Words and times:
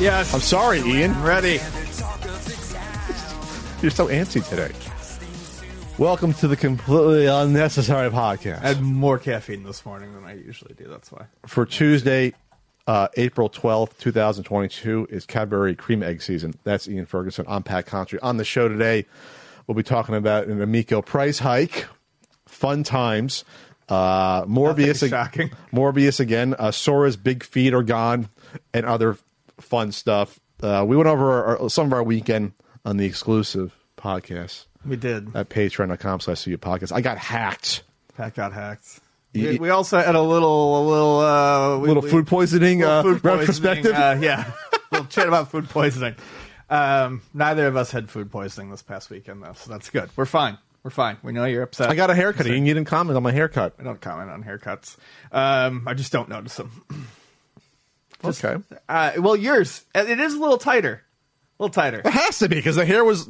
Yes. 0.00 0.32
I'm 0.32 0.40
sorry, 0.40 0.80
Ian. 0.80 1.22
ready. 1.22 1.60
You're 3.82 3.90
so 3.90 4.08
antsy 4.08 4.46
today. 4.48 4.89
Welcome 6.00 6.32
to 6.32 6.48
the 6.48 6.56
completely 6.56 7.26
unnecessary 7.26 8.08
podcast 8.08 8.62
I 8.62 8.68
had 8.68 8.80
more 8.80 9.18
caffeine 9.18 9.64
this 9.64 9.84
morning 9.84 10.14
than 10.14 10.24
I 10.24 10.32
usually 10.32 10.72
do. 10.72 10.84
That's 10.88 11.12
why. 11.12 11.26
for 11.44 11.66
Tuesday, 11.66 12.32
uh, 12.86 13.08
April 13.18 13.50
12th, 13.50 13.98
2022 13.98 15.08
is 15.10 15.26
Cadbury 15.26 15.76
cream 15.76 16.02
egg 16.02 16.22
season. 16.22 16.54
That's 16.64 16.88
Ian 16.88 17.04
Ferguson. 17.04 17.44
I'm 17.46 17.62
Pat 17.62 17.84
Contri. 17.84 18.18
On 18.22 18.38
the 18.38 18.46
show 18.46 18.66
today, 18.66 19.04
we'll 19.66 19.74
be 19.74 19.82
talking 19.82 20.14
about 20.14 20.46
an 20.46 20.62
Amico 20.62 21.02
price 21.02 21.38
hike, 21.38 21.86
fun 22.46 22.82
times, 22.82 23.44
uh, 23.90 24.46
Morbius, 24.46 25.06
shocking. 25.06 25.50
Morbius 25.70 26.18
again, 26.18 26.54
uh, 26.58 26.70
Sora's 26.70 27.18
big 27.18 27.44
feet 27.44 27.74
are 27.74 27.82
gone, 27.82 28.30
and 28.72 28.86
other 28.86 29.18
fun 29.58 29.92
stuff. 29.92 30.40
Uh, 30.62 30.82
we 30.88 30.96
went 30.96 31.10
over 31.10 31.58
our, 31.58 31.68
some 31.68 31.88
of 31.88 31.92
our 31.92 32.02
weekend 32.02 32.52
on 32.86 32.96
the 32.96 33.04
exclusive 33.04 33.76
podcast 33.98 34.64
We 34.84 34.96
did. 34.96 35.34
at 35.36 35.48
patreon.com 35.50 36.20
slash 36.20 36.44
podcast. 36.44 36.92
I 36.92 37.00
got 37.00 37.18
hacked. 37.18 37.82
Pat 38.16 38.34
got 38.34 38.52
hacked. 38.52 39.00
We, 39.32 39.58
we 39.58 39.70
also 39.70 39.98
had 39.98 40.14
a 40.16 40.22
little, 40.22 40.82
a 40.82 40.84
little, 40.88 41.18
uh, 41.20 41.78
we- 41.78 41.88
little 41.88 42.02
food 42.02 42.26
poisoning 42.26 42.80
little 42.80 42.94
uh, 42.94 43.02
food 43.02 43.22
poisoning, 43.22 43.38
retrospective. 43.38 43.92
Uh, 43.94 44.16
yeah, 44.20 44.50
little 44.90 45.06
chat 45.06 45.28
about 45.28 45.50
food 45.50 45.68
poisoning. 45.68 46.16
Um, 46.68 47.22
neither 47.34 47.66
of 47.66 47.76
us 47.76 47.90
had 47.92 48.10
food 48.10 48.30
poisoning 48.30 48.70
this 48.70 48.82
past 48.82 49.10
weekend, 49.10 49.42
though, 49.42 49.52
so 49.54 49.70
that's 49.70 49.90
good. 49.90 50.10
We're 50.16 50.24
fine. 50.26 50.58
We're 50.82 50.90
fine. 50.90 51.18
We 51.22 51.32
know 51.32 51.44
you're 51.44 51.62
upset. 51.62 51.90
I 51.90 51.94
got 51.94 52.10
a 52.10 52.14
haircut. 52.14 52.46
You 52.46 52.58
didn't 52.58 52.86
comment 52.86 53.16
on 53.16 53.22
my 53.22 53.32
haircut. 53.32 53.74
I 53.78 53.82
don't 53.82 54.00
comment 54.00 54.30
on 54.30 54.42
haircuts. 54.42 54.96
Um, 55.30 55.86
I 55.86 55.94
just 55.94 56.10
don't 56.10 56.28
notice 56.28 56.56
them. 56.56 56.84
okay. 58.24 58.56
Uh, 58.88 59.12
well, 59.18 59.36
yours, 59.36 59.84
it 59.94 60.18
is 60.18 60.34
a 60.34 60.38
little 60.38 60.58
tighter. 60.58 61.02
A 61.60 61.64
little 61.64 61.74
tighter. 61.74 62.00
It 62.02 62.10
has 62.10 62.38
to 62.38 62.48
be 62.48 62.56
because 62.56 62.76
the 62.76 62.86
hair 62.86 63.04
was. 63.04 63.28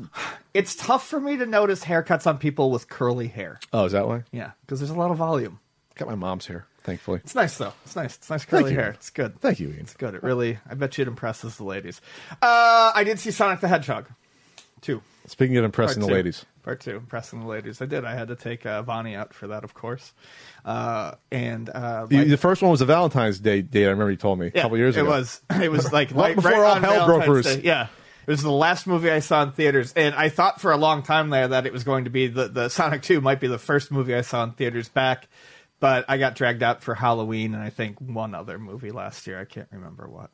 It's 0.54 0.76
tough 0.76 1.04
for 1.06 1.18
me 1.20 1.36
to 1.36 1.46
notice 1.46 1.84
haircuts 1.84 2.26
on 2.28 2.38
people 2.38 2.70
with 2.70 2.88
curly 2.88 3.26
hair. 3.26 3.58
Oh, 3.72 3.84
is 3.86 3.92
that 3.92 4.06
why? 4.06 4.22
Yeah, 4.30 4.52
because 4.62 4.78
there's 4.78 4.90
a 4.90 4.94
lot 4.94 5.10
of 5.10 5.16
volume. 5.16 5.58
Got 5.96 6.08
my 6.08 6.14
mom's 6.14 6.46
hair, 6.46 6.64
thankfully. 6.84 7.20
It's 7.24 7.34
nice 7.34 7.58
though. 7.58 7.72
It's 7.84 7.96
nice. 7.96 8.16
It's 8.16 8.30
nice 8.30 8.44
curly 8.44 8.72
hair. 8.72 8.90
It's 8.92 9.10
good. 9.10 9.40
Thank 9.40 9.58
you, 9.58 9.68
Ian. 9.70 9.80
It's 9.80 9.94
good. 9.94 10.14
It 10.14 10.22
really. 10.22 10.58
I 10.68 10.74
bet 10.74 10.96
you 10.96 11.02
it 11.02 11.08
impresses 11.08 11.56
the 11.56 11.64
ladies. 11.64 12.00
Uh, 12.40 12.92
I 12.94 13.02
did 13.04 13.18
see 13.18 13.32
Sonic 13.32 13.58
the 13.60 13.68
Hedgehog, 13.68 14.06
two. 14.80 15.02
Speaking 15.26 15.56
of 15.58 15.64
impressing 15.64 16.00
Part 16.00 16.06
the 16.06 16.08
two. 16.08 16.14
ladies, 16.14 16.44
Part 16.62 16.80
two, 16.80 16.96
impressing 16.96 17.40
the 17.40 17.46
ladies. 17.46 17.82
I 17.82 17.86
did. 17.86 18.04
I 18.04 18.14
had 18.14 18.28
to 18.28 18.36
take 18.36 18.64
uh, 18.64 18.82
Vonnie 18.82 19.14
out 19.14 19.34
for 19.34 19.48
that, 19.48 19.62
of 19.64 19.74
course. 19.74 20.12
Uh, 20.64 21.12
and 21.30 21.68
uh, 21.68 22.06
You- 22.10 22.18
like- 22.20 22.28
the 22.28 22.36
first 22.36 22.62
one 22.62 22.70
was 22.70 22.80
a 22.80 22.86
Valentine's 22.86 23.38
Day 23.40 23.60
date. 23.62 23.86
I 23.86 23.90
remember 23.90 24.10
you 24.12 24.16
told 24.16 24.38
me 24.38 24.46
a 24.46 24.50
couple 24.50 24.76
years 24.78 24.96
it 24.96 25.00
ago. 25.00 25.10
was. 25.10 25.40
It 25.60 25.70
was 25.70 25.92
like 25.92 26.10
Right 26.12 26.28
right, 26.28 26.36
before 26.36 26.50
right 26.52 26.60
all 26.60 26.76
on 26.76 26.82
hell 26.82 27.06
broke 27.06 27.24
Valentine's 27.24 27.46
loose. 27.46 27.56
Day. 27.56 27.62
Yeah. 27.64 27.88
It 28.26 28.30
was 28.30 28.42
the 28.42 28.50
last 28.50 28.86
movie 28.86 29.10
I 29.10 29.20
saw 29.20 29.42
in 29.42 29.52
theaters, 29.52 29.92
and 29.94 30.14
I 30.14 30.28
thought 30.28 30.60
for 30.60 30.72
a 30.72 30.76
long 30.76 31.02
time 31.02 31.30
there 31.30 31.48
that 31.48 31.66
it 31.66 31.72
was 31.72 31.84
going 31.84 32.04
to 32.04 32.10
be 32.10 32.26
the, 32.26 32.48
the 32.48 32.68
Sonic 32.68 33.02
Two 33.02 33.20
might 33.20 33.40
be 33.40 33.48
the 33.48 33.58
first 33.58 33.90
movie 33.90 34.14
I 34.14 34.20
saw 34.20 34.44
in 34.44 34.52
theaters 34.52 34.88
back, 34.88 35.28
but 35.80 36.04
I 36.08 36.18
got 36.18 36.34
dragged 36.34 36.62
out 36.62 36.82
for 36.82 36.94
Halloween 36.94 37.54
and 37.54 37.62
I 37.62 37.70
think 37.70 38.00
one 38.00 38.34
other 38.34 38.58
movie 38.58 38.90
last 38.90 39.26
year. 39.26 39.40
I 39.40 39.44
can't 39.44 39.68
remember 39.72 40.08
what. 40.08 40.30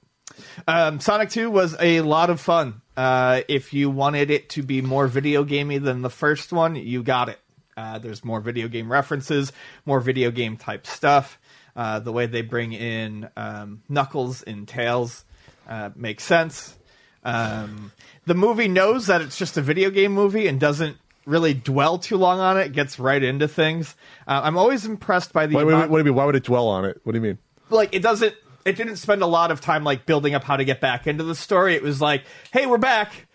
Um, 0.67 1.01
Sonic 1.01 1.31
2 1.31 1.51
was 1.51 1.77
a 1.81 2.01
lot 2.01 2.31
of 2.31 2.41
fun. 2.41 2.83
Uh, 2.97 3.43
if 3.49 3.73
you 3.73 3.91
wanted 3.91 4.31
it 4.31 4.51
to 4.51 4.63
be 4.63 4.83
more 4.83 5.07
video 5.07 5.45
gamey 5.45 5.79
than 5.79 6.03
the 6.03 6.11
first 6.11 6.53
one, 6.53 6.75
you 6.77 7.03
got 7.03 7.29
it. 7.29 7.39
Uh, 7.77 7.99
there's 7.99 8.25
more 8.25 8.41
video 8.41 8.69
game 8.69 8.91
references, 8.91 9.53
more 9.85 10.01
video 10.01 10.31
game 10.31 10.57
type 10.57 10.87
stuff. 10.87 11.39
Uh, 11.77 12.01
the 12.01 12.11
way 12.11 12.27
they 12.27 12.41
bring 12.41 12.73
in 12.73 13.29
um, 13.37 13.83
Knuckles 13.89 14.43
and 14.43 14.67
Tails 14.67 15.25
uh, 15.69 15.91
makes 15.95 16.25
sense. 16.25 16.75
Um, 17.27 17.93
the 18.27 18.35
movie 18.35 18.69
knows 18.69 19.07
that 19.09 19.21
it's 19.21 19.37
just 19.37 19.57
a 19.57 19.63
video 19.63 19.91
game 19.91 20.13
movie 20.13 20.47
and 20.47 20.59
doesn't 20.61 20.97
really 21.27 21.55
dwell 21.55 21.99
too 21.99 22.17
long 22.17 22.39
on 22.41 22.59
it. 22.59 22.73
Gets 22.73 22.99
right 22.99 23.23
into 23.23 23.49
things. 23.49 23.95
Uh, 24.27 24.41
I'm 24.45 24.57
always 24.57 24.85
impressed 24.87 25.33
by 25.33 25.47
the 25.47 25.57
Wait, 25.57 25.65
wait, 25.65 25.75
wait, 25.75 25.91
what 25.91 25.99
do 25.99 25.99
you 25.99 26.05
mean? 26.05 26.15
Why 26.15 26.25
would 26.25 26.37
it 26.37 26.45
dwell 26.45 26.69
on 26.69 26.85
it? 26.85 27.01
What 27.05 27.13
do 27.13 27.19
you 27.19 27.23
mean? 27.23 27.39
like 27.69 27.93
it 27.95 28.01
doesn't 28.03 28.33
it 28.65 28.77
didn't 28.77 28.97
spend 28.97 29.23
a 29.23 29.27
lot 29.27 29.51
of 29.51 29.61
time 29.61 29.83
like 29.83 30.07
building 30.07 30.35
up 30.37 30.45
how 30.45 30.57
to 30.57 30.65
get 30.65 30.81
back 30.81 31.09
into 31.09 31.25
the 31.25 31.35
story 31.35 31.75
it 31.75 31.83
was 31.83 32.01
like 32.01 32.23
hey 32.53 32.65
we're 32.67 32.79
back 32.79 33.27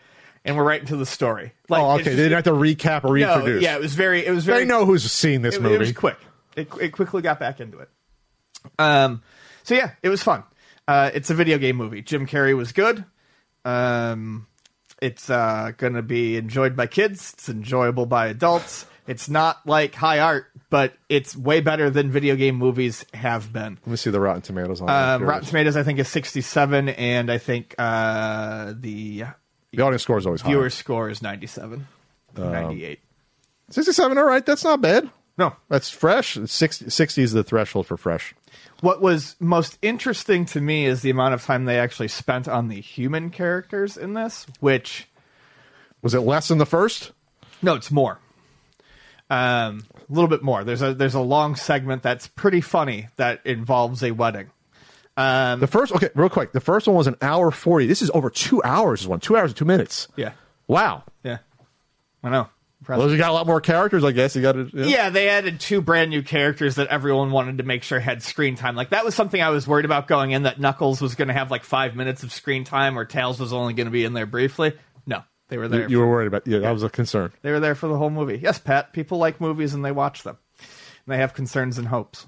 and 0.46 0.56
we're 0.56 0.64
right 0.64 0.80
into 0.80 0.96
the 0.96 1.06
story 1.06 1.52
like 1.68 1.82
oh, 1.82 1.92
okay. 1.96 2.04
just- 2.06 2.16
They 2.16 2.24
didn't 2.30 2.36
have 2.36 2.44
to 2.46 2.52
recap 2.52 3.04
or 3.04 3.08
no, 3.08 3.14
reintroduce. 3.14 3.62
yeah 3.62 3.76
it 3.76 3.82
was 3.82 3.94
very 3.94 4.26
it 4.26 4.32
was 4.32 4.46
very 4.46 4.60
They 4.60 4.66
know 4.66 4.86
who's 4.86 5.04
seen 5.12 5.42
this 5.42 5.56
it, 5.58 5.62
movie. 5.62 5.76
it 5.76 5.80
was 5.80 5.92
quick 5.92 6.16
it, 6.56 6.70
it 6.80 6.90
quickly 6.94 7.22
got 7.22 7.42
back 7.42 7.60
into 7.60 7.80
it 7.80 7.90
um 8.80 9.22
so 9.64 9.76
yeah 9.76 9.92
it 10.02 10.08
was 10.08 10.24
fun 10.24 10.44
uh 10.88 11.12
it's 11.14 11.30
a 11.30 11.34
video 11.36 11.58
game 11.58 11.76
movie 11.76 12.02
jim 12.02 12.26
carrey 12.26 12.56
was 12.56 12.72
good 12.72 13.04
um 13.66 14.48
it's 15.02 15.30
uh 15.30 15.72
gonna 15.78 16.02
be 16.02 16.38
enjoyed 16.38 16.76
by 16.76 16.88
kids 16.88 17.32
it's 17.34 17.50
enjoyable 17.50 18.06
by 18.06 18.28
adults 18.28 18.86
it's 19.08 19.28
not 19.30 19.66
like 19.66 19.96
high 19.96 20.20
art 20.20 20.46
but 20.70 20.94
it's 21.10 21.36
way 21.36 21.60
better 21.60 21.90
than 21.90 22.12
video 22.12 22.36
game 22.36 22.56
movies 22.56 23.04
have 23.14 23.52
been 23.52 23.78
Let 23.86 23.88
me 23.92 23.96
see 23.98 24.10
the 24.10 24.20
Rotten 24.20 24.42
Tomatoes 24.42 24.82
on 24.82 24.90
um, 24.90 25.24
Rotten 25.28 25.46
Tomatoes, 25.48 25.76
I 25.76 25.84
think, 25.84 26.00
is 26.00 26.08
67, 26.08 26.88
and 26.90 27.30
I 27.30 27.38
think 27.40 27.76
uh, 27.78 28.74
the 28.80 29.26
The 29.72 29.82
audience 29.82 30.04
score 30.04 30.18
is 30.18 30.26
always 30.26 30.42
viewer 30.44 30.64
high. 30.64 30.68
score 30.70 31.10
is 31.10 31.22
97, 31.22 31.88
Um, 32.38 32.52
98. 32.54 33.00
67, 33.70 34.18
all 34.18 34.24
right. 34.26 34.46
That's 34.46 34.64
not 34.64 34.80
bad. 34.80 35.10
No. 35.38 35.56
That's 35.68 35.90
fresh. 35.90 36.38
60, 36.46 36.90
60 36.90 37.22
is 37.24 37.32
the 37.34 37.44
threshold 37.44 37.88
for 37.88 37.98
fresh. 37.98 38.34
What 38.82 39.02
was 39.02 39.36
most 39.40 39.78
interesting 39.82 40.46
to 40.48 40.60
me 40.62 40.86
is 40.86 41.02
the 41.02 41.10
amount 41.12 41.34
of 41.36 41.44
time 41.44 41.66
they 41.66 41.80
actually 41.80 42.08
spent 42.10 42.48
on 42.48 42.68
the 42.68 42.82
human 42.82 43.30
characters 43.30 43.96
in 43.96 44.14
this, 44.16 44.46
which, 44.60 45.08
Was 46.02 46.14
it 46.14 46.22
less 46.22 46.48
than 46.50 46.58
the 46.58 46.66
first? 46.66 47.12
no, 47.62 47.76
it's 47.76 47.92
more. 47.92 48.20
Um, 49.30 49.86
a 49.96 50.14
little 50.14 50.28
bit 50.28 50.44
more. 50.44 50.64
There's 50.66 50.82
a 50.82 50.94
there's 50.94 51.14
a 51.14 51.22
long 51.22 51.56
segment 51.56 52.04
that's 52.04 52.28
pretty 52.28 52.60
funny 52.60 53.08
that 53.16 53.40
involves 53.46 54.04
a 54.04 54.12
wedding. 54.12 54.50
Um, 55.16 55.60
The 55.62 55.68
first, 55.68 55.94
okay, 55.94 56.10
real 56.16 56.28
quick. 56.30 56.52
The 56.52 56.60
first 56.60 56.88
one 56.88 56.98
was 56.98 57.08
an 57.08 57.16
hour 57.22 57.50
40. 57.52 57.86
This 57.86 58.02
is 58.02 58.12
over 58.14 58.30
two 58.30 58.62
hours. 58.64 59.02
This 59.02 59.08
one, 59.08 59.20
two 59.22 59.38
hours 59.38 59.52
and 59.52 59.58
two 59.58 59.64
minutes. 59.66 60.08
yeah, 60.18 60.32
Wow. 60.68 61.04
yeah, 61.24 61.38
I 62.24 62.30
know. 62.30 62.50
Well, 62.88 63.12
you 63.12 63.18
got 63.18 63.30
a 63.30 63.34
lot 63.34 63.46
more 63.46 63.62
characters, 63.62 64.04
I 64.04 64.12
guess. 64.12 64.36
You 64.36 64.42
got 64.42 64.54
to. 64.54 64.70
Yeah, 64.74 65.10
they 65.12 65.30
added 65.30 65.60
two 65.60 65.82
brand 65.82 66.10
new 66.10 66.24
characters 66.24 66.76
that 66.76 66.88
everyone 66.88 67.32
wanted 67.32 67.60
to 67.60 67.64
make 67.64 67.84
sure 67.84 68.00
had 68.00 68.24
screen 68.24 68.56
time. 68.56 68.76
Like 68.76 68.90
that 68.90 69.06
was 69.06 69.14
something 69.14 69.42
I 69.42 69.50
was 69.50 69.68
worried 69.68 69.86
about 69.86 70.08
going 70.08 70.32
in 70.32 70.44
that 70.44 70.60
Knuckles 70.60 71.00
was 71.00 71.16
going 71.16 71.28
to 71.28 71.34
have 71.34 71.52
like 71.52 71.64
five 71.64 71.96
minutes 71.96 72.24
of 72.24 72.32
screen 72.34 72.64
time, 72.64 72.98
or 72.98 73.06
Tails 73.06 73.40
was 73.40 73.54
only 73.54 73.74
going 73.74 73.86
to 73.86 73.92
be 73.92 74.04
in 74.04 74.14
there 74.14 74.26
briefly. 74.26 74.74
No, 75.06 75.24
they 75.50 75.58
were 75.58 75.68
there. 75.68 75.84
You, 75.84 75.90
you 75.90 76.00
were 76.00 76.10
worried 76.10 76.28
about. 76.28 76.48
Yeah, 76.48 76.60
that 76.60 76.72
was 76.72 76.84
a 76.84 76.90
concern. 76.90 77.32
they 77.44 77.52
were 77.52 77.60
there 77.60 77.76
for 77.76 77.88
the 77.88 77.98
whole 77.98 78.10
movie. 78.10 78.40
Yes, 78.42 78.58
Pat. 78.58 78.94
People 78.94 79.20
like 79.20 79.40
movies 79.40 79.74
and 79.74 79.86
they 79.86 79.92
watch 79.92 80.24
them. 80.24 80.38
And 80.60 81.14
they 81.14 81.18
have 81.18 81.34
concerns 81.34 81.78
and 81.78 81.88
hopes. 81.88 82.26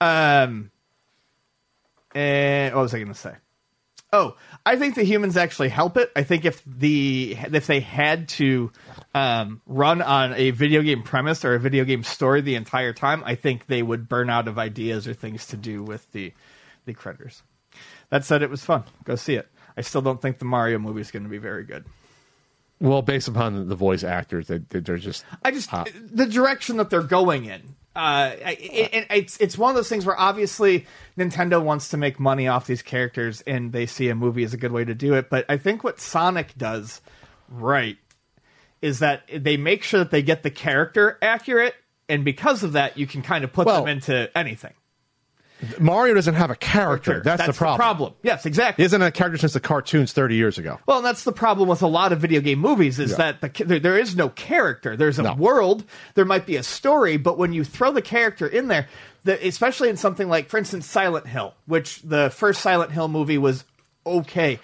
Um, 0.00 0.70
and 2.14 2.74
what 2.74 2.82
was 2.82 2.94
I 2.94 2.98
going 2.98 3.08
to 3.12 3.14
say? 3.18 3.34
Oh, 4.12 4.36
I 4.64 4.76
think 4.76 4.94
the 4.94 5.02
humans 5.02 5.36
actually 5.36 5.70
help 5.70 5.96
it. 5.96 6.12
I 6.14 6.22
think 6.22 6.44
if 6.44 6.62
the 6.64 7.36
if 7.52 7.66
they 7.66 7.80
had 7.80 8.28
to 8.30 8.70
um, 9.14 9.60
run 9.66 10.00
on 10.02 10.34
a 10.34 10.50
video 10.50 10.82
game 10.82 11.02
premise 11.02 11.44
or 11.44 11.54
a 11.54 11.60
video 11.60 11.84
game 11.84 12.04
story 12.04 12.40
the 12.40 12.54
entire 12.54 12.92
time, 12.92 13.22
I 13.24 13.34
think 13.34 13.66
they 13.66 13.82
would 13.82 14.08
burn 14.08 14.30
out 14.30 14.46
of 14.46 14.58
ideas 14.58 15.08
or 15.08 15.14
things 15.14 15.46
to 15.48 15.56
do 15.56 15.82
with 15.82 16.10
the 16.12 16.32
the 16.84 16.94
critters. 16.94 17.42
That 18.10 18.24
said, 18.24 18.42
it 18.42 18.50
was 18.50 18.64
fun. 18.64 18.84
Go 19.04 19.16
see 19.16 19.34
it. 19.34 19.48
I 19.76 19.80
still 19.80 20.02
don't 20.02 20.20
think 20.20 20.38
the 20.38 20.44
Mario 20.44 20.78
movie 20.78 21.00
is 21.00 21.10
going 21.10 21.22
to 21.22 21.28
be 21.28 21.38
very 21.38 21.64
good. 21.64 21.84
Well, 22.80 23.02
based 23.02 23.28
upon 23.28 23.68
the 23.68 23.76
voice 23.76 24.04
actors, 24.04 24.48
they, 24.48 24.58
they, 24.58 24.80
they're 24.80 24.96
just. 24.96 25.24
I 25.44 25.50
just 25.50 25.70
hot. 25.70 25.90
the 25.94 26.26
direction 26.26 26.76
that 26.76 26.90
they're 26.90 27.02
going 27.02 27.46
in. 27.46 27.76
Uh, 27.94 28.32
I- 28.44 28.56
it, 28.58 28.94
it, 28.94 29.06
it's 29.10 29.36
it's 29.38 29.58
one 29.58 29.70
of 29.70 29.76
those 29.76 29.88
things 29.88 30.06
where 30.06 30.18
obviously 30.18 30.86
Nintendo 31.18 31.62
wants 31.62 31.88
to 31.90 31.96
make 31.96 32.18
money 32.18 32.48
off 32.48 32.66
these 32.66 32.80
characters, 32.82 33.42
and 33.46 33.72
they 33.72 33.84
see 33.86 34.08
a 34.08 34.14
movie 34.14 34.44
as 34.44 34.54
a 34.54 34.56
good 34.56 34.72
way 34.72 34.84
to 34.84 34.94
do 34.94 35.14
it. 35.14 35.28
But 35.28 35.44
I 35.48 35.58
think 35.58 35.84
what 35.84 36.00
Sonic 36.00 36.56
does 36.56 37.00
right 37.48 37.98
is 38.80 39.00
that 39.00 39.22
they 39.34 39.56
make 39.56 39.82
sure 39.82 40.00
that 40.00 40.10
they 40.10 40.22
get 40.22 40.42
the 40.42 40.50
character 40.50 41.18
accurate, 41.20 41.74
and 42.08 42.24
because 42.24 42.62
of 42.62 42.72
that, 42.72 42.96
you 42.96 43.06
can 43.06 43.20
kind 43.22 43.44
of 43.44 43.52
put 43.52 43.66
Well- 43.66 43.80
them 43.84 43.88
into 43.88 44.30
anything. 44.36 44.72
Mario 45.78 46.14
doesn't 46.14 46.34
have 46.34 46.50
a 46.50 46.56
character. 46.56 47.20
That's, 47.24 47.46
the 47.46 47.52
problem. 47.52 47.76
problem 47.78 48.12
Yes, 48.22 48.46
exactly. 48.46 48.82
He 48.82 48.84
hasn't 48.84 49.02
a 49.02 49.10
character 49.10 49.38
since 49.38 49.52
the 49.52 49.60
cartoons 49.60 50.12
30 50.12 50.34
years 50.34 50.58
ago. 50.58 50.78
Well, 50.86 50.98
and 50.98 51.06
that's 51.06 51.24
the 51.24 51.32
problem 51.32 51.68
with 51.68 51.82
a 51.82 51.86
lot 51.86 52.12
of 52.12 52.20
video 52.20 52.40
game 52.40 52.58
movies 52.58 52.98
is 52.98 53.12
Yeah. 53.12 53.16
that 53.16 53.40
the, 53.40 53.64
there, 53.64 53.78
there 53.78 53.98
is 53.98 54.16
no 54.16 54.28
character. 54.30 54.96
There's 54.96 55.18
a 55.18 55.22
No. 55.22 55.34
world, 55.34 55.84
there 56.14 56.24
might 56.24 56.46
be 56.46 56.56
a 56.56 56.62
story, 56.62 57.16
but 57.16 57.38
when 57.38 57.52
you 57.52 57.64
throw 57.64 57.92
the 57.92 58.02
character 58.02 58.46
in 58.46 58.68
there, 58.68 58.88
the, 59.24 59.46
especially 59.46 59.88
in 59.88 59.96
something 59.96 60.28
like, 60.28 60.48
for 60.48 60.58
instance, 60.58 60.86
Silent 60.86 61.26
Hill, 61.28 61.54
which 61.66 62.02
the 62.02 62.30
first 62.30 62.60
Silent 62.60 62.90
Hill 62.92 63.08
movie 63.08 63.38
was 63.38 63.64
okay. 64.06 64.58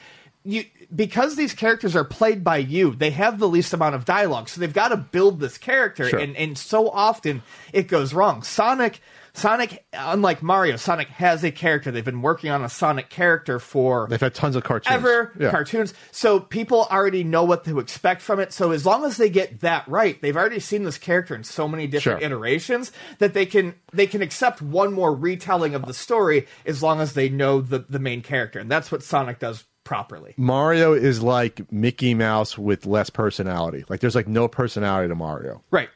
You 0.45 0.65
because 0.95 1.37
these 1.37 1.53
characters 1.53 1.95
are 1.95 2.05
played 2.05 2.43
by 2.43 2.56
you, 2.56 2.95
they 2.95 3.11
have 3.11 3.39
the 3.39 3.49
least 3.49 3.75
amount 3.75 3.95
of 3.95 4.06
dialogue, 4.06 4.49
so 4.49 4.59
they've 4.61 4.73
got 4.73 4.89
to 4.89 4.97
build 4.97 5.39
this 5.39 5.59
character, 5.59 6.09
Sure. 6.09 6.19
and 6.19 6.35
and 6.37 6.56
so 6.56 6.89
often 6.89 7.43
it 7.73 7.89
goes 7.89 8.15
wrong. 8.15 8.43
Sonic. 8.43 9.00
Sonic, 9.38 9.85
unlike 9.93 10.43
Mario, 10.43 10.76
Sonic 10.76 11.08
has 11.08 11.44
a 11.44 11.50
character. 11.50 11.90
They've 11.90 12.05
been 12.05 12.23
working 12.23 12.50
on 12.50 12.64
a 12.64 12.69
Sonic 12.69 13.08
character 13.08 13.58
for 13.58 14.06
They've 14.11 14.20
had 14.20 14.35
tons 14.35 14.56
of 14.56 14.64
cartoons. 14.64 14.94
ever 14.94 15.32
Yeah. 15.38 15.50
cartoons. 15.50 15.94
So 16.11 16.40
people 16.40 16.87
already 16.90 17.25
know 17.25 17.44
what 17.44 17.64
to 17.64 17.79
expect 17.79 18.20
from 18.23 18.40
it. 18.40 18.52
So 18.52 18.73
as 18.73 18.85
long 18.85 19.05
as 19.05 19.17
they 19.17 19.31
get 19.31 19.61
that 19.61 19.87
right, 19.88 20.20
they've 20.20 20.37
already 20.37 20.61
seen 20.61 20.85
this 20.85 20.99
character 20.99 21.35
in 21.35 21.44
so 21.44 21.69
many 21.69 21.87
different 21.87 22.20
Sure. 22.20 22.26
iterations 22.26 22.93
that 23.19 23.32
they 23.35 23.46
can 23.46 23.75
they 23.93 24.06
can 24.06 24.20
accept 24.20 24.61
one 24.61 24.93
more 24.93 25.14
retelling 25.14 25.75
of 25.75 25.87
the 25.87 25.94
story 25.94 26.46
as 26.67 26.82
long 26.82 27.00
as 27.00 27.14
they 27.14 27.29
know 27.29 27.61
the 27.61 27.79
the 27.88 27.99
main 27.99 28.20
character. 28.23 28.58
And 28.58 28.70
that's 28.70 28.93
what 28.93 29.02
Sonic 29.02 29.38
does 29.38 29.64
properly. 29.85 30.35
Mario 30.37 30.93
is 30.93 31.23
like 31.23 31.73
Mickey 31.73 32.12
Mouse 32.12 32.58
with 32.58 32.85
less 32.85 33.08
personality. 33.08 33.85
Like 33.88 34.00
there's 34.00 34.14
like 34.14 34.29
no 34.29 34.46
personality 34.49 35.08
to 35.08 35.14
Mario. 35.14 35.62
Right. 35.70 35.88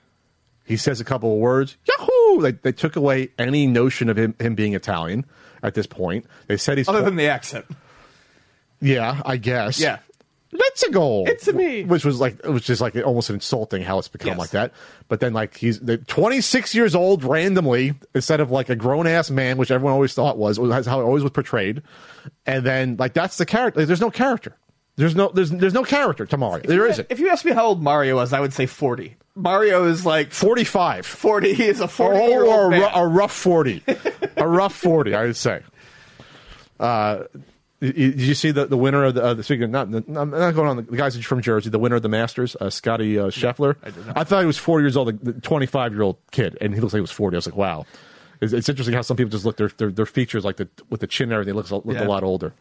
He 0.65 0.77
says 0.77 1.01
a 1.01 1.05
couple 1.05 1.33
of 1.33 1.39
words. 1.39 1.77
Yahoo! 1.87 2.41
Like 2.41 2.63
they 2.63 2.73
took 2.73 2.97
away 2.97 3.31
any 3.39 3.67
notion 3.67 4.09
of 4.09 4.17
him 4.17 4.35
him 4.39 4.55
being 4.55 4.75
Italian 4.75 5.25
at 5.63 5.75
this 5.75 5.87
point. 5.87 6.27
They 6.47 6.57
said 6.57 6.79
he's 6.79 6.89
Other 6.89 7.03
than 7.03 7.17
the 7.17 7.27
accent. 7.29 7.67
yeah, 8.81 9.21
I 9.25 9.37
guess. 9.37 9.79
Yeah. 9.81 9.99
That's 10.55 10.83
a 10.83 10.91
goal. 10.91 11.25
It's 11.29 11.49
a 11.49 11.55
me. 11.55 11.83
Which 11.85 12.05
was 12.05 12.21
like, 12.21 12.45
which 12.45 12.69
is 12.69 12.79
like 12.79 12.95
almost 12.97 13.31
insulting 13.31 13.83
how 13.83 13.99
it's 13.99 14.09
become 14.09 14.29
Yes. 14.33 14.39
like 14.39 14.51
that. 14.51 14.73
But 15.09 15.21
then 15.21 15.33
like 15.33 15.57
he's 15.57 15.81
the 15.81 15.97
26 15.97 16.75
years 16.75 16.95
old 16.95 17.25
randomly 17.25 17.95
instead 18.15 18.39
of 18.41 18.51
like 18.51 18.69
a 18.69 18.77
grown 18.77 19.07
ass 19.07 19.31
man, 19.31 19.57
which 19.57 19.71
everyone 19.71 19.95
always 19.95 20.13
thought 20.13 20.37
was, 20.37 20.59
was 20.61 20.85
how 20.87 21.01
it 21.01 21.05
always 21.05 21.23
was 21.23 21.33
portrayed. 21.33 21.81
And 22.45 22.67
then 22.67 22.97
like 22.99 23.15
that's 23.15 23.39
the 23.39 23.47
character. 23.47 23.81
Like, 23.81 23.87
there's 23.87 24.01
no 24.03 24.11
character. 24.11 24.55
There's 24.97 25.17
no 25.17 25.31
there's 25.31 25.51
there's 25.51 25.73
no 25.73 25.85
character 25.85 26.27
to 26.27 26.37
Mario. 26.37 26.67
There 26.67 26.87
isn't. 26.87 27.07
If 27.11 27.19
you 27.19 27.31
ask 27.31 27.47
me 27.47 27.53
how 27.53 27.65
old 27.69 27.83
Mario 27.83 28.17
was, 28.17 28.35
I 28.35 28.41
would 28.41 28.53
say 28.53 28.67
40. 28.67 29.17
Mario 29.35 29.85
is 29.87 30.05
like 30.05 30.33
45. 30.33 31.07
40. 31.07 31.55
He 31.55 31.65
is 31.65 31.81
a 31.81 31.89
40 31.89 32.19
or, 32.19 32.45
or 32.45 32.73
a, 32.73 32.79
ru- 32.79 32.85
a 32.95 33.07
rough 33.07 33.33
40 33.33 33.83
a 34.37 34.47
rough 34.49 34.75
40 34.75 35.15
i 35.15 35.25
would 35.25 35.37
say 35.37 35.61
uh 36.81 37.25
did 37.81 38.21
you 38.21 38.35
see 38.35 38.53
the, 38.53 38.67
the 38.67 38.77
winner 38.77 39.05
of 39.05 39.15
the, 39.15 39.25
uh, 39.25 39.35
the 39.35 39.43
speaking 39.43 39.65
of 39.65 39.71
not, 39.71 39.89
I'm 39.89 40.31
not 40.31 40.55
going 40.55 40.69
on 40.69 40.77
the, 40.77 40.83
the 40.83 40.97
guys 40.97 41.17
from 41.25 41.43
Jersey, 41.43 41.69
the 41.69 41.81
winner 41.81 41.97
of 41.97 42.03
the 42.03 42.09
Masters, 42.09 42.55
uh, 42.61 42.71
Scotty 42.71 43.19
uh, 43.19 43.25
Scheffler. 43.27 43.75
I, 43.83 43.91
did 43.91 44.07
not. 44.07 44.29
thought 44.29 44.39
he 44.41 44.47
was 44.47 44.57
40 44.57 44.85
years 44.85 44.97
old, 44.97 45.25
the 45.25 45.33
25 45.33 45.93
year 45.93 46.03
old 46.03 46.19
kid, 46.31 46.57
and 46.61 46.73
he 46.73 46.81
looks 46.81 46.93
like 46.93 46.99
he 46.99 47.01
was 47.03 47.11
40. 47.11 47.35
I 47.35 47.39
was 47.39 47.47
like, 47.47 47.57
wow. 47.57 47.85
It's, 48.41 48.53
it's 48.53 48.69
interesting 48.69 48.95
how 48.95 49.03
some 49.03 49.17
people 49.17 49.31
just 49.31 49.45
look 49.45 49.57
their 49.57 49.67
their, 49.79 49.91
their 49.91 50.07
features 50.07 50.45
like 50.45 50.59
the 50.59 50.69
with 50.91 51.01
the 51.01 51.09
chin 51.09 51.25
and 51.25 51.33
everything 51.33 51.55
looks 51.55 51.73
look 51.73 51.85
Yeah. 51.85 52.05
a 52.05 52.09
lot 52.09 52.23
older. 52.23 52.53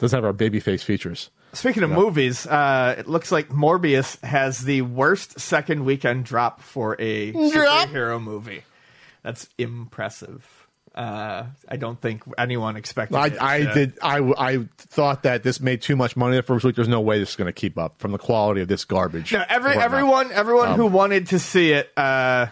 Doesn't 0.00 0.16
have 0.16 0.24
our 0.24 0.32
baby 0.32 0.58
face 0.58 0.82
features. 0.82 1.30
Speaking 1.52 1.82
of 1.84 1.90
movies, 1.90 2.46
uh, 2.46 2.96
it 2.98 3.06
looks 3.08 3.30
like 3.30 3.48
Morbius 3.50 4.20
has 4.24 4.60
the 4.64 4.82
worst 4.82 5.38
second 5.38 5.84
weekend 5.84 6.24
drop 6.24 6.60
for 6.62 6.96
a 6.98 7.30
Drop? 7.32 7.88
superhero 7.88 8.20
movie. 8.22 8.64
That's 9.22 9.48
impressive. 9.58 10.44
Uh, 10.94 11.44
I 11.68 11.76
don't 11.76 12.00
think 12.00 12.22
anyone 12.38 12.76
expected. 12.76 13.16
I, 13.16 13.26
it 13.26 13.42
I 13.42 13.58
to- 13.62 13.74
did. 13.74 13.98
I, 14.02 14.18
I 14.38 14.68
thought 14.78 15.22
that 15.24 15.42
this 15.44 15.60
made 15.60 15.82
too 15.82 15.94
much 15.96 16.16
money 16.16 16.34
the 16.36 16.42
first 16.42 16.64
week. 16.64 16.74
There's 16.76 16.88
no 16.88 17.00
way 17.00 17.18
this 17.20 17.30
is 17.30 17.36
going 17.36 17.46
to 17.46 17.52
keep 17.52 17.78
up 17.78 17.98
from 18.00 18.12
the 18.12 18.18
quality 18.18 18.60
of 18.60 18.68
this 18.68 18.84
garbage. 18.84 19.32
No, 19.32 19.44
every 19.48 19.72
everyone 19.76 20.32
everyone 20.32 20.70
Um, 20.70 20.76
who 20.76 20.86
wanted 20.86 21.28
to 21.28 21.38
see 21.38 21.72
it, 21.72 21.90
uh, 21.96 22.46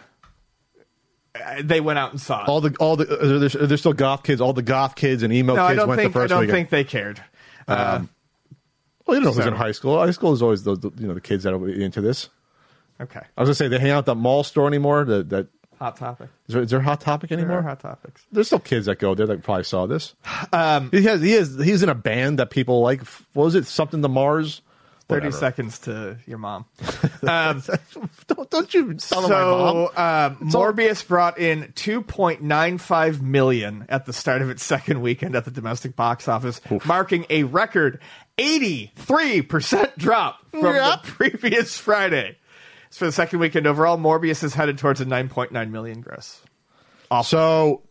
they 1.61 1.79
went 1.81 1.99
out 1.99 2.11
and 2.11 2.19
saw 2.19 2.43
it. 2.43 2.49
all 2.49 2.61
the 2.61 2.75
all 2.79 2.95
the 2.95 3.07
uh, 3.09 3.39
there's, 3.39 3.53
there's 3.53 3.79
still 3.79 3.93
goth 3.93 4.23
kids. 4.23 4.41
All 4.41 4.53
the 4.53 4.61
goth 4.61 4.95
kids 4.95 5.23
and 5.23 5.33
emo 5.33 5.55
no, 5.55 5.63
I 5.63 5.69
kids 5.69 5.79
don't 5.79 5.89
went 5.89 6.01
think 6.01 6.13
the 6.13 6.19
I 6.21 6.27
don't 6.27 6.39
weekend. 6.41 6.55
think 6.57 6.69
they 6.69 6.83
cared. 6.83 7.21
Uh, 7.69 8.01
well, 9.05 9.17
you 9.17 9.23
know 9.23 9.31
who's 9.31 9.43
so- 9.43 9.47
in 9.49 9.55
high 9.55 9.71
school. 9.71 9.97
High 9.99 10.11
school 10.11 10.33
is 10.33 10.41
always 10.41 10.63
those 10.63 10.79
you 10.97 11.07
know 11.07 11.13
the 11.13 11.21
kids 11.21 11.43
that 11.43 11.53
are 11.53 11.69
into 11.69 12.01
this. 12.01 12.29
okay, 13.01 13.21
I 13.37 13.41
was 13.41 13.47
gonna 13.47 13.55
say 13.55 13.67
they 13.67 13.79
hang 13.79 13.91
out 13.91 13.99
at 13.99 14.05
the 14.05 14.15
mall 14.15 14.43
store 14.43 14.67
anymore. 14.67 15.05
That 15.05 15.29
that 15.29 15.47
hot 15.79 15.95
topic. 15.97 16.29
is 16.47 16.53
there, 16.53 16.61
is 16.63 16.69
there 16.69 16.81
hot 16.81 16.99
topic 17.01 17.29
There 17.29 17.39
anymore? 17.39 17.59
are 17.59 17.61
hot 17.63 17.79
topics. 17.79 18.25
There's 18.31 18.47
still 18.47 18.59
kids 18.59 18.85
that 18.87 18.99
go 18.99 19.15
there 19.15 19.27
that 19.27 19.43
probably 19.43 19.63
saw 19.63 19.85
this. 19.87 20.13
Um, 20.53 20.89
he 20.91 21.03
has 21.03 21.21
he 21.21 21.33
is 21.33 21.57
he's 21.63 21.83
in 21.83 21.89
a 21.89 21.95
band 21.95 22.39
that 22.39 22.49
people 22.49 22.81
like. 22.81 23.01
What 23.33 23.45
was 23.45 23.55
it? 23.55 23.65
Something 23.67 24.01
to 24.01 24.07
Mars. 24.09 24.61
Thirty 25.09 25.25
Whatever. 25.25 25.37
seconds 25.39 25.79
to 25.79 26.17
your 26.27 26.37
mom. 26.37 26.65
don't, 27.21 28.49
don't 28.51 28.73
you 28.75 28.93
tell 28.93 29.23
my 29.23 29.27
mom. 29.29 29.29
So 29.29 29.85
uh, 29.95 30.29
Morbius 30.35 31.05
brought 31.07 31.39
in 31.39 31.73
2.95 31.75 33.19
million 33.19 33.85
at 33.89 34.05
the 34.05 34.13
start 34.13 34.43
of 34.43 34.51
its 34.51 34.63
second 34.63 35.01
weekend 35.01 35.35
at 35.35 35.45
the 35.45 35.51
domestic 35.51 35.95
box 35.95 36.27
office, 36.27 36.61
marking 36.85 37.25
a 37.31 37.41
record 37.43 37.99
83% 38.37 39.95
drop 39.97 40.39
from 40.51 40.75
Yep. 40.75 41.03
the 41.03 41.11
previous 41.11 41.75
Friday. 41.77 42.37
So 42.91 42.99
for 42.99 43.05
the 43.05 43.11
second 43.11 43.39
weekend 43.39 43.65
overall, 43.67 43.97
Morbius 43.97 44.43
is 44.43 44.53
headed 44.53 44.77
towards 44.77 45.01
a 45.01 45.05
9.9 45.05 45.71
million 45.71 46.01
gross. 46.01 46.41
So 47.23 47.81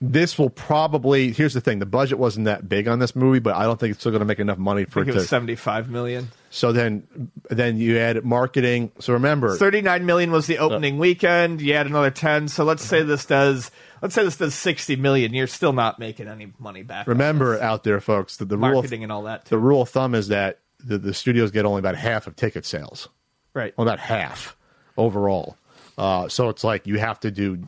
this 0.00 0.38
will 0.38 0.50
probably. 0.50 1.32
Here's 1.32 1.54
the 1.54 1.60
thing: 1.60 1.78
the 1.80 1.86
budget 1.86 2.18
wasn't 2.18 2.44
that 2.44 2.68
big 2.68 2.86
on 2.86 2.98
this 2.98 3.16
movie, 3.16 3.40
but 3.40 3.56
I 3.56 3.64
don't 3.64 3.80
think 3.80 3.92
it's 3.92 4.00
still 4.00 4.12
going 4.12 4.20
to 4.20 4.26
make 4.26 4.38
enough 4.38 4.58
money 4.58 4.82
I 4.82 4.84
for 4.84 5.04
think 5.04 5.16
it 5.16 5.18
it 5.18 5.22
to. 5.22 5.26
75 5.26 5.90
million. 5.90 6.28
So 6.50 6.72
then, 6.72 7.30
then 7.50 7.78
you 7.78 7.98
add 7.98 8.24
marketing. 8.24 8.92
So 9.00 9.14
remember, 9.14 9.56
39 9.56 10.06
million 10.06 10.30
was 10.30 10.46
the 10.46 10.58
opening 10.58 10.98
weekend. 10.98 11.60
You 11.60 11.74
add 11.74 11.86
another 11.86 12.10
10. 12.10 12.48
So 12.48 12.64
let's 12.64 12.84
say 12.84 13.02
this 13.02 13.26
does 13.26 13.70
let's 14.02 14.14
say 14.14 14.24
this 14.24 14.36
does 14.36 14.54
60 14.54 14.96
million. 14.96 15.34
You're 15.34 15.46
still 15.46 15.72
not 15.72 15.98
making 15.98 16.28
any 16.28 16.52
money 16.58 16.82
back. 16.82 17.06
remember 17.06 17.60
out 17.60 17.84
there, 17.84 18.00
folks, 18.00 18.36
that 18.36 18.48
the 18.48 18.56
rule 18.56 18.68
of, 18.68 18.74
marketing 18.74 19.02
and 19.02 19.12
all 19.12 19.24
that. 19.24 19.46
Too. 19.46 19.50
the 19.50 19.58
rule 19.58 19.82
of 19.82 19.88
thumb 19.88 20.14
is 20.14 20.28
that 20.28 20.60
the, 20.84 20.98
the 20.98 21.14
studios 21.14 21.50
get 21.50 21.64
only 21.64 21.80
about 21.80 21.96
half 21.96 22.26
of 22.26 22.36
ticket 22.36 22.64
sales. 22.64 23.08
Right. 23.54 23.76
Well, 23.76 23.86
about 23.86 23.98
half 23.98 24.56
overall. 24.96 25.56
Uh, 25.96 26.28
so 26.28 26.48
it's 26.48 26.62
like 26.62 26.86
you 26.86 26.98
have 26.98 27.18
to 27.20 27.30
do 27.30 27.66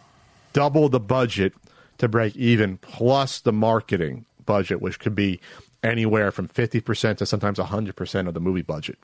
double 0.52 0.88
the 0.88 1.00
budget 1.00 1.52
to 2.00 2.08
break 2.08 2.36
even, 2.36 2.76
plus 2.78 3.40
the 3.40 3.52
marketing 3.52 4.26
budget, 4.44 4.80
which 4.80 4.98
could 4.98 5.14
be 5.14 5.40
anywhere 5.82 6.30
from 6.30 6.48
fifty 6.48 6.80
percent 6.80 7.18
to 7.18 7.26
sometimes 7.26 7.58
hundred 7.58 7.96
percent 7.96 8.28
of 8.28 8.34
the 8.34 8.40
movie 8.40 8.62
budget 8.62 8.98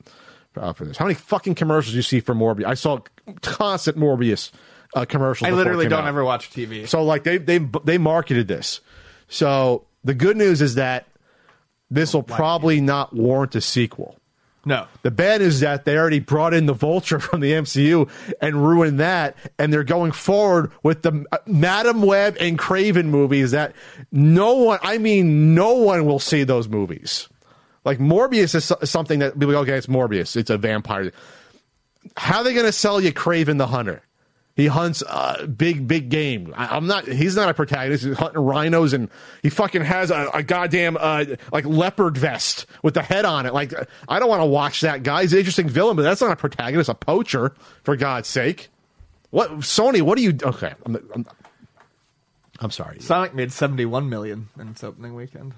uh, 0.57 0.73
for 0.73 0.85
this. 0.85 0.97
How 0.97 1.05
many 1.05 1.15
fucking 1.15 1.55
commercials 1.55 1.93
do 1.93 1.97
you 1.97 2.03
see 2.03 2.21
for 2.21 2.35
Morbius? 2.35 2.67
I 2.67 2.75
saw 2.75 2.99
constant 3.43 3.97
Morbius 3.97 4.51
uh, 4.95 5.05
commercials. 5.05 5.49
I 5.49 5.53
literally 5.53 5.89
don't 5.89 6.05
out. 6.05 6.09
ever 6.09 6.25
watch 6.25 6.51
TV. 6.51 6.89
So 6.89 7.03
like 7.03 7.25
they 7.25 7.39
they 7.39 7.59
they 7.85 7.99
marketed 7.99 8.49
this. 8.49 8.81
So 9.29 9.87
the 10.05 10.15
good 10.15 10.37
news 10.37 10.63
is 10.63 10.77
that 10.77 11.07
this 11.91 12.15
will 12.15 12.23
probably 12.23 12.81
not 12.81 13.15
warrant 13.15 13.55
a 13.55 13.61
sequel. 13.61 14.19
No. 14.67 14.89
The 15.03 15.13
bad 15.13 15.43
is 15.43 15.61
that 15.61 15.85
they 15.85 15.97
already 15.97 16.19
brought 16.19 16.53
in 16.53 16.67
the 16.67 16.75
Vulture 16.75 17.21
from 17.21 17.41
the 17.41 17.53
MCU 17.53 18.11
and 18.43 18.67
ruined 18.67 19.01
that, 19.01 19.37
and 19.59 19.73
they're 19.73 19.85
going 19.85 20.13
forward 20.13 20.73
with 20.83 21.03
the 21.03 21.25
uh, 21.33 21.39
Madame 21.47 22.03
Web 22.03 22.37
and 22.41 22.59
Kraven 22.59 23.07
movies 23.07 23.53
that 23.53 23.75
no 24.11 24.55
one, 24.55 24.81
I 24.83 24.99
mean, 24.99 25.55
no 25.55 25.75
one 25.75 26.05
will 26.05 26.19
see 26.19 26.43
those 26.43 26.69
movies. 26.69 27.29
Like 27.85 27.99
Morbius 28.01 28.57
is 28.57 28.65
so- 28.65 28.79
something 28.83 29.21
that 29.21 29.35
people 29.35 29.53
go, 29.53 29.61
okay, 29.61 29.77
it's 29.77 29.87
Morbius, 29.87 30.37
it's 30.37 30.51
a 30.51 30.59
vampire. 30.59 31.13
How 32.17 32.39
are 32.39 32.45
they 32.45 32.53
going 32.53 32.67
to 32.67 32.73
sell 32.73 33.01
you 33.01 33.13
Kraven 33.13 33.59
the 33.59 33.69
Hunter? 33.69 34.03
He 34.57 34.69
hunts 34.69 35.03
uh, 35.07 35.47
big, 35.47 35.87
big 35.87 36.09
game. 36.09 36.55
I, 36.57 36.75
I'm 36.77 36.87
not. 36.87 37.07
He's 37.07 37.37
not 37.37 37.51
a 37.51 37.55
protagonist. 37.55 38.05
He's 38.05 38.17
hunting 38.17 38.41
rhinos, 38.41 38.95
and 38.95 39.11
he 39.43 39.51
fucking 39.51 39.83
has 39.83 40.11
a, 40.11 40.31
a 40.33 40.43
goddamn 40.43 40.97
uh, 40.99 41.27
like 41.53 41.67
leopard 41.67 42.17
vest 42.17 42.65
with 42.83 42.95
the 42.95 43.03
head 43.03 43.27
on 43.27 43.45
it. 43.45 43.53
Like 43.53 43.75
I 44.09 44.19
don't 44.19 44.31
want 44.31 44.41
to 44.41 44.47
watch 44.47 44.81
that 44.81 45.03
guy. 45.03 45.23
He's 45.23 45.35
an 45.35 45.41
interesting 45.41 45.69
villain, 45.69 45.95
but 45.95 46.03
that's 46.05 46.23
not 46.23 46.31
a 46.31 46.37
protagonist. 46.37 46.89
A 46.89 46.95
poacher, 46.95 47.55
for 47.85 47.97
God's 47.97 48.29
sake. 48.29 48.69
What 49.29 49.51
Sony? 49.59 50.01
What 50.01 50.17
are 50.17 50.23
you? 50.23 50.39
Okay, 50.43 50.73
I'm, 50.87 50.97
I'm, 51.15 51.27
I'm 52.61 52.71
sorry. 52.71 53.01
Sonic 53.01 53.35
made 53.35 53.53
71 53.53 54.09
million 54.09 54.49
in 54.59 54.69
its 54.69 54.83
opening 54.83 55.15
weekend. 55.15 55.53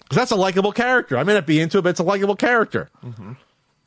Because 0.00 0.16
that's 0.16 0.30
a 0.30 0.36
likable 0.36 0.72
character. 0.72 1.16
I 1.16 1.22
may 1.24 1.32
not 1.32 1.46
be 1.46 1.58
into 1.58 1.78
it, 1.78 1.82
but 1.82 1.88
it's 1.90 2.00
a 2.00 2.04
likable 2.04 2.36
character. 2.36 2.90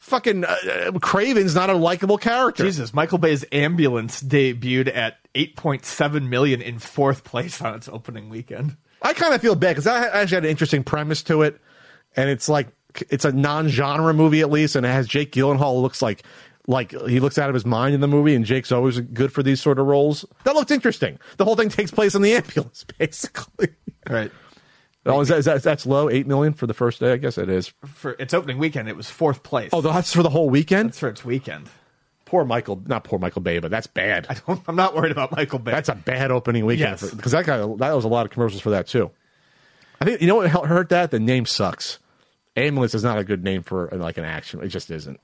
Fucking 0.05 0.43
uh, 0.45 0.47
uh, 0.47 0.91
Kraven's 0.91 1.55
not 1.55 1.71
a 1.71 1.74
likable 1.74 2.19
character. 2.19 2.63
Jesus, 2.63 2.93
Michael 2.93 3.17
Bay's 3.17 3.43
Ambulance 3.51 4.21
debuted 4.21 4.95
at 4.95 5.17
8.7 5.33 6.29
million 6.29 6.62
in 6.62 6.77
fourth 6.77 7.24
place 7.24 7.59
on 7.59 7.74
its 7.74 7.89
opening 7.89 8.29
weekend. 8.29 8.77
I 9.01 9.13
kind 9.13 9.33
of 9.33 9.41
feel 9.41 9.55
bad 9.55 9.71
because 9.71 9.88
I 9.88 10.05
actually 10.05 10.35
had 10.35 10.43
an 10.45 10.51
interesting 10.51 10.83
premise 10.83 11.24
to 11.24 11.41
it, 11.41 11.59
and 12.15 12.29
it's 12.29 12.47
like 12.47 12.67
it's 13.09 13.25
a 13.25 13.31
non-genre 13.31 14.13
movie 14.13 14.41
at 14.41 14.51
least, 14.51 14.75
and 14.75 14.85
it 14.85 14.89
has 14.89 15.07
Jake 15.07 15.31
Gyllenhaal 15.31 15.81
looks 15.81 16.03
like 16.03 16.21
like 16.67 16.91
he 16.91 17.19
looks 17.19 17.39
out 17.39 17.50
of 17.50 17.55
his 17.55 17.65
mind 17.65 17.95
in 17.95 18.01
the 18.01 18.07
movie, 18.07 18.35
and 18.35 18.45
Jake's 18.45 18.71
always 18.71 19.00
good 19.00 19.33
for 19.33 19.41
these 19.41 19.59
sort 19.59 19.79
of 19.79 19.88
roles. 19.88 20.24
That 20.43 20.53
looked 20.53 20.69
interesting. 20.69 21.17
The 21.38 21.45
whole 21.45 21.55
thing 21.55 21.69
takes 21.69 21.89
place 21.89 22.13
in 22.13 22.21
the 22.21 22.33
ambulance, 22.35 22.85
basically. 23.00 23.69
Right. 24.07 24.31
Oh, 25.07 25.21
is 25.21 25.27
that, 25.27 25.38
is 25.38 25.45
that 25.45 25.62
that's 25.62 25.85
low? 25.85 26.09
Eight 26.09 26.25
million 26.25 26.53
for 26.53 26.65
the 26.67 26.74
first 26.74 27.00
day? 27.00 27.12
I 27.12 27.17
guess 27.17 27.38
it 27.38 27.50
is. 27.50 27.71
For 27.85 28.12
its 28.19 28.33
opening 28.33 28.57
weekend, 28.57 28.89
it 28.89 28.95
was 28.95 29.09
fourth 29.09 29.43
place. 29.43 29.69
Oh, 29.71 29.81
that's 29.81 30.12
for 30.13 30.24
the 30.24 30.29
whole 30.29 30.50
weekend. 30.50 30.89
that's 30.89 31.00
for 31.00 31.09
its 31.09 31.24
weekend. 31.24 31.69
Poor 32.25 32.43
Michael, 32.43 32.81
not 32.88 33.03
poor 33.03 33.19
Michael 33.19 33.43
Bay, 33.43 33.59
but 33.59 33.69
that's 33.69 33.85
bad. 33.85 34.25
I 34.29 34.33
don't, 34.47 34.59
I'm 34.67 34.75
not 34.75 34.95
worried 34.95 35.12
about 35.12 35.31
Michael 35.35 35.59
Bay. 35.59 35.71
That's 35.71 35.89
a 35.89 35.95
bad 35.95 36.31
opening 36.31 36.65
weekend 36.65 37.00
Yes. 37.01 37.13
because 37.13 37.33
that 37.33 37.45
guy 37.45 37.57
that 37.57 37.67
was 37.93 38.03
a 38.03 38.07
lot 38.07 38.25
of 38.25 38.31
commercials 38.31 38.62
for 38.62 38.71
that 38.71 38.88
too. 38.88 39.12
I 40.01 40.05
think 40.05 40.21
you 40.21 40.27
know 40.27 40.35
what 40.35 40.50
hel- 40.50 40.65
hurt 40.65 40.89
that 40.89 41.12
the 41.12 41.19
name 41.19 41.45
sucks. 41.45 42.00
Ambulance 42.57 42.95
is 42.95 43.03
not 43.03 43.19
a 43.19 43.24
good 43.24 43.43
name 43.43 43.62
for 43.62 43.93
uh, 43.93 43.97
like 43.97 44.17
an 44.17 44.25
action. 44.25 44.63
It 44.63 44.69
just 44.69 44.89
isn't. 44.89 45.19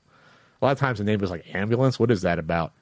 A 0.60 0.64
lot 0.64 0.70
of 0.72 0.78
times 0.78 0.98
the 0.98 1.04
name 1.04 1.20
is 1.24 1.30
like 1.30 1.52
ambulance. 1.54 1.98
What 1.98 2.12
is 2.12 2.22
that 2.22 2.38
about? 2.38 2.72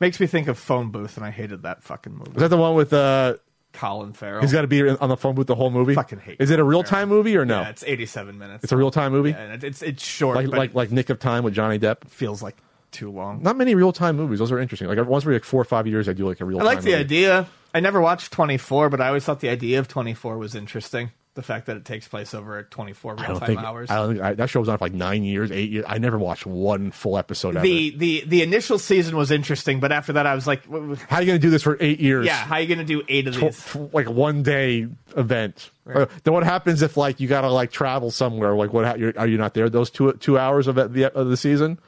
Makes 0.00 0.18
me 0.18 0.26
think 0.26 0.48
of 0.48 0.58
Phone 0.58 0.90
Booth, 0.90 1.16
and 1.16 1.24
I 1.24 1.30
hated 1.30 1.62
that 1.62 1.84
fucking 1.84 2.12
movie. 2.12 2.32
Is 2.32 2.38
that 2.38 2.48
the 2.48 2.56
one 2.56 2.74
with 2.74 2.92
uh? 2.92 3.36
Colin 3.74 4.12
Farrell. 4.14 4.40
He's 4.40 4.52
got 4.52 4.62
to 4.62 4.66
be 4.66 4.88
on 4.88 5.08
the 5.08 5.16
phone 5.16 5.34
booth 5.34 5.46
the 5.46 5.54
whole 5.54 5.70
movie. 5.70 5.94
Fucking 5.94 6.20
hate 6.20 6.36
Is 6.40 6.50
it 6.50 6.58
a 6.58 6.64
real 6.64 6.82
time 6.82 7.08
movie 7.08 7.36
or 7.36 7.44
no? 7.44 7.60
Yeah, 7.60 7.68
it's 7.68 7.84
87 7.84 8.38
minutes. 8.38 8.64
it's 8.64 8.72
a 8.72 8.76
real 8.76 8.90
time 8.90 9.12
movie, 9.12 9.30
Yeah, 9.30 9.40
and 9.52 9.62
it's 9.64 9.82
it's 9.82 10.02
short, 10.04 10.36
like 10.36 10.46
but 10.50 10.58
like 10.58 10.74
like 10.74 10.90
Nick 10.92 11.10
of 11.10 11.18
Time 11.18 11.44
with 11.44 11.52
Johnny 11.54 11.78
Depp. 11.78 12.08
feels 12.08 12.42
like 12.42 12.56
too 12.92 13.10
long. 13.10 13.42
Not 13.42 13.56
many 13.56 13.74
real 13.74 13.92
time 13.92 14.16
movies. 14.16 14.38
Those 14.38 14.52
are 14.52 14.58
interesting. 14.58 14.88
Like 14.88 15.04
once 15.06 15.24
every 15.24 15.34
like 15.34 15.44
four 15.44 15.60
or 15.60 15.64
five 15.64 15.86
years, 15.86 16.08
I 16.08 16.12
do 16.14 16.26
like 16.26 16.40
a 16.40 16.44
real. 16.44 16.60
I 16.60 16.62
like 16.62 16.82
the 16.82 16.94
idea. 16.94 17.48
I 17.74 17.80
never 17.80 18.00
watched 18.00 18.30
24, 18.32 18.88
but 18.88 19.00
I 19.00 19.08
always 19.08 19.24
thought 19.24 19.40
the 19.40 19.48
idea 19.48 19.80
of 19.80 19.88
24 19.88 20.38
was 20.38 20.54
interesting. 20.54 21.10
The 21.34 21.42
fact 21.42 21.66
that 21.66 21.76
it 21.76 21.84
takes 21.84 22.06
place 22.06 22.32
over 22.32 22.62
24 22.62 23.16
I 23.18 23.26
real 23.26 23.40
time 23.40 23.58
hours. 23.58 23.90
I 23.90 23.96
don't 23.96 24.12
think 24.12 24.24
I, 24.24 24.34
that 24.34 24.48
show 24.50 24.60
was 24.60 24.68
on 24.68 24.78
for 24.78 24.84
like 24.84 24.92
nine 24.92 25.24
years, 25.24 25.50
eight 25.50 25.68
years. 25.68 25.84
I 25.88 25.98
never 25.98 26.16
watched 26.16 26.46
one 26.46 26.92
full 26.92 27.18
episode. 27.18 27.56
ever. 27.56 27.64
the 27.66 27.90
the 27.96 28.24
the 28.24 28.42
initial 28.42 28.78
season 28.78 29.16
was 29.16 29.32
interesting, 29.32 29.80
but 29.80 29.90
after 29.90 30.12
that, 30.12 30.26
I 30.26 30.34
was 30.36 30.46
like, 30.46 30.62
w- 30.66 30.90
w- 30.90 31.06
How 31.08 31.16
are 31.16 31.22
you 31.22 31.26
going 31.26 31.40
to 31.40 31.44
do 31.44 31.50
this 31.50 31.64
for 31.64 31.76
eight 31.80 31.98
years? 31.98 32.24
yeah, 32.24 32.36
how 32.36 32.54
are 32.54 32.60
you 32.60 32.68
going 32.68 32.78
to 32.78 32.84
do 32.84 33.02
eight 33.08 33.26
of 33.26 33.34
Tw- 33.34 33.40
these? 33.40 33.64
tw- 33.66 33.92
like 33.92 34.08
one 34.08 34.44
day 34.44 34.86
event. 35.16 35.70
Uh, 35.92 36.06
then 36.22 36.32
what 36.34 36.44
happens 36.44 36.82
if 36.82 36.96
like 36.96 37.18
you 37.18 37.26
got 37.26 37.40
to 37.40 37.50
like 37.50 37.72
travel 37.72 38.12
somewhere? 38.12 38.54
Like 38.54 38.72
what? 38.72 38.84
ha- 38.86 38.94
You're, 38.94 39.12
are 39.18 39.26
you 39.26 39.36
not 39.36 39.54
there 39.54 39.68
those 39.68 39.90
two 39.90 40.12
two 40.14 40.38
hours 40.38 40.68
of 40.68 40.76
the 40.76 41.12
of 41.14 41.28
the 41.30 41.36
season? 41.36 41.80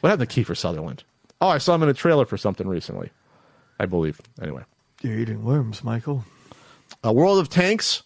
What 0.00 0.10
happened 0.10 0.28
to 0.28 0.44
Kiefer 0.44 0.56
Sutherland? 0.56 1.04
Oh, 1.40 1.48
I 1.48 1.58
saw 1.58 1.76
him 1.76 1.84
in 1.84 1.88
a 1.88 1.94
trailer 1.94 2.24
for 2.26 2.36
something 2.36 2.66
recently, 2.66 3.10
I 3.78 3.86
believe. 3.86 4.20
Anyway, 4.42 4.64
You're 5.02 5.18
eating 5.18 5.44
worms, 5.44 5.84
Michael. 5.84 6.24
A 7.04 7.12
World 7.12 7.38
of 7.38 7.48
Tanks 7.48 8.02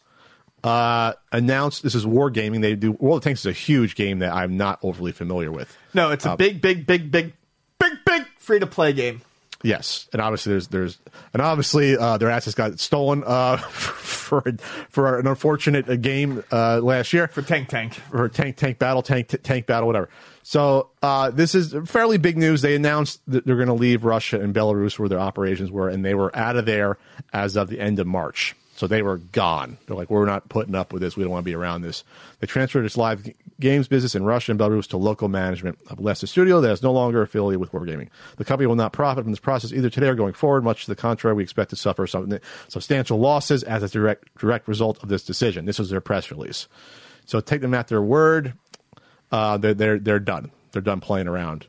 uh, 0.65 1.13
announced 1.31 1.83
this 1.83 1.95
is 1.95 2.05
Wargaming. 2.07 2.63
They 2.63 2.75
do 2.75 2.93
World 2.93 3.19
of 3.19 3.25
Tanks 3.25 3.41
is 3.41 3.47
a 3.47 3.53
huge 3.53 3.95
game 3.95 4.21
that 4.21 4.33
I'm 4.33 4.57
not 4.57 4.79
overly 4.83 5.13
familiar 5.13 5.53
with. 5.53 5.77
No, 5.93 6.11
it's 6.11 6.25
a 6.25 6.37
big, 6.37 6.61
big, 6.61 6.87
big, 6.87 7.11
big, 7.11 7.35
big, 7.79 7.93
big 8.05 8.23
free 8.39 8.59
to 8.59 8.67
play 8.67 8.93
game. 8.93 9.21
Yes, 9.63 10.09
and 10.13 10.21
obviously 10.21 10.51
there's 10.53 10.69
there's 10.69 10.99
and 11.33 11.41
obviously 11.41 11.97
uh, 11.97 12.19
their 12.19 12.29
assets 12.29 12.55
got 12.55 12.79
stolen 12.81 13.23
uh, 13.25 13.57
for 13.59 14.43
for 14.91 15.19
an 15.19 15.27
unfortunate 15.27 15.89
uh, 15.89 15.97
game 15.97 16.45
uh, 16.53 16.81
last 16.81 17.15
year 17.15 17.29
For 17.29 17.41
Tank 17.41 17.69
Tank. 17.69 17.95
for 17.95 18.29
tank 18.29 18.57
tank 18.57 18.79
battle 18.79 19.03
tank 19.03 19.29
t- 19.29 19.39
tank 19.39 19.67
battle 19.67 19.87
whatever. 19.87 20.11
So 20.43 20.91
uh, 21.03 21.31
this 21.31 21.55
is 21.55 21.75
fairly 21.87 22.19
big 22.19 22.37
news. 22.37 22.61
They 22.61 22.75
announced 22.75 23.23
that 23.29 23.47
they're 23.47 23.57
going 23.57 23.69
to 23.69 23.73
leave 23.75 24.05
Russia 24.05 24.39
and 24.39 24.55
Belarus 24.55 24.99
where 24.99 25.09
their 25.09 25.19
operations 25.21 25.71
were, 25.71 25.89
and 25.89 26.05
they 26.05 26.15
were 26.15 26.35
out 26.37 26.57
of 26.57 26.67
there 26.67 26.99
as 27.33 27.57
of 27.57 27.69
the 27.71 27.81
end 27.81 27.99
of 27.99 28.07
March. 28.07 28.55
So 28.77 28.89
they 28.89 29.03
were 29.03 29.19
gone. 29.19 29.79
They're 29.87 29.97
like, 29.97 30.11
we're 30.11 30.27
not 30.27 30.49
putting 30.49 30.75
up 30.75 30.93
with 30.93 31.01
this. 31.01 31.17
We 31.17 31.23
don't 31.23 31.31
want 31.31 31.45
to 31.45 31.51
be 31.51 31.55
around 31.55 31.83
this. 31.83 32.03
They 32.41 32.47
transferred 32.47 32.85
its 32.85 32.97
live 32.97 33.29
games 33.61 33.87
business 33.87 34.17
in 34.17 34.25
Russia 34.25 34.51
and 34.51 34.61
Belarus 34.61 34.89
to 34.89 34.97
local 34.97 35.29
management 35.29 35.79
of 35.89 36.01
Lesta 36.01 36.27
Studio 36.27 36.61
that 36.61 36.73
is 36.73 36.83
no 36.83 36.93
longer 36.93 37.23
affiliated 37.23 37.61
with 37.61 37.71
Wargaming. 37.71 38.09
The 38.37 38.45
company 38.45 38.67
will 38.67 38.75
not 38.75 38.93
profit 38.93 39.25
from 39.25 39.33
this 39.33 39.39
process 39.39 39.73
either 39.73 39.91
today 39.91 40.09
or 40.09 40.17
going 40.17 40.33
forward. 40.33 40.65
Much 40.65 40.85
to 40.85 40.91
the 40.91 40.97
contrary, 40.97 41.37
we 41.37 41.45
expect 41.45 41.71
to 41.71 41.77
suffer 41.77 42.07
some 42.09 42.39
substantial 42.67 43.19
losses 43.19 43.63
as 43.63 43.83
a 43.85 43.89
direct 43.89 44.37
direct 44.39 44.67
result 44.67 45.01
of 45.03 45.09
this 45.09 45.23
decision. 45.23 45.67
This 45.67 45.79
was 45.79 45.91
their 45.91 46.01
press 46.01 46.31
release. 46.33 46.67
So 47.27 47.41
take 47.41 47.61
them 47.61 47.75
at 47.75 47.89
their 47.89 48.03
word. 48.03 48.55
Uh, 49.31 49.57
they're 49.57 49.75
they're 49.75 49.99
they're 50.01 50.19
done. 50.19 50.51
They're 50.73 50.83
done 50.83 51.01
playing 51.01 51.29
around 51.29 51.67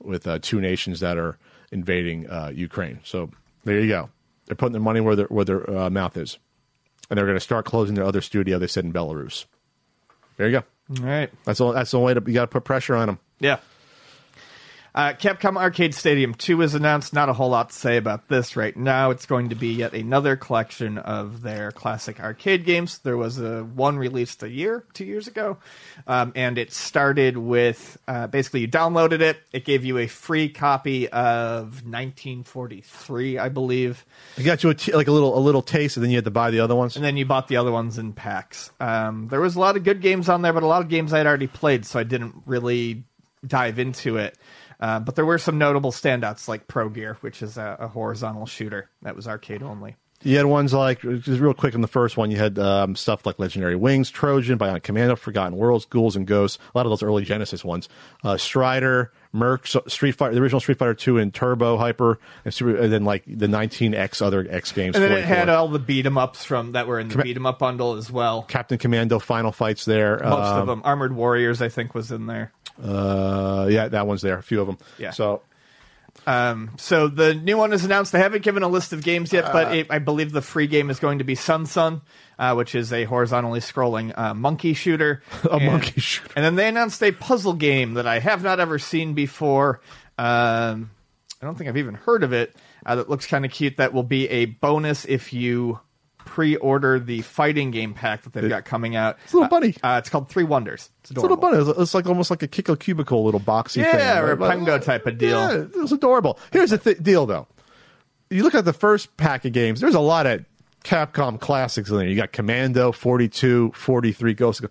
with 0.00 0.26
uh, 0.26 0.38
two 0.42 0.60
nations 0.60 1.00
that 1.00 1.16
are 1.16 1.38
invading 1.70 2.28
uh, 2.28 2.52
Ukraine. 2.54 3.00
So 3.04 3.30
there 3.64 3.80
you 3.80 3.88
go. 3.88 4.10
They're 4.52 4.56
putting 4.56 4.72
their 4.72 4.82
money 4.82 5.00
where 5.00 5.16
their 5.16 5.24
where 5.28 5.46
their 5.46 5.70
uh, 5.70 5.88
mouth 5.88 6.14
is, 6.18 6.36
and 7.08 7.16
they're 7.16 7.24
going 7.24 7.36
to 7.36 7.40
start 7.40 7.64
closing 7.64 7.94
their 7.94 8.04
other 8.04 8.20
studio. 8.20 8.58
They 8.58 8.66
said 8.66 8.84
in 8.84 8.92
Belarus. 8.92 9.46
There 10.36 10.46
you 10.46 10.60
go. 10.60 11.02
All 11.02 11.08
right. 11.08 11.30
That's 11.44 11.58
all. 11.58 11.72
That's 11.72 11.90
the 11.90 11.98
way 11.98 12.12
to. 12.12 12.22
You 12.26 12.34
got 12.34 12.42
to 12.42 12.48
put 12.48 12.62
pressure 12.62 12.94
on 12.94 13.06
them. 13.06 13.18
Yeah. 13.40 13.60
Uh, 14.94 15.14
Capcom 15.14 15.56
Arcade 15.56 15.94
Stadium 15.94 16.34
2 16.34 16.60
is 16.60 16.74
announced. 16.74 17.14
Not 17.14 17.30
a 17.30 17.32
whole 17.32 17.48
lot 17.48 17.70
to 17.70 17.74
say 17.74 17.96
about 17.96 18.28
this 18.28 18.56
right 18.56 18.76
now. 18.76 19.10
It's 19.10 19.24
going 19.24 19.48
to 19.48 19.54
be 19.54 19.68
yet 19.72 19.94
another 19.94 20.36
collection 20.36 20.98
of 20.98 21.40
their 21.40 21.72
classic 21.72 22.20
arcade 22.20 22.66
games. 22.66 22.98
There 22.98 23.16
was 23.16 23.40
a 23.40 23.64
one 23.64 23.96
released 23.96 24.42
a 24.42 24.50
year, 24.50 24.84
two 24.92 25.06
years 25.06 25.28
ago, 25.28 25.56
um, 26.06 26.32
and 26.36 26.58
it 26.58 26.74
started 26.74 27.38
with 27.38 27.96
uh, 28.06 28.26
basically 28.26 28.60
you 28.60 28.68
downloaded 28.68 29.22
it. 29.22 29.38
It 29.50 29.64
gave 29.64 29.82
you 29.82 29.96
a 29.96 30.06
free 30.06 30.50
copy 30.50 31.08
of 31.08 31.86
1943, 31.86 33.38
I 33.38 33.48
believe, 33.48 34.04
They 34.36 34.42
got 34.42 34.62
you 34.62 34.68
a 34.70 34.74
t- 34.74 34.92
like 34.92 35.08
a 35.08 35.12
little 35.12 35.38
a 35.38 35.40
little 35.40 35.62
taste, 35.62 35.96
and 35.96 36.04
then 36.04 36.10
you 36.10 36.18
had 36.18 36.24
to 36.24 36.30
buy 36.30 36.50
the 36.50 36.60
other 36.60 36.74
ones. 36.76 36.96
and 36.96 37.04
then 37.04 37.16
you 37.16 37.24
bought 37.24 37.48
the 37.48 37.56
other 37.56 37.72
ones 37.72 37.96
in 37.96 38.12
packs. 38.12 38.70
Um, 38.78 39.28
there 39.28 39.40
was 39.40 39.56
a 39.56 39.60
lot 39.60 39.76
of 39.76 39.84
good 39.84 40.02
games 40.02 40.28
on 40.28 40.42
there, 40.42 40.52
but 40.52 40.62
a 40.62 40.66
lot 40.66 40.82
of 40.82 40.88
games 40.90 41.14
I 41.14 41.18
had 41.18 41.26
already 41.26 41.46
played, 41.46 41.86
so 41.86 41.98
I 41.98 42.02
didn't 42.04 42.42
really 42.44 43.04
dive 43.46 43.78
into 43.78 44.18
it. 44.18 44.36
Uh, 44.82 44.98
but 44.98 45.14
there 45.14 45.24
were 45.24 45.38
some 45.38 45.56
notable 45.58 45.92
standouts 45.92 46.48
like 46.48 46.66
Progear, 46.66 47.14
which 47.18 47.40
is 47.40 47.56
a, 47.56 47.76
a 47.78 47.86
horizontal 47.88 48.46
shooter 48.46 48.90
that 49.02 49.14
was 49.16 49.28
arcade 49.28 49.62
only. 49.62 49.94
You 50.24 50.36
had 50.36 50.46
ones 50.46 50.72
like 50.72 51.00
just 51.00 51.40
real 51.40 51.54
quick 51.54 51.74
in 51.74 51.80
the 51.80 51.88
first 51.88 52.16
one. 52.16 52.30
You 52.30 52.36
had 52.36 52.56
um, 52.58 52.94
stuff 52.94 53.24
like 53.26 53.38
Legendary 53.40 53.74
Wings, 53.74 54.08
Trojan, 54.10 54.56
Bionic 54.58 54.82
Commando, 54.84 55.16
Forgotten 55.16 55.56
Worlds, 55.56 55.84
Ghouls 55.86 56.14
and 56.14 56.26
Ghosts. 56.26 56.58
A 56.74 56.78
lot 56.78 56.86
of 56.86 56.90
those 56.90 57.02
early 57.02 57.24
Genesis 57.24 57.64
ones. 57.64 57.88
Uh, 58.22 58.36
Strider, 58.36 59.12
Merc, 59.32 59.66
Street 59.66 60.12
Fighter, 60.12 60.34
the 60.34 60.40
original 60.40 60.60
Street 60.60 60.78
Fighter 60.78 60.94
Two, 60.94 61.18
and 61.18 61.34
Turbo 61.34 61.76
Hyper, 61.76 62.20
and, 62.44 62.54
Super, 62.54 62.76
and 62.76 62.92
then 62.92 63.04
like 63.04 63.24
the 63.26 63.48
19X 63.48 64.22
other 64.22 64.46
X 64.48 64.70
games. 64.70 64.94
And 64.94 65.02
then 65.04 65.10
it 65.10 65.24
had 65.24 65.48
all 65.48 65.66
the 65.66 65.80
beat 65.80 66.06
'em 66.06 66.16
ups 66.18 66.44
from 66.44 66.72
that 66.72 66.86
were 66.86 67.00
in 67.00 67.08
the 67.08 67.18
beat 67.20 67.36
'em 67.36 67.46
up 67.46 67.58
bundle 67.58 67.94
as 67.94 68.08
well. 68.10 68.42
Captain 68.42 68.78
Commando 68.78 69.18
Final 69.18 69.50
Fights 69.50 69.84
there. 69.86 70.20
Most 70.22 70.46
Um, 70.52 70.60
of 70.60 70.66
them, 70.68 70.82
Armored 70.84 71.14
Warriors, 71.16 71.60
I 71.60 71.68
think, 71.68 71.94
was 71.96 72.12
in 72.12 72.26
there. 72.26 72.52
Uh, 72.82 73.66
yeah, 73.70 73.88
that 73.88 74.06
one's 74.06 74.22
there. 74.22 74.38
A 74.38 74.42
few 74.42 74.60
of 74.60 74.66
them. 74.66 74.78
Yeah. 74.98 75.10
So 75.10 75.42
Um, 76.26 76.70
so 76.76 77.08
the 77.08 77.34
new 77.34 77.56
one 77.56 77.72
is 77.72 77.84
announced. 77.84 78.12
They 78.12 78.18
haven't 78.18 78.42
given 78.44 78.62
a 78.62 78.68
list 78.68 78.92
of 78.92 79.02
games 79.02 79.32
yet, 79.32 79.50
but 79.52 79.74
it, 79.74 79.86
I 79.90 79.98
believe 79.98 80.30
the 80.32 80.42
free 80.42 80.66
game 80.66 80.90
is 80.90 80.98
going 81.00 81.18
to 81.18 81.24
be 81.24 81.34
SonSon, 81.34 82.02
uh, 82.38 82.54
which 82.54 82.74
is 82.74 82.92
a 82.92 83.04
horizontally 83.04 83.60
scrolling 83.60 84.16
uh, 84.16 84.34
monkey 84.34 84.74
shooter. 84.74 85.22
A 85.44 85.54
And- 85.56 85.66
monkey 85.66 86.00
shooter. 86.00 86.32
And 86.36 86.44
then 86.44 86.54
they 86.54 86.68
announced 86.68 87.02
a 87.02 87.12
puzzle 87.12 87.54
game 87.54 87.94
that 87.94 88.06
I 88.06 88.18
have 88.20 88.42
not 88.42 88.60
ever 88.60 88.78
seen 88.78 89.14
before. 89.14 89.80
Um, 90.18 90.90
I 91.40 91.46
don't 91.46 91.56
think 91.56 91.68
I've 91.68 91.76
even 91.78 91.94
heard 91.94 92.22
of 92.22 92.32
it. 92.32 92.54
Uh, 92.86 92.96
that 92.96 93.08
looks 93.10 93.26
kind 93.26 93.44
of 93.44 93.50
cute. 93.50 93.78
That 93.78 93.92
will 93.92 94.02
be 94.04 94.28
a 94.28 94.44
bonus 94.44 95.04
if 95.06 95.32
you 95.32 95.80
pre-order 96.32 96.98
the 96.98 97.20
fighting 97.20 97.70
game 97.70 97.92
pack 97.92 98.22
that 98.22 98.32
they've 98.32 98.48
got 98.48 98.64
coming 98.64 98.96
out. 98.96 99.18
It's 99.24 99.34
a 99.34 99.36
little 99.36 99.50
bunny. 99.50 99.74
Uh, 99.82 99.96
it's 99.98 100.08
called 100.08 100.30
Three 100.30 100.44
Wonders. 100.44 100.88
It's 101.02 101.10
it's 101.10 101.18
a 101.18 101.20
little 101.20 101.36
bunny. 101.36 101.58
It's, 101.58 101.78
it's 101.78 101.94
like 101.94 102.06
almost 102.06 102.30
like 102.30 102.42
a 102.42 102.48
Kiko 102.48 102.78
Cubicle 102.78 103.22
little 103.22 103.38
boxy 103.38 103.74
thing. 103.84 103.84
Yeah, 103.84 104.20
or 104.20 104.32
a 104.32 104.80
type 104.80 105.06
of 105.06 105.18
deal. 105.18 105.38
Yeah, 105.38 105.60
it 105.64 105.76
was 105.76 105.92
adorable. 105.92 106.38
Here's 106.50 106.70
the 106.70 106.78
th- 106.78 107.02
deal, 107.02 107.26
though. 107.26 107.46
You 108.30 108.44
look 108.44 108.54
at 108.54 108.64
the 108.64 108.72
first 108.72 109.14
pack 109.18 109.44
of 109.44 109.52
games. 109.52 109.82
There's 109.82 109.94
a 109.94 110.00
lot 110.00 110.26
of 110.26 110.42
Capcom 110.84 111.38
classics 111.38 111.90
in 111.90 111.98
there. 111.98 112.08
You 112.08 112.16
got 112.16 112.32
Commando, 112.32 112.92
42, 112.92 113.72
43, 113.74 114.32
Ghost. 114.32 114.64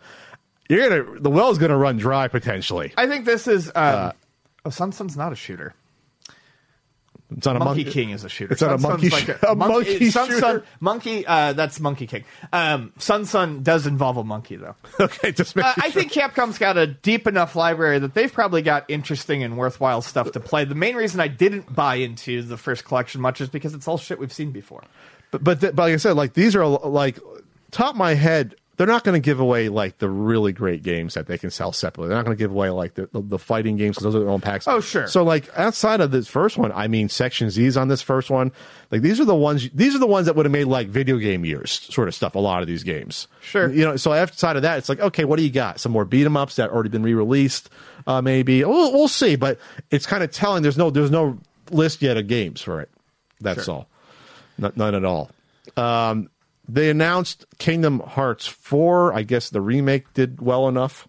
You're 0.67 0.89
gonna 0.89 1.19
the 1.19 1.29
well's 1.29 1.59
gonna 1.59 1.77
run 1.77 1.97
dry 1.97 2.27
potentially. 2.27 2.91
I 2.97 3.05
think 3.05 3.25
this 3.25 3.47
is. 3.47 3.67
Um, 3.67 3.73
Uh, 3.75 4.11
oh, 4.65 4.69
SonSon's 4.69 5.15
not 5.15 5.31
a 5.31 5.35
shooter. 5.35 5.75
It's 7.37 7.45
not 7.45 7.55
a 7.55 7.59
Monkey 7.59 7.83
monkey 7.85 7.91
King 7.91 8.09
is 8.09 8.23
a 8.23 8.29
shooter. 8.29 8.53
It's 8.53 8.61
not 8.61 8.75
a 8.75 8.79
Sun 8.79 8.91
monkey 8.91 9.09
Sun's 9.09 9.23
sh- 9.23 9.43
a 9.47 9.55
monkey 9.55 10.09
Sun 10.11 10.27
shooter? 10.27 10.39
Sun, 10.39 10.63
monkey. 10.79 11.25
Uh, 11.25 11.53
that's 11.53 11.79
Monkey 11.79 12.05
King. 12.07 12.25
Um, 12.51 12.91
SonSon 12.99 13.63
does 13.63 13.87
involve 13.87 14.17
a 14.17 14.23
monkey 14.23 14.57
though. 14.57 14.75
Okay, 14.99 15.31
just 15.31 15.55
make 15.55 15.65
Uh, 15.65 15.73
sure. 15.73 15.83
I 15.85 15.89
think 15.91 16.11
Capcom's 16.11 16.57
got 16.57 16.77
a 16.77 16.85
deep 16.87 17.27
enough 17.27 17.55
library 17.55 17.99
that 17.99 18.13
they've 18.13 18.31
probably 18.31 18.61
got 18.61 18.85
interesting 18.89 19.43
and 19.43 19.57
worthwhile 19.57 20.01
stuff 20.01 20.31
to 20.33 20.39
play. 20.39 20.65
The 20.65 20.75
main 20.75 20.95
reason 20.95 21.19
I 21.19 21.27
didn't 21.29 21.73
buy 21.73 21.95
into 21.95 22.41
the 22.43 22.57
first 22.57 22.83
collection 22.85 23.21
much 23.21 23.39
is 23.41 23.49
because 23.49 23.73
it's 23.73 23.87
all 23.87 23.97
shit 23.97 24.19
we've 24.19 24.33
seen 24.33 24.51
before. 24.51 24.83
But 25.31 25.43
but, 25.43 25.59
but 25.61 25.77
like 25.77 25.93
I 25.93 25.97
said, 25.97 26.17
like 26.17 26.33
these 26.33 26.55
are 26.55 26.65
like 26.65 27.17
top 27.71 27.91
of 27.91 27.97
my 27.97 28.13
head. 28.13 28.55
They're 28.81 28.87
not 28.87 29.03
going 29.03 29.13
to 29.13 29.23
give 29.23 29.39
away 29.39 29.69
like 29.69 29.99
the 29.99 30.09
really 30.09 30.51
great 30.51 30.81
games 30.81 31.13
that 31.13 31.27
they 31.27 31.37
can 31.37 31.51
sell 31.51 31.71
separately. 31.71 32.07
They're 32.09 32.17
not 32.17 32.25
going 32.25 32.35
to 32.35 32.41
give 32.43 32.49
away 32.49 32.71
like 32.71 32.95
the, 32.95 33.07
the, 33.11 33.21
the 33.21 33.37
fighting 33.37 33.77
games 33.77 33.95
because 33.97 34.05
those 34.05 34.15
are 34.15 34.19
their 34.21 34.29
own 34.29 34.41
packs. 34.41 34.67
Oh, 34.67 34.81
sure. 34.81 35.05
So 35.07 35.23
like 35.23 35.47
outside 35.55 36.01
of 36.01 36.09
this 36.09 36.27
first 36.27 36.57
one, 36.57 36.71
I 36.71 36.87
mean, 36.87 37.07
Section 37.07 37.51
Z's 37.51 37.77
on 37.77 37.89
this 37.89 38.01
first 38.01 38.31
one. 38.31 38.51
Like 38.89 39.01
these 39.03 39.19
are 39.19 39.25
the 39.25 39.35
ones. 39.35 39.69
These 39.71 39.93
are 39.93 39.99
the 39.99 40.07
ones 40.07 40.25
that 40.25 40.35
would 40.35 40.47
have 40.47 40.51
made 40.51 40.63
like 40.65 40.87
video 40.87 41.17
game 41.19 41.45
years 41.45 41.69
sort 41.93 42.07
of 42.07 42.15
stuff. 42.15 42.33
A 42.33 42.39
lot 42.39 42.63
of 42.63 42.67
these 42.67 42.81
games. 42.83 43.27
Sure. 43.41 43.71
You 43.71 43.85
know. 43.85 43.95
So 43.97 44.13
outside 44.13 44.55
of 44.55 44.63
that, 44.63 44.79
it's 44.79 44.89
like 44.89 44.99
okay, 44.99 45.25
what 45.25 45.37
do 45.37 45.43
you 45.43 45.51
got? 45.51 45.79
Some 45.79 45.91
more 45.91 46.03
beat 46.03 46.25
'em 46.25 46.35
ups 46.35 46.55
that 46.55 46.71
already 46.71 46.89
been 46.89 47.03
re 47.03 47.13
released. 47.13 47.69
Uh, 48.07 48.19
maybe 48.23 48.63
we'll, 48.63 48.91
we'll 48.91 49.07
see. 49.07 49.35
But 49.35 49.59
it's 49.91 50.07
kind 50.07 50.23
of 50.23 50.31
telling. 50.31 50.63
There's 50.63 50.77
no 50.79 50.89
there's 50.89 51.11
no 51.11 51.37
list 51.69 52.01
yet 52.01 52.17
of 52.17 52.27
games 52.27 52.61
for 52.61 52.81
it. 52.81 52.89
That's 53.39 53.65
Sure. 53.65 53.75
all. 53.75 53.87
Not, 54.57 54.75
none 54.75 54.95
at 54.95 55.05
all. 55.05 55.29
Um, 55.77 56.29
they 56.73 56.89
announced 56.89 57.45
Kingdom 57.59 57.99
Hearts 57.99 58.47
4. 58.47 59.13
I 59.13 59.23
guess 59.23 59.49
the 59.49 59.61
remake 59.61 60.13
did 60.13 60.41
well 60.41 60.67
enough. 60.67 61.07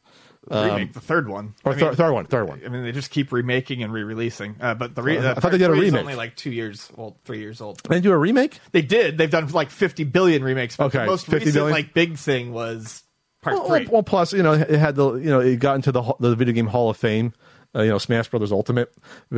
remake 0.51 0.93
the 0.93 1.01
third 1.01 1.29
one. 1.29 1.45
Um, 1.47 1.55
Or 1.65 1.73
I 1.73 1.77
mean, 1.77 1.95
third 1.95 2.13
one, 2.13 2.25
third 2.27 2.49
one. 2.49 2.61
I 2.65 2.69
mean, 2.69 2.83
they 2.83 2.93
just 2.93 3.11
keep 3.11 3.31
remaking 3.33 3.83
and 3.83 3.93
re-releasing. 3.93 4.57
Uh, 4.61 4.75
but 4.75 4.95
the 4.95 5.03
re- 5.03 5.19
I 5.19 5.31
uh, 5.33 5.35
thought 5.41 5.53
they 5.53 5.59
did 5.59 5.65
a 5.65 5.69
part 5.69 5.79
three 5.79 5.87
is 5.87 5.93
remake. 5.93 6.01
only 6.01 6.15
like 6.17 6.37
two 6.37 6.51
years 6.51 6.91
old, 6.97 7.17
three 7.25 7.39
years 7.41 7.61
old. 7.61 7.81
They 7.89 8.01
do 8.01 8.13
a 8.13 8.19
remake? 8.19 8.59
They 8.73 8.83
did. 8.83 9.19
They've 9.19 9.31
done 9.31 9.47
like 9.49 9.71
50 9.71 10.05
billion 10.05 10.43
remakes. 10.43 10.77
But 10.77 10.87
Okay, 10.87 10.99
the 11.01 11.07
most 11.07 11.27
50 11.27 11.37
recent 11.39 11.55
billion? 11.55 11.73
like 11.73 11.95
big 11.95 12.17
thing 12.19 12.53
was 12.53 13.05
part 13.41 13.57
Well, 13.57 13.69
three. 13.69 13.87
well, 13.87 14.03
plus, 14.03 14.33
you 14.33 14.43
know, 14.43 14.53
it 14.55 14.69
had 14.71 14.97
the, 14.97 15.15
you 15.15 15.31
know, 15.31 15.41
it 15.41 15.57
got 15.61 15.77
into 15.77 15.93
the, 15.93 16.03
the 16.21 16.35
video 16.35 16.55
game 16.55 16.67
Hall 16.67 16.91
of 16.91 16.97
Fame. 16.97 17.33
Uh, 17.75 17.81
you 17.83 17.89
know, 17.89 17.97
Smash 17.99 18.29
Brothers 18.29 18.53
Ultimate. 18.53 18.93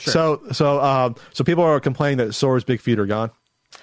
So, 0.00 0.40
so, 0.52 0.80
um, 0.80 1.14
so 1.32 1.44
people 1.44 1.62
are 1.62 1.78
complaining 1.78 2.18
that 2.18 2.32
Sora's 2.32 2.64
big 2.64 2.80
feet 2.80 2.98
are 2.98 3.06
gone. 3.06 3.30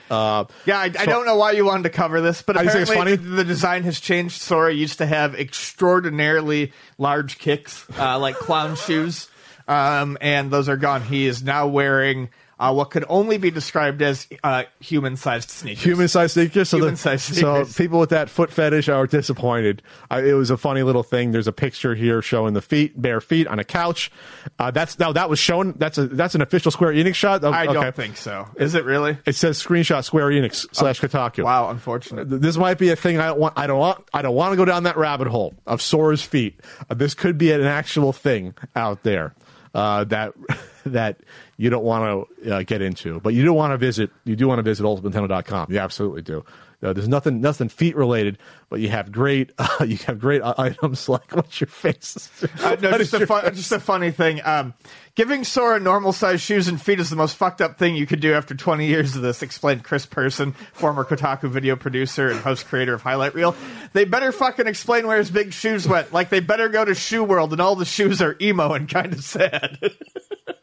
Uh, 0.09 0.45
Yeah, 0.65 0.77
I, 0.79 0.85
I 0.85 1.05
don't 1.05 1.25
know 1.25 1.35
why 1.37 1.51
you 1.51 1.65
wanted 1.65 1.83
to 1.83 1.89
cover 1.89 2.21
this, 2.21 2.41
but 2.41 2.55
I 2.57 2.65
think 2.65 2.75
it's 2.75 2.89
apparently 2.89 3.17
funny. 3.17 3.29
the, 3.29 3.35
the 3.37 3.43
design 3.43 3.83
has 3.83 3.99
changed. 3.99 4.41
Sora 4.41 4.73
used 4.73 4.99
to 4.99 5.05
have 5.05 5.35
extraordinarily 5.35 6.71
large 6.97 7.37
kicks, 7.39 7.85
uh, 7.97 8.17
like 8.19 8.35
clown 8.35 8.75
shoes, 8.75 9.29
um, 9.67 10.17
and 10.21 10.51
those 10.51 10.69
are 10.69 10.77
gone. 10.77 11.01
He 11.01 11.25
is 11.27 11.43
now 11.43 11.67
wearing 11.67 12.29
uh, 12.59 12.73
what 12.73 12.89
could 12.89 13.05
only 13.07 13.37
be 13.37 13.51
described 13.51 14.01
as 14.01 14.27
uh, 14.43 14.63
human-sized 14.79 15.49
sneakers. 15.49 15.83
human 15.83 16.07
sized 16.07 16.33
sneakers. 16.33 16.69
So, 16.69 16.77
Human-sized 16.77 17.21
so 17.21 17.33
sneakers. 17.33 17.75
people 17.75 17.99
with 17.99 18.09
that 18.09 18.29
foot 18.29 18.51
fetish 18.51 18.89
are 18.89 19.05
disappointed. 19.05 19.83
I, 20.09 20.21
it 20.23 20.33
was 20.33 20.49
a 20.49 20.57
funny 20.57 20.83
little 20.83 21.03
thing. 21.03 21.31
There's 21.31 21.47
a 21.47 21.51
picture 21.51 21.93
here 21.95 22.21
showing 22.21 22.53
the 22.53 22.61
feet, 22.61 22.99
bare 22.99 23.21
feet 23.21 23.47
on 23.47 23.59
a 23.59 23.63
couch. 23.63 24.11
Uh, 24.57 24.71
that's 24.71 24.97
now 24.97 25.11
that 25.13 25.29
was 25.29 25.39
shown. 25.39 25.73
That's 25.77 25.97
a 25.97 26.07
that's 26.07 26.35
an 26.35 26.41
official 26.41 26.71
Square 26.71 26.93
Enix 26.93 27.15
shot. 27.15 27.43
Oh, 27.43 27.51
I 27.51 27.65
okay. 27.65 27.73
don't 27.73 27.95
think 27.95 28.17
so. 28.17 28.47
Is 28.55 28.73
it 28.73 28.85
really? 28.85 29.17
It 29.25 29.35
says 29.35 29.61
screenshot 29.61 30.03
Square 30.03 30.29
Enix 30.29 30.65
slash 30.71 30.99
Kotaku. 30.99 31.43
Wow, 31.43 31.69
unfortunate. 31.69 32.25
This 32.25 32.57
might 32.57 32.77
be 32.79 32.89
a 32.89 32.95
thing. 32.95 33.19
I 33.19 33.27
don't 33.27 33.39
want. 33.39 33.53
I 33.57 33.67
don't 33.67 33.79
want. 33.79 34.03
I 34.13 34.21
don't 34.21 34.35
want 34.35 34.53
to 34.53 34.57
go 34.57 34.65
down 34.65 34.83
that 34.83 34.97
rabbit 34.97 35.27
hole 35.27 35.53
of 35.67 35.81
Sora's 35.81 36.23
feet. 36.23 36.59
Uh, 36.89 36.95
this 36.95 37.13
could 37.13 37.37
be 37.37 37.51
an 37.51 37.63
actual 37.63 38.13
thing 38.13 38.55
out 38.75 39.03
there 39.03 39.35
uh, 39.77 40.03
that 40.05 40.34
that 40.88 41.19
you 41.57 41.69
don't 41.69 41.84
want 41.84 42.27
to 42.43 42.55
uh, 42.55 42.63
get 42.63 42.81
into, 42.81 43.19
but 43.19 43.34
you 43.34 43.43
do 43.43 43.53
want 43.53 43.72
to 43.72 43.77
visit. 43.77 44.10
You 44.25 44.36
do 44.36 44.48
want 44.48 44.57
to 44.60 44.63
visit 44.63 44.84
ultimatenintendo.com. 44.84 45.72
You 45.72 45.77
absolutely 45.77 46.24
do. 46.24 46.43
Uh, 46.84 46.93
there's 46.93 47.07
nothing 47.07 47.41
nothing 47.41 47.69
feet 47.69 47.96
related, 47.96 48.38
but 48.69 48.79
you 48.79 48.89
have 48.89 49.12
great 49.12 49.51
uh, 49.57 49.84
you 49.84 49.98
have 50.05 50.19
great 50.19 50.43
uh, 50.43 50.53
items 50.57 51.10
like 51.10 51.36
what's 51.36 51.60
your 51.60 51.67
face? 51.67 52.29
Uh, 52.62 52.75
no, 52.79 52.98
just 52.98 53.13
is 53.13 53.22
a 53.22 53.27
fun, 53.27 53.43
face? 53.46 53.55
just 53.55 53.72
a 53.72 53.79
funny 53.79 54.12
thing. 54.12 54.41
Um, 54.46 54.75
giving 55.15 55.43
Sora 55.43 55.79
normal 55.79 56.13
sized 56.13 56.43
shoes 56.43 56.67
and 56.67 56.79
feet 56.79 57.00
is 57.00 57.10
the 57.10 57.15
most 57.15 57.36
fucked 57.36 57.62
up 57.62 57.79
thing 57.79 57.96
you 57.96 58.05
could 58.05 58.19
do 58.19 58.34
after 58.34 58.53
20 58.53 58.86
years 58.86 59.15
of 59.15 59.24
this. 59.24 59.41
Explained 59.41 59.84
Chris 59.84 60.05
Person, 60.05 60.51
former 60.74 61.03
Kotaku 61.03 61.50
video 61.50 61.75
producer 61.75 62.29
and 62.29 62.39
host 62.39 62.67
creator 62.67 62.93
of 62.93 63.01
Highlight 63.01 63.34
Reel. 63.34 63.55
They 63.93 64.05
better 64.05 64.31
fucking 64.31 64.67
explain 64.67 65.07
where 65.07 65.17
his 65.17 65.31
big 65.31 65.53
shoes 65.53 65.88
went. 65.88 66.13
Like 66.13 66.29
they 66.29 66.41
better 66.41 66.69
go 66.69 66.86
to 66.86 66.93
Shoe 66.93 67.24
World 67.24 67.53
and 67.53 67.62
all 67.62 67.75
the 67.75 67.86
shoes 67.86 68.22
are 68.22 68.36
emo 68.39 68.74
and 68.74 68.88
kind 68.88 69.13
of 69.13 69.24
sad. 69.24 69.79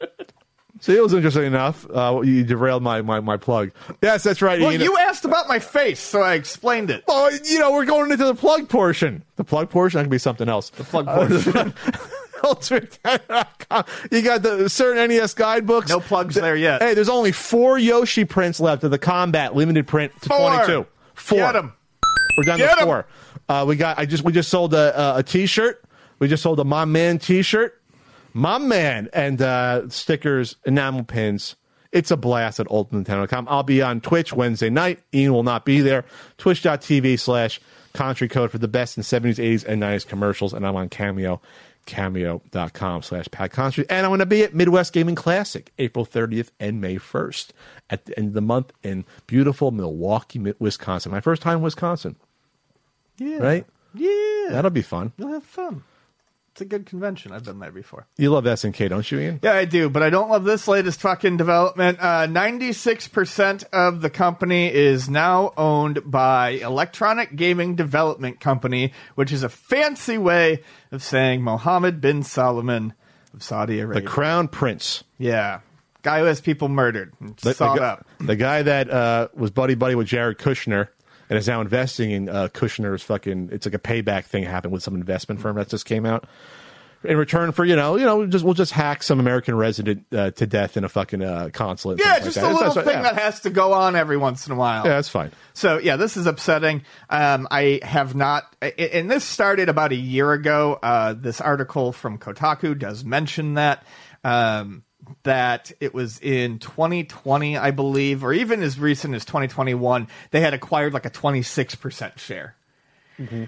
See, 0.85 0.95
it 0.95 1.03
was 1.03 1.15
interesting 1.15 1.45
enough. 1.45 1.87
Uh, 1.89 2.21
you 2.23 2.45
derailed 2.45 2.83
my, 2.83 3.01
my, 3.01 3.19
my 3.19 3.39
plug. 3.39 3.71
Yes, 4.03 4.23
that's 4.23 4.43
right. 4.43 4.61
well, 4.61 4.71
Ian. 4.71 4.83
you 4.83 4.99
asked 4.99 5.25
about 5.25 5.49
my 5.49 5.59
face, 5.59 5.99
so 5.99 6.21
I 6.21 6.35
explained 6.35 6.91
it. 6.91 7.05
Well, 7.09 7.35
you 7.35 7.59
know, 7.59 7.73
we're 7.73 7.87
going 7.87 8.13
into 8.13 8.27
the 8.27 8.35
plug 8.35 8.69
portion. 8.69 9.25
The 9.37 9.45
plug 9.45 9.71
portion, 9.71 9.97
that 9.97 10.05
could 10.05 10.11
be 10.11 10.19
something 10.19 10.47
else. 10.47 10.69
The 10.69 10.85
plug 10.85 11.07
portion. 11.07 11.73
UltimateNintendo.com. 12.45 13.85
You 14.11 14.21
got 14.21 14.43
the 14.43 14.69
certain 14.69 15.09
NES 15.09 15.33
guidebooks. 15.33 15.89
No 15.89 16.01
plugs 16.01 16.35
there 16.35 16.55
yet. 16.55 16.83
Hey, 16.83 16.93
there's 16.93 17.09
only 17.09 17.33
four 17.33 17.79
Yoshi 17.79 18.27
prints 18.27 18.61
left 18.61 18.85
of 18.85 18.91
the 18.91 18.99
combat 18.99 19.57
limited 19.57 19.87
print 19.87 20.13
to 20.21 20.29
Four. 20.29 20.51
22. 20.67 20.87
Four. 21.15 21.39
Get 21.39 21.57
'em. 21.57 21.73
We're 22.37 22.45
down 22.45 22.59
Get 22.59 22.75
to 22.75 22.81
'em. 22.83 22.87
four. 22.87 23.07
Uh, 23.49 23.65
we 23.67 23.77
got. 23.77 23.99
I 23.99 24.05
just 24.05 24.23
we 24.23 24.33
just 24.33 24.51
sold 24.51 24.75
a, 24.75 25.01
a, 25.01 25.19
a 25.21 25.23
T-shirt. 25.23 25.83
We 26.19 26.29
just 26.29 26.43
sold 26.43 26.61
a 26.61 26.65
my 26.65 26.85
man 26.85 27.19
T-shirt. 27.19 27.81
My 28.35 28.59
man 28.59 29.09
and 29.13 29.41
uh, 29.41 29.89
stickers, 29.89 30.57
enamel 30.67 31.05
pins. 31.05 31.57
It's 31.93 32.11
a 32.11 32.17
blast 32.17 32.59
at 32.59 32.67
ultimatenintendo.com. 32.67 33.47
I'll 33.49 33.63
be 33.63 33.81
on 33.81 34.01
Twitch 34.01 34.33
Wednesday 34.33 34.69
night. 34.71 34.99
Ian 35.15 35.33
will 35.33 35.45
not 35.45 35.65
be 35.65 35.81
there. 35.81 36.05
Twitch.tv 36.39 37.19
slash 37.21 37.61
country 37.93 38.27
code 38.27 38.51
for 38.51 38.59
the 38.59 38.67
best 38.67 38.97
in 38.97 39.05
70s, 39.05 39.37
80s, 39.37 39.65
and 39.65 39.81
90s 39.81 40.05
commercials. 40.05 40.53
And 40.53 40.67
I'm 40.67 40.75
on 40.75 40.89
Cameo, 40.89 41.41
cameo.com 41.87 43.03
slash 43.03 43.27
Pat 43.31 43.53
Contri. 43.53 43.87
And 43.89 44.05
I'm 44.05 44.11
going 44.11 44.19
to 44.19 44.27
be 44.27 44.43
at 44.43 44.53
Midwest 44.53 44.93
Gaming 44.93 45.15
Classic 45.15 45.73
April 45.79 46.05
30th 46.05 46.51
and 46.59 46.81
May 46.81 46.97
1st 46.97 47.51
at 47.91 48.07
the 48.07 48.19
end 48.19 48.27
of 48.29 48.35
the 48.35 48.41
month 48.43 48.73
in 48.83 49.05
beautiful 49.29 49.71
Milwaukee, 49.71 50.41
Wisconsin. 50.59 51.13
My 51.13 51.21
first 51.21 51.43
time 51.43 51.59
in 51.59 51.63
Wisconsin, 51.63 52.17
Yeah. 53.19 53.39
right? 53.39 53.67
Yeah. 53.95 54.49
That'll 54.51 54.73
be 54.73 54.83
fun. 54.83 55.13
You'll 55.17 55.29
have 55.35 55.45
fun. 55.45 55.85
It's 56.55 56.61
a 56.61 56.65
good 56.65 56.87
convention. 56.87 57.33
I've 57.33 57.43
been 57.43 57.59
there 57.59 57.73
before. 57.73 58.07
You 58.17 58.31
love 58.31 58.45
SNK, 58.45 58.89
don't 58.89 59.11
you, 59.11 59.19
Ian? 59.19 59.41
Yeah, 59.43 59.55
I 59.55 59.65
do, 59.65 59.91
but 59.91 60.05
I 60.05 60.11
don't 60.11 60.31
love 60.31 60.45
this 60.45 60.69
latest 60.69 61.01
fucking 61.01 61.37
development. 61.37 61.99
Uh, 62.01 62.29
96% 62.29 63.65
of 63.73 64.01
the 64.01 64.09
company 64.11 64.73
is 64.73 65.09
now 65.09 65.53
owned 65.57 66.09
by 66.09 66.51
Electronic 66.51 67.35
Gaming 67.35 67.75
Development 67.75 68.39
Company, 68.39 68.93
which 69.17 69.33
is 69.33 69.43
a 69.43 69.49
fancy 69.49 70.17
way 70.17 70.63
of 70.93 71.03
saying 71.03 71.43
Mohammed 71.43 72.01
bin 72.01 72.23
Salman 72.23 72.95
of 73.33 73.43
Saudi 73.43 73.81
Arabia, 73.81 74.03
The 74.03 74.07
Crown 74.07 74.47
Prince. 74.49 75.03
yeah. 75.19 75.61
Guy 76.03 76.19
who 76.21 76.27
has 76.27 76.39
people 76.41 76.69
murdered. 76.69 77.15
and 77.19 77.35
The, 77.39 77.55
the 77.55 77.65
up. 77.65 78.07
the 78.21 78.37
guy 78.37 78.63
that 78.63 78.91
uh, 78.91 79.29
was 79.35 79.51
buddy 79.51 79.75
buddy 79.75 79.95
with 79.95 80.07
Jared 80.07 80.37
Kushner 80.39 80.89
and 81.35 81.41
is 81.41 81.49
now 81.49 81.61
investing 81.61 82.13
in 82.13 82.29
uh, 82.29 82.47
Kushner's 82.49 83.03
fucking. 83.03 83.49
It's 83.51 83.67
like 83.67 83.75
a 83.75 83.79
payback 83.79 84.27
thing 84.27 84.45
happened 84.45 84.73
with 84.73 84.85
some 84.85 84.95
investment 84.95 85.41
firm 85.41 85.57
that 85.57 85.69
just 85.69 85.85
came 85.85 86.07
out. 86.07 86.27
In 87.03 87.19
return 87.19 87.53
for 87.53 87.67
you 87.67 87.77
know 87.77 87.97
you 87.97 88.07
know 88.07 88.25
just 88.25 88.45
we'll 88.47 88.55
just 88.55 88.73
hack 88.73 89.03
some 89.03 89.21
American 89.21 89.57
resident 89.57 90.07
uh, 90.11 90.31
to 90.31 90.47
death 90.47 90.79
in 90.79 90.85
a 90.85 90.89
fucking 90.89 91.23
uh, 91.23 91.51
consulate. 91.53 91.99
Yeah, 91.99 92.19
just 92.21 92.37
like 92.37 92.47
a 92.47 92.49
that. 92.49 92.55
little 92.55 92.75
That's- 92.75 92.85
thing 92.95 93.05
yeah. 93.05 93.13
that 93.13 93.21
has 93.21 93.41
to 93.41 93.51
go 93.51 93.73
on 93.75 93.95
every 93.95 94.17
once 94.17 94.47
in 94.47 94.53
a 94.53 94.57
while. 94.57 94.85
yeah, 94.87 94.93
that's 94.93 95.11
fine. 95.11 95.31
So 95.53 95.77
yeah, 95.79 95.97
this 95.97 96.17
is 96.17 96.27
upsetting. 96.27 96.83
Um, 97.11 97.47
I 97.51 97.81
have 97.83 98.15
not, 98.15 98.45
and 98.79 99.11
this 99.11 99.25
started 99.25 99.69
about 99.69 99.93
a 99.93 99.97
year 99.97 100.33
ago. 100.33 100.79
Uh, 100.83 101.13
this 101.13 101.43
article 101.43 101.93
from 101.93 102.17
Kotaku 102.17 102.79
does 102.79 103.05
mention 103.05 103.55
that 103.55 103.85
um, 104.23 104.83
that 105.23 105.73
it 105.81 105.95
was 105.95 106.19
in 106.21 106.59
2020, 106.59 107.57
I 107.57 107.71
believe, 107.71 108.25
or 108.25 108.33
even 108.33 108.63
as 108.63 108.79
recent 108.79 109.15
as 109.15 109.25
2021, 109.25 110.09
they 110.31 110.41
had 110.41 110.55
acquired 110.55 110.93
like 110.93 111.07
a 111.07 111.11
26 111.11 111.75
percent 111.77 112.19
share. 112.19 112.55
Mm-hmm. 113.19 113.45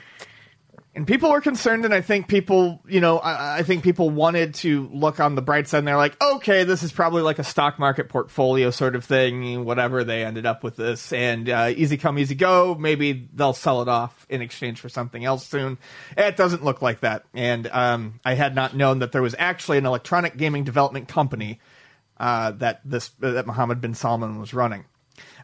And 0.96 1.06
people 1.06 1.30
were 1.30 1.42
concerned, 1.42 1.85
and 1.85 1.92
I 1.92 2.00
think 2.00 2.26
people, 2.26 2.80
you 2.88 3.02
know, 3.02 3.18
I, 3.18 3.59
I 3.59 3.62
think 3.64 3.85
people 3.85 4.09
wanted 4.09 4.54
to 4.54 4.88
look 4.90 5.20
on 5.20 5.35
the 5.35 5.42
bright 5.42 5.68
side. 5.68 5.80
and 5.80 5.87
They're 5.87 5.94
like, 5.98 6.18
okay, 6.22 6.64
this 6.64 6.82
is 6.82 6.90
probably 6.90 7.20
like 7.20 7.38
a 7.38 7.44
stock 7.44 7.78
market 7.78 8.09
portfolio 8.09 8.70
sort 8.70 8.96
of 8.96 9.04
thing. 9.04 9.66
Whatever 9.66 10.04
they 10.04 10.24
ended 10.24 10.46
up 10.46 10.64
with 10.64 10.76
this, 10.76 11.12
and 11.12 11.50
uh, 11.50 11.70
easy 11.76 11.98
come, 11.98 12.18
easy 12.18 12.35
go. 12.35 12.74
Maybe 12.74 13.28
they'll 13.35 13.52
sell 13.52 13.82
it 13.82 13.88
off 13.88 14.24
in 14.30 14.40
exchange 14.40 14.80
for 14.80 14.88
something 14.88 15.22
else 15.22 15.46
soon. 15.46 15.76
It 16.16 16.38
doesn't 16.38 16.64
look 16.64 16.80
like 16.80 17.00
that, 17.00 17.24
and 17.35 17.66
um, 17.66 18.18
I 18.24 18.32
had 18.32 18.54
not 18.54 18.74
known 18.74 19.00
that 19.00 19.12
there 19.12 19.22
was 19.22 19.35
actually 19.38 19.76
an 19.76 19.85
electronic 19.85 20.38
gaming 20.38 20.64
development 20.64 21.09
company 21.09 21.61
uh, 22.16 22.52
that 22.52 22.80
this 22.87 23.11
that 23.20 23.46
Mohammed 23.46 23.82
bin 23.82 23.92
Salman 23.92 24.40
was 24.40 24.54
running. 24.54 24.87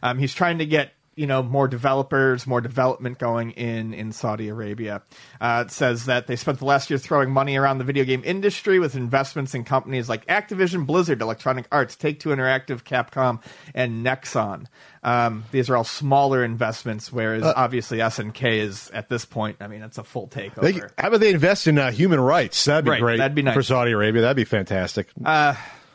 Um, 0.01 0.17
he's 0.17 0.33
trying 0.33 0.57
to 0.57 0.65
get 0.65 0.93
you 1.15 1.27
know 1.27 1.43
more 1.43 1.67
developers, 1.67 2.47
more 2.47 2.61
development 2.61 3.19
going 3.19 3.51
in 3.51 3.93
in 3.93 4.11
Saudi 4.11 4.47
Arabia. 4.49 5.01
Uh, 5.39 5.63
it 5.67 5.71
says 5.71 6.05
that 6.05 6.27
they 6.27 6.35
spent 6.35 6.59
the 6.59 6.65
last 6.65 6.89
year 6.89 6.97
throwing 6.99 7.31
money 7.31 7.55
around 7.57 7.77
the 7.77 7.83
video 7.83 8.03
game 8.03 8.21
industry 8.25 8.79
with 8.79 8.95
investments 8.95 9.53
in 9.53 9.63
companies 9.63 10.09
like 10.09 10.25
Activision, 10.27 10.85
Blizzard, 10.85 11.21
Electronic 11.21 11.65
Arts, 11.71 11.95
Take 11.95 12.19
Two 12.19 12.29
Interactive, 12.29 12.83
Capcom, 12.83 13.41
and 13.75 14.05
Nexon. 14.05 14.65
Um, 15.03 15.43
these 15.51 15.69
are 15.69 15.75
all 15.75 15.83
smaller 15.83 16.43
investments, 16.45 17.11
whereas 17.11 17.43
obviously 17.43 17.97
SNK 17.97 18.59
is 18.59 18.89
at 18.91 19.09
this 19.09 19.25
point. 19.25 19.57
I 19.59 19.67
mean, 19.67 19.81
it's 19.81 19.97
a 19.97 20.03
full 20.03 20.27
takeover. 20.29 20.61
They, 20.61 20.73
how 20.97 21.09
about 21.09 21.19
they 21.19 21.31
invest 21.33 21.67
in 21.67 21.77
uh, 21.77 21.91
human 21.91 22.19
rights? 22.21 22.63
That'd 22.65 22.85
be 22.85 22.91
Right, 22.91 23.01
great. 23.01 23.17
that'd 23.17 23.35
be 23.35 23.41
nice. 23.41 23.53
for 23.53 23.63
Saudi 23.63 23.91
Arabia. 23.91 24.21
That'd 24.21 24.37
be 24.37 24.45
fantastic. 24.45 25.09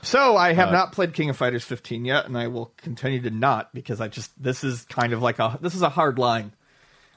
So 0.03 0.37
I 0.37 0.53
have 0.53 0.71
not 0.73 0.93
played 0.93 1.13
King 1.13 1.31
of 1.31 1.37
Fighters 1.37 1.65
15 1.65 2.05
yet, 2.05 2.27
and 2.27 2.37
I 2.39 2.47
will 2.49 2.73
continue 2.77 3.21
to 3.23 3.31
not 3.31 3.73
because 3.75 4.01
I 4.01 4.09
just 4.09 4.31
this 4.43 4.63
is 4.65 4.83
kind 4.85 5.13
of 5.13 5.23
like 5.23 5.39
a 5.39 5.59
this 5.61 5.75
is 5.75 5.83
a 5.83 5.89
hard 5.89 6.19
line 6.19 6.53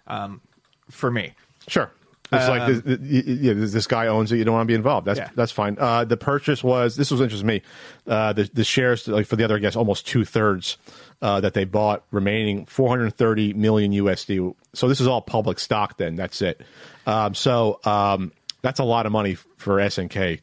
um, 0.07 0.41
for 0.89 1.09
me. 1.11 1.33
Sure. 1.67 1.91
It's 2.33 2.47
like 2.47 2.65
this, 2.65 2.81
th- 2.83 2.99
y- 3.01 3.23
y- 3.27 3.37
yeah, 3.41 3.53
this 3.53 3.73
this 3.73 3.87
guy 3.87 4.07
owns 4.07 4.31
it. 4.31 4.37
You 4.37 4.45
don't 4.45 4.53
want 4.53 4.65
to 4.65 4.71
be 4.71 4.73
involved. 4.75 5.05
That's 5.05 5.19
Yeah. 5.19 5.29
that's 5.35 5.51
fine. 5.51 5.75
Uh, 5.77 6.05
the 6.05 6.15
purchase 6.15 6.63
was 6.63 6.95
this 6.95 7.11
was 7.11 7.19
interesting 7.19 7.45
to 7.47 7.53
me. 7.55 7.61
Uh, 8.07 8.31
the 8.31 8.49
the 8.53 8.63
shares 8.63 9.05
like 9.07 9.27
for 9.27 9.35
the 9.35 9.43
other, 9.43 9.57
I 9.57 9.59
guess 9.59 9.75
almost 9.75 10.07
two 10.07 10.23
thirds 10.23 10.77
uh, 11.21 11.41
that 11.41 11.53
they 11.53 11.65
bought, 11.65 12.03
remaining 12.09 12.65
430 12.67 13.53
million 13.53 13.91
USD. 13.91 14.55
So 14.73 14.87
this 14.87 15.01
is 15.01 15.07
all 15.07 15.21
public 15.21 15.59
stock. 15.59 15.97
Then 15.97 16.15
that's 16.15 16.41
it. 16.41 16.61
Um, 17.05 17.35
so 17.35 17.81
um, 17.83 18.31
that's 18.61 18.79
a 18.79 18.85
lot 18.85 19.05
of 19.05 19.11
money 19.11 19.35
for 19.57 19.75
SNK. 19.77 20.39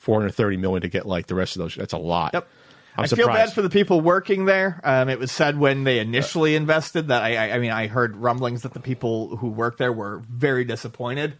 430 0.00 0.56
million 0.56 0.82
to 0.82 0.88
get 0.88 1.06
like 1.06 1.26
the 1.26 1.34
rest 1.34 1.56
of 1.56 1.60
those. 1.60 1.74
That's 1.74 1.92
a 1.92 1.98
lot. 1.98 2.32
Yep. 2.34 2.48
I'm 2.96 3.04
I 3.04 3.06
feel 3.06 3.28
bad 3.28 3.52
for 3.52 3.62
the 3.62 3.70
people 3.70 4.00
working 4.00 4.46
there. 4.46 4.80
Um, 4.82 5.08
it 5.08 5.18
was 5.18 5.30
said 5.30 5.58
when 5.58 5.84
they 5.84 6.00
initially 6.00 6.56
invested 6.56 7.08
that 7.08 7.22
I, 7.22 7.36
I, 7.36 7.54
I 7.54 7.58
mean, 7.58 7.70
I 7.70 7.86
heard 7.86 8.16
rumblings 8.16 8.62
that 8.62 8.72
the 8.72 8.80
people 8.80 9.36
who 9.36 9.48
work 9.48 9.78
there 9.78 9.92
were 9.92 10.22
very 10.28 10.64
disappointed. 10.64 11.34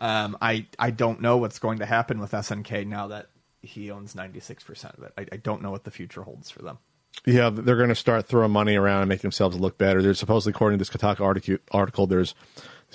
Um, 0.00 0.36
I, 0.42 0.66
I 0.78 0.90
don't 0.90 1.20
know 1.20 1.38
what's 1.38 1.58
going 1.58 1.78
to 1.78 1.86
happen 1.86 2.20
with 2.20 2.32
SNK 2.32 2.86
now 2.86 3.08
that 3.08 3.30
he 3.62 3.90
owns 3.90 4.14
96% 4.14 4.98
of 4.98 5.04
it. 5.04 5.12
I, 5.16 5.26
I 5.32 5.36
don't 5.36 5.62
know 5.62 5.70
what 5.70 5.84
the 5.84 5.90
future 5.90 6.22
holds 6.22 6.50
for 6.50 6.62
them. 6.62 6.78
Yeah, 7.26 7.50
they're 7.50 7.76
going 7.76 7.90
to 7.90 7.94
start 7.94 8.26
throwing 8.26 8.50
money 8.50 8.76
around 8.76 9.02
and 9.02 9.08
make 9.08 9.20
themselves 9.20 9.58
look 9.58 9.78
better. 9.78 10.02
They're 10.02 10.14
supposedly, 10.14 10.56
according 10.56 10.78
to 10.78 10.84
this 10.84 10.90
Kotaku 10.90 11.20
article, 11.20 11.58
article 11.70 12.06
there's 12.06 12.34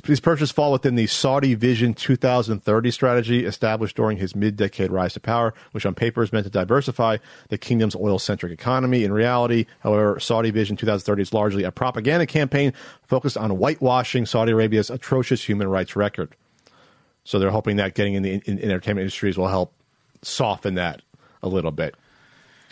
these 0.03 0.19
purchases 0.19 0.51
fall 0.51 0.71
within 0.71 0.95
the 0.95 1.07
Saudi 1.07 1.55
Vision 1.55 1.93
2030 1.93 2.91
strategy 2.91 3.45
established 3.45 3.95
during 3.95 4.17
his 4.17 4.35
mid-decade 4.35 4.91
rise 4.91 5.13
to 5.13 5.19
power, 5.19 5.53
which 5.71 5.85
on 5.85 5.95
paper 5.95 6.21
is 6.21 6.33
meant 6.33 6.45
to 6.45 6.49
diversify 6.49 7.17
the 7.49 7.57
kingdom's 7.57 7.95
oil-centric 7.95 8.51
economy. 8.51 9.03
In 9.03 9.13
reality, 9.13 9.65
however, 9.79 10.19
Saudi 10.19 10.51
Vision 10.51 10.75
2030 10.75 11.21
is 11.21 11.33
largely 11.33 11.63
a 11.63 11.71
propaganda 11.71 12.25
campaign 12.25 12.73
focused 13.03 13.37
on 13.37 13.51
whitewashing 13.51 14.25
Saudi 14.25 14.51
Arabia's 14.51 14.89
atrocious 14.89 15.43
human 15.43 15.67
rights 15.67 15.95
record. 15.95 16.35
So 17.23 17.39
they're 17.39 17.49
hoping 17.49 17.77
that 17.77 17.95
getting 17.95 18.13
in 18.13 18.23
the 18.23 18.33
in, 18.33 18.41
in 18.45 18.59
entertainment 18.59 19.03
industries 19.03 19.37
will 19.37 19.47
help 19.47 19.73
soften 20.21 20.75
that 20.75 21.01
a 21.41 21.47
little 21.47 21.71
bit. 21.71 21.95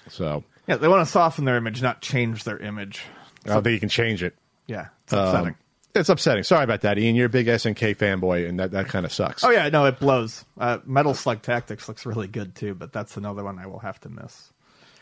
So 0.10 0.44
Yeah, 0.68 0.76
they 0.76 0.88
want 0.88 1.06
to 1.06 1.12
soften 1.12 1.46
their 1.46 1.58
image, 1.58 1.82
not 1.82 2.02
change 2.02 2.44
their 2.44 2.60
image. 2.60 3.04
I 3.46 3.50
don't 3.50 3.64
think 3.64 3.74
you 3.74 3.80
can 3.80 3.90
change 3.90 4.24
it. 4.24 4.36
Yeah, 4.68 4.88
it's 5.04 5.14
upsetting. 5.14 5.50
Um, 5.50 5.56
it's 5.96 6.10
upsetting. 6.10 6.44
Sorry 6.44 6.64
about 6.64 6.82
that, 6.82 6.98
Ian. 6.98 7.16
You're 7.16 7.28
a 7.28 7.30
big 7.30 7.48
SNK 7.48 7.96
fanboy, 7.98 8.48
and 8.48 8.60
that, 8.60 8.72
that 8.72 8.88
kind 8.88 9.06
of 9.06 9.12
sucks. 9.14 9.44
oh 9.44 9.50
yeah, 9.52 9.70
no, 9.70 9.86
it 9.86 10.00
blows. 10.00 10.44
Uh, 10.60 10.80
Metal 10.86 11.14
Slug 11.14 11.42
Tactics 11.42 11.88
looks 11.88 12.06
really 12.06 12.28
good 12.28 12.56
too, 12.56 12.74
but 12.76 12.92
that's 12.94 13.18
another 13.18 13.44
one 13.44 13.60
I 13.60 13.68
will 13.68 13.80
have 13.80 14.00
to 14.02 14.10
miss. 14.10 14.52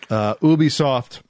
Uh, 0.09 0.35
Ubisoft 0.35 1.21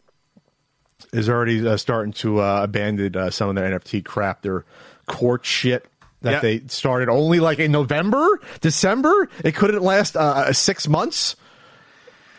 is 1.14 1.30
already 1.30 1.66
uh, 1.68 1.78
starting 1.78 2.14
to 2.14 2.42
uh, 2.42 2.64
abandon 2.64 3.16
uh, 3.16 3.30
some 3.30 3.50
of 3.50 3.56
their 3.56 3.80
NFT 3.80 4.04
crap. 4.06 4.42
Their 4.42 4.66
Quartz 5.08 5.48
shit 5.48 5.86
that 6.22 6.32
Yeah. 6.34 6.40
they 6.40 6.62
started 6.68 7.10
only 7.10 7.40
like 7.40 7.60
in 7.60 7.72
November, 7.72 8.40
December. 8.62 9.30
It 9.44 9.56
couldn't 9.56 9.82
last 9.84 10.16
uh, 10.16 10.54
six 10.54 10.88
months. 10.88 11.36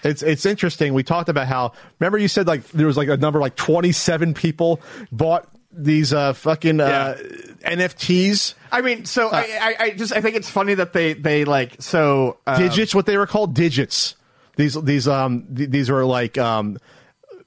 It's 0.05 0.23
it's 0.23 0.47
interesting. 0.47 0.95
We 0.95 1.03
talked 1.05 1.29
about 1.29 1.47
how 1.47 1.73
remember 2.01 2.19
you 2.19 2.27
said 2.29 2.47
like 2.49 2.67
there 2.71 2.87
was 2.89 2.97
like 2.97 3.09
a 3.09 3.17
number 3.17 3.39
like 3.41 3.55
twenty 3.57 3.93
seven 3.93 4.35
people 4.35 4.81
bought 5.13 5.49
these 5.73 6.13
uh, 6.13 6.33
fucking 6.35 6.81
uh, 6.81 7.17
NFTs. 7.65 8.55
I 8.71 8.81
mean, 8.81 9.05
so 9.05 9.29
I, 9.31 9.59
I, 9.61 9.85
I 9.85 9.91
just 9.91 10.13
I 10.13 10.21
think 10.21 10.37
it's 10.37 10.51
funny 10.51 10.75
that 10.75 10.93
they 10.93 11.15
they 11.15 11.45
like 11.45 11.81
so 11.81 12.39
uh, 12.47 12.59
digits 12.59 12.95
what 12.95 13.07
they 13.07 13.17
were 13.17 13.27
called 13.27 13.55
digits. 13.55 14.17
These 14.57 14.81
these 14.83 15.09
um 15.09 15.47
th- 15.55 15.71
these 15.71 15.91
were 15.91 16.05
like 16.05 16.39
um 16.39 16.79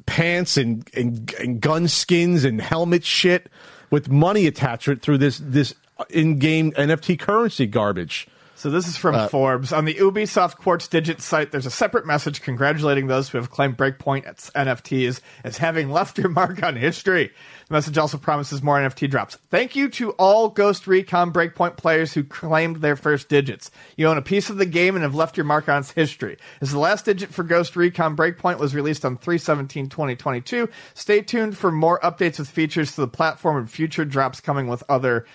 pants 0.05 0.57
and, 0.57 0.88
and 0.93 1.33
and 1.39 1.61
gun 1.61 1.88
skins 1.88 2.45
and 2.45 2.61
helmet 2.61 3.03
shit 3.03 3.49
with 3.89 4.09
money 4.09 4.47
attached 4.47 5.01
through 5.01 5.17
this 5.17 5.39
this 5.43 5.73
in-game 6.09 6.71
nft 6.73 7.17
currency 7.19 7.65
garbage 7.65 8.27
So 8.57 8.69
this 8.69 8.87
is 8.87 8.95
from 8.95 9.15
uh, 9.15 9.27
Forbes. 9.27 9.73
On 9.73 9.83
the 9.83 9.95
Ubisoft 9.95 10.55
Quartz 10.55 10.87
Digit 10.87 11.19
site, 11.19 11.51
there's 11.51 11.65
a 11.65 11.71
separate 11.71 12.05
message 12.05 12.41
congratulating 12.41 13.07
those 13.07 13.27
who 13.27 13.37
have 13.37 13.51
claimed 13.51 13.75
Breakpoint 13.77 14.23
NFTs 14.53 15.19
as 15.43 15.57
having 15.57 15.91
left 15.91 16.17
your 16.17 16.29
mark 16.29 16.63
on 16.63 16.77
history. 16.77 17.33
The 17.67 17.73
message 17.73 17.97
also 17.97 18.17
promises 18.17 18.63
more 18.63 18.77
NFT 18.77 19.09
drops. 19.09 19.37
Thank 19.49 19.75
you 19.75 19.89
to 19.89 20.11
all 20.11 20.47
Ghost 20.47 20.87
Recon 20.87 21.33
Breakpoint 21.33 21.75
players 21.75 22.13
who 22.13 22.23
claimed 22.23 22.77
their 22.77 22.95
first 22.95 23.27
digits. 23.27 23.71
You 23.97 24.07
own 24.07 24.17
a 24.17 24.21
piece 24.21 24.49
of 24.49 24.57
the 24.57 24.65
game 24.65 24.95
and 24.95 25.03
have 25.03 25.15
left 25.15 25.35
your 25.35 25.45
mark 25.45 25.67
on 25.67 25.79
its 25.79 25.91
history. 25.91 26.37
As 26.61 26.71
the 26.71 26.79
last 26.79 27.03
digit 27.05 27.33
for 27.33 27.43
Ghost 27.43 27.75
Recon 27.75 28.15
Breakpoint 28.15 28.59
was 28.59 28.73
released 28.73 29.03
on 29.03 29.17
3-17-2022, 29.17 30.71
stay 30.93 31.21
tuned 31.21 31.57
for 31.57 31.73
more 31.73 31.99
updates 31.99 32.39
with 32.39 32.49
features 32.49 32.95
to 32.95 33.01
the 33.01 33.07
platform 33.07 33.57
and 33.57 33.69
future 33.69 34.05
drops 34.05 34.39
coming 34.39 34.67
with 34.67 34.81
other 34.87 35.25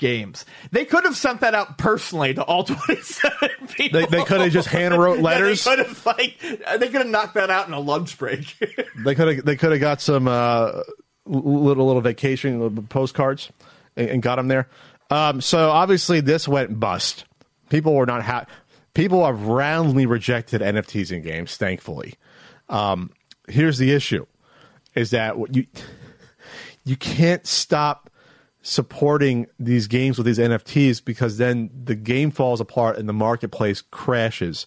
games. 0.00 0.44
They 0.72 0.84
could 0.84 1.04
have 1.04 1.16
sent 1.16 1.42
that 1.42 1.54
out 1.54 1.78
personally 1.78 2.34
to 2.34 2.42
all 2.42 2.64
27 2.64 3.48
people. 3.68 4.00
they, 4.00 4.06
they 4.06 4.24
could 4.24 4.40
have 4.40 4.50
just 4.50 4.68
hand 4.68 4.98
wrote 4.98 5.18
Yeah, 5.20 5.24
letters 5.24 5.62
they 5.62 5.76
could 5.76 5.86
have 5.86 6.06
like 6.06 6.36
they 6.40 6.88
could 6.88 7.02
have 7.02 7.06
knocked 7.06 7.34
that 7.34 7.50
out 7.50 7.68
in 7.68 7.74
a 7.74 7.78
lunch 7.78 8.18
break. 8.18 8.56
they 9.04 9.14
could 9.14 9.36
have 9.36 9.44
they 9.44 9.54
could 9.54 9.70
have 9.70 9.80
got 9.80 10.00
some 10.00 10.26
uh 10.26 10.82
little 11.26 11.86
little 11.86 12.00
vacation 12.00 12.58
little 12.58 12.82
postcards 12.82 13.52
and, 13.96 14.08
and 14.10 14.22
got 14.22 14.36
them 14.36 14.48
there 14.48 14.68
um 15.10 15.40
so 15.40 15.70
obviously 15.70 16.20
this 16.20 16.48
went 16.48 16.80
bust 16.80 17.24
people 17.68 17.94
were 17.94 18.06
not 18.06 18.24
happy 18.24 18.50
people 18.94 19.24
have 19.24 19.42
roundly 19.42 20.06
rejected 20.06 20.60
nfts 20.60 21.12
in 21.12 21.22
games 21.22 21.56
thankfully 21.56 22.14
um 22.68 23.10
here's 23.48 23.78
the 23.78 23.92
issue 23.92 24.26
is 24.96 25.10
that 25.10 25.38
what 25.38 25.54
you 25.54 25.66
you 26.84 26.96
can't 26.96 27.46
stop 27.46 28.10
supporting 28.62 29.46
these 29.58 29.86
games 29.86 30.18
with 30.18 30.26
these 30.26 30.38
NFTs 30.38 31.04
because 31.04 31.38
then 31.38 31.70
the 31.84 31.94
game 31.94 32.30
falls 32.30 32.60
apart 32.60 32.98
and 32.98 33.08
the 33.08 33.12
marketplace 33.12 33.82
crashes. 33.90 34.66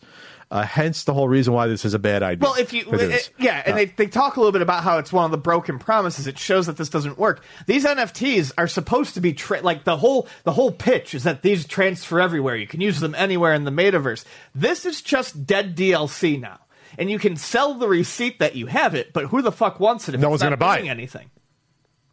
Uh, 0.52 0.62
hence 0.62 1.04
the 1.06 1.14
whole 1.16 1.28
reason 1.28 1.52
why 1.52 1.66
this 1.66 1.84
is 1.84 1.96
a 1.96 2.00
bad 2.00 2.22
idea. 2.22 2.48
well, 2.48 2.54
if 2.60 2.74
you 2.74 2.84
to 2.84 3.10
it- 3.12 3.32
yeah, 3.40 3.64
and 3.66 3.76
they 3.76 3.86
they 3.86 4.06
talk 4.06 4.36
a 4.36 4.40
little 4.40 4.52
bit 4.52 4.62
about 4.62 4.84
how 4.84 5.00
it's 5.00 5.12
one 5.12 5.26
of 5.26 5.32
the 5.32 5.38
broken 5.38 5.80
promises. 5.80 6.28
It 6.28 6.38
shows 6.38 6.68
that 6.68 6.78
this 6.78 6.90
doesn't 6.90 7.18
work. 7.18 7.44
These 7.66 7.86
NFTs 7.86 8.52
are 8.56 8.68
supposed 8.68 9.16
to 9.16 9.22
be 9.22 9.34
tra- 9.34 9.62
like 9.62 9.84
the 9.84 9.98
whole 9.98 10.28
the 10.44 10.52
whole 10.52 10.72
pitch 10.72 11.16
is 11.16 11.24
that 11.24 11.42
these 11.42 11.66
transfer 11.66 12.20
everywhere. 12.20 12.56
You 12.56 12.68
can 12.68 12.82
use 12.82 13.00
them 13.00 13.16
anywhere 13.16 13.54
in 13.56 13.64
the 13.64 13.72
metaverse. 13.72 14.26
This 14.54 14.86
is 14.86 15.02
just 15.02 15.48
dead 15.48 15.76
DLC 15.76 16.40
now. 16.40 16.60
And 17.00 17.10
you 17.10 17.18
can 17.18 17.36
sell 17.36 17.74
the 17.74 17.88
receipt 17.88 18.38
that 18.38 18.56
you 18.56 18.68
have 18.68 18.94
it, 18.94 19.12
but 19.12 19.26
who 19.26 19.42
the 19.42 19.52
fuck 19.52 19.80
wants 19.80 20.08
it 20.08 20.14
if 20.14 20.22
No 20.22 20.28
it's 20.28 20.32
one's 20.34 20.42
not 20.42 20.46
gonna 20.50 20.58
buy 20.58 20.80
it. 20.82 20.88
anything? 20.88 21.32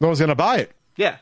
no 0.00 0.06
one's 0.06 0.18
going 0.20 0.30
to 0.30 0.34
buy 0.34 0.56
it. 0.60 0.72
Yeah. 0.96 1.18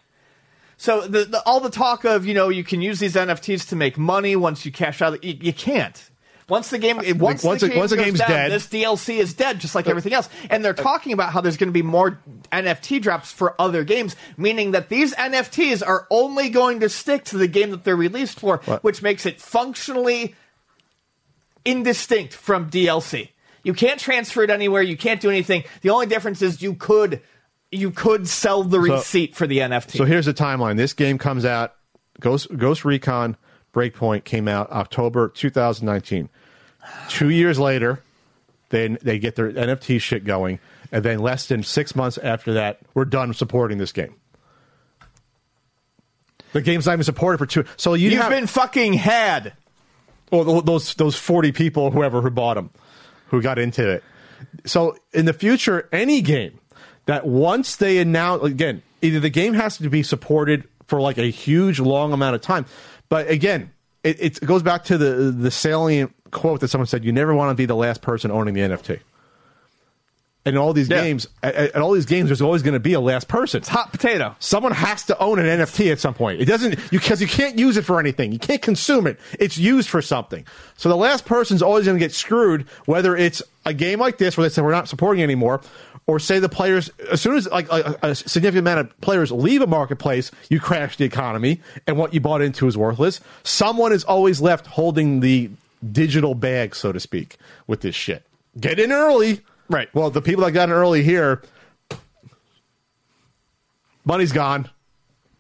So 0.78 1.02
the, 1.02 1.24
the 1.24 1.42
all 1.44 1.60
the 1.60 1.70
talk 1.70 2.04
of 2.04 2.24
you 2.24 2.34
know 2.34 2.48
you 2.48 2.64
can 2.64 2.80
use 2.80 2.98
these 3.00 3.14
NFTs 3.14 3.68
to 3.70 3.76
make 3.76 3.98
money 3.98 4.36
once 4.36 4.64
you 4.64 4.72
cash 4.72 5.02
out, 5.02 5.22
you, 5.22 5.36
you 5.40 5.52
can't. 5.52 6.10
Once 6.48 6.70
the 6.70 6.78
game, 6.78 6.98
uh, 6.98 7.02
once, 7.16 7.44
once 7.44 7.60
the 7.60 7.68
game 7.68 7.78
once 7.78 7.90
the 7.90 7.96
game's 7.98 8.20
down, 8.20 8.28
dead- 8.28 8.52
this 8.52 8.68
DLC 8.68 9.18
is 9.18 9.34
dead, 9.34 9.58
just 9.58 9.74
like 9.74 9.86
uh, 9.86 9.90
everything 9.90 10.14
else. 10.14 10.30
And 10.48 10.64
they're 10.64 10.72
uh, 10.72 10.82
talking 10.82 11.12
about 11.12 11.30
how 11.32 11.42
there's 11.42 11.58
going 11.58 11.68
to 11.68 11.74
be 11.74 11.82
more 11.82 12.20
NFT 12.50 13.02
drops 13.02 13.30
for 13.30 13.54
other 13.60 13.84
games, 13.84 14.16
meaning 14.38 14.70
that 14.70 14.88
these 14.88 15.14
NFTs 15.14 15.86
are 15.86 16.06
only 16.10 16.48
going 16.48 16.80
to 16.80 16.88
stick 16.88 17.24
to 17.24 17.36
the 17.36 17.48
game 17.48 17.70
that 17.70 17.84
they're 17.84 17.96
released 17.96 18.40
for, 18.40 18.62
What? 18.64 18.82
which 18.82 19.02
makes 19.02 19.26
it 19.26 19.42
functionally 19.42 20.34
indistinct 21.66 22.32
from 22.32 22.70
DLC. 22.70 23.28
You 23.62 23.74
can't 23.74 24.00
transfer 24.00 24.42
it 24.42 24.48
anywhere. 24.48 24.80
You 24.80 24.96
can't 24.96 25.20
do 25.20 25.28
anything. 25.28 25.64
The 25.82 25.90
only 25.90 26.06
difference 26.06 26.40
is 26.40 26.62
you 26.62 26.74
could 26.74 27.20
you 27.70 27.90
could 27.90 28.28
sell 28.28 28.62
the 28.62 28.80
receipt 28.80 29.36
for 29.36 29.46
the 29.46 29.58
NFT. 29.58 29.96
So 29.96 30.04
here's 30.04 30.26
the 30.26 30.34
timeline. 30.34 30.76
This 30.76 30.92
game 30.92 31.18
comes 31.18 31.44
out. 31.44 31.74
Ghost 32.20 32.48
Ghost 32.56 32.84
Recon 32.84 33.36
Breakpoint 33.74 34.24
came 34.24 34.48
out 34.48 34.70
October 34.72 35.28
2019. 35.28 36.28
Two 37.08 37.28
years 37.28 37.58
later, 37.58 38.02
then 38.70 38.98
they 39.02 39.18
get 39.18 39.36
their 39.36 39.52
NFT 39.52 40.00
shit 40.00 40.24
going, 40.24 40.58
and 40.90 41.04
then 41.04 41.18
less 41.18 41.46
than 41.46 41.62
six 41.62 41.94
months 41.94 42.18
after 42.18 42.54
that, 42.54 42.80
we're 42.94 43.04
done 43.04 43.34
supporting 43.34 43.78
this 43.78 43.92
game. 43.92 44.14
The 46.52 46.62
game's 46.62 46.86
not 46.86 46.94
even 46.94 47.04
supported 47.04 47.38
for 47.38 47.46
two. 47.46 47.64
So 47.76 47.94
you 47.94 48.10
You've 48.10 48.22
have, 48.22 48.30
been 48.30 48.46
fucking 48.46 48.94
had. 48.94 49.52
well, 50.32 50.62
those 50.62 50.94
those 50.94 51.16
forty 51.16 51.52
people, 51.52 51.90
whoever 51.90 52.22
who 52.22 52.30
bought 52.30 52.54
them, 52.54 52.70
who 53.26 53.42
got 53.42 53.58
into 53.58 53.88
it. 53.88 54.02
So 54.64 54.96
in 55.12 55.26
the 55.26 55.34
future, 55.34 55.88
any 55.92 56.22
game 56.22 56.58
that 57.08 57.26
once 57.26 57.76
they 57.76 57.98
announce 57.98 58.44
again, 58.44 58.82
either 59.02 59.18
the 59.18 59.30
game 59.30 59.54
has 59.54 59.78
to 59.78 59.88
be 59.90 60.02
supported 60.02 60.64
for 60.86 61.00
like 61.00 61.16
a 61.18 61.24
huge 61.30 61.80
long 61.80 62.12
amount 62.12 62.34
of 62.36 62.42
time, 62.42 62.66
but 63.08 63.28
again, 63.28 63.72
it, 64.04 64.16
it 64.20 64.40
goes 64.46 64.62
back 64.62 64.84
to 64.84 64.96
the 64.98 65.32
the 65.32 65.50
salient 65.50 66.12
quote 66.30 66.60
that 66.60 66.68
someone 66.68 66.86
said: 66.86 67.04
"You 67.04 67.12
never 67.12 67.34
want 67.34 67.50
to 67.50 67.54
be 67.54 67.66
the 67.66 67.74
last 67.76 68.02
person 68.02 68.30
owning 68.30 68.52
the 68.54 68.60
NFT." 68.60 69.00
And 70.46 70.54
in 70.54 70.62
all 70.62 70.72
these 70.72 70.88
Yeah. 70.88 71.02
games, 71.02 71.26
at, 71.42 71.54
at 71.56 71.76
all 71.76 71.92
these 71.92 72.06
games, 72.06 72.28
there's 72.28 72.40
always 72.40 72.62
going 72.62 72.74
to 72.74 72.80
be 72.80 72.94
a 72.94 73.00
last 73.00 73.28
person. 73.28 73.58
It's 73.58 73.68
hot 73.68 73.92
potato. 73.92 74.34
Someone 74.38 74.72
has 74.72 75.02
to 75.06 75.18
own 75.18 75.38
an 75.38 75.44
NFT 75.46 75.90
at 75.92 75.98
some 75.98 76.14
point. 76.14 76.40
It 76.40 76.46
doesn't 76.46 76.72
you 76.92 76.98
because 77.00 77.20
you 77.20 77.26
can't 77.26 77.58
use 77.58 77.76
it 77.76 77.82
for 77.84 77.98
anything. 78.00 78.32
You 78.32 78.38
can't 78.38 78.62
consume 78.62 79.06
it. 79.06 79.18
It's 79.38 79.58
used 79.58 79.88
for 79.90 80.00
something. 80.00 80.46
So 80.76 80.88
the 80.88 80.96
last 80.96 81.26
person's 81.26 81.60
always 81.60 81.84
going 81.86 81.98
to 81.98 82.04
get 82.04 82.12
screwed, 82.14 82.62
whether 82.86 83.16
it's 83.16 83.42
a 83.66 83.74
game 83.74 83.98
like 83.98 84.16
this 84.18 84.36
where 84.38 84.48
they 84.48 84.52
say 84.54 84.62
we're 84.62 84.70
not 84.70 84.88
supporting 84.88 85.22
anymore, 85.22 85.60
or 86.08 86.18
say 86.18 86.40
the 86.40 86.48
players 86.48 86.88
as 87.12 87.20
soon 87.20 87.36
as 87.36 87.46
like 87.46 87.70
a, 87.70 87.96
a 88.02 88.14
significant 88.16 88.66
amount 88.66 88.80
of 88.80 89.00
players 89.00 89.30
leave 89.30 89.62
a 89.62 89.66
marketplace, 89.68 90.32
you 90.48 90.58
crash 90.58 90.96
the 90.96 91.04
economy, 91.04 91.60
and 91.86 91.96
what 91.96 92.12
you 92.12 92.20
bought 92.20 92.42
into 92.42 92.66
is 92.66 92.76
worthless. 92.76 93.20
Someone 93.44 93.92
is 93.92 94.02
always 94.02 94.40
left 94.40 94.66
holding 94.66 95.20
the 95.20 95.50
digital 95.92 96.34
bag, 96.34 96.74
so 96.74 96.90
to 96.90 96.98
speak, 96.98 97.36
with 97.68 97.82
this 97.82 97.94
shit. 97.94 98.24
Get 98.58 98.80
in 98.80 98.90
early, 98.90 99.42
Right. 99.68 99.94
Well, 99.94 100.10
the 100.10 100.22
people 100.22 100.44
that 100.44 100.52
got 100.52 100.68
in 100.68 100.74
early 100.74 101.02
here, 101.02 101.42
money's 104.04 104.32
gone. 104.32 104.70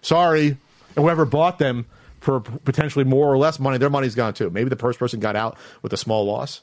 Sorry, 0.02 0.48
and 0.48 0.58
whoever 0.96 1.24
bought 1.24 1.58
them 1.58 1.86
for 2.20 2.40
potentially 2.40 3.04
more 3.04 3.32
or 3.32 3.38
less 3.38 3.58
money, 3.58 3.78
their 3.78 3.90
money's 3.90 4.14
gone 4.14 4.34
too. 4.34 4.50
Maybe 4.50 4.68
the 4.68 4.76
first 4.76 4.98
person 4.98 5.18
got 5.18 5.34
out 5.34 5.56
with 5.82 5.92
a 5.92 5.96
small 5.96 6.26
loss. 6.26 6.60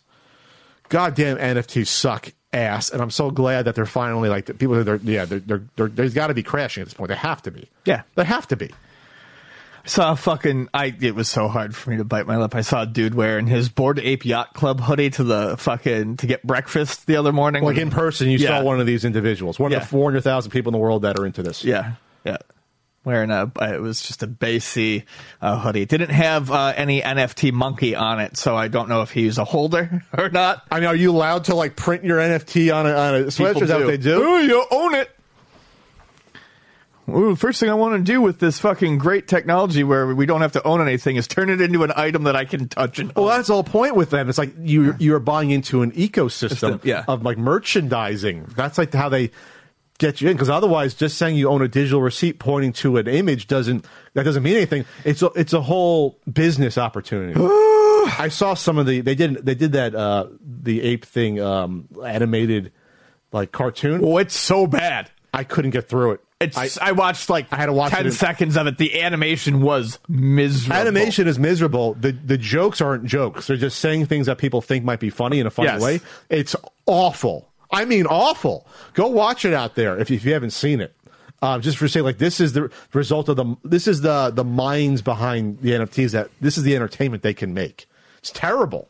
Goddamn 0.89 1.37
NFTs 1.37 1.87
suck 1.87 2.33
ass, 2.55 2.89
and 2.89 3.01
I'm 3.01 3.11
so 3.11 3.29
glad 3.29 3.65
that 3.65 3.75
they're 3.75 3.85
finally 3.85 4.29
like 4.29 4.45
the 4.45 4.53
people. 4.53 4.83
They're 4.83 4.95
yeah, 4.97 5.25
they're, 5.25 5.39
they're, 5.39 5.63
they're, 5.75 5.87
there's 5.89 6.13
got 6.13 6.27
to 6.27 6.33
be 6.33 6.43
crashing 6.43 6.81
at 6.81 6.87
this 6.87 6.93
point. 6.93 7.09
They 7.09 7.15
have 7.15 7.41
to 7.43 7.51
be. 7.51 7.69
Yeah. 7.85 8.01
they 8.15 8.23
have 8.23 8.47
to 8.47 8.55
be. 8.55 8.71
I 9.83 9.87
saw 9.87 10.11
a 10.13 10.15
fucking. 10.15 10.69
I 10.73 10.95
it 10.99 11.13
was 11.13 11.29
so 11.29 11.47
hard 11.47 11.75
for 11.75 11.91
me 11.91 11.97
to 11.97 12.03
bite 12.03 12.25
my 12.25 12.37
lip. 12.37 12.55
I 12.55 12.61
saw 12.61 12.81
a 12.81 12.85
dude 12.87 13.13
wearing 13.13 13.45
his 13.45 13.69
Bored 13.69 13.99
Ape 13.99 14.25
Yacht 14.25 14.53
Club 14.55 14.79
hoodie 14.79 15.11
to 15.11 15.23
the 15.23 15.57
fucking 15.57 16.17
to 16.17 16.25
get 16.27 16.41
breakfast 16.41 17.05
the 17.05 17.17
other 17.17 17.31
morning. 17.31 17.63
Like 17.63 17.77
in 17.77 17.91
person, 17.91 18.29
you 18.29 18.39
Yeah. 18.39 18.47
saw 18.47 18.63
one 18.63 18.79
of 18.79 18.87
these 18.87 19.05
individuals, 19.05 19.59
one 19.59 19.69
Yeah. 19.71 19.77
of 19.77 19.83
the 19.83 19.89
400,000 19.89 20.49
people 20.51 20.71
in 20.71 20.73
the 20.73 20.79
world 20.79 21.03
that 21.03 21.19
are 21.19 21.25
into 21.25 21.43
this. 21.43 21.63
Yeah, 21.63 21.93
yeah. 22.25 22.37
Wearing 23.05 23.29
a, 23.29 23.51
it 23.61 23.79
was 23.79 24.01
just 24.01 24.23
a 24.23 24.27
Basie 24.27 25.03
uh, 25.39 25.59
hoodie. 25.59 25.83
It 25.83 25.89
didn't 25.89 26.09
have 26.09 26.49
uh, 26.49 26.73
any 26.75 27.01
NFT 27.01 27.53
monkey 27.53 27.95
on 27.95 28.19
it, 28.19 28.35
so 28.35 28.55
I 28.55 28.67
don't 28.67 28.89
know 28.89 29.03
if 29.03 29.11
he's 29.11 29.37
a 29.37 29.45
holder 29.45 30.03
or 30.17 30.29
not. 30.29 30.65
I 30.71 30.79
mean, 30.79 30.89
are 30.89 30.95
you 30.95 31.11
allowed 31.11 31.45
to 31.45 31.55
like 31.55 31.75
print 31.75 32.03
your 32.03 32.17
NFT 32.17 32.75
on 32.75 32.87
a, 32.87 32.93
on 32.93 33.15
a 33.15 33.19
sweatshirt? 33.25 33.61
Is 33.61 33.69
that 33.69 33.79
what 33.79 33.87
they 33.87 33.97
do? 33.97 34.21
Ooh, 34.21 34.39
you 34.39 34.65
own 34.71 34.95
it. 34.95 35.11
Ooh, 37.07 37.35
first 37.35 37.59
thing 37.59 37.69
I 37.69 37.75
want 37.75 37.95
to 37.95 38.01
do 38.01 38.19
with 38.19 38.39
this 38.39 38.57
fucking 38.57 38.97
great 38.97 39.27
technology 39.27 39.83
where 39.83 40.07
we 40.15 40.25
don't 40.25 40.41
have 40.41 40.53
to 40.53 40.63
own 40.63 40.81
anything 40.81 41.17
is 41.17 41.27
turn 41.27 41.51
it 41.51 41.61
into 41.61 41.83
an 41.83 41.91
item 41.95 42.23
that 42.23 42.35
I 42.35 42.45
can 42.45 42.67
touch 42.67 42.97
and 42.97 43.13
Well, 43.15 43.27
that's 43.27 43.47
the 43.47 43.53
whole 43.53 43.63
point 43.63 43.95
with 43.95 44.09
them. 44.09 44.27
It's 44.27 44.39
like 44.39 44.53
you 44.57 44.95
you're 44.97 45.19
buying 45.19 45.51
into 45.51 45.83
an 45.83 45.91
ecosystem 45.91 46.49
System, 46.49 46.81
yeah. 46.83 47.05
of 47.07 47.23
like 47.23 47.37
merchandising. 47.37 48.45
That's 48.55 48.79
like 48.79 48.91
how 48.91 49.09
they 49.09 49.29
get 49.97 50.21
you 50.21 50.29
in. 50.29 50.35
Because 50.35 50.49
otherwise, 50.49 50.93
just 50.93 51.17
saying 51.17 51.35
you 51.35 51.49
own 51.49 51.61
a 51.61 51.67
digital 51.67 52.01
receipt 52.01 52.39
pointing 52.39 52.73
to 52.73 52.97
an 52.97 53.07
image 53.07 53.47
doesn't 53.47 53.85
that 54.13 54.23
doesn't 54.23 54.43
mean 54.43 54.55
anything. 54.55 54.85
It's 55.03 55.21
a, 55.21 55.27
it's 55.35 55.53
a 55.53 55.61
whole 55.61 56.19
business 56.31 56.77
opportunity. 56.77 57.33
I 57.39 58.27
saw 58.29 58.53
some 58.53 58.77
of 58.77 58.85
the 58.85 59.01
they 59.01 59.15
did 59.15 59.45
they 59.45 59.55
did 59.55 59.71
that 59.73 59.95
uh, 59.95 60.27
the 60.41 60.81
ape 60.81 61.05
thing 61.05 61.39
um, 61.41 61.87
animated 62.05 62.71
like 63.31 63.51
cartoon. 63.51 64.01
Oh, 64.03 64.17
it's 64.17 64.35
so 64.35 64.67
bad. 64.67 65.09
I 65.33 65.43
couldn't 65.43 65.71
get 65.71 65.89
through 65.89 66.11
it. 66.13 66.21
It's. 66.39 66.77
I, 66.77 66.91
watched 66.91 67.29
like 67.29 67.47
I 67.51 67.55
had 67.55 67.65
to 67.67 67.73
watch 67.73 67.91
ten 67.91 68.01
it 68.01 68.07
in- 68.07 68.11
seconds 68.11 68.57
of 68.57 68.67
it. 68.67 68.77
The 68.77 69.01
animation 69.01 69.61
was 69.61 69.99
miserable. 70.07 70.79
Animation 70.79 71.27
is 71.27 71.39
miserable. 71.39 71.93
The 71.95 72.11
the 72.11 72.37
jokes 72.37 72.81
aren't 72.81 73.05
jokes. 73.05 73.47
They're 73.47 73.57
just 73.57 73.79
saying 73.79 74.05
things 74.07 74.27
that 74.27 74.37
people 74.37 74.61
think 74.61 74.83
might 74.85 74.99
be 74.99 75.09
funny 75.09 75.39
in 75.39 75.47
a 75.47 75.49
funny 75.49 75.69
Yes. 75.69 75.81
way. 75.81 76.01
It's 76.29 76.55
awful. 76.85 77.49
I 77.71 77.85
mean, 77.85 78.05
awful. 78.05 78.67
Go 78.93 79.07
watch 79.07 79.45
it 79.45 79.53
out 79.53 79.75
there 79.75 79.97
if 79.97 80.09
you, 80.09 80.15
if 80.17 80.25
you 80.25 80.33
haven't 80.33 80.51
seen 80.51 80.81
it. 80.81 80.95
Um, 81.41 81.61
just 81.61 81.77
for 81.77 81.87
say, 81.87 82.01
like 82.01 82.17
this 82.17 82.39
is 82.39 82.53
the 82.53 82.71
result 82.93 83.29
of 83.29 83.35
the 83.35 83.55
this 83.63 83.87
is 83.87 84.01
the 84.01 84.31
the 84.31 84.43
minds 84.43 85.01
behind 85.01 85.59
the 85.59 85.71
NFTs 85.71 86.11
that 86.11 86.29
this 86.41 86.57
is 86.57 86.63
the 86.63 86.75
entertainment 86.75 87.23
they 87.23 87.33
can 87.33 87.53
make. 87.53 87.87
It's 88.17 88.31
terrible. 88.31 88.89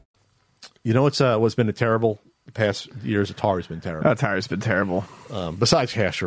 You 0.83 0.93
know 0.93 1.03
what's 1.03 1.21
uh, 1.21 1.37
what's 1.37 1.55
been 1.55 1.69
a 1.69 1.73
terrible 1.73 2.19
the 2.45 2.51
past 2.51 2.89
years? 3.03 3.31
Atari's 3.31 3.67
been 3.67 3.81
terrible. 3.81 4.09
Atari's 4.09 4.47
been 4.47 4.59
terrible. 4.59 5.05
Um, 5.29 5.55
besides 5.55 5.93
cash 5.93 6.23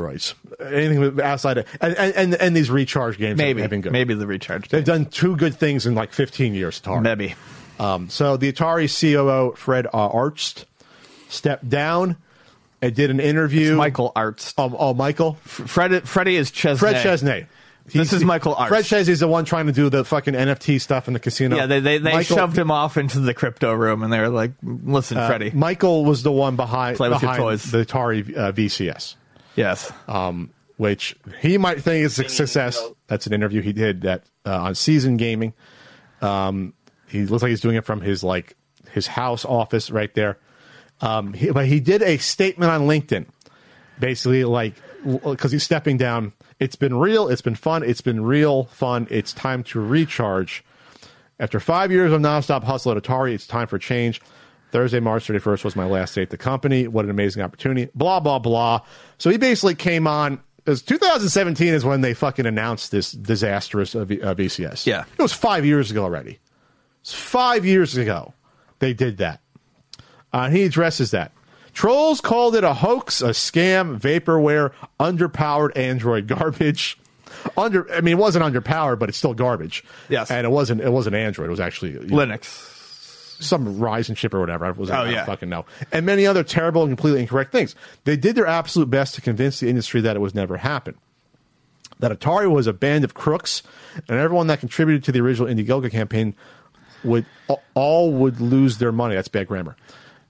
anything 0.61 1.21
outside 1.21 1.59
of 1.59 1.67
and, 1.81 1.95
and 1.97 2.35
and 2.35 2.57
these 2.57 2.71
recharge 2.71 3.19
games 3.19 3.37
Maybe. 3.39 3.61
have 3.61 3.71
been 3.71 3.81
good. 3.81 3.93
Maybe 3.93 4.15
the 4.15 4.27
recharge. 4.27 4.69
They've 4.69 4.85
done 4.85 5.07
two 5.07 5.37
good 5.37 5.55
things 5.57 5.87
in 5.87 5.95
like 5.95 6.13
15 6.13 6.55
years. 6.55 6.81
Atari. 6.81 7.03
Maybe. 7.03 7.35
Um, 7.79 8.09
so 8.09 8.37
the 8.37 8.53
Atari 8.53 8.89
COO 8.89 9.57
Fred 9.57 9.87
uh, 9.87 9.91
Arzt 10.09 10.67
stepped 11.29 11.69
down 11.69 12.17
and 12.81 12.95
did 12.95 13.11
an 13.11 13.21
interview. 13.21 13.77
Michael 13.77 14.13
Arzt. 14.15 14.59
Um, 14.59 14.77
oh, 14.79 14.95
Michael. 14.95 15.35
Fred. 15.43 16.07
Freddie 16.07 16.37
is 16.37 16.51
Chesnais. 16.51 16.79
Fred 16.79 17.05
Chesnais. 17.05 17.47
This 17.87 18.13
is 18.13 18.25
Michael 18.25 18.55
Arzt. 18.55 18.69
Fred 18.69 18.85
Chesnais's 18.85 19.21
the 19.21 19.29
one 19.29 19.45
trying 19.45 19.67
to 19.67 19.73
do 19.73 19.91
the 19.91 20.05
fucking 20.05 20.35
NFT 20.35 20.81
stuff 20.81 21.07
in 21.07 21.15
the 21.15 21.21
casino. 21.21 21.57
Yeah, 21.57 21.67
they 21.67 21.81
they, 21.81 21.99
they 21.99 22.13
Michael, 22.13 22.37
shoved 22.37 22.57
him 22.57 22.71
off 22.71 22.97
into 22.97 23.21
the 23.21 23.35
crypto 23.35 23.73
room, 23.75 24.03
and 24.03 24.13
they 24.13 24.21
were 24.21 24.31
like, 24.31 24.53
"Listen, 24.63 25.19
uh, 25.19 25.27
Freddie." 25.27 25.51
Michael 25.51 26.05
was 26.05 26.23
the 26.23 26.33
one 26.33 26.57
behind, 26.57 26.97
Play 26.97 27.11
with 27.11 27.21
your 27.21 27.33
behind 27.33 27.43
toys. 27.43 27.71
the 27.71 27.85
Atari 27.85 28.37
uh, 28.37 28.53
VCS. 28.53 29.17
yes. 29.55 29.93
um, 30.09 30.51
which 30.77 31.15
he 31.41 31.59
might 31.59 31.83
think 31.83 32.05
is 32.05 32.19
a 32.19 32.29
success. 32.29 32.83
That's 33.07 33.27
an 33.27 33.33
interview 33.33 33.61
he 33.61 33.73
did 33.73 34.01
that 34.03 34.25
uh, 34.47 34.63
on 34.63 34.75
Season 34.75 35.17
Gaming. 35.17 35.53
Um, 36.23 36.73
he 37.07 37.27
looks 37.27 37.43
like 37.43 37.51
he's 37.51 37.61
doing 37.61 37.77
it 37.77 37.85
from 37.85 38.01
his 38.01 38.25
like 38.25 38.57
his 38.93 39.07
house 39.07 39.45
office 39.45 39.91
right 39.91 40.13
there. 40.15 40.39
Um, 41.01 41.35
he, 41.35 41.51
but 41.51 41.67
he 41.67 41.81
did 41.81 42.03
a 42.03 42.17
statement 42.17 42.71
on 42.71 42.83
LinkedIn, 42.83 43.27
basically 43.99 44.45
like 44.45 44.75
because 45.05 45.53
he's 45.53 45.63
stepping 45.63 45.99
down. 45.99 46.33
It's 46.61 46.77
been 46.77 46.97
real. 46.99 47.29
It's 47.29 47.43
been 47.43 47.55
fun. 47.55 47.83
It's 47.83 48.01
been 48.01 48.23
real 48.25 48.65
fun. 48.65 49.07
It's 49.11 49.33
time 49.33 49.63
to 49.65 49.81
recharge. 49.81 50.65
After 51.41 51.59
five 51.59 51.91
years 51.91 52.13
of 52.13 52.21
nonstop 52.21 52.63
hustle 52.65 52.93
at 52.93 53.03
Atari, 53.03 53.35
it's 53.35 53.47
time 53.47 53.67
for 53.67 53.79
change. 53.79 54.21
Thursday, 54.71 55.01
March 55.01 55.27
31st 55.29 55.65
was 55.65 55.77
my 55.77 55.85
last 55.85 56.15
day 56.15 56.23
at 56.23 56.31
the 56.31 56.37
company. 56.37 56.89
What 56.89 57.05
an 57.05 57.11
amazing 57.11 57.43
opportunity. 57.43 57.91
Blah, 57.95 58.21
blah, 58.21 58.39
blah. 58.39 58.81
So 59.19 59.31
he 59.31 59.37
basically 59.37 59.75
came 59.75 60.07
on. 60.07 60.41
Because 60.57 60.81
2017 60.83 61.75
is 61.75 61.85
when 61.85 62.01
they 62.01 62.15
fucking 62.15 62.47
announced 62.47 62.91
this 62.91 63.13
disastrous 63.13 63.93
V- 63.93 64.23
uh, 64.23 64.35
VCS. 64.35 64.87
Yeah. 64.87 65.05
It 65.19 65.23
was 65.23 65.33
five 65.33 65.67
years 65.67 65.91
ago 65.91 66.03
already. 66.03 66.39
It's 67.03 67.13
five 67.13 67.67
years 67.67 67.97
ago 67.99 68.33
they 68.79 68.95
did 68.95 69.19
that. 69.19 69.41
Uh, 70.33 70.49
he 70.49 70.63
addresses 70.65 71.11
that. 71.11 71.33
Trolls 71.75 72.21
called 72.21 72.55
it 72.57 72.65
a 72.65 72.73
hoax, 72.73 73.21
a 73.21 73.31
scam, 73.31 73.99
vaporware, 73.99 74.73
underpowered 74.99 75.77
Android 75.77 76.27
garbage. 76.29 76.99
Under, 77.57 77.93
I 77.93 78.01
mean, 78.01 78.13
it 78.17 78.19
wasn't 78.21 78.45
underpowered, 78.45 78.99
but 78.99 79.09
it's 79.09 79.19
still 79.19 79.35
garbage. 79.35 79.85
Yes. 80.09 80.31
and 80.31 80.47
it 80.47 80.51
wasn't. 80.51 80.81
It 80.81 80.91
wasn't 80.91 81.17
Android. 81.17 81.49
It 81.49 81.51
was 81.51 81.61
actually 81.61 81.93
Linux. 81.95 82.45
some 83.43 83.77
Ryzen 83.79 84.17
chip 84.17 84.33
or 84.33 84.41
whatever. 84.41 84.65
I 84.65 84.71
was 84.71 84.89
Oh, 84.91 84.95
I 84.95 85.11
yeah. 85.11 85.25
fucking 85.25 85.49
know. 85.49 85.67
And 85.93 86.07
many 86.07 86.27
other 86.27 86.43
terrible 86.45 86.83
and 86.83 86.91
completely 86.93 87.21
incorrect 87.21 87.53
things. 87.53 87.75
They 88.05 88.17
did 88.17 88.37
their 88.37 88.47
absolute 88.47 88.89
best 88.89 89.17
to 89.17 89.21
convince 89.21 89.61
the 89.61 89.69
industry 89.69 90.01
that 90.03 90.17
it 90.17 90.21
was 90.21 90.35
never 90.35 90.57
happened. 90.59 90.97
That 91.99 92.13
Atari 92.19 92.51
was 92.51 92.67
a 92.67 92.73
band 92.73 93.05
of 93.05 93.15
crooks, 93.15 93.63
and 94.09 94.19
everyone 94.19 94.47
that 94.47 94.61
contributed 94.61 95.05
to 95.05 95.13
the 95.13 95.21
original 95.21 95.49
Indiegogo 95.49 95.91
campaign 95.91 96.35
would 97.03 97.27
all 97.75 98.13
would 98.13 98.41
lose 98.41 98.79
their 98.79 98.93
money. 98.93 99.15
That's 99.17 99.29
bad 99.29 99.49
grammar. 99.49 99.77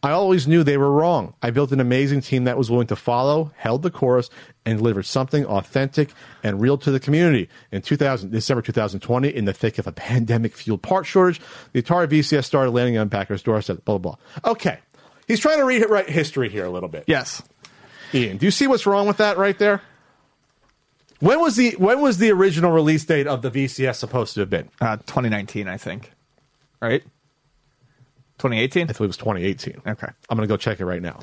I 0.04 0.10
always 0.10 0.46
knew 0.46 0.62
they 0.62 0.76
were 0.76 0.90
wrong. 0.90 1.32
I 1.42 1.50
built 1.50 1.72
an 1.72 1.80
amazing 1.80 2.20
team 2.20 2.44
that 2.44 2.58
was 2.58 2.70
willing 2.70 2.88
to 2.88 2.96
follow, 2.96 3.52
held 3.56 3.80
the 3.80 3.90
chorus, 3.90 4.28
and 4.66 4.76
delivered 4.76 5.04
something 5.04 5.46
authentic 5.46 6.10
and 6.42 6.60
real 6.60 6.76
to 6.76 6.90
the 6.90 7.00
community. 7.00 7.48
In 7.72 7.80
2000, 7.80 8.30
December 8.30 8.60
2020, 8.60 9.34
in 9.34 9.46
the 9.46 9.54
thick 9.54 9.78
of 9.78 9.86
a 9.86 9.92
pandemic-fueled 10.08 10.82
part 10.82 11.06
shortage, 11.06 11.40
the 11.72 11.82
Atari 11.82 12.06
VCS 12.06 12.44
started 12.44 12.72
landing 12.72 12.98
on 12.98 13.08
Packers' 13.08 13.42
doorstep. 13.42 13.82
Blah 13.86 13.96
blah 13.96 14.16
blah. 14.16 14.52
Okay, 14.52 14.78
he's 15.26 15.40
trying 15.40 15.56
to 15.56 15.64
rewrite 15.64 16.10
history 16.10 16.50
here 16.50 16.66
a 16.66 16.70
little 16.70 16.90
bit. 16.90 17.04
Yes. 17.06 17.42
Ian, 18.12 18.36
do 18.36 18.44
you 18.44 18.52
see 18.52 18.66
what's 18.66 18.84
wrong 18.84 19.06
with 19.06 19.16
that 19.16 19.38
right 19.38 19.58
there? 19.58 19.80
When 21.20 21.40
was 21.40 21.56
the 21.56 21.76
when 21.78 22.02
was 22.02 22.18
the 22.18 22.30
original 22.30 22.72
release 22.72 23.06
date 23.06 23.26
of 23.26 23.40
the 23.40 23.50
VCS 23.50 23.96
supposed 23.96 24.34
to 24.34 24.40
have 24.40 24.50
been? 24.50 24.68
Uh, 24.82 24.98
2019, 24.98 25.66
I 25.66 25.78
think. 25.78 26.12
Right. 26.82 27.02
2018. 28.38 28.82
I 28.82 28.86
believe 28.86 29.00
it 29.00 29.06
was 29.06 29.16
2018. 29.16 29.82
Okay. 29.86 30.06
I'm 30.28 30.36
going 30.36 30.46
to 30.48 30.52
go 30.52 30.56
check 30.56 30.80
it 30.80 30.84
right 30.86 31.02
now. 31.02 31.20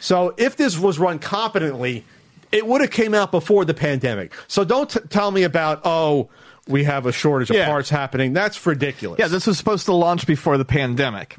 So 0.00 0.34
if 0.36 0.56
this 0.56 0.78
was 0.78 0.98
run 0.98 1.18
competently, 1.18 2.04
it 2.52 2.66
would 2.66 2.80
have 2.80 2.90
came 2.90 3.14
out 3.14 3.30
before 3.30 3.64
the 3.64 3.74
pandemic. 3.74 4.32
So 4.48 4.64
don't 4.64 4.88
t- 4.90 5.00
tell 5.08 5.30
me 5.30 5.42
about 5.44 5.82
oh 5.84 6.30
we 6.68 6.84
have 6.84 7.06
a 7.06 7.12
shortage 7.12 7.50
of 7.50 7.56
Yeah. 7.56 7.66
parts 7.66 7.90
happening. 7.90 8.32
That's 8.32 8.64
ridiculous. 8.64 9.18
Yeah, 9.18 9.28
this 9.28 9.46
was 9.46 9.58
supposed 9.58 9.86
to 9.86 9.92
launch 9.92 10.26
before 10.26 10.56
the 10.58 10.64
pandemic. 10.64 11.36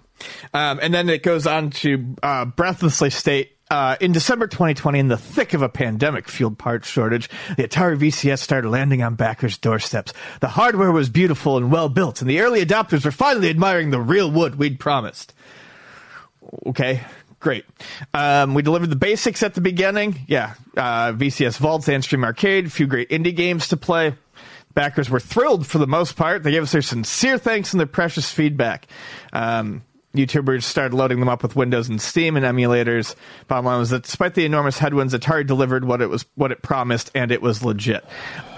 Um, 0.54 0.80
and 0.82 0.94
then 0.94 1.10
it 1.10 1.24
goes 1.24 1.48
on 1.48 1.70
to 1.72 2.16
uh, 2.22 2.46
breathlessly 2.46 3.10
state 3.10 3.52
Uh, 3.72 3.96
in 4.02 4.12
December 4.12 4.48
2020, 4.48 5.00
in 5.00 5.08
the 5.08 5.16
thick 5.16 5.54
of 5.54 5.62
a 5.62 5.70
pandemic 5.70 6.28
fueled 6.28 6.58
parts 6.58 6.90
shortage, 6.90 7.30
the 7.56 7.64
Atari 7.64 7.98
VCS 7.98 8.40
started 8.40 8.70
landing 8.70 9.02
on 9.02 9.16
backers' 9.16 9.58
doorsteps. 9.58 10.12
The 10.42 10.50
hardware 10.50 10.92
was 10.92 11.10
beautiful 11.10 11.56
and 11.56 11.72
well 11.72 11.88
built, 11.88 12.20
and 12.20 12.30
the 12.30 12.42
early 12.42 12.66
adopters 12.66 13.06
were 13.06 13.12
finally 13.12 13.50
admiring 13.50 13.92
the 13.92 14.02
real 14.02 14.30
wood 14.30 14.56
we'd 14.56 14.78
promised. 14.78 15.34
Okay, 16.66 17.00
great. 17.40 17.64
Um, 18.14 18.56
we 18.56 18.62
delivered 18.62 18.90
the 18.90 18.98
basics 18.98 19.42
at 19.42 19.54
the 19.54 19.62
beginning. 19.62 20.20
Yeah, 20.28 20.56
uh, 20.76 21.14
VCS 21.14 21.58
Vault, 21.58 21.84
Antstream 21.84 22.26
Arcade, 22.26 22.66
a 22.66 22.70
few 22.70 22.88
great 22.88 23.10
indie 23.10 23.34
games 23.34 23.70
to 23.70 23.78
play. 23.78 24.16
Backers 24.74 25.10
were 25.10 25.22
thrilled 25.22 25.66
for 25.66 25.78
the 25.78 25.88
most 25.88 26.18
part. 26.18 26.44
They 26.44 26.52
gave 26.52 26.64
us 26.64 26.74
their 26.74 26.82
sincere 26.82 27.38
thanks 27.38 27.72
and 27.72 27.80
their 27.80 27.88
precious 27.88 28.30
feedback. 28.30 28.88
Um, 29.32 29.84
YouTubers 30.16 30.64
started 30.64 30.94
loading 30.96 31.20
them 31.20 31.30
up 31.30 31.42
with 31.42 31.56
Windows 31.56 31.88
and 31.88 32.02
Steam 32.02 32.36
and 32.36 32.46
emulators. 32.46 33.16
Bottom 33.48 33.66
line 33.66 33.80
was 33.80 33.92
that 33.92 34.04
despite 34.04 34.34
the 34.34 34.44
enormous 34.46 34.78
headwinds, 34.78 35.14
Atari 35.14 35.48
delivered 35.48 35.86
what 35.86 36.02
it 36.02 36.08
was, 36.10 36.26
what 36.36 36.52
it 36.52 36.62
promised, 36.62 37.12
and 37.16 37.32
it 37.32 37.42
was 37.42 37.64
legit. 37.64 38.04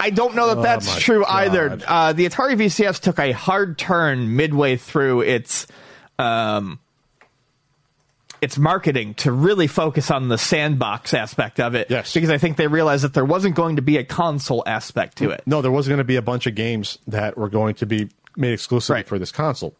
I 0.00 0.10
don't 0.10 0.34
know 0.34 0.54
that 0.54 0.62
that's 0.62 0.86
my 0.92 0.98
true 0.98 1.20
God. 1.20 1.30
either. 1.30 1.78
Uh, 1.86 2.12
the 2.12 2.26
Atari 2.28 2.56
VCS 2.56 3.00
took 3.00 3.18
a 3.20 3.30
hard 3.32 3.78
turn 3.78 4.34
midway 4.34 4.76
through 4.76 5.20
its 5.22 5.66
um, 6.18 6.80
its 8.40 8.58
marketing 8.58 9.14
to 9.14 9.32
really 9.32 9.66
focus 9.66 10.10
on 10.10 10.28
the 10.28 10.36
sandbox 10.36 11.14
aspect 11.14 11.60
of 11.60 11.74
it. 11.74 11.88
Yes. 11.90 12.12
because 12.12 12.30
I 12.30 12.36
think 12.38 12.56
they 12.56 12.66
realized 12.66 13.04
that 13.04 13.14
there 13.14 13.24
wasn't 13.24 13.54
going 13.54 13.76
to 13.76 13.82
be 13.82 13.96
a 13.96 14.04
console 14.04 14.62
aspect 14.66 15.18
to 15.18 15.30
it. 15.30 15.42
No, 15.46 15.62
there 15.62 15.70
wasn't 15.72 15.92
going 15.92 15.98
to 15.98 16.04
be 16.04 16.16
a 16.16 16.22
bunch 16.22 16.46
of 16.46 16.54
games 16.54 16.98
that 17.06 17.38
were 17.38 17.48
going 17.48 17.74
to 17.76 17.86
be 17.86 18.10
made 18.36 18.52
exclusively 18.52 18.96
Right. 18.98 19.08
for 19.08 19.18
this 19.18 19.32
console. 19.32 19.74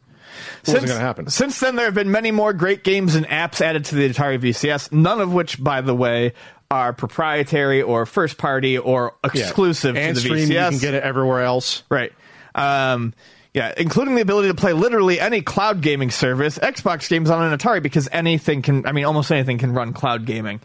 What 0.65 0.81
was 0.81 0.85
going 0.85 0.99
to 0.99 1.05
happen? 1.05 1.29
Since 1.29 1.61
then, 1.61 1.77
there 1.77 1.87
have 1.87 1.95
been 1.95 2.11
many 2.11 2.31
more 2.31 2.53
great 2.53 2.85
games 2.85 3.15
and 3.15 3.27
apps 3.27 3.61
added 3.61 3.85
to 3.87 3.95
the 3.95 4.09
Atari 4.09 4.39
VCS, 4.39 4.93
none 4.93 5.21
of 5.21 5.33
which, 5.33 5.63
by 5.63 5.81
the 5.81 5.95
way, 5.95 6.33
are 6.71 6.93
proprietary 6.93 7.83
or 7.83 8.07
first 8.07 8.39
party 8.39 8.79
or 8.79 9.15
exclusive 9.23 9.97
and 9.97 10.17
to 10.17 10.23
the 10.23 10.29
stream, 10.29 10.49
VCS. 10.49 10.65
you 10.65 10.71
can 10.71 10.79
get 10.79 10.95
it 10.95 11.03
everywhere 11.03 11.43
else. 11.43 11.83
Right. 11.89 12.13
Um, 12.55 13.15
yeah, 13.53 13.73
including 13.77 14.17
the 14.17 14.23
ability 14.23 14.49
to 14.49 14.55
play 14.55 14.73
literally 14.73 15.21
any 15.21 15.41
cloud 15.41 15.81
gaming 15.81 16.11
service, 16.11 16.59
Xbox 16.59 17.09
games 17.09 17.31
on 17.31 17.43
an 17.43 17.57
Atari, 17.57 17.83
because 17.83 18.09
anything 18.11 18.63
can, 18.63 18.85
I 18.87 18.93
mean, 18.93 19.05
almost 19.05 19.31
anything 19.31 19.59
can 19.59 19.73
run 19.73 19.93
cloud 19.93 20.27
gaming. 20.27 20.61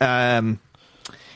Um, 0.00 0.60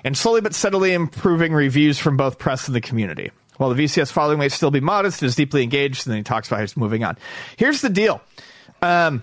and 0.04 0.16
slowly 0.16 0.42
but 0.42 0.54
steadily 0.54 0.92
improving 0.92 1.52
reviews 1.54 1.98
from 1.98 2.16
both 2.18 2.38
press 2.38 2.66
and 2.66 2.74
the 2.74 2.80
community. 2.80 3.30
While 3.60 3.74
the 3.74 3.84
VCS 3.84 4.10
following 4.10 4.38
may 4.38 4.48
still 4.48 4.70
be 4.70 4.80
modest, 4.80 5.22
it 5.22 5.26
is 5.26 5.34
deeply 5.34 5.62
engaged, 5.62 6.06
and 6.06 6.12
then 6.12 6.20
he 6.20 6.22
talks 6.22 6.48
about 6.48 6.62
he's 6.62 6.78
moving 6.78 7.04
on. 7.04 7.18
Here's 7.58 7.82
the 7.82 7.90
deal. 7.90 8.22
Um, 8.80 9.22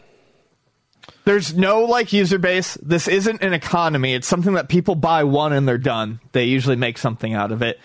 there's 1.26 1.56
no 1.56 1.86
like 1.86 2.13
user 2.13 2.38
base. 2.38 2.76
This 2.76 3.08
isn't 3.08 3.41
an 3.41 3.54
economy. 3.54 4.13
It's 4.13 4.28
something 4.28 4.54
that 4.54 4.69
people 4.69 4.93
buy 4.93 5.23
one 5.23 5.54
and 5.54 5.67
they're 5.67 5.80
done. 5.80 6.19
They 6.34 6.43
usually 6.43 6.76
make 6.76 7.00
something 7.00 7.34
out 7.34 7.52
of 7.52 7.63
it. 7.63 7.80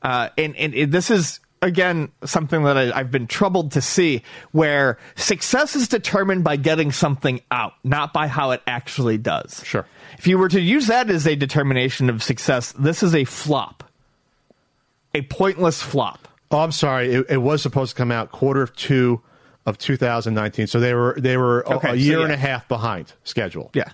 Uh, 0.00 0.30
and, 0.38 0.56
and 0.56 0.74
it, 0.74 0.90
this 0.90 1.10
is 1.10 1.40
again 1.60 2.10
something 2.24 2.62
that 2.62 2.78
I, 2.78 2.98
I've 2.98 3.10
been 3.10 3.26
troubled 3.26 3.72
to 3.72 3.82
see, 3.82 4.22
where 4.52 4.96
success 5.14 5.76
is 5.76 5.88
determined 5.88 6.42
by 6.42 6.56
getting 6.56 6.90
something 6.90 7.42
out, 7.50 7.74
not 7.84 8.14
by 8.14 8.28
how 8.28 8.52
it 8.52 8.62
actually 8.66 9.18
does. 9.18 9.62
Sure. 9.62 9.84
If 10.16 10.26
you 10.26 10.38
were 10.38 10.48
to 10.48 10.60
use 10.60 10.86
that 10.86 11.10
as 11.10 11.26
a 11.26 11.36
determination 11.36 12.08
of 12.08 12.22
success, 12.22 12.72
this 12.78 13.02
is 13.02 13.14
a 13.14 13.24
flop, 13.24 13.84
a 15.14 15.22
pointless 15.22 15.82
flop. 15.82 16.28
Oh, 16.50 16.58
I'm 16.60 16.72
sorry. 16.72 17.12
It, 17.12 17.26
it 17.30 17.36
was 17.38 17.60
supposed 17.62 17.90
to 17.90 17.96
come 17.96 18.10
out 18.10 18.32
quarter 18.32 18.62
of 18.62 18.74
two 18.74 19.20
of 19.66 19.76
2019, 19.78 20.66
so 20.66 20.80
they 20.80 20.94
were 20.94 21.14
they 21.18 21.36
were 21.36 21.60
a- 21.62 21.76
Okay, 21.76 21.88
a 21.88 21.90
so 21.92 21.94
year 21.96 22.18
yeah. 22.18 22.24
and 22.24 22.32
a 22.32 22.36
half 22.36 22.66
behind 22.68 23.12
schedule. 23.24 23.70
Yeah. 23.74 23.90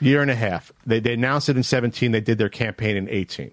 year 0.00 0.20
and 0.22 0.30
a 0.30 0.34
half. 0.34 0.70
They 0.84 1.00
they 1.00 1.14
announced 1.14 1.48
it 1.48 1.56
in 1.56 1.62
17. 1.62 2.12
They 2.12 2.20
did 2.20 2.36
their 2.38 2.48
campaign 2.50 2.96
in 2.96 3.08
18. 3.08 3.52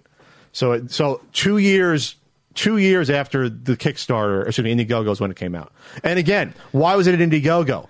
So 0.52 0.72
it, 0.72 0.90
so 0.90 1.22
two 1.32 1.56
years 1.58 2.16
two 2.54 2.76
years 2.76 3.10
after 3.10 3.48
the 3.48 3.76
Kickstarter, 3.76 4.46
excuse 4.46 4.64
me, 4.64 4.74
Indiegogo 4.74 5.10
is 5.10 5.20
when 5.20 5.30
it 5.30 5.36
came 5.36 5.54
out. 5.56 5.72
And 6.04 6.18
again, 6.18 6.54
why 6.72 6.94
was 6.94 7.06
it 7.08 7.18
at 7.18 7.26
Indiegogo? 7.28 7.88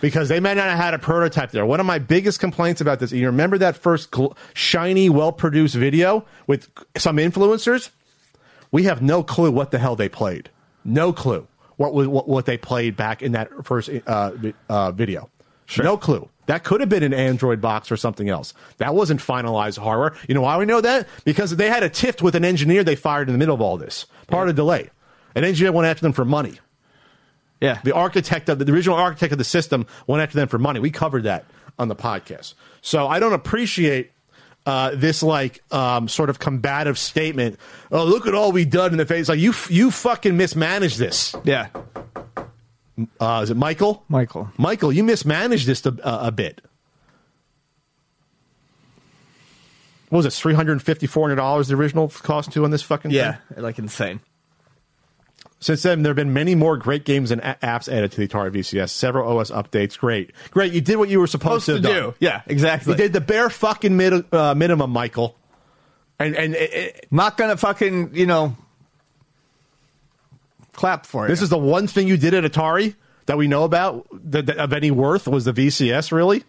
Because 0.00 0.28
they 0.28 0.38
might 0.38 0.54
not 0.54 0.68
have 0.68 0.78
had 0.78 0.92
a 0.94 0.98
prototype 0.98 1.50
there. 1.52 1.64
One 1.66 1.80
of 1.80 1.86
my 1.86 1.98
biggest 1.98 2.38
complaints 2.38 2.80
about 2.82 3.00
this, 3.00 3.10
you 3.10 3.26
remember 3.26 3.56
that 3.58 3.76
first 3.76 4.10
gl- 4.10 4.36
shiny, 4.52 5.08
well 5.08 5.32
produced 5.32 5.74
video 5.74 6.26
with 6.46 6.68
some 6.98 7.16
influencers? 7.16 7.88
We 8.74 8.82
have 8.82 9.00
no 9.00 9.22
clue 9.22 9.52
what 9.52 9.70
the 9.70 9.78
hell 9.78 9.94
they 9.94 10.08
played. 10.08 10.50
No 10.84 11.12
clue 11.12 11.46
what 11.76 11.94
what, 11.94 12.28
what 12.28 12.44
they 12.44 12.58
played 12.58 12.96
back 12.96 13.22
in 13.22 13.30
that 13.30 13.48
first 13.64 13.88
uh, 14.04 14.32
uh, 14.68 14.90
video. 14.90 15.30
No 15.78 15.96
clue. 15.96 16.28
That 16.46 16.64
could 16.64 16.80
have 16.80 16.88
been 16.88 17.04
an 17.04 17.14
Android 17.14 17.60
box 17.60 17.92
or 17.92 17.96
something 17.96 18.28
else. 18.28 18.52
That 18.78 18.92
wasn't 18.92 19.20
finalized 19.20 19.78
hardware. 19.78 20.16
You 20.28 20.34
know 20.34 20.40
why 20.40 20.58
we 20.58 20.64
know 20.64 20.80
that? 20.80 21.06
Because 21.24 21.54
they 21.54 21.68
had 21.68 21.84
a 21.84 21.88
tiff 21.88 22.20
with 22.20 22.34
an 22.34 22.44
engineer 22.44 22.82
they 22.82 22.96
fired 22.96 23.28
in 23.28 23.32
the 23.32 23.38
middle 23.38 23.54
of 23.54 23.60
all 23.60 23.76
this. 23.76 24.06
Part 24.26 24.48
of 24.48 24.56
the 24.56 24.60
delay. 24.60 24.90
An 25.36 25.44
engineer 25.44 25.70
went 25.70 25.86
after 25.86 26.02
them 26.02 26.12
for 26.12 26.24
money. 26.24 26.58
Yeah. 27.60 27.78
The 27.84 27.94
architect 27.94 28.48
of 28.48 28.58
the, 28.58 28.64
the 28.64 28.72
original 28.72 28.98
architect 28.98 29.30
of 29.30 29.38
the 29.38 29.44
system 29.44 29.86
went 30.08 30.20
after 30.20 30.34
them 30.34 30.48
for 30.48 30.58
money. 30.58 30.80
We 30.80 30.90
covered 30.90 31.22
that 31.22 31.44
on 31.78 31.86
the 31.86 31.96
podcast. 31.96 32.54
So 32.82 33.06
I 33.06 33.20
don't 33.20 33.34
appreciate 33.34 34.10
uh, 34.66 34.92
this 34.94 35.22
like 35.22 35.62
um, 35.72 36.08
sort 36.08 36.30
of 36.30 36.38
combative 36.38 36.98
statement. 36.98 37.58
Oh, 37.90 38.04
look 38.04 38.26
at 38.26 38.34
all 38.34 38.52
we 38.52 38.64
done 38.64 38.92
in 38.92 38.98
the 38.98 39.06
face. 39.06 39.28
Like 39.28 39.38
you, 39.38 39.52
you 39.68 39.90
fucking 39.90 40.36
mismanaged 40.36 40.98
this. 40.98 41.34
yeah. 41.44 41.68
Uh, 43.18 43.40
is 43.42 43.50
it 43.50 43.56
Michael? 43.56 44.04
Michael. 44.08 44.50
Michael, 44.56 44.92
you 44.92 45.02
mismanaged 45.02 45.66
this 45.66 45.84
a, 45.84 46.30
bit. 46.30 46.60
What 50.10 50.18
was 50.18 50.26
it? 50.26 50.32
Three 50.32 50.54
hundred 50.54 50.72
and 50.72 50.82
fifty, 50.82 51.08
four 51.08 51.24
hundred 51.24 51.36
dollars. 51.36 51.66
The 51.66 51.74
original 51.74 52.08
cost 52.08 52.52
to 52.52 52.64
on 52.64 52.70
this 52.70 52.82
fucking 52.82 53.10
thing? 53.10 53.18
Yeah. 53.18 53.38
Like 53.56 53.80
insane. 53.80 54.20
Since 55.64 55.82
then, 55.82 56.02
there 56.02 56.10
have 56.10 56.16
been 56.16 56.34
many 56.34 56.54
more 56.54 56.76
great 56.76 57.06
games 57.06 57.30
and 57.30 57.40
a- 57.40 57.56
apps 57.62 57.90
added 57.90 58.12
to 58.12 58.18
the 58.18 58.28
Atari 58.28 58.50
VCS. 58.52 58.90
Several 58.90 59.38
OS 59.38 59.50
updates. 59.50 59.98
Great, 59.98 60.32
great. 60.50 60.74
You 60.74 60.82
did 60.82 60.96
what 60.96 61.08
you 61.08 61.18
were 61.18 61.26
supposed, 61.26 61.64
Supposed 61.64 61.84
to 61.84 61.88
to, 61.88 62.00
do. 62.10 62.14
Yeah, 62.18 62.42
exactly. 62.44 62.92
You 62.92 62.98
did 62.98 63.14
the 63.14 63.22
bare 63.22 63.48
fucking 63.48 63.96
mid, 63.96 64.30
uh, 64.30 64.54
minimum, 64.54 64.90
Michael. 64.90 65.34
And 66.18 66.36
and 66.36 66.54
it, 66.54 66.74
it, 66.74 67.06
Not 67.10 67.38
gonna 67.38 67.56
fucking, 67.56 68.10
you 68.14 68.26
know, 68.26 68.54
clap 70.74 71.06
for 71.06 71.24
it. 71.24 71.28
this 71.28 71.40
is 71.40 71.48
the 71.48 71.56
one 71.56 71.86
thing 71.86 72.08
you 72.08 72.18
did 72.18 72.34
at 72.34 72.44
Atari 72.44 72.94
that 73.24 73.38
we 73.38 73.48
know 73.48 73.64
about 73.64 74.06
that, 74.12 74.44
that 74.44 74.58
of 74.58 74.74
any 74.74 74.90
worth 74.90 75.26
was 75.26 75.46
the 75.46 75.54
VCS. 75.54 76.12
Really, 76.12 76.44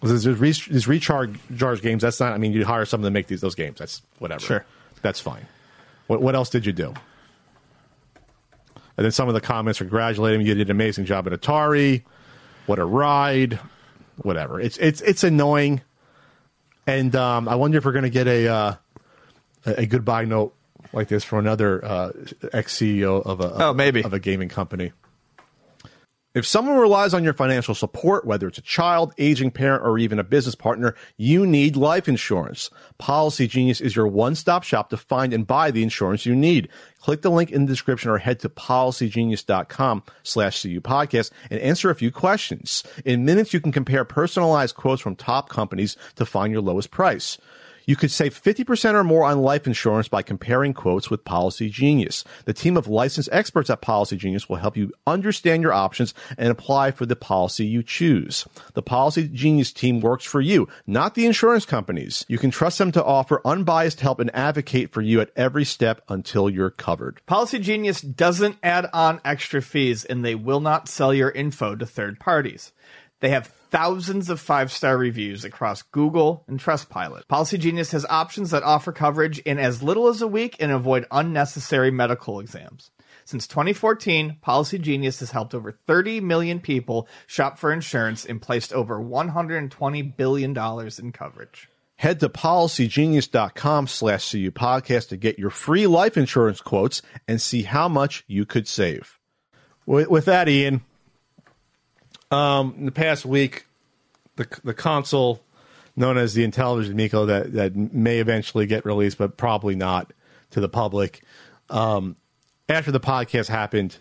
was 0.00 0.22
this, 0.24 0.38
re- 0.38 0.52
these 0.72 0.86
recharge 0.86 1.40
charge 1.58 1.82
games? 1.82 2.02
That's 2.02 2.20
not. 2.20 2.32
I 2.32 2.38
mean, 2.38 2.52
you 2.52 2.64
hire 2.64 2.84
someone 2.84 3.10
to 3.10 3.12
make 3.12 3.26
these 3.26 3.40
those 3.40 3.56
games. 3.56 3.80
That's 3.80 4.00
whatever. 4.20 4.44
Sure. 4.44 4.64
that's 5.02 5.18
fine. 5.18 5.44
What 6.06 6.22
what 6.22 6.36
else 6.36 6.50
did 6.50 6.66
you 6.66 6.72
do? 6.72 6.94
And 8.96 9.04
then 9.04 9.12
some 9.12 9.28
of 9.28 9.34
the 9.34 9.40
comments 9.40 9.78
congratulating 9.78 10.40
you. 10.40 10.48
You 10.48 10.54
did 10.54 10.68
an 10.68 10.70
amazing 10.70 11.04
job 11.04 11.26
at 11.26 11.32
Atari. 11.38 12.02
What 12.66 12.78
a 12.78 12.84
ride. 12.84 13.58
Whatever. 14.22 14.60
It's 14.60 14.78
it's 14.78 15.00
it's 15.02 15.22
annoying. 15.24 15.82
And 16.86 17.14
um, 17.16 17.48
I 17.48 17.56
wonder 17.56 17.78
if 17.78 17.84
we're 17.84 17.92
going 17.92 18.04
to 18.04 18.10
get 18.10 18.26
a 18.26 18.48
uh, 18.48 18.74
a 19.66 19.86
goodbye 19.86 20.24
note 20.24 20.54
like 20.92 21.08
this 21.08 21.24
from 21.24 21.40
another 21.40 21.84
uh, 21.84 22.12
ex 22.52 22.76
CEO 22.76 23.24
of 23.26 23.40
a 23.40 23.44
of, 23.44 23.60
Oh, 23.60 23.74
maybe. 23.74 24.02
of 24.02 24.12
a 24.14 24.20
gaming 24.20 24.48
company. 24.48 24.92
If 26.34 26.46
someone 26.46 26.76
relies 26.76 27.14
on 27.14 27.24
your 27.24 27.32
financial 27.32 27.74
support, 27.74 28.26
whether 28.26 28.46
it's 28.46 28.58
a 28.58 28.62
child, 28.62 29.14
aging 29.16 29.52
parent, 29.52 29.82
or 29.86 29.96
even 29.98 30.18
a 30.18 30.22
business 30.24 30.54
partner, 30.54 30.94
you 31.16 31.46
need 31.46 31.76
life 31.76 32.08
insurance. 32.08 32.68
Policy 32.98 33.46
Genius 33.48 33.80
is 33.80 33.96
your 33.96 34.06
one-stop 34.06 34.62
shop 34.62 34.90
to 34.90 34.98
find 34.98 35.32
and 35.32 35.46
buy 35.46 35.70
the 35.70 35.82
insurance 35.82 36.26
you 36.26 36.36
need. 36.36 36.68
Click 37.06 37.22
the 37.22 37.30
link 37.30 37.52
in 37.52 37.66
the 37.66 37.72
description 37.72 38.10
or 38.10 38.18
head 38.18 38.40
to 38.40 38.48
policygenius.com 38.48 40.02
slash 40.24 40.60
CU 40.60 40.80
podcast 40.80 41.30
and 41.50 41.60
answer 41.60 41.88
a 41.88 41.94
few 41.94 42.10
questions. 42.10 42.82
In 43.04 43.24
minutes, 43.24 43.54
you 43.54 43.60
can 43.60 43.70
compare 43.70 44.04
personalized 44.04 44.74
quotes 44.74 45.02
from 45.02 45.14
top 45.14 45.48
companies 45.48 45.96
to 46.16 46.26
find 46.26 46.52
your 46.52 46.62
lowest 46.62 46.90
price. 46.90 47.38
You 47.88 47.94
could 47.94 48.10
save 48.10 48.40
50% 48.40 48.94
or 48.94 49.04
more 49.04 49.22
on 49.22 49.42
life 49.42 49.64
insurance 49.64 50.08
by 50.08 50.22
comparing 50.22 50.74
quotes 50.74 51.08
with 51.08 51.24
Policy 51.24 51.70
Genius. 51.70 52.24
The 52.44 52.52
team 52.52 52.76
of 52.76 52.88
licensed 52.88 53.28
experts 53.30 53.70
at 53.70 53.80
Policy 53.80 54.16
Genius 54.16 54.48
will 54.48 54.56
help 54.56 54.76
you 54.76 54.92
understand 55.06 55.62
your 55.62 55.72
options 55.72 56.12
and 56.36 56.48
apply 56.48 56.90
for 56.90 57.06
the 57.06 57.14
policy 57.14 57.64
you 57.64 57.84
choose. 57.84 58.44
The 58.74 58.82
Policy 58.82 59.28
Genius 59.28 59.72
team 59.72 60.00
works 60.00 60.24
for 60.24 60.40
you, 60.40 60.68
not 60.88 61.14
the 61.14 61.26
insurance 61.26 61.64
companies. 61.64 62.24
You 62.26 62.38
can 62.38 62.50
trust 62.50 62.78
them 62.78 62.90
to 62.90 63.04
offer 63.04 63.40
unbiased 63.44 64.00
help 64.00 64.18
and 64.18 64.34
advocate 64.34 64.90
for 64.90 65.00
you 65.00 65.20
at 65.20 65.30
every 65.36 65.64
step 65.64 66.02
until 66.08 66.50
you're 66.50 66.70
covered. 66.70 67.20
Policy 67.26 67.60
Genius 67.60 68.00
doesn't 68.00 68.58
add 68.64 68.90
on 68.92 69.20
extra 69.24 69.62
fees 69.62 70.04
and 70.04 70.24
they 70.24 70.34
will 70.34 70.60
not 70.60 70.88
sell 70.88 71.14
your 71.14 71.30
info 71.30 71.76
to 71.76 71.86
third 71.86 72.18
parties. 72.18 72.72
They 73.20 73.30
have 73.30 73.46
thousands 73.70 74.30
of 74.30 74.40
five 74.40 74.70
star 74.70 74.96
reviews 74.96 75.44
across 75.44 75.82
Google 75.82 76.44
and 76.48 76.60
Trustpilot. 76.60 77.28
Policy 77.28 77.58
Genius 77.58 77.92
has 77.92 78.06
options 78.06 78.50
that 78.50 78.62
offer 78.62 78.92
coverage 78.92 79.38
in 79.40 79.58
as 79.58 79.82
little 79.82 80.08
as 80.08 80.22
a 80.22 80.28
week 80.28 80.56
and 80.60 80.70
avoid 80.70 81.06
unnecessary 81.10 81.90
medical 81.90 82.40
exams. 82.40 82.90
Since 83.24 83.48
2014, 83.48 84.36
Policy 84.40 84.78
Genius 84.78 85.20
has 85.20 85.32
helped 85.32 85.54
over 85.54 85.72
30 85.72 86.20
million 86.20 86.60
people 86.60 87.08
shop 87.26 87.58
for 87.58 87.72
insurance 87.72 88.24
and 88.24 88.40
placed 88.40 88.72
over 88.72 89.00
$120 89.00 90.16
billion 90.16 90.56
in 90.98 91.12
coverage. 91.12 91.68
Head 91.96 92.20
to 92.20 92.28
policygenius.com 92.28 93.86
slash 93.88 94.30
CU 94.30 94.50
podcast 94.50 95.08
to 95.08 95.16
get 95.16 95.38
your 95.38 95.50
free 95.50 95.86
life 95.86 96.16
insurance 96.16 96.60
quotes 96.60 97.00
and 97.26 97.40
see 97.40 97.62
how 97.62 97.88
much 97.88 98.22
you 98.28 98.44
could 98.44 98.68
save. 98.68 99.18
With, 99.86 100.08
with 100.08 100.26
that, 100.26 100.48
Ian, 100.48 100.84
um, 102.30 102.74
in 102.78 102.84
the 102.86 102.92
past 102.92 103.24
week, 103.26 103.66
the, 104.36 104.46
the 104.64 104.74
console 104.74 105.40
known 105.96 106.18
as 106.18 106.34
the 106.34 106.46
Intellivision 106.46 106.90
Amico 106.92 107.26
that, 107.26 107.52
that 107.54 107.74
may 107.76 108.18
eventually 108.18 108.66
get 108.66 108.84
released, 108.84 109.16
but 109.18 109.36
probably 109.36 109.74
not 109.74 110.12
to 110.50 110.60
the 110.60 110.68
public. 110.68 111.22
Um, 111.70 112.16
after 112.68 112.90
the 112.92 113.00
podcast 113.00 113.48
happened, 113.48 113.96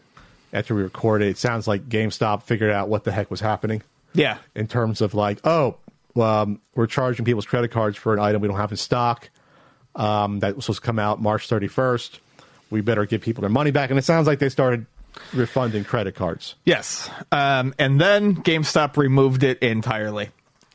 after 0.51 0.76
we 0.76 0.82
recorded, 0.84 1.30
it 1.30 1.38
sounds 1.38 1.67
like 1.67 1.88
GameStop 1.88 2.43
figured 2.43 2.71
out 2.71 2.89
what 2.89 3.03
the 3.05 3.11
heck 3.11 3.32
was 3.32 3.39
happening 3.39 3.82
Yeah. 4.13 4.38
in 4.55 4.67
terms 4.67 5.01
of 5.01 5.13
like, 5.13 5.39
oh, 5.45 5.78
um, 6.17 6.61
we're 6.76 6.88
charging 6.88 7.26
people's 7.26 7.45
credit 7.45 7.71
cards 7.71 7.97
for 7.97 8.13
an 8.13 8.19
item 8.19 8.41
we 8.41 8.47
don't 8.47 8.57
have 8.57 8.71
in 8.71 8.78
stock 8.78 9.30
um, 9.95 10.39
that 10.39 10.55
was 10.55 10.65
supposed 10.65 10.82
to 10.82 10.86
come 10.86 10.99
out 10.99 11.21
March 11.21 11.47
31st. 11.47 12.19
We 12.71 12.82
better 12.82 13.05
give 13.05 13.21
people 13.21 13.41
their 13.41 13.49
money 13.49 13.71
back. 13.71 13.89
And 13.89 13.99
it 13.99 14.03
sounds 14.03 14.28
like 14.28 14.39
they 14.39 14.49
started 14.49 14.86
refunding 15.34 15.84
credit 15.84 16.16
cards. 16.16 16.55
Yes. 16.66 17.09
Um, 17.32 17.74
and 17.80 17.99
then 17.99 18.36
GameStop 18.36 18.97
removed 18.97 19.43
it 19.43 19.59
entirely. 19.59 20.28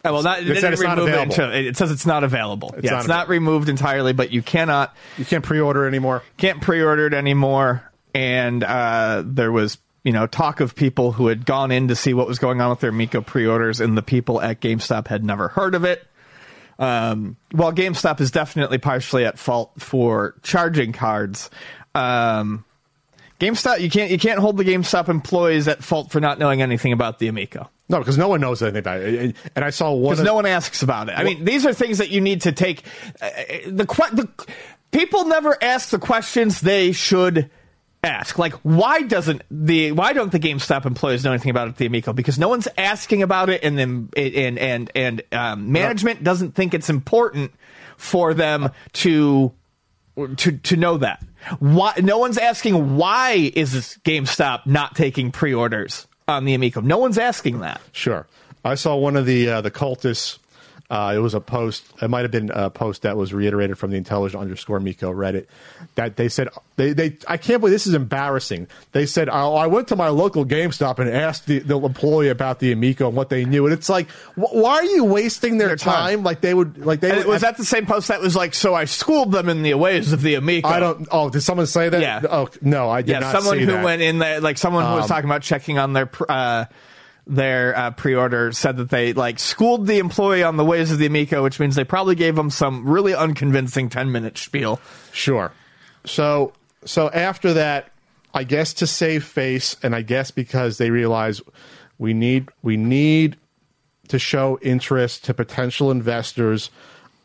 Uh, 0.03 0.11
well, 0.13 0.23
not, 0.23 0.39
They 0.39 0.45
they 0.55 0.61
said 0.61 0.73
it's 0.73 0.83
not 0.83 0.97
remove 0.97 1.15
it, 1.15 1.19
until- 1.21 1.53
it 1.53 1.77
says 1.77 1.91
it's 1.91 2.07
not 2.07 2.25
available. 2.25 2.75
It's 2.77 2.85
yeah, 2.85 2.93
not 2.93 2.99
it's 3.01 3.09
not 3.09 3.27
available. 3.27 3.33
removed 3.33 3.69
entirely, 3.69 4.13
but 4.15 4.31
you 4.33 4.41
cannot 4.43 4.97
You 5.19 5.25
can't 5.27 5.45
pre-order 5.45 5.87
anymore. 5.87 6.23
can't 6.39 6.61
pre-order 6.63 7.07
it 7.07 7.15
anymore. 7.15 7.83
And 8.15 8.65
uh, 8.65 9.23
there 9.27 9.53
was 9.53 9.77
you 10.03 10.13
know 10.13 10.27
talk 10.27 10.61
of 10.61 10.75
people 10.75 11.13
who 11.13 11.27
had 11.27 11.45
gone 11.45 11.71
in 11.71 11.89
to 11.89 11.95
see 11.95 12.15
what 12.15 12.27
was 12.27 12.39
going 12.39 12.63
on 12.63 12.71
with 12.71 12.81
their 12.81 12.91
Amico 12.91 13.21
pre-orders, 13.21 13.81
and 13.81 13.95
the 13.97 14.03
people 14.03 14.41
at 14.41 14.61
GameStop 14.61 15.07
had 15.09 15.23
never 15.23 15.49
heard 15.49 15.75
of 15.75 15.85
it. 15.85 16.07
Um, 16.79 17.37
while 17.53 17.73
GameStop 17.75 18.21
is 18.23 18.31
definitely 18.31 18.79
partially 18.79 19.27
at 19.27 19.39
fault 19.39 19.73
for 19.79 20.35
charging 20.43 20.93
cards, 20.93 21.51
um, 21.95 22.65
GameStop 23.41 23.81
you 23.81 23.91
can't 23.91 24.11
you 24.11 24.19
can't 24.19 24.39
hold 24.39 24.57
the 24.57 24.65
GameStop 24.65 25.09
employees 25.09 25.67
at 25.67 25.83
fault 25.83 26.11
for 26.13 26.21
not 26.21 26.39
knowing 26.39 26.63
anything 26.63 26.93
about 26.93 27.19
the 27.19 27.29
Amico. 27.29 27.71
No, 27.89 27.99
because 27.99 28.17
no 28.17 28.29
one 28.29 28.41
knows 28.41 28.63
anything 28.63 28.79
about 28.79 29.01
it. 29.01 29.35
And- 29.57 29.65
I 29.65 29.71
saw 29.71 29.91
one. 29.93 30.11
because 30.13 30.21
of- 30.21 30.27
no 30.27 30.35
one 30.35 30.47
asks 30.47 30.83
about 30.83 31.09
it. 31.09 31.19
I 31.19 31.25
mean, 31.25 31.45
these 31.45 31.67
are 31.67 31.73
things 31.73 31.99
that 31.99 32.11
you 32.11 32.21
need 32.21 32.43
to 32.43 32.53
take. 32.53 32.85
Uh, 33.21 33.29
the, 33.67 33.87
que- 33.87 34.15
the 34.15 34.29
people 34.93 35.25
never 35.25 35.57
ask 35.61 35.89
the 35.89 35.99
questions 35.99 36.61
they 36.61 36.93
should 36.93 37.51
ask. 38.05 38.39
Like, 38.39 38.53
why 38.63 39.03
doesn't 39.03 39.43
the 39.51 39.93
why 39.93 40.13
don't 40.13 40.31
the 40.31 40.39
GameStop 40.39 40.87
employees 40.87 41.25
know 41.25 41.33
anything 41.33 41.51
about 41.51 41.69
it, 41.69 41.77
the 41.77 41.87
Amico? 41.87 42.13
Because 42.13 42.39
no 42.39 42.49
one's 42.49 42.69
asking 42.79 43.23
about 43.23 43.49
it, 43.51 43.65
and 43.65 43.77
then 43.79 44.09
and 44.17 44.59
and 44.59 44.91
and 44.95 45.23
um, 45.33 45.73
management 45.73 46.23
doesn't 46.23 46.55
think 46.55 46.75
it's 46.75 46.91
important 46.91 47.53
for 47.97 48.35
them 48.35 48.71
to 48.95 49.53
to 50.37 50.53
to 50.59 50.77
know 50.77 50.99
that. 50.99 51.25
Why 51.59 51.95
no 52.03 52.19
one's 52.19 52.39
asking 52.39 52.97
why 52.97 53.53
is 53.55 53.73
this 53.73 53.97
GameStop 54.05 54.67
not 54.67 54.95
taking 54.95 55.31
pre-orders 55.33 56.07
on 56.29 56.45
the 56.45 56.55
Amico? 56.55 56.81
No 56.81 56.99
one's 56.99 57.19
asking 57.19 57.61
that. 57.61 57.81
Sure. 57.93 58.27
I 58.65 58.75
saw 58.75 58.97
one 58.97 59.17
of 59.17 59.25
the 59.25 59.49
uh, 59.49 59.61
the 59.61 59.71
cultists. 59.71 60.39
Uh, 60.91 61.13
it 61.15 61.19
was 61.19 61.35
a 61.35 61.41
post. 61.41 61.85
It 62.03 62.09
might 62.09 62.23
have 62.23 62.33
been 62.33 62.51
a 62.51 62.69
post 62.69 63.03
that 63.03 63.17
was 63.17 63.33
reiterated 63.33 63.79
from 63.79 63.93
the 63.93 64.01
Intellivision 64.01 64.41
underscore 64.41 64.79
Amico 64.79 65.13
Reddit. 65.13 65.47
That 65.95 66.17
they 66.17 66.29
said 66.29 66.49
they 66.75 66.93
they. 66.93 67.17
I 67.29 67.37
can't 67.37 67.61
believe 67.61 67.73
this 67.73 67.87
is 67.87 67.95
embarrassing. 67.95 68.67
They 68.91 69.07
said 69.07 69.29
oh, 69.31 69.55
I 69.55 69.69
went 69.69 69.87
to 69.89 69.97
my 69.97 70.09
local 70.09 70.45
GameStop 70.45 70.99
and 70.99 71.09
asked 71.09 71.47
the, 71.47 71.61
the 71.61 71.79
employee 71.79 72.29
about 72.29 72.59
the 72.59 72.73
Amico 72.73 73.07
and 73.07 73.17
what 73.17 73.29
they 73.29 73.45
knew. 73.45 73.67
And 73.67 73.73
it's 73.73 73.89
like, 73.89 74.11
wh- 74.35 74.53
why 74.53 74.79
are 74.79 74.85
you 74.85 75.05
wasting 75.05 75.59
their, 75.59 75.69
Their 75.69 75.77
time. 75.77 75.95
time? 76.19 76.23
Like 76.25 76.41
they 76.41 76.55
would 76.55 76.85
like 76.85 76.99
they 76.99 77.17
would, 77.19 77.27
was 77.27 77.43
that 77.43 77.57
the 77.57 77.65
same 77.65 77.87
post 77.87 78.09
that 78.09 78.21
was 78.21 78.35
like, 78.35 78.53
so 78.53 78.75
I 78.75 78.87
schooled 78.87 79.31
them 79.31 79.49
in 79.49 79.63
the 79.63 79.75
ways 79.75 80.13
of 80.13 80.23
the 80.23 80.35
Amico? 80.35 80.67
I 80.67 80.81
don't. 80.81 81.07
Oh, 81.13 81.31
did 81.31 81.43
someone 81.43 81.69
say 81.69 81.89
that? 81.89 82.01
Yeah. 82.01 82.23
Oh 82.29 82.49
no, 82.63 82.91
I 82.91 83.03
did 83.03 83.13
Yeah, 83.13 83.19
not. 83.21 83.33
someone 83.37 83.61
who 83.61 83.67
that. 83.67 83.85
went 83.85 84.03
in 84.03 84.19
there, 84.19 84.41
like 84.41 84.59
someone 84.59 84.85
who 84.85 84.95
was 84.95 85.05
Um, 85.05 85.09
talking 85.09 85.31
about 85.31 85.43
checking 85.43 85.79
on 85.79 85.93
their 85.93 86.11
uh, 86.29 86.65
their 87.31 87.77
uh, 87.77 87.91
pre-order, 87.93 88.53
said 88.53 88.77
that 88.77 88.91
they 88.91 89.13
like 89.13 89.39
schooled 89.39 89.87
the 89.87 89.99
employee 89.99 90.43
on 90.43 90.57
the 90.57 90.65
ways 90.65 90.91
of 90.91 90.99
the 90.99 91.07
Amico, 91.07 91.43
which 91.43 91.59
means 91.61 91.77
they 91.77 91.85
probably 91.85 92.15
gave 92.15 92.37
him 92.37 92.51
some 92.51 92.87
really 92.87 93.15
unconvincing 93.15 93.89
ten 93.89 94.13
minute 94.13 94.37
spiel. 94.37 94.81
Sure. 95.13 95.53
So 96.05 96.53
so 96.85 97.09
after 97.11 97.55
that, 97.55 97.91
I 98.35 98.45
guess 98.45 98.75
to 98.75 98.87
save 98.87 99.25
face, 99.25 99.77
and 99.83 99.95
I 99.95 100.03
guess 100.03 100.31
because 100.31 100.79
they 100.79 100.91
realize 100.91 101.41
we 101.99 102.15
need 102.15 102.49
we 102.63 102.77
need 102.77 103.37
to 104.09 104.19
show 104.19 104.59
interest 104.61 105.25
to 105.25 105.35
potential 105.35 105.91
investors 105.91 106.71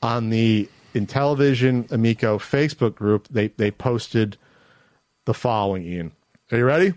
on 0.03 0.29
the 0.29 0.69
Intellivision 0.93 1.91
Amico 1.91 2.37
Facebook 2.37 2.95
group, 2.95 3.27
they 3.29 3.47
they 3.47 3.71
posted 3.71 4.37
the 5.25 5.33
following. 5.33 5.83
Ian, 5.83 6.11
are 6.51 6.57
you 6.57 6.65
ready? 6.65 6.93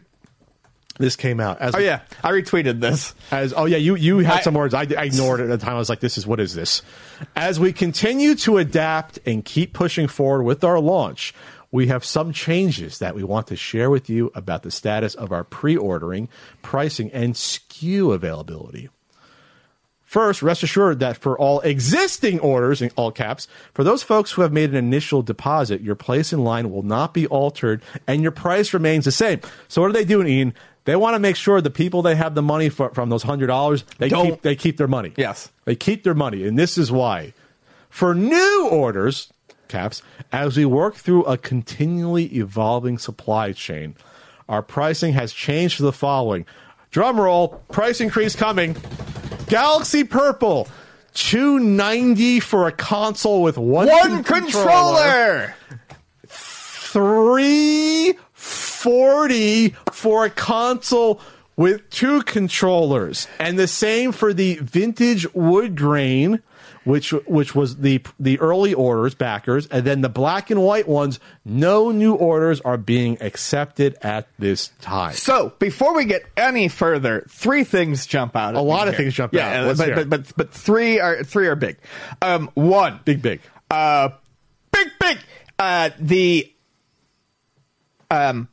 This 0.99 1.15
came 1.17 1.39
out 1.41 1.61
as 1.61 1.75
Oh 1.75 1.79
yeah, 1.79 2.01
I 2.25 2.33
retweeted 2.33 2.81
this. 2.81 3.15
as 3.31 3.55
oh 3.57 3.65
yeah, 3.67 3.77
you 3.77 3.95
you 3.95 4.19
had 4.19 4.39
I- 4.39 4.43
some 4.43 4.55
words. 4.55 4.75
I, 4.75 4.81
I 4.83 5.05
ignored 5.05 5.41
it 5.41 5.45
at 5.51 5.61
the 5.61 5.65
time. 5.65 5.77
I 5.77 5.79
was 5.79 5.89
like, 5.89 6.01
this 6.01 6.19
is 6.19 6.27
what 6.27 6.41
is 6.41 6.55
this? 6.55 6.83
As 7.37 7.59
we 7.61 7.73
continue 7.73 8.35
to 8.37 8.59
adapt 8.59 9.19
and 9.25 9.45
keep 9.45 9.73
pushing 9.73 10.09
forward 10.09 10.43
with 10.45 10.65
our 10.65 10.81
launch, 10.81 11.33
we 11.71 11.87
have 11.89 12.05
some 12.05 12.33
changes 12.33 12.99
that 12.99 13.15
we 13.15 13.23
want 13.23 13.47
to 13.49 13.57
share 13.57 13.91
with 13.91 14.09
you 14.11 14.33
about 14.35 14.63
the 14.65 14.71
status 14.71 15.15
of 15.15 15.31
our 15.33 15.45
pre-ordering, 15.45 16.29
pricing, 16.63 17.11
and 17.13 17.35
SKU 17.35 18.13
availability. 18.15 18.89
First, 20.03 20.41
rest 20.41 20.63
assured 20.63 21.01
that 21.01 21.19
for 21.19 21.39
all 21.39 21.61
existing 21.61 22.41
orders, 22.41 22.81
in 22.81 22.91
all 22.97 23.13
caps, 23.13 23.47
for 23.75 23.85
those 23.85 24.03
folks 24.03 24.31
who 24.33 24.41
have 24.41 24.55
made 24.55 24.71
an 24.71 24.77
initial 24.77 25.21
deposit, 25.21 25.83
your 25.83 25.95
place 25.97 26.33
in 26.33 26.43
line 26.45 26.71
will 26.71 26.83
not 26.83 27.13
be 27.13 27.27
altered 27.27 27.83
and 28.07 28.23
your 28.23 28.33
price 28.33 28.73
remains 28.73 29.05
the 29.05 29.13
same. 29.13 29.43
So 29.69 29.83
what 29.83 29.91
are 29.91 29.93
they 29.93 30.07
doing, 30.07 30.27
Ian? 30.27 30.55
They 30.85 30.97
want 30.97 31.15
to 31.15 31.19
make 31.19 31.37
sure 31.37 31.61
the 31.61 31.69
people 31.71 32.01
they 32.03 32.15
have 32.17 32.35
the 32.35 32.43
money 32.43 32.69
for, 32.71 32.91
from 32.95 33.11
those 33.11 33.23
hundred 33.23 33.49
dollars, 33.49 33.85
they 33.99 34.09
Don't- 34.09 34.27
keep 34.31 34.43
they 34.43 34.57
keep 34.57 34.77
their 34.79 34.89
money. 34.89 35.13
Yes. 35.17 35.51
They 35.65 35.77
keep 35.77 36.03
their 36.05 36.15
money, 36.15 36.47
and 36.47 36.59
this 36.59 36.79
is 36.79 36.91
why. 36.91 37.35
For 37.91 38.15
new 38.15 38.69
orders, 38.71 39.31
caps, 39.69 40.03
as 40.33 40.57
we 40.57 40.65
work 40.65 40.95
through 40.95 41.25
a 41.25 41.37
continually 41.37 42.25
evolving 42.37 42.97
supply 42.99 43.53
chain, 43.53 43.97
our 44.49 44.63
pricing 44.63 45.13
has 45.13 45.33
changed 45.33 45.77
to 45.79 45.83
the 45.83 45.93
following. 45.93 46.47
Drum 46.91 47.21
roll, 47.21 47.49
price 47.71 48.01
increase 48.01 48.35
coming. 48.35 48.75
Galaxy 49.49 50.05
Purple, 50.05 50.69
two 51.13 51.59
ninety 51.59 52.41
for 52.41 52.67
a 52.67 52.73
console 52.73 53.43
with 53.43 53.59
one, 53.59 53.89
One 53.89 54.25
controller. 54.25 55.55
controller. 55.55 55.55
Three 56.29 58.15
forty 58.83 59.71
for 59.93 60.25
a 60.25 60.31
console 60.31 61.21
with 61.57 61.89
two 61.91 62.23
controllers, 62.23 63.27
and 63.41 63.59
the 63.59 63.67
same 63.69 64.13
for 64.13 64.33
the 64.33 64.55
vintage 64.63 65.27
wood 65.35 65.77
grain, 65.77 66.41
which 66.85 67.11
which 67.27 67.55
was 67.55 67.79
the 67.79 68.01
the 68.21 68.39
early 68.39 68.73
orders 68.75 69.15
backers, 69.17 69.67
and 69.67 69.85
then 69.85 70.01
the 70.01 70.09
black 70.09 70.51
and 70.51 70.63
white 70.63 70.87
ones. 70.87 71.19
No 71.45 71.91
new 71.91 72.15
orders 72.15 72.61
are 72.61 72.77
being 72.77 73.19
accepted 73.21 73.97
at 74.03 74.29
this 74.39 74.69
time. 74.81 75.15
So 75.15 75.53
before 75.59 75.97
we 75.97 76.05
get 76.05 76.23
any 76.37 76.69
further, 76.69 77.27
three 77.29 77.65
things 77.65 78.07
jump 78.07 78.37
out. 78.37 78.51
at 78.55 78.59
A 78.59 78.61
lot 78.61 78.87
of 78.87 78.95
here. 78.95 79.05
things 79.05 79.15
jump 79.15 79.33
yeah, 79.35 79.63
out. 79.67 79.77
But, 79.77 79.95
but 79.97 80.09
but 80.11 80.33
but 80.37 80.53
three 80.53 81.01
are 81.01 81.25
three 81.25 81.49
are 81.49 81.57
big. 81.57 81.79
Um, 82.23 82.51
one, 82.55 83.01
Big 83.05 83.21
big. 83.21 83.41
uh, 83.71 84.11
big 84.71 84.89
big. 85.01 85.19
Uh, 85.59 85.91
the 85.99 86.53
um, 88.11 88.49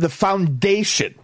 the 0.00 0.08
foundation, 0.08 1.14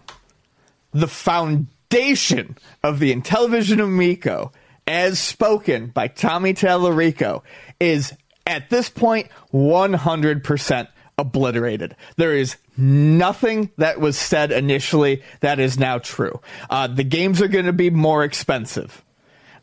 the 0.92 1.08
foundation 1.08 2.58
of 2.82 2.98
the 2.98 3.14
Intellivision 3.14 3.82
Amico, 3.82 4.52
as 4.86 5.18
spoken 5.18 5.88
by 5.88 6.08
Tommy 6.08 6.52
Tallarico, 6.52 7.42
is 7.80 8.12
at 8.46 8.68
this 8.68 8.90
point 8.90 9.28
100% 9.52 10.88
obliterated. 11.18 11.96
There 12.16 12.34
is 12.34 12.56
nothing 12.76 13.70
that 13.78 13.98
was 13.98 14.18
said 14.18 14.52
initially 14.52 15.22
that 15.40 15.58
is 15.58 15.78
now 15.78 15.98
true. 15.98 16.40
Uh, 16.68 16.86
the 16.86 17.04
games 17.04 17.40
are 17.40 17.48
going 17.48 17.64
to 17.64 17.72
be 17.72 17.88
more 17.88 18.24
expensive. 18.24 19.02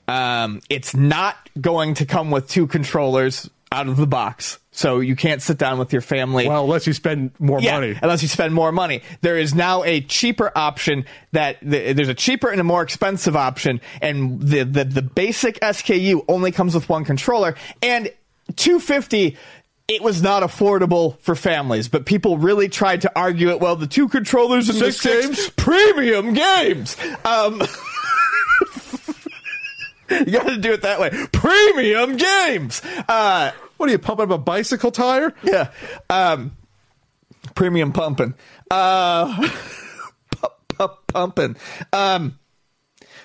Um, 0.07 0.59
it's 0.69 0.95
not 0.95 1.49
going 1.61 1.93
to 1.95 2.05
come 2.05 2.31
with 2.31 2.49
two 2.49 2.65
controllers 2.65 3.47
out 3.71 3.87
of 3.87 3.97
the 3.97 4.07
box, 4.07 4.57
so 4.75 4.99
you 4.99 5.15
can't 5.15 5.41
sit 5.41 5.57
down 5.57 5.79
with 5.79 5.93
your 5.93 6.01
family. 6.01 6.47
Well, 6.47 6.63
unless 6.65 6.85
you 6.87 6.93
spend 6.93 7.31
more 7.39 7.61
Yeah, 7.61 7.75
money. 7.79 7.97
unless 8.01 8.21
you 8.21 8.27
spend 8.27 8.53
more 8.53 8.71
money. 8.71 9.01
There 9.21 9.37
is 9.37 9.53
now 9.55 9.83
a 9.83 10.01
cheaper 10.01 10.51
option 10.55 11.05
that 11.31 11.61
th- 11.61 11.95
there's 11.95 12.09
a 12.09 12.13
cheaper 12.13 12.49
and 12.49 12.59
a 12.59 12.63
more 12.63 12.81
expensive 12.81 13.35
option, 13.35 13.79
and 14.01 14.41
the, 14.41 14.63
the 14.63 14.83
the 14.83 15.01
basic 15.01 15.59
SKU 15.61 16.25
only 16.27 16.51
comes 16.51 16.75
with 16.75 16.89
one 16.89 17.05
controller 17.05 17.55
and 17.81 18.11
250. 18.57 19.37
it 19.87 20.01
was 20.01 20.21
not 20.21 20.43
affordable 20.43 21.19
for 21.19 21.35
families, 21.35 21.87
but 21.89 22.05
people 22.05 22.37
really 22.37 22.67
tried 22.69 23.01
to 23.01 23.11
argue 23.15 23.49
it. 23.49 23.59
Well, 23.59 23.75
the 23.75 23.87
two 23.87 24.07
controllers 24.07 24.69
and 24.69 24.77
Six 24.77 25.01
the 25.03 25.09
six 25.09 25.25
games? 25.27 25.49
premium 25.57 26.33
games. 26.33 26.97
Um, 27.25 27.61
you 30.25 30.31
got 30.31 30.47
to 30.47 30.57
do 30.57 30.73
it 30.73 30.81
that 30.83 30.99
way. 30.99 31.09
Premium 31.31 32.17
games. 32.17 32.81
Uh, 33.07 33.51
What 33.77 33.89
are 33.89 33.91
you 33.91 33.99
pumping 33.99 34.25
up 34.25 34.31
a 34.31 34.37
bicycle 34.37 34.91
tire? 34.91 35.33
yeah. 35.43 35.71
Um, 36.09 36.55
premium 37.55 37.91
pumping. 37.91 38.33
Uh, 38.71 39.49
pump, 40.31 40.53
pump, 40.77 40.93
pumping. 41.07 41.55
Um, 41.91 42.39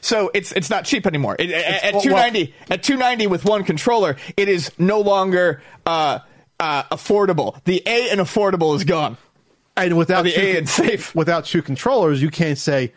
so 0.00 0.30
it's 0.34 0.52
it's 0.52 0.70
not 0.70 0.84
cheap 0.84 1.06
anymore. 1.06 1.36
It, 1.38 1.50
at- 1.50 1.94
at 1.94 2.02
two 2.02 2.10
ninety 2.10 2.54
at 2.70 2.82
two 2.82 2.96
ninety 2.96 3.26
with 3.26 3.44
one 3.44 3.64
controller, 3.64 4.16
it 4.36 4.48
is 4.48 4.70
no 4.78 5.00
longer 5.00 5.60
uh, 5.86 6.20
uh, 6.60 6.82
affordable. 6.84 7.62
The 7.64 7.82
A 7.86 8.10
and 8.10 8.20
affordable 8.20 8.76
is 8.76 8.84
gone. 8.84 9.16
And 9.76 9.96
without 9.96 10.22
the 10.24 10.32
two, 10.32 10.40
A 10.40 10.56
and 10.58 10.68
safe. 10.68 11.14
without 11.14 11.44
two 11.46 11.62
controllers, 11.62 12.20
you 12.22 12.30
can't 12.30 12.58
say 12.58 12.92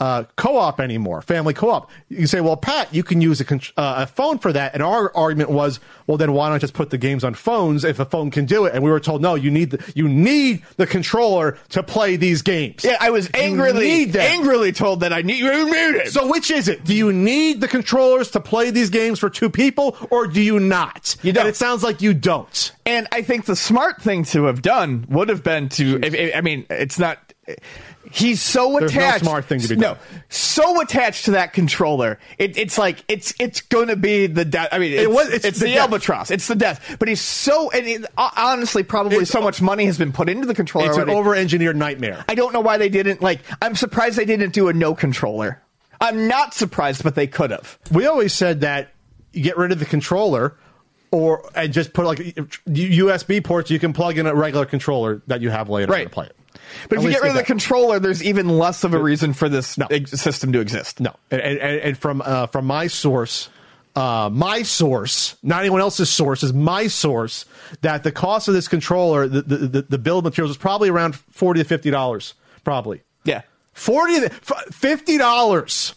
uh, 0.00 0.24
co-op 0.36 0.80
anymore, 0.80 1.20
family 1.22 1.52
co-op. 1.54 1.90
You 2.08 2.26
say, 2.26 2.40
well, 2.40 2.56
Pat, 2.56 2.92
you 2.94 3.02
can 3.02 3.20
use 3.20 3.40
a, 3.40 3.44
con- 3.44 3.60
uh, 3.76 3.96
a 3.98 4.06
phone 4.06 4.38
for 4.38 4.52
that. 4.52 4.72
And 4.74 4.82
our 4.82 5.14
argument 5.14 5.50
was, 5.50 5.78
well, 6.06 6.16
then 6.16 6.32
why 6.32 6.48
not 6.48 6.60
just 6.62 6.72
put 6.74 6.88
the 6.90 6.96
games 6.98 7.22
on 7.22 7.34
phones 7.34 7.84
if 7.84 8.00
a 8.00 8.04
phone 8.06 8.30
can 8.30 8.46
do 8.46 8.64
it? 8.64 8.74
And 8.74 8.82
we 8.82 8.90
were 8.90 8.98
told, 9.00 9.20
no, 9.20 9.34
you 9.34 9.50
need 9.50 9.72
the, 9.72 9.92
you 9.94 10.08
need 10.08 10.62
the 10.76 10.86
controller 10.86 11.58
to 11.70 11.82
play 11.82 12.16
these 12.16 12.40
games. 12.42 12.82
Yeah, 12.84 12.96
I 12.98 13.10
was 13.10 13.28
angrily 13.34 14.10
angrily 14.16 14.72
told 14.72 15.00
that 15.00 15.12
I 15.12 15.20
need 15.22 15.44
it. 15.44 16.08
So 16.08 16.26
which 16.30 16.50
is 16.50 16.68
it? 16.68 16.82
Do 16.84 16.94
you 16.94 17.12
need 17.12 17.60
the 17.60 17.68
controllers 17.68 18.30
to 18.32 18.40
play 18.40 18.70
these 18.70 18.90
games 18.90 19.18
for 19.18 19.28
two 19.28 19.50
people, 19.50 19.96
or 20.10 20.26
do 20.26 20.40
you 20.40 20.58
not? 20.58 21.14
You 21.22 21.32
don't. 21.32 21.42
And 21.42 21.48
it 21.50 21.56
sounds 21.56 21.82
like 21.82 22.00
you 22.00 22.14
don't. 22.14 22.72
And 22.86 23.06
I 23.12 23.22
think 23.22 23.44
the 23.44 23.54
smart 23.56 24.00
thing 24.02 24.24
to 24.24 24.44
have 24.44 24.62
done 24.62 25.04
would 25.10 25.28
have 25.28 25.44
been 25.44 25.68
to. 25.70 26.00
If, 26.02 26.14
if- 26.14 26.34
I 26.34 26.40
mean, 26.40 26.64
it's 26.70 26.98
not. 26.98 27.18
He's 28.12 28.42
so 28.42 28.76
attached 28.78 28.94
There's 28.94 29.22
no 29.22 29.28
smart 29.28 29.44
thing 29.44 29.60
to 29.60 29.68
be 29.68 29.76
done. 29.76 29.96
no, 29.96 29.98
so 30.28 30.80
attached 30.80 31.26
to 31.26 31.30
that 31.32 31.52
controller. 31.52 32.18
It, 32.38 32.56
it's 32.58 32.76
like 32.76 33.04
it's 33.08 33.32
it's 33.38 33.60
going 33.60 33.88
to 33.88 33.96
be 33.96 34.26
the 34.26 34.44
death. 34.44 34.68
I 34.72 34.78
mean, 34.78 34.92
it's, 34.92 35.08
was- 35.08 35.28
it's, 35.28 35.44
it's 35.44 35.58
the, 35.60 35.66
the 35.66 35.78
albatross. 35.78 36.30
It's 36.30 36.48
the 36.48 36.54
death. 36.56 36.96
But 36.98 37.08
he's 37.08 37.20
so 37.20 37.70
and 37.70 37.86
it, 37.86 38.04
honestly, 38.18 38.82
probably 38.82 39.16
It's- 39.16 39.30
so 39.30 39.40
much 39.40 39.62
money 39.62 39.86
has 39.86 39.96
been 39.96 40.12
put 40.12 40.28
into 40.28 40.46
the 40.46 40.54
controller. 40.54 40.88
It's 40.88 40.96
an 40.98 41.08
over-engineered 41.10 41.76
nightmare. 41.76 42.24
I 42.28 42.34
don't 42.34 42.52
know 42.52 42.60
why 42.60 42.78
they 42.78 42.88
didn't 42.88 43.22
like. 43.22 43.40
I'm 43.62 43.76
surprised 43.76 44.16
they 44.18 44.24
didn't 44.24 44.52
do 44.54 44.68
a 44.68 44.72
no 44.72 44.94
controller. 44.94 45.62
I'm 46.00 46.26
not 46.28 46.54
surprised, 46.54 47.04
but 47.04 47.14
they 47.14 47.26
could 47.26 47.50
have. 47.50 47.78
we 47.92 48.06
always 48.06 48.32
said 48.32 48.62
that 48.62 48.92
you 49.32 49.42
get 49.42 49.56
rid 49.56 49.70
of 49.70 49.78
the 49.78 49.84
controller 49.84 50.56
or 51.12 51.48
and 51.54 51.72
just 51.72 51.92
put 51.92 52.06
like 52.06 52.18
USB 52.66 53.42
ports 53.44 53.70
you 53.70 53.78
can 53.78 53.92
plug 53.92 54.18
in 54.18 54.26
a 54.26 54.34
regular 54.34 54.64
controller 54.66 55.22
that 55.26 55.40
you 55.40 55.50
have 55.50 55.68
later 55.68 55.92
Right. 55.92 56.04
to 56.04 56.10
play 56.10 56.26
it. 56.26 56.36
But 56.88 56.98
At 56.98 57.04
if 57.04 57.04
you 57.04 57.10
get 57.12 57.22
rid 57.22 57.28
of 57.30 57.34
the 57.34 57.40
that. 57.40 57.46
controller, 57.46 57.98
there's 57.98 58.22
even 58.22 58.48
less 58.48 58.84
of 58.84 58.94
a 58.94 58.98
reason 59.02 59.32
for 59.32 59.48
this 59.48 59.76
No. 59.78 59.86
system 60.06 60.52
to 60.52 60.60
exist. 60.60 61.00
No, 61.00 61.14
and, 61.30 61.40
and, 61.40 61.60
and 61.60 61.98
from 61.98 62.22
uh, 62.24 62.46
from 62.46 62.66
my 62.66 62.86
source, 62.86 63.48
uh, 63.96 64.30
my 64.32 64.62
source, 64.62 65.36
not 65.42 65.60
anyone 65.60 65.80
else's 65.80 66.08
source, 66.10 66.42
is 66.42 66.52
my 66.52 66.86
source 66.86 67.44
that 67.82 68.02
the 68.04 68.12
cost 68.12 68.48
of 68.48 68.54
this 68.54 68.68
controller, 68.68 69.26
the 69.28 69.42
the, 69.42 69.56
the, 69.56 69.82
the 69.82 69.98
bill 69.98 70.22
materials, 70.22 70.50
is 70.52 70.56
probably 70.56 70.88
around 70.88 71.16
forty 71.16 71.60
to 71.60 71.64
fifty 71.68 71.90
dollars, 71.90 72.34
probably 72.64 73.02
Yeah. 73.24 73.42
forty 73.72 74.20
to 74.20 74.30
fifty 74.30 75.18
dollars 75.18 75.94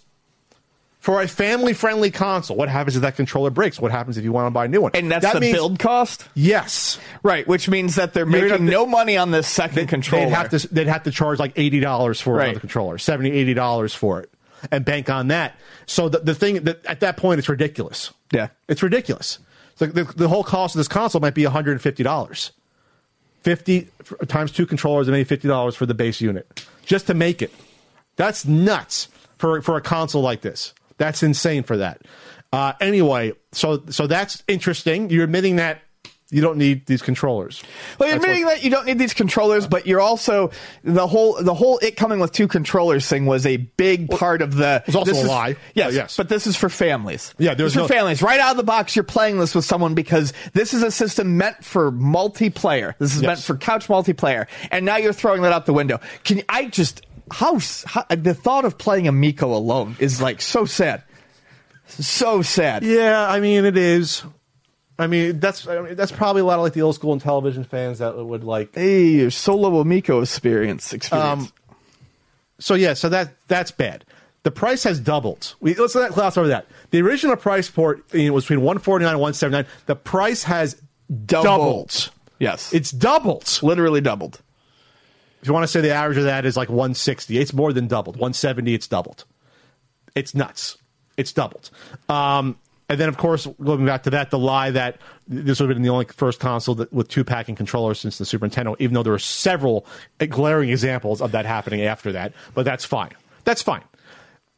for 1.03 1.21
a 1.21 1.27
family 1.27 1.73
friendly 1.73 2.09
console. 2.11 2.55
What 2.55 2.69
happens 2.69 2.95
if 2.95 3.01
that 3.01 3.17
controller 3.17 3.49
breaks? 3.49 3.77
What 3.77 3.91
happens 3.91 4.17
if 4.17 4.23
you 4.23 4.31
want 4.31 4.47
to 4.47 4.51
buy 4.51 4.65
a 4.65 4.67
new 4.69 4.79
one? 4.79 4.91
And 4.93 5.11
that's 5.11 5.25
that 5.25 5.33
the 5.33 5.41
means- 5.41 5.53
build 5.53 5.77
cost? 5.77 6.25
Yes. 6.33 6.97
Right, 7.23 7.45
which 7.45 7.67
means 7.67 7.95
that 7.95 8.13
they're 8.13 8.25
making 8.25 8.49
gonna- 8.49 8.71
no 8.71 8.85
money 8.85 9.17
on 9.17 9.29
this 9.31 9.45
second 9.47 9.87
controller. 9.87 10.27
They'd 10.27 10.31
have 10.33 10.49
to 10.51 10.67
they'd 10.73 10.87
have 10.87 11.03
to 11.03 11.11
charge 11.11 11.39
like 11.39 11.51
eighty 11.57 11.81
dollars 11.81 12.21
for 12.21 12.35
Right. 12.35 12.45
another 12.45 12.61
controller, 12.61 12.97
70 12.97 13.31
80 13.31 13.53
dollars 13.53 13.93
for 13.93 14.21
it, 14.21 14.31
and 14.71 14.85
bank 14.85 15.09
on 15.09 15.27
that. 15.27 15.55
So 15.87 16.07
the, 16.07 16.19
the 16.19 16.33
thing 16.35 16.63
that 16.63 16.85
at 16.85 17.01
that 17.01 17.17
point 17.17 17.39
it's 17.39 17.49
ridiculous. 17.49 18.11
Yeah. 18.31 18.47
it's 18.69 18.81
ridiculous. 18.81 19.39
So 19.75 19.87
the, 19.87 20.05
the 20.05 20.29
whole 20.29 20.43
cost 20.45 20.73
of 20.75 20.79
this 20.79 20.87
console 20.87 21.19
might 21.19 21.33
be 21.35 21.43
one 21.43 21.51
hundred 21.51 21.73
and 21.73 21.81
fifty 21.81 22.03
dollars. 22.03 22.51
Fifty 23.41 23.89
f- 23.99 24.27
times 24.29 24.53
two 24.53 24.65
controllers 24.65 25.07
and 25.09 25.13
maybe 25.13 25.25
fifty 25.25 25.49
dollars 25.49 25.75
for 25.75 25.85
the 25.85 25.93
base 25.93 26.21
unit 26.21 26.65
just 26.85 27.07
to 27.07 27.13
make 27.13 27.41
it. 27.41 27.51
That's 28.15 28.45
nuts 28.45 29.09
for 29.37 29.61
for 29.61 29.75
a 29.75 29.81
console 29.81 30.21
like 30.21 30.39
this. 30.41 30.73
That's 30.97 31.23
insane 31.23 31.63
for 31.63 31.77
that. 31.77 32.01
Uh, 32.51 32.73
anyway, 32.79 33.33
so 33.51 33.83
so 33.89 34.07
that's 34.07 34.43
interesting. 34.47 35.09
You're 35.09 35.23
admitting 35.23 35.55
that 35.57 35.81
you 36.29 36.41
don't 36.41 36.57
need 36.57 36.87
these 36.87 37.03
controllers. 37.03 37.61
Well, 37.99 38.09
you're 38.09 38.17
That's 38.17 38.27
what- 38.27 38.31
admitting 38.37 38.45
that 38.47 38.63
you 38.63 38.71
don't 38.71 38.85
need 38.87 38.97
these 38.97 39.13
controllers, 39.13 39.67
but 39.67 39.85
you're 39.85 39.99
also 39.99 40.49
the 40.83 41.05
whole 41.05 41.41
the 41.43 41.53
whole 41.53 41.77
it 41.79 41.95
coming 41.95 42.19
with 42.19 42.31
two 42.31 42.47
controllers 42.47 43.07
thing 43.07 43.25
was 43.27 43.45
a 43.45 43.57
big 43.57 44.09
part 44.09 44.41
of 44.41 44.55
the. 44.55 44.83
was 44.87 44.95
also 44.95 45.11
this 45.11 45.19
a 45.19 45.23
is- 45.23 45.27
lie, 45.27 45.55
Yes, 45.75 45.87
but 45.87 45.93
yes. 45.93 46.17
but 46.17 46.29
this 46.29 46.47
is 46.47 46.55
for 46.55 46.69
families. 46.69 47.33
Yeah, 47.37 47.53
there's 47.53 47.73
This 47.73 47.81
is 47.83 47.87
for 47.87 47.93
families. 47.93 48.21
Right 48.23 48.39
out 48.39 48.51
of 48.51 48.57
the 48.57 48.63
box, 48.63 48.95
you're 48.95 49.03
playing 49.03 49.39
this 49.39 49.53
with 49.53 49.65
someone 49.65 49.93
because 49.95 50.33
this 50.53 50.73
is 50.73 50.81
a 50.83 50.91
system 50.91 51.37
meant 51.37 51.63
for 51.63 51.91
multiplayer. 51.91 52.93
This 52.99 53.15
is 53.15 53.21
Yes. 53.21 53.27
meant 53.27 53.39
for 53.39 53.55
couch 53.55 53.87
multiplayer, 53.87 54.45
and 54.71 54.85
now 54.85 54.97
you're 54.97 55.13
throwing 55.13 55.41
that 55.43 55.53
out 55.53 55.65
the 55.65 55.73
window. 55.73 55.99
Can 56.23 56.41
I 56.49 56.65
just 56.65 57.05
how, 57.31 57.59
how 57.85 58.05
the 58.09 58.33
thought 58.33 58.65
of 58.65 58.77
playing 58.77 59.07
Amico 59.07 59.53
alone 59.55 59.95
is 59.99 60.21
like 60.21 60.41
so 60.41 60.65
sad, 60.65 61.03
so 61.87 62.41
sad. 62.41 62.83
Yeah, 62.83 63.27
I 63.29 63.39
mean 63.39 63.65
it 63.65 63.77
is. 63.77 64.23
I 64.99 65.07
mean 65.07 65.39
that's 65.39 65.67
I 65.67 65.81
mean, 65.81 65.95
that's 65.95 66.11
probably 66.11 66.41
a 66.41 66.45
lot 66.45 66.55
of 66.59 66.63
like 66.63 66.73
the 66.73 66.81
old 66.83 66.95
school 66.95 67.17
Intellivision 67.17 67.65
fans 67.65 67.99
that 67.99 68.15
would 68.17 68.43
like. 68.43 68.75
Hey, 68.75 69.05
your 69.07 69.31
solo 69.31 69.79
Amico 69.79 70.21
experience. 70.21 70.93
experience. 70.93 71.41
Um, 71.41 71.51
So 72.59 72.75
yeah, 72.75 72.93
so 72.93 73.09
that 73.09 73.33
that's 73.47 73.71
bad. 73.71 74.05
The 74.43 74.51
price 74.51 74.83
has 74.83 74.99
doubled. 74.99 75.55
We, 75.61 75.73
let's 75.75 75.95
let 75.95 76.11
gloss 76.11 76.37
over 76.37 76.49
that. 76.49 76.67
The 76.91 77.01
original 77.01 77.37
price 77.37 77.69
port 77.69 78.03
you 78.13 78.27
know, 78.27 78.33
was 78.33 78.43
between 78.43 78.61
one 78.61 78.77
forty 78.77 79.03
nine 79.05 79.13
and 79.13 79.21
one 79.21 79.33
seventy 79.33 79.57
nine. 79.63 79.65
The 79.87 79.95
price 79.95 80.43
has 80.43 80.81
doubled. 81.25 82.11
Yes, 82.39 82.73
It's 82.73 82.91
doubled. 82.91 83.59
literally 83.61 84.01
doubled. 84.01 84.41
If 85.43 85.47
you 85.47 85.53
want 85.53 85.65
to 85.65 85.67
say 85.67 85.81
the 85.81 85.91
average 85.91 86.17
of 86.17 86.23
that 86.23 86.45
is 86.45 86.55
like 86.55 86.69
160, 86.69 87.37
it's 87.37 87.53
more 87.53 87.73
than 87.73 87.87
doubled. 87.87 88.15
170, 88.15 88.73
it's 88.73 88.87
doubled. 88.87 89.25
It's 90.15 90.33
nuts. 90.33 90.77
It's 91.17 91.33
doubled. 91.33 91.69
Um, 92.07 92.57
and 92.87 92.97
then, 92.97 93.09
of 93.09 93.17
course, 93.17 93.45
going 93.61 93.85
back 93.85 94.03
to 94.03 94.09
that, 94.11 94.29
the 94.31 94.39
lie 94.39 94.71
that 94.71 95.01
this 95.27 95.59
would 95.59 95.69
have 95.69 95.75
been 95.75 95.83
the 95.83 95.89
only 95.89 96.05
first 96.05 96.39
console 96.39 96.75
that, 96.75 96.93
with 96.93 97.09
two 97.09 97.25
packing 97.25 97.55
controllers 97.55 97.99
since 97.99 98.17
the 98.17 98.23
Super 98.25 98.47
Nintendo, 98.47 98.77
even 98.79 98.93
though 98.93 99.03
there 99.03 99.13
are 99.13 99.19
several 99.19 99.85
glaring 100.29 100.69
examples 100.69 101.21
of 101.21 101.33
that 101.33 101.45
happening 101.45 101.81
after 101.81 102.13
that. 102.13 102.31
But 102.53 102.63
that's 102.63 102.85
fine. 102.85 103.11
That's 103.43 103.61
fine. 103.61 103.83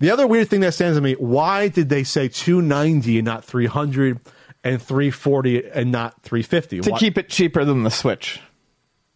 The 0.02 0.12
other 0.12 0.28
weird 0.28 0.50
thing 0.50 0.60
that 0.60 0.76
stands 0.76 0.98
to 0.98 1.02
me: 1.02 1.14
why 1.14 1.68
did 1.68 1.90
they 1.90 2.04
say 2.04 2.28
290 2.28 3.18
and 3.18 3.26
not 3.26 3.44
300 3.44 4.20
and 4.64 4.80
340 4.80 5.68
and 5.72 5.92
not 5.92 6.22
350? 6.22 6.82
To 6.82 6.92
Why- 6.92 7.00
keep 7.00 7.18
it 7.18 7.30
cheaper 7.30 7.66
than 7.66 7.82
the 7.82 7.90
Switch. 7.90 8.40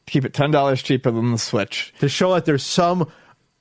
Keep 0.10 0.26
it 0.26 0.34
ten 0.34 0.52
dollars 0.52 0.82
cheaper 0.82 1.12
than 1.12 1.32
the 1.32 1.38
Switch. 1.38 1.94
to 2.00 2.10
show 2.10 2.34
that 2.34 2.46
there's 2.46 2.64
some 2.64 3.10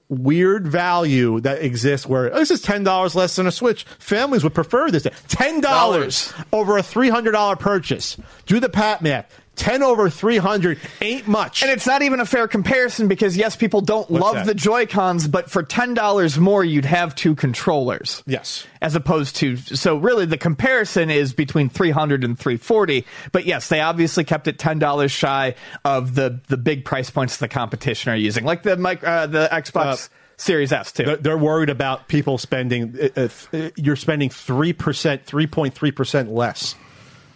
weird 0.09 0.67
value 0.67 1.39
that 1.41 1.63
exists 1.63 2.07
where 2.07 2.33
oh, 2.35 2.39
this 2.39 2.51
is 2.51 2.63
ten 2.63 2.83
dollars 2.83 3.15
less 3.15 3.37
than 3.37 3.47
a 3.47 3.53
Switch. 3.53 3.85
Families 3.99 4.43
would 4.43 4.55
prefer 4.55 4.91
this. 4.91 5.07
Ten 5.29 5.61
dollars 5.61 6.33
over 6.53 6.79
a 6.79 6.83
three 6.83 7.11
hundred 7.11 7.33
dollar 7.33 7.57
purchase. 7.57 8.17
Do 8.47 8.59
the 8.61 8.69
pat 8.69 9.03
math. 9.03 9.41
Ten 9.59 9.83
over 9.83 10.09
three 10.09 10.39
hundred 10.39 10.79
ain't 11.03 11.27
much. 11.29 11.63
And 11.63 11.71
it's 11.71 11.87
not 11.87 12.01
even 12.03 12.21
a 12.21 12.25
fair 12.25 12.49
comparison 12.49 13.09
because 13.09 13.37
yes, 13.37 13.57
people 13.57 13.81
don't 13.81 14.09
What's 14.11 14.23
love 14.25 14.35
that? 14.37 14.47
the 14.47 14.55
Joy 14.55 14.87
Cons, 14.87 15.29
but 15.29 15.51
for 15.51 15.63
ten 15.63 15.93
dollars 15.95 16.39
more, 16.39 16.65
you'd 16.65 16.85
have 16.87 17.15
two 17.15 17.35
controllers. 17.35 18.23
Yes. 18.27 18.67
As 18.81 18.95
opposed 18.95 19.37
to 19.37 19.57
so 19.57 19.97
really 19.97 20.25
the 20.27 20.39
comparison 20.39 21.11
is 21.11 21.33
between 21.35 21.69
300 21.69 22.23
and 22.25 22.39
340. 22.39 23.05
But 23.33 23.45
yes, 23.45 23.69
they 23.69 23.81
obviously 23.81 24.25
kept 24.25 24.47
it 24.49 24.59
ten 24.59 24.79
dollars 24.79 25.11
shy 25.13 25.57
of 25.85 26.15
the 26.15 26.41
the 26.49 26.57
big 26.57 26.85
price 26.85 27.11
points 27.11 27.39
the 27.39 27.49
competition 27.49 28.13
are 28.13 28.17
using, 28.17 28.45
like 28.45 28.63
the 28.63 28.73
uh, 28.73 29.27
the 29.27 29.49
Xbox 29.53 30.07
Uh, 30.07 30.15
Series 30.37 30.73
S 30.73 30.93
too. 30.93 31.17
They're- 31.21 31.37
worried 31.37 31.69
about 31.71 32.07
people 32.07 32.39
spending. 32.39 32.97
uh, 33.17 33.29
uh, 33.53 33.71
you're 33.77 33.97
spending 33.97 34.31
three 34.31 34.73
percent, 34.73 35.27
three 35.27 35.49
point 35.49 35.75
three 35.75 35.91
percent 35.91 36.31
less 36.31 36.77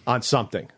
on 0.07 0.21
something. 0.21 0.69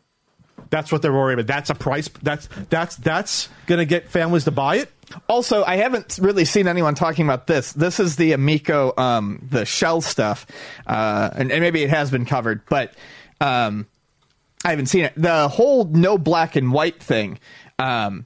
That's 0.69 0.91
what 0.91 1.01
they're 1.01 1.13
worried 1.13 1.39
about. 1.39 1.47
That's 1.47 1.69
a 1.69 1.75
price. 1.75 2.09
That's 2.21 2.49
that's 2.69 2.95
that's 2.97 3.49
going 3.65 3.79
to 3.79 3.85
get 3.85 4.09
families 4.09 4.45
to 4.45 4.51
buy 4.51 4.77
it. 4.77 4.91
Also, 5.29 5.63
I 5.63 5.77
haven't 5.77 6.17
really 6.21 6.45
seen 6.45 6.67
anyone 6.67 6.95
talking 6.95 7.25
about 7.25 7.47
this. 7.47 7.73
This 7.73 7.99
is 7.99 8.15
the 8.15 8.31
Amico, 8.31 8.93
um, 8.97 9.47
the 9.49 9.65
shell 9.65 10.01
stuff, 10.01 10.47
uh, 10.87 11.29
and, 11.33 11.51
and 11.51 11.61
maybe 11.61 11.83
it 11.83 11.91
has 11.91 12.09
been 12.09 12.25
covered, 12.25 12.61
but 12.67 12.93
um, 13.39 13.85
I 14.63 14.71
haven't 14.71 14.87
seen 14.87 15.05
it. 15.05 15.13
The 15.15 15.47
whole 15.47 15.85
no 15.85 16.17
black 16.17 16.55
and 16.55 16.71
white 16.71 17.01
thing. 17.01 17.39
Um, 17.77 18.25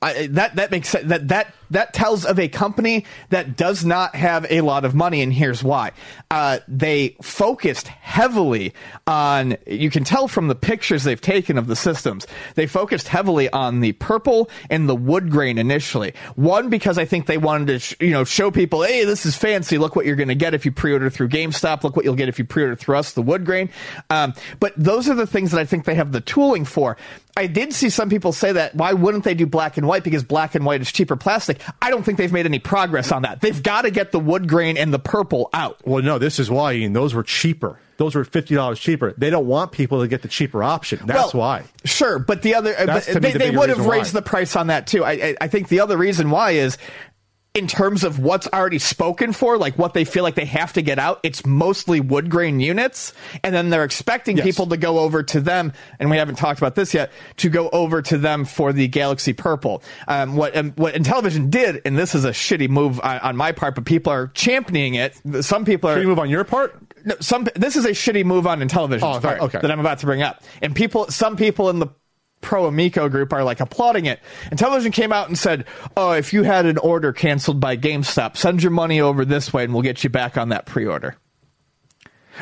I, 0.00 0.28
that 0.28 0.56
that 0.56 0.70
makes 0.70 0.90
sense. 0.90 1.08
That 1.08 1.28
that 1.28 1.54
that 1.70 1.92
tells 1.92 2.24
of 2.24 2.38
a 2.38 2.48
company 2.48 3.04
that 3.30 3.56
does 3.56 3.84
not 3.84 4.14
have 4.14 4.46
a 4.48 4.60
lot 4.60 4.84
of 4.84 4.94
money, 4.94 5.22
and 5.22 5.32
here's 5.32 5.62
why. 5.62 5.90
Uh, 6.30 6.60
they 6.68 7.16
focused 7.20 7.88
heavily 7.88 8.74
on. 9.06 9.56
You 9.66 9.90
can 9.90 10.04
tell 10.04 10.28
from 10.28 10.48
the 10.48 10.54
pictures 10.54 11.02
they've 11.02 11.20
taken 11.20 11.58
of 11.58 11.66
the 11.66 11.74
systems. 11.76 12.26
They 12.54 12.66
focused 12.66 13.08
heavily 13.08 13.50
on 13.50 13.80
the 13.80 13.92
purple 13.92 14.50
and 14.70 14.88
the 14.88 14.94
wood 14.94 15.30
grain 15.30 15.58
initially. 15.58 16.14
One 16.36 16.68
because 16.70 16.96
I 16.96 17.04
think 17.04 17.26
they 17.26 17.38
wanted 17.38 17.66
to, 17.66 17.78
sh- 17.80 17.96
you 18.00 18.10
know, 18.10 18.24
show 18.24 18.50
people, 18.50 18.82
hey, 18.82 19.04
this 19.04 19.26
is 19.26 19.36
fancy. 19.36 19.78
Look 19.78 19.96
what 19.96 20.06
you're 20.06 20.16
going 20.16 20.28
to 20.28 20.34
get 20.34 20.54
if 20.54 20.64
you 20.64 20.72
pre-order 20.72 21.10
through 21.10 21.28
GameStop. 21.28 21.82
Look 21.82 21.96
what 21.96 22.04
you'll 22.04 22.14
get 22.14 22.28
if 22.28 22.38
you 22.38 22.44
pre-order 22.44 22.76
through 22.76 22.96
us, 22.96 23.12
the 23.12 23.22
wood 23.22 23.44
grain. 23.44 23.68
Um, 24.10 24.32
but 24.60 24.72
those 24.76 25.08
are 25.08 25.14
the 25.14 25.26
things 25.26 25.50
that 25.50 25.60
I 25.60 25.64
think 25.64 25.84
they 25.84 25.96
have 25.96 26.12
the 26.12 26.20
tooling 26.20 26.64
for. 26.64 26.96
I 27.38 27.46
did 27.46 27.72
see 27.72 27.88
some 27.88 28.10
people 28.10 28.32
say 28.32 28.52
that 28.52 28.74
why 28.74 28.92
wouldn't 28.92 29.24
they 29.24 29.34
do 29.34 29.46
black 29.46 29.76
and 29.76 29.86
white 29.86 30.02
because 30.04 30.24
black 30.24 30.54
and 30.54 30.64
white 30.64 30.80
is 30.80 30.90
cheaper 30.90 31.16
plastic. 31.16 31.60
I 31.80 31.90
don't 31.90 32.02
think 32.02 32.18
they've 32.18 32.32
made 32.32 32.46
any 32.46 32.58
progress 32.58 33.12
on 33.12 33.22
that. 33.22 33.40
They've 33.40 33.62
got 33.62 33.82
to 33.82 33.90
get 33.90 34.12
the 34.12 34.18
wood 34.20 34.48
grain 34.48 34.76
and 34.76 34.92
the 34.92 34.98
purple 34.98 35.48
out. 35.52 35.80
Well, 35.84 36.02
no, 36.02 36.18
this 36.18 36.38
is 36.38 36.50
why, 36.50 36.72
Ian. 36.74 36.92
Those 36.94 37.14
were 37.14 37.22
cheaper. 37.22 37.78
Those 37.96 38.14
were 38.14 38.24
fifty 38.24 38.54
dollars 38.54 38.78
cheaper. 38.78 39.12
They 39.18 39.28
don't 39.30 39.46
want 39.46 39.72
people 39.72 40.02
to 40.02 40.08
get 40.08 40.22
the 40.22 40.28
cheaper 40.28 40.62
option. 40.62 41.00
That's 41.04 41.34
Well, 41.34 41.40
why. 41.42 41.64
Sure, 41.84 42.18
but 42.20 42.42
the 42.42 42.54
other, 42.54 42.74
but 42.78 43.08
uh, 43.08 43.14
me 43.14 43.20
they, 43.20 43.32
the 43.32 43.38
they 43.38 43.50
would 43.50 43.68
have 43.70 43.78
reason 43.78 43.88
why. 43.88 43.96
raised 43.98 44.12
the 44.12 44.22
price 44.22 44.54
on 44.54 44.68
that 44.68 44.86
too. 44.86 45.04
I, 45.04 45.12
I, 45.12 45.36
I 45.42 45.48
think 45.48 45.68
the 45.68 45.80
other 45.80 45.96
reason 45.96 46.30
why 46.30 46.52
is 46.52 46.78
in 47.54 47.66
terms 47.66 48.04
of 48.04 48.20
what's 48.20 48.46
already 48.48 48.78
spoken 48.78 49.32
for, 49.32 49.58
like 49.58 49.76
what 49.76 49.92
they 49.92 50.04
feel 50.04 50.22
like 50.22 50.36
they 50.36 50.44
have 50.44 50.74
to 50.74 50.82
get 50.82 50.98
out, 50.98 51.18
it's 51.24 51.44
mostly 51.44 51.98
wood 51.98 52.30
grain 52.30 52.60
units, 52.60 53.12
and 53.42 53.52
then 53.54 53.70
they're 53.70 53.82
expecting 53.84 54.36
Yes. 54.36 54.46
people 54.46 54.66
to 54.68 54.76
go 54.76 55.00
over 55.00 55.22
to 55.24 55.40
them, 55.40 55.72
and 55.98 56.08
we 56.10 56.18
haven't 56.18 56.36
talked 56.36 56.60
about 56.60 56.76
this 56.76 56.94
yet, 56.94 57.10
to 57.38 57.48
go 57.48 57.68
over 57.70 58.00
to 58.02 58.18
them 58.18 58.44
for 58.44 58.72
the 58.72 58.86
Galaxy 58.86 59.32
Purple. 59.32 59.82
Um, 60.06 60.36
what 60.36 60.56
um, 60.56 60.72
what 60.76 60.94
Intellivision 60.94 61.50
did, 61.50 61.82
and 61.84 61.98
this 61.98 62.14
is 62.14 62.24
a 62.24 62.30
shitty 62.30 62.68
move 62.68 63.00
on, 63.00 63.18
on 63.20 63.36
my 63.36 63.50
part, 63.52 63.74
but 63.74 63.84
people 63.86 64.12
are 64.12 64.28
championing 64.28 64.94
it. 64.94 65.20
Some 65.40 65.64
people 65.64 65.90
are. 65.90 65.98
You 66.00 66.06
move 66.06 66.18
on 66.20 66.30
your 66.30 66.44
part? 66.44 66.76
No, 67.04 67.16
some 67.20 67.48
this 67.56 67.74
is 67.76 67.84
a 67.86 67.90
shitty 67.90 68.24
move 68.24 68.46
on 68.46 68.60
Intellivision's 68.60 69.02
Oh, 69.02 69.20
part 69.20 69.40
okay. 69.40 69.58
that 69.60 69.70
I'm 69.70 69.80
about 69.80 69.98
to 70.00 70.06
bring 70.06 70.22
up, 70.22 70.42
and 70.62 70.76
people, 70.76 71.06
some 71.10 71.36
people 71.36 71.70
in 71.70 71.78
the 71.80 71.88
pro 72.40 72.66
Amico 72.66 73.08
group 73.08 73.32
are 73.32 73.44
like 73.44 73.60
applauding 73.60 74.06
it. 74.06 74.20
Intellivision 74.50 74.92
came 74.92 75.12
out 75.12 75.28
and 75.28 75.38
said, 75.38 75.64
"Oh, 75.96 76.12
if 76.12 76.32
you 76.32 76.42
had 76.42 76.66
an 76.66 76.78
order 76.78 77.12
canceled 77.12 77.60
by 77.60 77.76
GameStop, 77.76 78.36
send 78.36 78.62
your 78.62 78.72
money 78.72 79.00
over 79.00 79.24
this 79.24 79.52
way, 79.52 79.64
and 79.64 79.72
we'll 79.72 79.82
get 79.82 80.04
you 80.04 80.10
back 80.10 80.36
on 80.36 80.50
that 80.50 80.66
pre-order." 80.66 81.16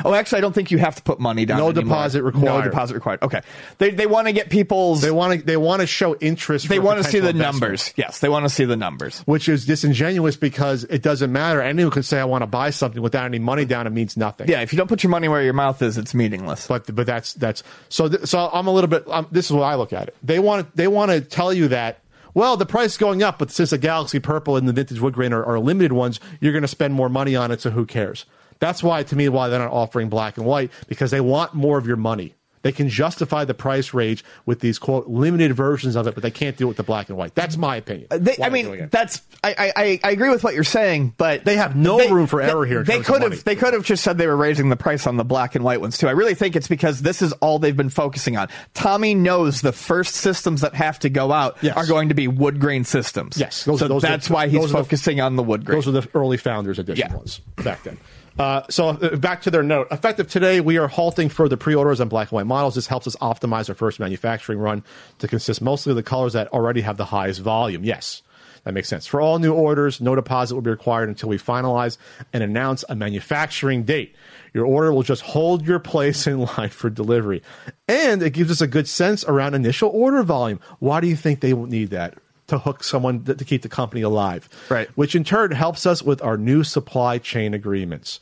Oh, 0.04 0.14
actually, 0.14 0.38
I 0.38 0.40
don't 0.40 0.52
think 0.54 0.70
you 0.70 0.78
have 0.78 0.94
to 0.96 1.02
put 1.02 1.18
money 1.20 1.44
down. 1.46 1.58
No 1.58 1.66
anymore. 1.70 1.84
deposit 1.84 2.18
No 2.20 2.24
required. 2.26 2.64
deposit 2.64 2.94
required. 2.94 3.22
Okay, 3.22 3.40
they 3.78 3.90
they 3.90 4.06
want 4.06 4.26
to 4.26 4.32
get 4.32 4.50
people's. 4.50 5.00
They 5.00 5.08
They, 5.08 5.10
want 5.12 5.40
to. 5.40 5.46
They 5.46 5.56
want 5.56 5.80
to 5.80 5.86
show 5.86 6.16
interest. 6.16 6.68
They 6.68 6.78
want 6.78 6.98
to 7.02 7.04
see 7.04 7.20
the 7.20 7.30
investment, 7.30 7.62
numbers. 7.62 7.92
Yes, 7.96 8.20
they 8.20 8.28
want 8.28 8.44
to 8.44 8.48
see 8.50 8.64
the 8.64 8.76
numbers. 8.76 9.20
which 9.26 9.48
is 9.48 9.66
disingenuous 9.66 10.36
because 10.36 10.84
it 10.84 11.02
doesn't 11.02 11.32
matter. 11.32 11.60
Anyone 11.62 11.90
can 11.92 12.02
say 12.02 12.18
I 12.20 12.24
want 12.24 12.42
to 12.42 12.46
buy 12.46 12.70
something 12.70 13.00
without 13.02 13.24
any 13.24 13.38
money 13.38 13.64
down. 13.64 13.86
It 13.86 13.90
means 13.90 14.16
nothing. 14.16 14.48
Yeah, 14.48 14.60
if 14.62 14.72
you 14.72 14.76
don't 14.76 14.88
put 14.88 15.02
your 15.02 15.10
money 15.10 15.28
where 15.28 15.42
your 15.42 15.52
mouth 15.54 15.80
is, 15.82 15.96
it's 15.98 16.14
meaningless. 16.14 16.66
but 16.66 16.94
but 16.94 17.06
that's 17.06 17.32
that's 17.34 17.62
so 17.88 18.08
th- 18.08 18.26
so 18.26 18.50
I'm 18.52 18.66
a 18.66 18.72
little 18.72 18.88
bit. 18.88 19.06
Um, 19.08 19.26
this 19.30 19.46
is 19.46 19.52
what 19.52 19.62
I 19.64 19.74
look 19.76 19.92
at 19.92 20.08
it. 20.08 20.16
They 20.22 20.38
want 20.38 20.74
they 20.76 20.88
want 20.88 21.10
to 21.12 21.20
tell 21.20 21.52
you 21.52 21.68
that. 21.68 22.00
Well, 22.34 22.58
the 22.58 22.66
price 22.66 22.90
is 22.92 22.98
going 22.98 23.22
up, 23.22 23.38
but 23.38 23.50
since 23.50 23.70
the 23.70 23.78
Galaxy 23.78 24.20
Purple 24.20 24.58
and 24.58 24.68
the 24.68 24.72
Vintage 24.74 25.00
Wood 25.00 25.14
Grain 25.14 25.32
are, 25.32 25.42
are 25.42 25.58
limited 25.58 25.92
ones, 25.94 26.20
you're 26.38 26.52
going 26.52 26.60
to 26.60 26.68
spend 26.68 26.92
more 26.92 27.08
money 27.08 27.34
on 27.34 27.50
it. 27.50 27.62
So 27.62 27.70
who 27.70 27.86
cares? 27.86 28.26
That's 28.58 28.82
why, 28.82 29.02
to 29.04 29.16
me, 29.16 29.28
why 29.28 29.48
they're 29.48 29.58
not 29.58 29.72
offering 29.72 30.08
black 30.08 30.36
and 30.36 30.46
white 30.46 30.70
because 30.88 31.10
they 31.10 31.20
want 31.20 31.54
more 31.54 31.78
of 31.78 31.86
your 31.86 31.96
money. 31.96 32.34
They 32.62 32.72
can 32.72 32.88
justify 32.88 33.44
the 33.44 33.54
price 33.54 33.94
range 33.94 34.24
with 34.44 34.58
these 34.58 34.80
quote 34.80 35.06
limited 35.06 35.52
versions 35.54 35.94
of 35.94 36.08
it, 36.08 36.14
but 36.14 36.24
they 36.24 36.32
can't 36.32 36.56
do 36.56 36.64
it 36.64 36.68
with 36.68 36.76
the 36.76 36.82
black 36.82 37.08
and 37.08 37.16
white. 37.16 37.32
That's 37.32 37.56
my 37.56 37.76
opinion. 37.76 38.08
They, 38.10 38.36
I 38.42 38.48
mean, 38.48 38.88
that's 38.90 39.22
I, 39.44 39.72
I 39.76 40.00
I 40.02 40.10
agree 40.10 40.30
with 40.30 40.42
what 40.42 40.52
you're 40.52 40.64
saying, 40.64 41.14
but 41.16 41.44
They 41.44 41.58
have 41.58 41.76
no 41.76 41.96
room 42.08 42.26
for 42.26 42.42
error 42.42 42.66
here 42.66 42.82
They 42.82 42.98
could 43.02 43.22
have 43.22 43.44
they 43.44 43.54
could 43.54 43.72
have 43.72 43.84
just 43.84 44.02
said 44.02 44.18
they 44.18 44.26
were 44.26 44.36
raising 44.36 44.68
the 44.68 44.74
price 44.74 45.06
on 45.06 45.16
the 45.16 45.22
black 45.24 45.54
and 45.54 45.62
white 45.64 45.80
ones 45.80 45.96
too. 45.96 46.08
I 46.08 46.12
really 46.12 46.34
think 46.34 46.56
it's 46.56 46.66
because 46.66 47.02
this 47.02 47.22
is 47.22 47.30
all 47.34 47.60
they've 47.60 47.76
been 47.76 47.88
focusing 47.90 48.36
on. 48.36 48.48
Tommy 48.74 49.14
knows 49.14 49.60
the 49.60 49.70
first 49.72 50.16
systems 50.16 50.62
that 50.62 50.74
have 50.74 50.98
to 51.00 51.08
go 51.08 51.30
out 51.30 51.58
Yes. 51.60 51.76
are 51.76 51.86
going 51.86 52.08
to 52.08 52.16
be 52.16 52.26
wood 52.26 52.58
grain 52.58 52.82
systems. 52.82 53.38
Yes, 53.38 53.62
those- 53.64 53.78
so 53.78 53.86
those 53.86 54.02
are- 54.02 54.08
that's 54.08 54.28
why 54.28 54.48
he's 54.48 54.64
are 54.64 54.66
the- 54.66 54.72
focusing 54.72 55.20
on 55.20 55.36
the 55.36 55.42
wood 55.44 55.64
grain. 55.64 55.76
Those 55.76 55.86
are 55.86 55.92
the 56.00 56.08
early 56.14 56.36
founders 56.38 56.80
edition 56.80 57.06
Yeah. 57.10 57.16
ones 57.16 57.40
back 57.62 57.84
then. 57.84 57.96
Uh, 58.38 58.62
so 58.68 58.88
uh, 58.88 59.16
back 59.16 59.42
to 59.42 59.50
their 59.50 59.62
note. 59.62 59.88
Effective 59.90 60.28
today, 60.28 60.60
we 60.60 60.76
are 60.76 60.88
halting 60.88 61.30
further 61.30 61.56
pre-orders 61.56 62.00
on 62.00 62.08
black 62.08 62.28
and 62.28 62.36
white 62.36 62.46
models. 62.46 62.74
This 62.74 62.86
helps 62.86 63.06
us 63.06 63.16
optimize 63.16 63.68
our 63.68 63.74
first 63.74 63.98
manufacturing 63.98 64.58
run 64.58 64.84
to 65.18 65.28
consist 65.28 65.62
mostly 65.62 65.90
of 65.90 65.96
the 65.96 66.02
colors 66.02 66.34
that 66.34 66.48
already 66.48 66.82
have 66.82 66.96
the 66.96 67.06
highest 67.06 67.40
volume. 67.40 67.82
Yes, 67.82 68.22
that 68.64 68.74
makes 68.74 68.88
sense. 68.88 69.06
For 69.06 69.20
all 69.20 69.38
new 69.38 69.54
orders, 69.54 70.00
no 70.00 70.14
deposit 70.14 70.54
will 70.54 70.62
be 70.62 70.70
required 70.70 71.08
until 71.08 71.30
we 71.30 71.38
finalize 71.38 71.96
and 72.32 72.42
announce 72.42 72.84
a 72.88 72.94
manufacturing 72.94 73.84
date. 73.84 74.14
Your 74.52 74.66
order 74.66 74.92
will 74.92 75.02
just 75.02 75.22
hold 75.22 75.66
your 75.66 75.78
place 75.78 76.26
in 76.26 76.40
line 76.40 76.70
for 76.70 76.90
delivery. 76.90 77.42
And 77.88 78.22
it 78.22 78.30
gives 78.30 78.50
us 78.50 78.60
a 78.60 78.66
good 78.66 78.88
sense 78.88 79.24
around 79.24 79.54
initial 79.54 79.88
order 79.88 80.22
volume. 80.22 80.60
Why 80.78 81.00
do 81.00 81.06
you 81.06 81.16
think 81.16 81.40
they 81.40 81.54
will 81.54 81.66
need 81.66 81.90
that? 81.90 82.18
To 82.48 82.58
hook 82.58 82.84
someone 82.84 83.24
to 83.24 83.44
keep 83.44 83.62
the 83.62 83.68
company 83.68 84.02
alive. 84.02 84.48
Right. 84.68 84.88
Which 84.96 85.16
in 85.16 85.24
turn 85.24 85.50
helps 85.50 85.84
us 85.84 86.02
with 86.02 86.22
our 86.22 86.36
new 86.36 86.62
supply 86.62 87.18
chain 87.18 87.54
agreements. 87.54 88.20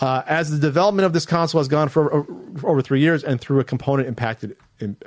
Uh, 0.00 0.22
as 0.26 0.50
the 0.50 0.58
development 0.58 1.04
of 1.04 1.12
this 1.12 1.26
console 1.26 1.60
has 1.60 1.68
gone 1.68 1.88
for, 1.88 2.26
for 2.56 2.70
over 2.70 2.80
three 2.80 3.00
years 3.00 3.22
and 3.22 3.40
through 3.40 3.60
a 3.60 3.64
component 3.64 4.08
impacted 4.08 4.56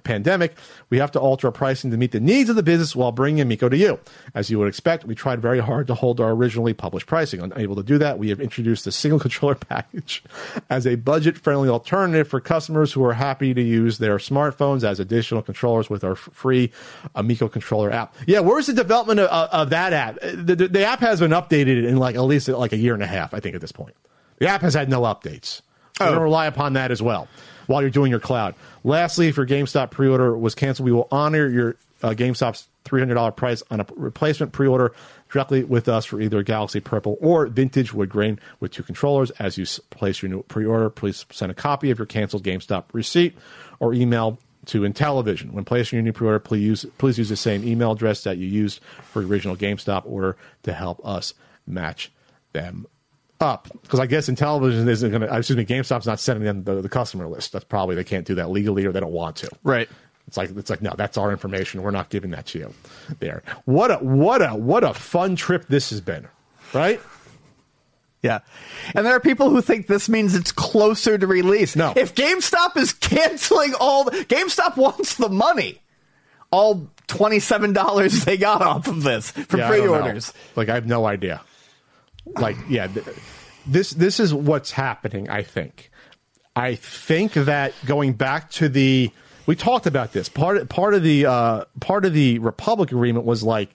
pandemic, 0.03 0.55
we 0.89 0.97
have 0.97 1.11
to 1.11 1.19
alter 1.19 1.47
our 1.47 1.51
pricing 1.51 1.91
to 1.91 1.97
meet 1.97 2.11
the 2.11 2.19
needs 2.19 2.49
of 2.49 2.55
the 2.55 2.63
business 2.63 2.95
while 2.95 3.11
bringing 3.11 3.41
Amico 3.41 3.69
to 3.69 3.77
you. 3.77 3.99
As 4.35 4.49
you 4.49 4.59
would 4.59 4.67
expect, 4.67 5.05
we 5.05 5.15
tried 5.15 5.41
very 5.41 5.59
hard 5.59 5.87
to 5.87 5.93
hold 5.93 6.19
our 6.19 6.31
originally 6.31 6.73
published 6.73 7.07
pricing. 7.07 7.41
Unable 7.41 7.75
to 7.75 7.83
do 7.83 7.97
that, 7.97 8.19
we 8.19 8.29
have 8.29 8.39
introduced 8.39 8.85
the 8.85 8.91
single 8.91 9.19
controller 9.31 9.55
package 9.55 10.23
as 10.69 10.85
a 10.85 10.95
budget 10.95 11.37
friendly 11.37 11.69
alternative 11.69 12.27
for 12.27 12.39
customers 12.39 12.93
who 12.93 13.03
are 13.03 13.13
happy 13.13 13.53
to 13.53 13.61
use 13.61 13.97
their 13.97 14.17
smartphones 14.17 14.83
as 14.83 14.99
additional 14.99 15.41
controllers 15.41 15.89
with 15.89 16.03
our 16.03 16.15
free 16.15 16.71
Amico 17.15 17.47
controller 17.47 17.91
app. 17.91 18.15
Yeah, 18.27 18.39
where's 18.39 18.67
the 18.67 18.73
development 18.73 19.19
of, 19.19 19.29
of 19.29 19.69
that 19.69 19.93
app? 19.93 20.19
The, 20.21 20.55
the, 20.55 20.67
the 20.67 20.85
app 20.85 20.99
has 20.99 21.19
been 21.19 21.31
updated 21.31 21.87
in 21.87 21.97
like 21.97 22.15
at 22.15 22.21
least 22.21 22.47
like 22.47 22.73
a 22.73 22.77
year 22.77 22.93
and 22.93 23.03
a 23.03 23.07
half, 23.07 23.33
I 23.33 23.39
think, 23.39 23.55
at 23.55 23.61
this 23.61 23.71
point. 23.71 23.95
The 24.39 24.47
app 24.47 24.61
has 24.61 24.73
had 24.73 24.89
no 24.89 25.01
updates. 25.01 25.61
We're 25.99 26.07
going 26.07 26.15
oh. 26.15 26.19
to 26.19 26.23
rely 26.23 26.47
upon 26.47 26.73
that 26.73 26.91
as 26.91 27.01
well 27.01 27.27
while 27.67 27.81
you're 27.81 27.91
doing 27.91 28.11
your 28.11 28.19
cloud. 28.19 28.55
Lastly, 28.83 29.27
if 29.27 29.37
your 29.37 29.45
GameStop 29.45 29.91
pre-order 29.91 30.35
was 30.37 30.55
canceled, 30.55 30.85
we 30.85 30.91
will 30.91 31.07
honor 31.11 31.47
your 31.47 31.75
uh, 32.01 32.09
GameStop's 32.09 32.67
$300 32.85 33.35
price 33.35 33.61
on 33.69 33.79
a 33.79 33.85
replacement 33.95 34.51
pre-order 34.53 34.91
directly 35.29 35.63
with 35.63 35.87
us 35.87 36.03
for 36.05 36.19
either 36.19 36.41
Galaxy 36.41 36.79
Purple 36.79 37.17
or 37.21 37.45
Vintage 37.45 37.93
Wood 37.93 38.09
Grain 38.09 38.39
with 38.59 38.71
two 38.71 38.83
controllers. 38.83 39.29
As 39.31 39.57
you 39.57 39.65
place 39.91 40.21
your 40.21 40.31
new 40.31 40.43
pre-order, 40.43 40.89
please 40.89 41.25
send 41.31 41.51
a 41.51 41.55
copy 41.55 41.91
of 41.91 41.99
your 41.99 42.07
canceled 42.07 42.43
GameStop 42.43 42.85
receipt 42.91 43.37
or 43.79 43.93
email 43.93 44.39
to 44.65 44.81
Intellivision. 44.81 45.51
When 45.51 45.65
placing 45.65 45.97
your 45.97 46.03
new 46.03 46.13
pre-order, 46.13 46.39
please 46.39 46.63
use, 46.63 46.85
please 46.97 47.17
use 47.17 47.29
the 47.29 47.35
same 47.35 47.63
email 47.63 47.91
address 47.91 48.23
that 48.23 48.37
you 48.37 48.47
used 48.47 48.81
for 49.11 49.21
your 49.21 49.29
original 49.29 49.55
GameStop 49.55 50.03
order 50.05 50.37
to 50.63 50.73
help 50.73 51.05
us 51.05 51.33
match 51.67 52.11
them 52.53 52.87
up 53.41 53.67
because 53.81 53.99
I 53.99 54.05
guess 54.05 54.29
Intellivision 54.29 54.87
isn't 54.87 55.09
going 55.09 55.21
to. 55.21 55.33
Uh, 55.33 55.37
excuse 55.37 55.57
me, 55.57 55.65
GameStop's 55.65 56.05
not 56.05 56.19
sending 56.19 56.45
them 56.45 56.63
the, 56.63 56.81
the 56.81 56.89
customer 56.89 57.27
list. 57.27 57.51
That's 57.53 57.65
probably 57.65 57.95
they 57.95 58.03
can't 58.03 58.25
do 58.25 58.35
that 58.35 58.49
legally 58.49 58.85
or 58.85 58.91
they 58.91 58.99
don't 58.99 59.11
want 59.11 59.35
to. 59.37 59.49
Right. 59.63 59.89
It's 60.27 60.37
like 60.37 60.51
it's 60.55 60.69
like 60.69 60.81
no, 60.81 60.93
that's 60.95 61.17
our 61.17 61.31
information. 61.31 61.81
We're 61.83 61.91
not 61.91 62.09
giving 62.09 62.31
that 62.31 62.45
to 62.47 62.59
you. 62.59 62.73
There. 63.19 63.43
What 63.65 63.91
a 63.91 63.95
what 63.97 64.41
a 64.41 64.49
what 64.55 64.83
a 64.83 64.93
fun 64.93 65.35
trip 65.35 65.65
this 65.67 65.89
has 65.89 65.99
been. 66.01 66.27
Right. 66.73 67.01
Yeah. 68.21 68.39
And 68.93 69.05
there 69.05 69.15
are 69.15 69.19
people 69.19 69.49
who 69.49 69.61
think 69.61 69.87
this 69.87 70.07
means 70.07 70.35
it's 70.35 70.51
closer 70.51 71.17
to 71.17 71.25
release. 71.25 71.75
No. 71.75 71.91
If 71.95 72.13
GameStop 72.13 72.77
is 72.77 72.93
canceling 72.93 73.73
all 73.79 74.03
the, 74.05 74.11
GameStop 74.11 74.77
wants 74.77 75.15
the 75.15 75.27
money. 75.29 75.81
All 76.51 76.87
$27 77.07 78.25
they 78.25 78.37
got 78.37 78.61
off 78.61 78.87
of 78.87 79.03
this 79.03 79.31
for 79.31 79.57
Yeah, 79.57 79.67
I 79.69 79.77
don't 79.77 79.85
know. 79.87 79.91
pre-orders. 79.99 80.33
Like 80.55 80.69
I 80.69 80.75
have 80.75 80.85
no 80.85 81.05
idea. 81.05 81.41
Like 82.25 82.57
yeah, 82.69 82.87
th- 82.87 83.05
this 83.65 83.91
this 83.91 84.19
is 84.19 84.33
what's 84.33 84.71
happening. 84.71 85.29
I 85.29 85.43
think. 85.43 85.91
I 86.55 86.75
think 86.75 87.33
that 87.33 87.73
going 87.85 88.13
back 88.13 88.51
to 88.51 88.67
the 88.67 89.11
we 89.45 89.55
talked 89.55 89.85
about 89.85 90.11
this 90.11 90.29
part 90.29 90.67
part 90.69 90.93
of 90.93 91.03
the 91.03 91.25
uh, 91.25 91.65
part 91.79 92.05
of 92.05 92.13
the 92.13 92.39
Republic 92.39 92.91
agreement 92.91 93.25
was 93.25 93.43
like 93.43 93.69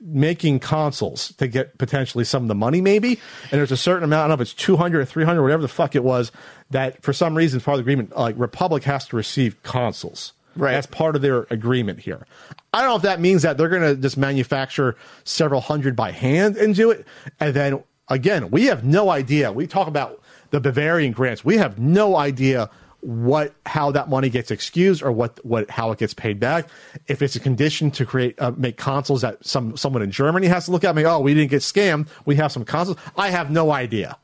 making 0.00 0.60
consoles 0.60 1.32
to 1.34 1.48
get 1.48 1.76
potentially 1.78 2.22
some 2.22 2.42
of 2.42 2.48
the 2.48 2.54
money 2.54 2.80
maybe 2.80 3.18
and 3.50 3.58
there's 3.58 3.72
a 3.72 3.76
certain 3.76 4.04
amount 4.04 4.20
I 4.20 4.22
don't 4.22 4.28
know 4.28 4.34
if 4.34 4.40
it's 4.42 4.54
200 4.54 5.00
or 5.00 5.04
300 5.04 5.42
whatever 5.42 5.60
the 5.60 5.66
fuck 5.66 5.96
it 5.96 6.04
was 6.04 6.30
that 6.70 7.02
for 7.02 7.12
some 7.12 7.36
reason 7.36 7.60
part 7.60 7.80
of 7.80 7.84
the 7.84 7.90
agreement 7.90 8.16
like 8.16 8.36
Republic 8.38 8.84
has 8.84 9.08
to 9.08 9.16
receive 9.16 9.60
consoles 9.64 10.34
Right. 10.56 10.72
that's 10.72 10.86
part 10.86 11.14
of 11.14 11.22
their 11.22 11.46
agreement 11.50 12.00
here. 12.00 12.26
I 12.72 12.80
don't 12.80 12.90
know 12.90 12.96
if 12.96 13.02
that 13.02 13.20
means 13.20 13.42
that 13.42 13.56
they're 13.56 13.68
going 13.68 13.82
to 13.82 13.94
just 13.94 14.16
manufacture 14.16 14.96
several 15.24 15.60
hundred 15.60 15.94
by 15.94 16.10
hand 16.10 16.56
and 16.56 16.74
do 16.74 16.90
it. 16.90 17.06
And 17.38 17.54
then 17.54 17.82
again, 18.08 18.50
we 18.50 18.66
have 18.66 18.84
no 18.84 19.10
idea. 19.10 19.52
We 19.52 19.66
talk 19.66 19.88
about 19.88 20.20
the 20.50 20.60
Bavarian 20.60 21.12
grants. 21.12 21.44
We 21.44 21.58
have 21.58 21.78
no 21.78 22.16
idea 22.16 22.70
what 23.00 23.54
how 23.64 23.92
that 23.92 24.08
money 24.08 24.28
gets 24.28 24.50
excused 24.50 25.02
or 25.02 25.12
what 25.12 25.44
what 25.44 25.70
how 25.70 25.92
it 25.92 25.98
gets 25.98 26.14
paid 26.14 26.40
back. 26.40 26.68
If 27.06 27.22
it's 27.22 27.36
a 27.36 27.40
condition 27.40 27.90
to 27.92 28.04
create 28.04 28.40
uh, 28.40 28.52
make 28.56 28.76
consoles 28.76 29.22
that 29.22 29.44
some 29.46 29.76
someone 29.76 30.02
in 30.02 30.10
Germany 30.10 30.48
has 30.48 30.64
to 30.64 30.72
look 30.72 30.84
at 30.84 30.96
me, 30.96 31.04
oh, 31.04 31.20
we 31.20 31.34
didn't 31.34 31.50
get 31.50 31.62
scammed. 31.62 32.08
We 32.24 32.34
have 32.36 32.50
some 32.50 32.64
consoles. 32.64 32.98
I 33.16 33.30
have 33.30 33.50
no 33.50 33.70
idea 33.70 34.18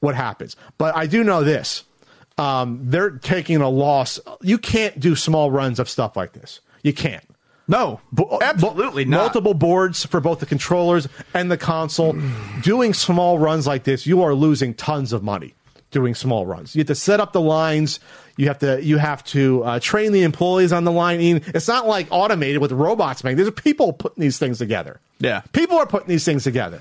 what 0.00 0.14
happens, 0.14 0.56
but 0.76 0.96
I 0.96 1.06
do 1.06 1.22
know 1.22 1.44
this: 1.44 1.84
um, 2.40 2.80
they're 2.84 3.10
taking 3.10 3.60
a 3.60 3.68
loss. 3.68 4.18
You 4.40 4.58
can't 4.58 4.98
do 4.98 5.14
small 5.14 5.50
runs 5.50 5.78
of 5.78 5.88
stuff 5.88 6.16
like 6.16 6.32
this. 6.32 6.60
You 6.82 6.92
can't. 6.92 7.24
No, 7.68 8.00
Bo- 8.10 8.38
absolutely 8.42 9.04
bo- 9.04 9.10
not. 9.10 9.16
Multiple 9.18 9.54
boards 9.54 10.04
for 10.04 10.20
both 10.20 10.40
the 10.40 10.46
controllers 10.46 11.06
and 11.34 11.50
the 11.50 11.56
console. 11.58 12.16
Doing 12.62 12.94
small 12.94 13.38
runs 13.38 13.66
like 13.66 13.84
this, 13.84 14.06
you 14.06 14.22
are 14.22 14.34
losing 14.34 14.74
tons 14.74 15.12
of 15.12 15.22
money 15.22 15.54
doing 15.92 16.14
small 16.14 16.46
runs. 16.46 16.76
You 16.76 16.80
have 16.80 16.86
to 16.86 16.94
set 16.94 17.18
up 17.18 17.32
the 17.32 17.40
lines. 17.40 17.98
You 18.36 18.46
have 18.46 18.60
to 18.60 18.80
you 18.82 18.98
have 18.98 19.24
to 19.24 19.64
uh, 19.64 19.80
train 19.80 20.12
the 20.12 20.22
employees 20.22 20.72
on 20.72 20.84
the 20.84 20.92
line. 20.92 21.18
It's 21.20 21.66
not 21.66 21.86
like 21.86 22.06
automated 22.10 22.60
with 22.60 22.70
robots. 22.72 23.24
Man, 23.24 23.36
there's 23.36 23.50
people 23.50 23.92
putting 23.92 24.20
these 24.20 24.38
things 24.38 24.58
together. 24.58 25.00
Yeah. 25.18 25.42
people 25.52 25.76
are 25.78 25.86
putting 25.86 26.08
these 26.08 26.24
things 26.24 26.44
together. 26.44 26.80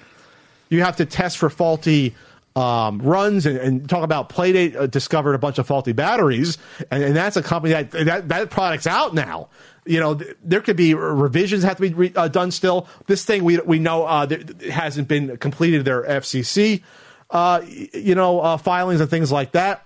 You 0.70 0.84
have 0.84 0.96
to 0.98 1.06
test 1.06 1.38
for 1.40 1.50
faulty 1.50 2.16
um, 2.56 3.00
runs 3.00 3.46
and, 3.46 3.58
and 3.58 3.90
talk 3.90 4.04
about 4.04 4.30
Playdate 4.30 4.76
uh, 4.76 4.88
discovered 4.88 5.34
a 5.34 5.40
bunch 5.40 5.60
of 5.60 5.68
faulty 5.68 5.92
batteries, 5.92 6.58
and, 6.92 7.04
and 7.04 7.16
that's 7.16 7.38
a 7.38 7.44
company 7.44 7.74
that, 7.74 7.92
that 7.92 8.28
that 8.30 8.50
product's 8.50 8.88
out 8.88 9.14
now. 9.14 9.50
You 9.86 10.00
know, 10.00 10.16
th- 10.16 10.36
there 10.44 10.62
could 10.62 10.76
be 10.76 10.94
revisions 10.94 11.64
have 11.64 11.78
to 11.78 11.82
be 11.82 11.94
re- 11.94 12.14
uh, 12.16 12.28
done 12.28 12.52
still. 12.52 12.88
This 13.08 13.24
thing 13.24 13.44
we 13.44 13.60
we 13.60 13.80
know 13.80 14.06
uh, 14.06 14.28
hasn't 14.70 15.08
been 15.08 15.38
completed 15.38 15.86
their 15.86 16.04
FCC, 16.04 16.82
uh, 17.30 17.62
you 17.66 18.16
know, 18.16 18.40
uh, 18.42 18.58
filings 18.58 19.00
and 19.00 19.10
things 19.10 19.32
like 19.32 19.52
that. 19.52 19.86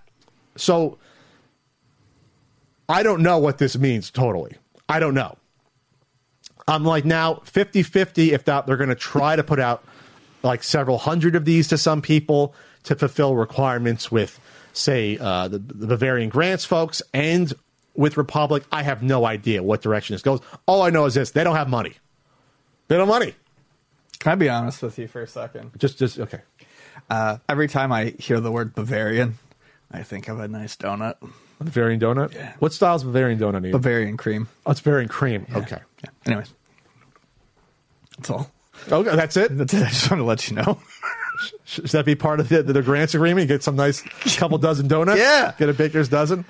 So 0.55 0.97
I 2.87 3.03
don't 3.03 3.21
know 3.21 3.37
what 3.39 3.57
this 3.57 3.77
means 3.77 4.09
totally. 4.09 4.55
I 4.87 4.99
don't 4.99 5.13
know. 5.13 5.37
I'm 6.67 6.83
like 6.85 7.05
now 7.05 7.35
50 7.43 7.83
50 7.83 8.31
if 8.31 8.45
that 8.45 8.65
they're 8.67 8.77
going 8.77 8.89
to 8.89 8.95
try 8.95 9.35
to 9.35 9.43
put 9.43 9.59
out 9.59 9.83
like 10.43 10.63
several 10.63 10.97
hundred 10.97 11.35
of 11.35 11.45
these 11.45 11.67
to 11.69 11.77
some 11.77 12.01
people 12.01 12.53
to 12.83 12.95
fulfill 12.95 13.35
requirements 13.35 14.11
with, 14.11 14.39
say, 14.73 15.17
uh, 15.17 15.47
the, 15.47 15.59
the 15.59 15.87
Bavarian 15.87 16.29
grants 16.29 16.65
folks 16.65 17.01
and 17.13 17.53
with 17.95 18.17
Republic. 18.17 18.63
I 18.71 18.83
have 18.83 19.01
no 19.01 19.25
idea 19.25 19.63
what 19.63 19.81
direction 19.81 20.13
this 20.13 20.21
goes. 20.21 20.41
All 20.65 20.81
I 20.81 20.89
know 20.89 21.05
is 21.05 21.13
this 21.13 21.31
they 21.31 21.43
don't 21.43 21.55
have 21.55 21.69
money. 21.69 21.93
They 22.87 22.97
don't 22.97 23.07
have 23.07 23.19
money. 23.19 23.35
Can 24.19 24.33
I 24.33 24.35
be 24.35 24.49
honest 24.49 24.81
with 24.81 24.97
you 24.99 25.07
for 25.07 25.21
a 25.21 25.27
second? 25.27 25.71
Just, 25.77 25.97
just, 25.97 26.19
okay. 26.19 26.41
Uh, 27.09 27.37
every 27.49 27.67
time 27.67 27.91
I 27.91 28.13
hear 28.19 28.39
the 28.39 28.51
word 28.51 28.73
Bavarian, 28.75 29.37
I 29.91 30.03
think 30.03 30.27
of 30.27 30.39
a 30.39 30.47
nice 30.47 30.75
donut. 30.75 31.15
Bavarian 31.59 31.99
donut? 31.99 32.33
Yeah. 32.33 32.53
What 32.59 32.73
style's 32.73 33.03
Bavarian 33.03 33.39
donut 33.39 33.61
need? 33.61 33.71
Bavarian 33.71 34.17
cream. 34.17 34.47
oh, 34.65 34.71
it's 34.71 34.81
Bavarian 34.81 35.09
cream. 35.09 35.45
Okay. 35.55 35.79
Yeah. 36.03 36.09
Anyways, 36.25 36.53
that's 38.17 38.29
all. 38.29 38.51
Okay, 38.91 39.15
that's 39.15 39.37
it. 39.37 39.57
That's 39.57 39.73
it. 39.73 39.83
I 39.85 39.89
just 39.89 40.09
want 40.11 40.19
to 40.21 40.25
let 40.25 40.49
you 40.49 40.55
know. 40.57 40.79
Should 41.65 41.85
that 41.87 42.05
be 42.05 42.15
part 42.15 42.39
of 42.39 42.49
the, 42.49 42.63
the 42.63 42.81
grants 42.81 43.15
agreement? 43.15 43.43
You 43.49 43.55
get 43.55 43.63
some 43.63 43.75
nice 43.75 44.01
couple 44.37 44.57
dozen 44.57 44.87
donuts. 44.87 45.19
Yeah. 45.19 45.53
get 45.57 45.69
a 45.69 45.73
baker's 45.73 46.07
dozen. 46.09 46.45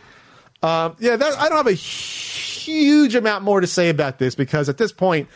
Um, 0.61 0.95
yeah, 0.99 1.15
that, 1.15 1.37
I 1.39 1.49
don't 1.49 1.57
have 1.57 1.67
a 1.67 1.71
huge 1.73 3.15
amount 3.15 3.43
more 3.43 3.61
to 3.61 3.67
say 3.67 3.89
about 3.89 4.19
this 4.19 4.35
because 4.35 4.69
at 4.69 4.77
this 4.77 4.91
point, 4.91 5.27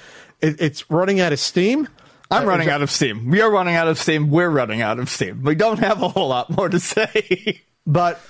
it, 0.42 0.60
it's 0.62 0.90
running 0.90 1.20
out 1.20 1.34
of 1.34 1.40
steam. 1.40 1.88
I'm 2.30 2.44
Uh, 2.44 2.48
running 2.50 2.70
out 2.70 2.82
of 2.82 2.92
steam. 2.92 3.30
We 3.30 3.42
are 3.42 3.50
running 3.50 3.76
out 3.76 3.88
of 3.88 3.98
steam. 3.98 4.30
We're 4.30 4.50
running 4.50 4.82
out 4.82 5.00
of 5.00 5.10
steam. 5.10 5.44
We 5.44 5.56
don't 5.56 5.80
have 5.80 6.02
a 6.02 6.10
whole 6.10 6.28
lot 6.28 6.50
more 6.50 6.68
to 6.70 6.80
say. 6.80 7.62
but 7.88 8.22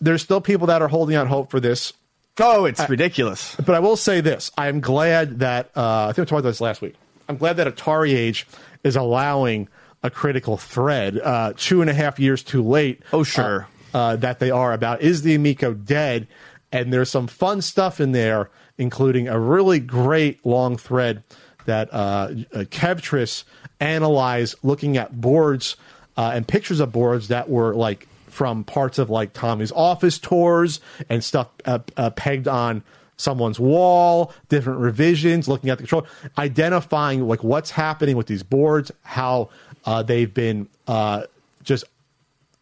there's 0.00 0.22
still 0.22 0.40
people 0.40 0.66
that 0.68 0.82
are 0.82 0.88
holding 0.88 1.16
out 1.16 1.26
hope 1.26 1.50
for 1.50 1.58
this. 1.60 1.92
oh, 2.40 2.66
it's 2.66 2.86
ridiculous. 2.88 3.56
But 3.56 3.74
I 3.74 3.80
will 3.80 3.96
say 3.96 4.20
this: 4.20 4.50
I 4.56 4.68
am 4.68 4.80
glad 4.80 5.40
that 5.40 5.70
uh, 5.74 6.06
I 6.08 6.12
think 6.12 6.18
we 6.18 6.22
talked 6.24 6.40
about 6.40 6.50
this 6.50 6.60
last 6.60 6.80
week. 6.82 6.94
I'm 7.28 7.36
glad 7.36 7.56
that 7.58 7.66
AtariAge 7.66 8.44
is 8.84 8.96
allowing 8.96 9.68
a 10.02 10.10
critical 10.10 10.56
thread 10.56 11.18
uh, 11.18 11.52
two 11.56 11.80
and 11.80 11.90
a 11.90 11.94
half 11.94 12.18
years 12.18 12.42
too 12.42 12.62
late. 12.62 13.02
Oh, 13.12 13.22
sure. 13.22 13.68
uh, 13.92 13.98
uh, 13.98 14.16
that 14.16 14.38
they 14.38 14.50
are 14.50 14.72
about 14.72 15.02
is 15.02 15.22
the 15.22 15.34
Amico 15.34 15.74
dead? 15.74 16.26
And 16.70 16.92
there's 16.92 17.10
some 17.10 17.26
fun 17.26 17.62
stuff 17.62 18.00
in 18.00 18.12
there, 18.12 18.50
including 18.76 19.28
a 19.28 19.38
really 19.38 19.80
great 19.80 20.44
long 20.44 20.76
thread 20.76 21.22
that 21.64 21.92
uh, 21.92 21.96
uh, 21.96 22.58
Kevtris 22.64 23.44
analyzed, 23.80 24.56
looking 24.62 24.96
at 24.96 25.18
boards 25.20 25.76
uh, 26.16 26.32
and 26.34 26.46
pictures 26.46 26.80
of 26.80 26.92
boards 26.92 27.28
that 27.28 27.48
were 27.48 27.74
like 27.74 28.06
from 28.28 28.64
parts 28.64 28.98
of 28.98 29.10
like 29.10 29.32
Tommy's 29.32 29.72
office 29.72 30.18
tours 30.18 30.80
and 31.08 31.24
stuff 31.24 31.48
uh, 31.64 31.78
uh, 31.96 32.10
pegged 32.10 32.48
on 32.48 32.82
someone's 33.18 33.60
wall, 33.60 34.32
different 34.48 34.78
revisions, 34.80 35.46
looking 35.48 35.68
at 35.70 35.76
the 35.78 35.82
control, 35.82 36.06
identifying 36.38 37.28
like 37.28 37.44
what's 37.44 37.70
happening 37.70 38.16
with 38.16 38.26
these 38.28 38.42
boards, 38.42 38.90
how 39.02 39.50
uh, 39.84 40.02
they've 40.02 40.32
been 40.32 40.66
uh, 40.86 41.24
just 41.62 41.84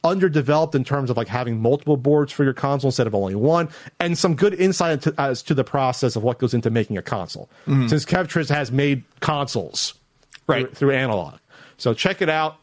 underdeveloped 0.02 0.74
in 0.74 0.84
terms 0.84 1.11
of 1.11 1.16
like 1.16 1.28
having 1.28 1.61
multiple 1.61 1.96
boards 1.96 2.32
for 2.32 2.44
your 2.44 2.52
console 2.52 2.88
instead 2.88 3.07
of 3.07 3.14
only 3.14 3.34
one, 3.34 3.68
and 4.00 4.16
some 4.16 4.34
good 4.34 4.54
insight 4.54 5.02
to, 5.02 5.14
as 5.18 5.42
to 5.42 5.52
the 5.54 5.64
process 5.64 6.16
of 6.16 6.22
what 6.22 6.38
goes 6.38 6.54
into 6.54 6.70
making 6.70 6.96
a 6.96 7.02
console. 7.02 7.48
Since 7.66 8.04
Kevtris 8.04 8.48
has 8.48 8.70
made 8.72 9.02
consoles 9.20 9.94
Right. 10.46 10.66
through, 10.68 10.74
through 10.90 10.90
analog, 10.92 11.34
so 11.76 11.92
check 11.92 12.22
it 12.22 12.28
out. 12.28 12.57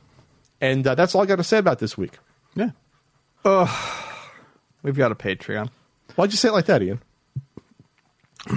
And 0.62 0.88
uh, 0.88 0.96
that's 0.96 1.14
all 1.14 1.22
I 1.22 1.26
got 1.26 1.36
to 1.36 1.44
say 1.44 1.58
about 1.58 1.80
this 1.80 1.98
week. 1.98 2.18
Yeah. 2.56 2.70
Oh, 3.44 3.68
we've 4.84 4.96
got 4.96 5.12
a 5.12 5.16
Patreon. 5.16 5.70
Why'd 6.16 6.32
you 6.32 6.38
say 6.38 6.48
it 6.48 6.54
like 6.54 6.68
that, 6.68 6.82
Ian? 6.82 7.02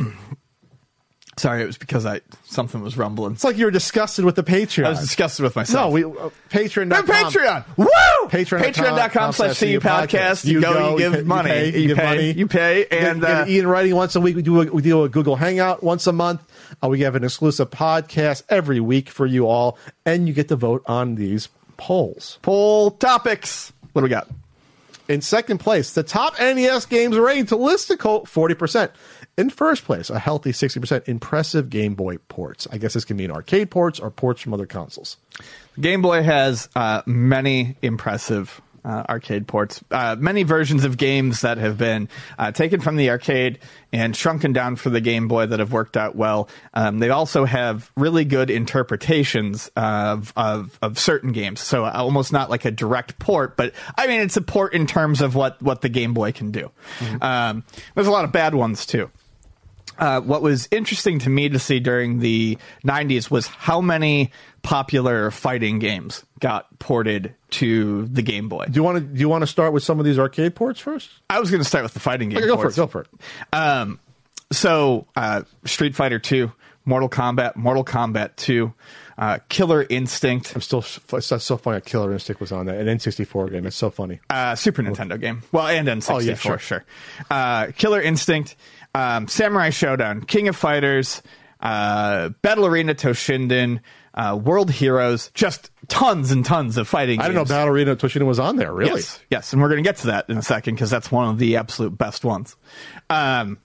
Sorry, 1.39 1.62
it 1.62 1.66
was 1.66 1.76
because 1.76 2.07
I 2.07 2.22
something 2.45 2.80
was 2.80 2.97
rumbling. 2.97 3.32
It's 3.34 3.45
like 3.45 3.59
you 3.59 3.66
were 3.66 3.70
disgusted 3.70 4.24
with 4.24 4.37
the 4.37 4.43
Patreon. 4.43 4.87
I 4.87 4.89
was 4.89 5.01
disgusted 5.01 5.43
with 5.43 5.55
myself. 5.55 5.89
no, 5.89 5.93
we 5.93 6.03
uh, 6.03 6.30
Patreon. 6.49 6.89
We're 6.89 7.03
Patreon. 7.03 7.64
Woo! 7.76 7.87
Patreon.com 8.30 8.72
Patreon.com 8.72 9.32
slash 9.32 9.61
CU 9.61 9.78
podcast. 9.80 10.47
You, 10.47 10.62
go, 10.62 10.93
you 10.93 10.99
give 10.99 11.12
pay- 11.12 11.22
money. 11.24 11.51
pay, 11.51 11.78
You, 11.78 11.89
give 11.89 11.99
pay, 11.99 12.05
money. 12.05 12.32
You 12.32 12.47
pay. 12.49 12.87
And 12.87 13.22
uh, 13.22 13.45
Ian 13.47 13.66
writing 13.66 13.95
once 13.95 14.16
a 14.16 14.20
week. 14.20 14.34
We 14.34 14.41
do 14.41 14.62
a, 14.62 14.64
we 14.72 14.80
do 14.80 15.05
a 15.05 15.11
Google 15.11 15.37
Hangout 15.37 15.82
once 15.82 16.07
a 16.07 16.12
month. 16.12 16.41
Uh, 16.82 16.89
we 16.89 17.01
have 17.01 17.14
an 17.16 17.22
exclusive 17.22 17.68
podcast 17.68 18.43
every 18.49 18.80
week 18.80 19.11
for 19.11 19.26
you 19.26 19.47
all, 19.47 19.76
and 20.07 20.26
you 20.26 20.32
get 20.32 20.49
to 20.49 20.57
vote 20.57 20.82
on 20.87 21.16
these 21.16 21.51
polls. 21.76 22.39
poll 22.41 22.93
topics. 22.93 23.74
What 23.93 24.01
do 24.01 24.05
we 24.05 24.09
got? 24.11 24.26
In 25.09 25.20
second 25.20 25.59
place, 25.59 25.93
the 25.93 26.03
top 26.03 26.39
NES 26.41 26.87
games 26.87 27.16
rated 27.18 27.49
to 27.49 27.57
listicle 27.57 28.26
forty 28.26 28.55
percent. 28.55 28.91
In 29.37 29.51
first 29.51 29.84
place, 29.84 30.09
a 30.09 30.18
healthy 30.18 30.53
sixty 30.53 30.80
percent. 30.80 31.09
Impressive 31.09 31.68
Game 31.68 31.95
Boy 31.95 32.16
ports. 32.28 32.66
I 32.72 32.78
guess 32.78 32.95
this 32.95 33.05
can 33.05 33.18
mean 33.18 33.30
arcade 33.30 33.70
ports 33.70 34.01
or 34.01 34.11
ports 34.11 34.41
from 34.41 34.55
other 34.55 34.66
consoles. 34.66 35.18
Game 35.78 36.01
Boy 36.01 36.22
has 36.22 36.70
uh, 36.74 37.03
many 37.05 37.76
impressive 37.82 38.62
uh, 38.82 39.03
arcade 39.09 39.47
ports, 39.47 39.82
uh, 39.91 40.16
many 40.18 40.45
versions 40.45 40.84
of 40.84 40.97
games 40.97 41.41
that 41.41 41.59
have 41.59 41.76
been 41.76 42.09
uh, 42.39 42.53
taken 42.53 42.80
from 42.80 42.97
the 42.97 43.11
arcade 43.11 43.59
and 43.93 44.16
shrunken 44.16 44.53
down 44.55 44.76
for 44.76 44.91
the 44.91 45.01
Game 45.01 45.28
Boy 45.28 45.45
that 45.45 45.59
have 45.59 45.72
worked 45.72 45.97
out 45.97 46.14
well. 46.14 46.49
Um, 46.72 46.99
they 47.01 47.11
also 47.11 47.45
have 47.45 47.91
really 47.97 48.24
good 48.24 48.49
interpretations 48.49 49.70
of, 49.76 50.32
of 50.34 50.78
of 50.80 50.99
certain 50.99 51.32
games, 51.32 51.61
so 51.61 51.84
almost 51.84 52.32
not 52.32 52.49
like 52.49 52.64
a 52.64 52.70
direct 52.70 53.18
port, 53.18 53.55
but 53.59 53.74
I 53.99 54.07
mean 54.07 54.22
it's 54.22 54.39
a 54.39 54.43
port 54.43 54.72
in 54.72 54.87
terms 54.87 55.20
of 55.20 55.34
what 55.34 55.61
what 55.61 55.82
the 55.82 55.91
Game 55.91 56.14
Boy 56.14 56.32
can 56.32 56.53
do. 56.53 56.70
Um, 57.20 57.64
there's 57.95 58.07
a 58.07 58.12
lot 58.12 58.24
of 58.24 58.32
bad 58.32 58.55
ones 58.55 58.87
too 58.87 59.11
uh, 59.99 60.21
what 60.21 60.43
was 60.43 60.69
interesting 60.71 61.19
to 61.21 61.31
me 61.31 61.49
to 61.49 61.59
see 61.59 61.81
during 61.81 62.19
the 62.21 62.59
90s 62.85 63.31
was 63.31 63.47
how 63.47 63.81
many 63.81 64.31
popular 64.63 65.31
fighting 65.31 65.79
games 65.79 66.25
got 66.41 66.79
ported 66.79 67.35
to 67.51 68.07
the 68.07 68.23
Game 68.23 68.49
Boy. 68.49 68.67
Do 68.67 68.73
you 68.77 68.83
want 68.83 68.99
to 68.99 69.05
do 69.05 69.21
you 69.21 69.29
want 69.29 69.43
to 69.43 69.47
start 69.47 69.73
with 69.73 69.83
some 69.83 69.99
of 69.99 70.05
these 70.05 70.19
arcade 70.19 70.55
ports 70.55 70.81
first? 70.81 71.11
I 71.31 71.39
was 71.41 71.51
going 71.51 71.63
to 71.63 71.69
start 71.69 71.85
with 71.85 71.95
the 71.95 72.01
fighting 72.01 72.29
game. 72.31 72.39
Okay, 72.39 72.47
go 72.47 72.57
for 72.57 72.69
it. 72.69 72.77
Go 72.77 72.87
for 72.87 73.03
it. 73.03 73.09
Um, 73.53 74.01
so 74.53 75.07
uh, 75.17 75.43
Street 75.65 75.95
Fighter 75.95 76.19
2, 76.19 76.51
Mortal 76.85 77.09
Kombat, 77.09 77.57
Mortal 77.57 77.85
Kombat 77.85 78.37
2, 78.37 78.73
uh, 79.19 79.39
Killer 79.49 79.85
Instinct, 79.89 80.55
I'm 80.55 80.61
still 80.61 80.81
it's 81.15 81.29
that's 81.29 81.45
so 81.45 81.57
funny. 81.57 81.81
Killer 81.81 82.13
Instinct 82.13 82.41
was 82.41 82.53
on 82.53 82.67
that 82.67 82.77
an 82.77 82.87
N64 82.87 83.51
game. 83.51 83.67
It's 83.67 83.77
so 83.77 83.91
funny. 83.91 84.21
uh, 84.31 84.55
Super 84.55 84.83
Nintendo 84.83 85.19
game. 85.19 85.43
Well, 85.53 85.67
and 85.67 85.89
N64, 85.89 86.15
Oh, 86.15 86.19
yeah, 86.19 86.35
sure. 86.35 86.59
sure. 86.59 86.85
Uh, 87.31 87.69
Killer 87.77 88.01
Instinct, 88.01 88.57
um, 88.97 89.29
Samurai 89.29 89.69
Shodown, 89.69 90.27
King 90.27 90.49
of 90.49 90.57
Fighters, 90.57 91.23
uh, 91.61 92.31
Battle 92.41 92.65
Arena 92.65 92.95
Toshinden, 92.95 93.81
uh, 94.15 94.39
World 94.43 94.71
Heroes, 94.71 95.31
just 95.35 95.71
tons 95.89 96.31
and 96.31 96.45
tons 96.45 96.79
of 96.79 96.89
fighting 96.89 97.17
games. 97.17 97.25
I 97.25 97.29
didn't 97.29 97.49
know. 97.49 97.55
Battle 97.55 97.75
Arena 97.75 97.97
Toshinden 97.97 98.27
was 98.27 98.39
on 98.39 98.57
there. 98.57 98.73
Really? 98.73 99.01
Yes, 99.01 99.21
yes, 99.31 99.53
and 99.53 99.61
we're 99.61 99.69
going 99.69 99.83
to 99.83 99.87
get 99.87 99.99
to 99.99 100.07
that 100.09 100.31
in 100.31 100.39
a 100.39 100.43
second 100.43 100.77
because 100.77 100.89
that's 100.89 101.13
one 101.13 101.29
of 101.29 101.39
the 101.39 101.57
absolute 101.57 101.97
best 101.97 102.25
ones. 102.25 102.57
Um, 103.11 103.59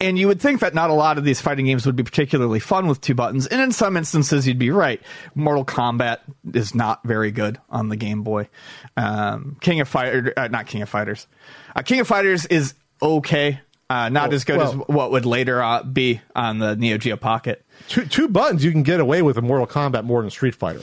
and 0.00 0.18
you 0.18 0.26
would 0.26 0.40
think 0.40 0.60
that 0.60 0.74
not 0.74 0.90
a 0.90 0.94
lot 0.94 1.16
of 1.16 1.24
these 1.24 1.40
fighting 1.40 1.66
games 1.66 1.86
would 1.86 1.96
be 1.96 2.02
particularly 2.02 2.58
fun 2.58 2.88
with 2.88 3.00
two 3.00 3.14
buttons, 3.14 3.46
and 3.46 3.60
in 3.60 3.70
some 3.70 3.96
instances 3.96 4.46
you'd 4.48 4.58
be 4.58 4.70
right. 4.70 5.00
Mortal 5.36 5.64
Kombat 5.64 6.18
is 6.52 6.74
not 6.74 7.04
very 7.04 7.30
good 7.30 7.58
on 7.70 7.88
the 7.90 7.96
Game 7.96 8.22
Boy. 8.22 8.48
Um, 8.96 9.56
King 9.60 9.80
of 9.80 9.88
Fighter, 9.88 10.34
uh, 10.36 10.48
not 10.48 10.66
King 10.66 10.82
of 10.82 10.88
Fighters. 10.88 11.28
Uh, 11.76 11.82
King 11.82 12.00
of 12.00 12.08
Fighters 12.08 12.44
is 12.46 12.74
okay, 13.02 13.60
uh, 13.90 14.08
not 14.08 14.28
Well- 14.28 14.34
as 14.34 14.44
good 14.44 14.56
well- 14.58 14.70
as 14.70 14.88
what 14.88 15.10
would 15.12 15.26
later 15.26 15.62
uh, 15.62 15.82
be 15.82 16.20
on 16.34 16.58
the 16.58 16.76
Neo 16.76 16.98
Geo 16.98 17.16
Pocket. 17.16 17.64
Two, 17.88 18.06
two 18.06 18.28
buttons, 18.28 18.64
you 18.64 18.72
can 18.72 18.82
get 18.82 19.00
away 19.00 19.22
with 19.22 19.36
a 19.36 19.42
Mortal 19.42 19.66
Kombat 19.66 20.04
more 20.04 20.22
than 20.22 20.30
Street 20.30 20.54
Fighter. 20.54 20.80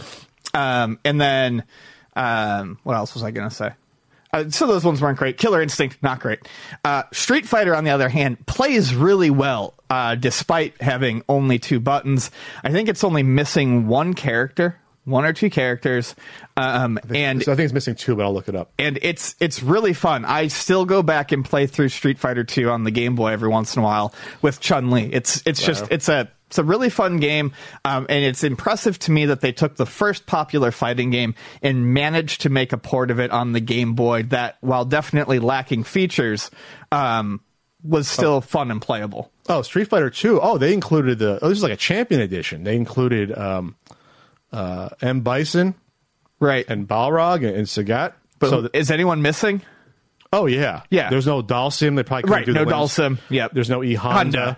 Um, 0.53 0.99
and 1.03 1.19
then, 1.19 1.63
um, 2.15 2.77
what 2.83 2.95
else 2.95 3.13
was 3.13 3.23
I 3.23 3.31
going 3.31 3.49
to 3.49 3.55
say? 3.55 3.71
Uh, 4.31 4.49
so 4.49 4.65
those 4.65 4.83
ones 4.83 4.99
weren't 5.01 5.17
great. 5.17 5.37
Killer 5.37 5.61
Instinct, 5.61 5.97
not 6.01 6.19
great. 6.19 6.39
Uh, 6.83 7.03
Street 7.11 7.45
Fighter, 7.47 7.75
on 7.75 7.83
the 7.83 7.91
other 7.91 8.09
hand, 8.09 8.43
plays 8.47 8.95
really 8.95 9.29
well, 9.29 9.73
uh, 9.89 10.15
despite 10.15 10.79
having 10.81 11.23
only 11.29 11.59
two 11.59 11.79
buttons. 11.79 12.31
I 12.63 12.71
think 12.71 12.89
it's 12.89 13.03
only 13.03 13.21
missing 13.21 13.85
one 13.87 14.13
character, 14.15 14.75
one 15.05 15.23
or 15.25 15.33
two 15.33 15.49
characters, 15.51 16.15
um, 16.57 16.99
and 17.13 17.41
So 17.43 17.51
I 17.51 17.55
think 17.55 17.65
it's 17.65 17.73
missing 17.73 17.95
two, 17.95 18.15
but 18.15 18.23
I'll 18.23 18.33
look 18.33 18.47
it 18.47 18.55
up. 18.55 18.71
and 18.77 18.99
it's 19.01 19.35
it's 19.39 19.63
really 19.63 19.93
fun. 19.93 20.25
I 20.25 20.47
still 20.47 20.85
go 20.85 21.01
back 21.03 21.31
and 21.31 21.43
play 21.43 21.67
through 21.67 21.89
Street 21.89 22.19
Fighter 22.19 22.43
2 22.43 22.69
on 22.69 22.83
the 22.83 22.91
Game 22.91 23.15
Boy 23.15 23.31
every 23.31 23.49
once 23.49 23.75
in 23.75 23.81
a 23.81 23.83
while 23.85 24.13
with 24.41 24.59
Chun 24.59 24.91
Li. 24.91 25.09
It's 25.11 25.41
it's 25.45 25.63
just 25.63 25.85
it's 25.91 26.09
a 26.09 26.29
it's 26.47 26.59
a 26.59 26.63
really 26.63 26.91
fun 26.91 27.17
game, 27.17 27.51
um, 27.83 28.05
and 28.09 28.23
it's 28.23 28.43
impressive 28.43 28.99
to 28.99 29.11
me 29.11 29.25
that 29.25 29.41
they 29.41 29.51
took 29.51 29.75
the 29.75 29.87
first 29.87 30.27
popular 30.27 30.69
fighting 30.69 31.09
game 31.09 31.33
and 31.63 31.95
managed 31.95 32.41
to 32.41 32.49
make 32.49 32.73
a 32.73 32.77
port 32.77 33.09
of 33.09 33.19
it 33.19 33.31
on 33.31 33.53
the 33.53 33.59
Game 33.59 33.95
Boy 33.95 34.21
that, 34.23 34.57
while 34.61 34.85
definitely 34.85 35.39
lacking 35.39 35.83
features, 35.83 36.51
um, 36.91 37.41
was 37.83 38.07
still 38.07 38.39
fun 38.39 38.69
and 38.69 38.79
playable. 38.79 39.31
Oh, 39.49 39.63
Street 39.63 39.85
Fighter 39.85 40.11
Two. 40.11 40.39
Oh, 40.39 40.59
they 40.59 40.73
included 40.73 41.17
the. 41.17 41.39
Oh, 41.41 41.49
this 41.49 41.57
is 41.57 41.63
like 41.63 41.73
a 41.73 41.77
Champion 41.77 42.21
Edition. 42.21 42.63
They 42.63 42.75
included 42.75 43.35
um, 43.35 43.75
uh, 44.51 44.89
M 45.01 45.21
Bison 45.21 45.73
Right. 46.43 46.65
and 46.67 46.87
Balrog 46.87 47.37
and, 47.37 47.55
and 47.57 47.67
Sagat. 47.67 48.13
but 48.39 48.49
so 48.49 48.61
the, 48.61 48.77
is 48.77 48.91
anyone 48.91 49.21
missing? 49.21 49.61
oh 50.31 50.45
yeah, 50.47 50.81
Yeah. 50.89 51.09
There's 51.09 51.27
no 51.27 51.41
Dhalsim. 51.43 51.95
They 51.95 52.03
probably 52.03 52.23
couldn't 52.23 52.35
Right, 52.35 52.45
do 52.45 52.53
the 52.53 52.65
no. 52.65 52.71
Dhalsim. 52.71 53.19
Yep. 53.29 53.51
There's 53.53 53.69
no 53.69 53.83
E 53.83 53.93
Honda, 53.93 54.57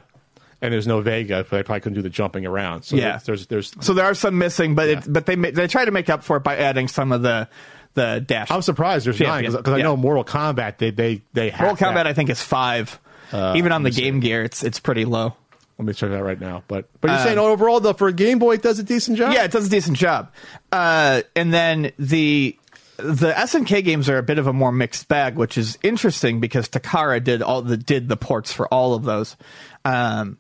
and 0.62 0.74
there's 0.74 0.88
no 0.88 1.02
Vega. 1.02 1.46
But 1.50 1.58
they 1.58 1.64
probably 1.64 1.82
couldn't 1.82 1.96
do 1.96 2.02
the 2.02 2.10
jumping 2.10 2.46
around. 2.46 2.84
So 2.84 2.96
Yeah. 2.96 3.20
there's 3.26 3.48
there's. 3.48 3.74
So 3.82 3.94
there 3.94 4.06
are 4.06 4.14
some 4.14 4.38
missing, 4.38 4.74
but 4.76 4.88
Yeah. 4.90 4.98
it, 5.00 5.04
but 5.08 5.26
they 5.26 5.36
they 5.36 5.68
try 5.68 5.84
to 5.86 5.92
make 5.92 6.10
up 6.10 6.24
for 6.24 6.38
it 6.38 6.44
by 6.44 6.56
adding 6.58 6.88
some 6.88 7.12
of 7.12 7.22
the 7.22 7.48
the 7.94 8.24
dash. 8.26 8.52
I'm 8.52 8.62
surprised 8.62 9.06
there's 9.06 9.20
nine 9.20 9.44
Champion. 9.44 9.52
because 9.54 9.74
I 9.74 9.78
Yeah. 9.78 9.84
know 9.84 9.98
Mortal 9.98 10.24
Kombat. 10.26 10.78
They 10.78 10.92
they 10.92 11.22
they 11.34 11.50
have 11.50 11.62
Mortal 11.68 11.88
Kombat, 11.90 11.94
that. 11.96 12.08
I 12.08 12.14
think, 12.14 12.30
is 12.30 12.42
five. 12.42 13.00
Uh, 13.34 13.54
Even 13.58 13.72
on 13.72 13.84
the 13.84 13.90
Game 13.92 14.20
Gear, 14.22 14.44
it's 14.44 14.64
it's 14.64 14.80
pretty 14.80 15.04
low. 15.04 15.36
Let 15.78 15.86
me 15.86 15.94
check 15.94 16.10
that 16.12 16.24
right 16.24 16.40
now. 16.40 16.64
But 16.68 16.88
but 17.02 17.12
you're 17.12 17.20
saying 17.20 17.38
overall 17.38 17.80
though 17.80 17.94
for 17.94 18.08
a 18.08 18.14
Game 18.14 18.40
Boy 18.40 18.56
it 18.56 18.62
does 18.62 18.80
a 18.80 18.84
decent 18.84 19.18
job. 19.18 19.34
Yeah, 19.34 19.44
it 19.44 19.52
does 19.52 19.68
a 19.68 19.70
decent 19.70 19.98
job. 19.98 20.32
Uh, 20.72 21.22
and 21.36 21.54
then 21.54 21.92
the 22.00 22.58
the 22.98 23.32
SNK 23.32 23.84
games 23.84 24.08
are 24.08 24.18
a 24.18 24.24
bit 24.24 24.38
of 24.40 24.48
a 24.48 24.54
more 24.54 24.72
mixed 24.72 25.10
bag, 25.10 25.36
which 25.36 25.58
is 25.58 25.78
interesting 25.84 26.40
because 26.40 26.70
Takara 26.70 27.22
did 27.22 27.42
all 27.42 27.62
the 27.62 27.76
did 27.76 28.08
the 28.08 28.16
ports 28.16 28.54
for 28.54 28.68
all 28.74 28.94
of 28.94 29.04
those. 29.04 29.36
Um, 29.84 30.38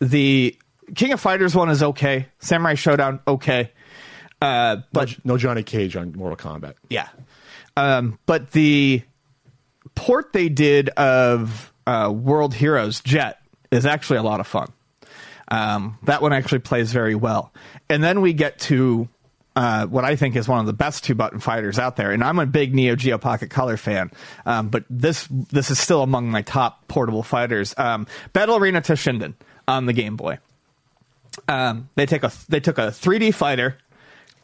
the 0.00 0.56
King 0.94 1.12
of 1.12 1.20
Fighters 1.20 1.54
one 1.54 1.68
is 1.68 1.82
okay. 1.82 2.26
Samurai 2.38 2.74
Shodown 2.74 3.20
okay. 3.26 3.72
Uh, 4.40 4.78
but 4.92 5.22
no 5.24 5.36
Johnny 5.36 5.64
Cage 5.64 5.96
on 5.96 6.12
Mortal 6.12 6.36
Kombat. 6.36 6.74
Yeah. 6.88 7.08
Um, 7.76 8.18
but 8.24 8.52
the 8.52 9.02
port 9.94 10.32
they 10.32 10.48
did 10.48 10.88
of 10.90 11.72
uh, 11.86 12.10
World 12.14 12.54
Heroes 12.54 13.00
Jet 13.00 13.40
is 13.70 13.84
actually 13.84 14.18
a 14.18 14.22
lot 14.22 14.40
of 14.40 14.46
fun. 14.46 14.72
Um, 15.50 15.98
that 16.04 16.22
one 16.22 16.32
actually 16.32 16.60
plays 16.60 16.92
very 16.92 17.14
well. 17.14 17.52
And 17.88 18.02
then 18.02 18.20
we 18.20 18.32
get 18.32 18.58
to 18.60 19.08
uh, 19.56 19.86
what 19.86 20.04
I 20.04 20.14
think 20.14 20.36
is 20.36 20.46
one 20.46 20.60
of 20.60 20.66
the 20.66 20.72
best 20.72 21.04
two 21.04 21.14
button 21.14 21.40
fighters 21.40 21.78
out 21.78 21.96
there. 21.96 22.12
And 22.12 22.22
I'm 22.22 22.38
a 22.38 22.46
big 22.46 22.74
Neo 22.74 22.94
Geo 22.94 23.18
Pocket 23.18 23.50
Color 23.50 23.76
fan, 23.76 24.10
um, 24.46 24.68
but 24.68 24.84
this 24.88 25.26
this 25.30 25.70
is 25.70 25.78
still 25.78 26.02
among 26.02 26.30
my 26.30 26.42
top 26.42 26.86
portable 26.86 27.22
fighters. 27.22 27.74
Um, 27.76 28.06
Battle 28.32 28.56
Arena 28.56 28.80
Toshinden 28.80 29.34
on 29.66 29.86
the 29.86 29.92
Game 29.92 30.16
Boy. 30.16 30.38
Um, 31.48 31.88
they 31.94 32.06
take 32.06 32.22
a 32.22 32.32
they 32.48 32.60
took 32.60 32.78
a 32.78 32.88
3D 32.88 33.34
fighter 33.34 33.78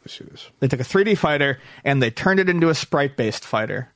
Let's 0.05 0.19
see 0.19 0.25
this. 0.25 0.51
they 0.61 0.69
took 0.69 0.81
a 0.81 0.85
3D 0.85 1.17
fighter 1.17 1.61
and 1.85 2.03
they 2.03 2.11
turned 2.11 2.41
it 2.41 2.49
into 2.49 2.69
a 2.69 2.75
sprite 2.75 3.17
based 3.17 3.45
fighter. 3.45 3.91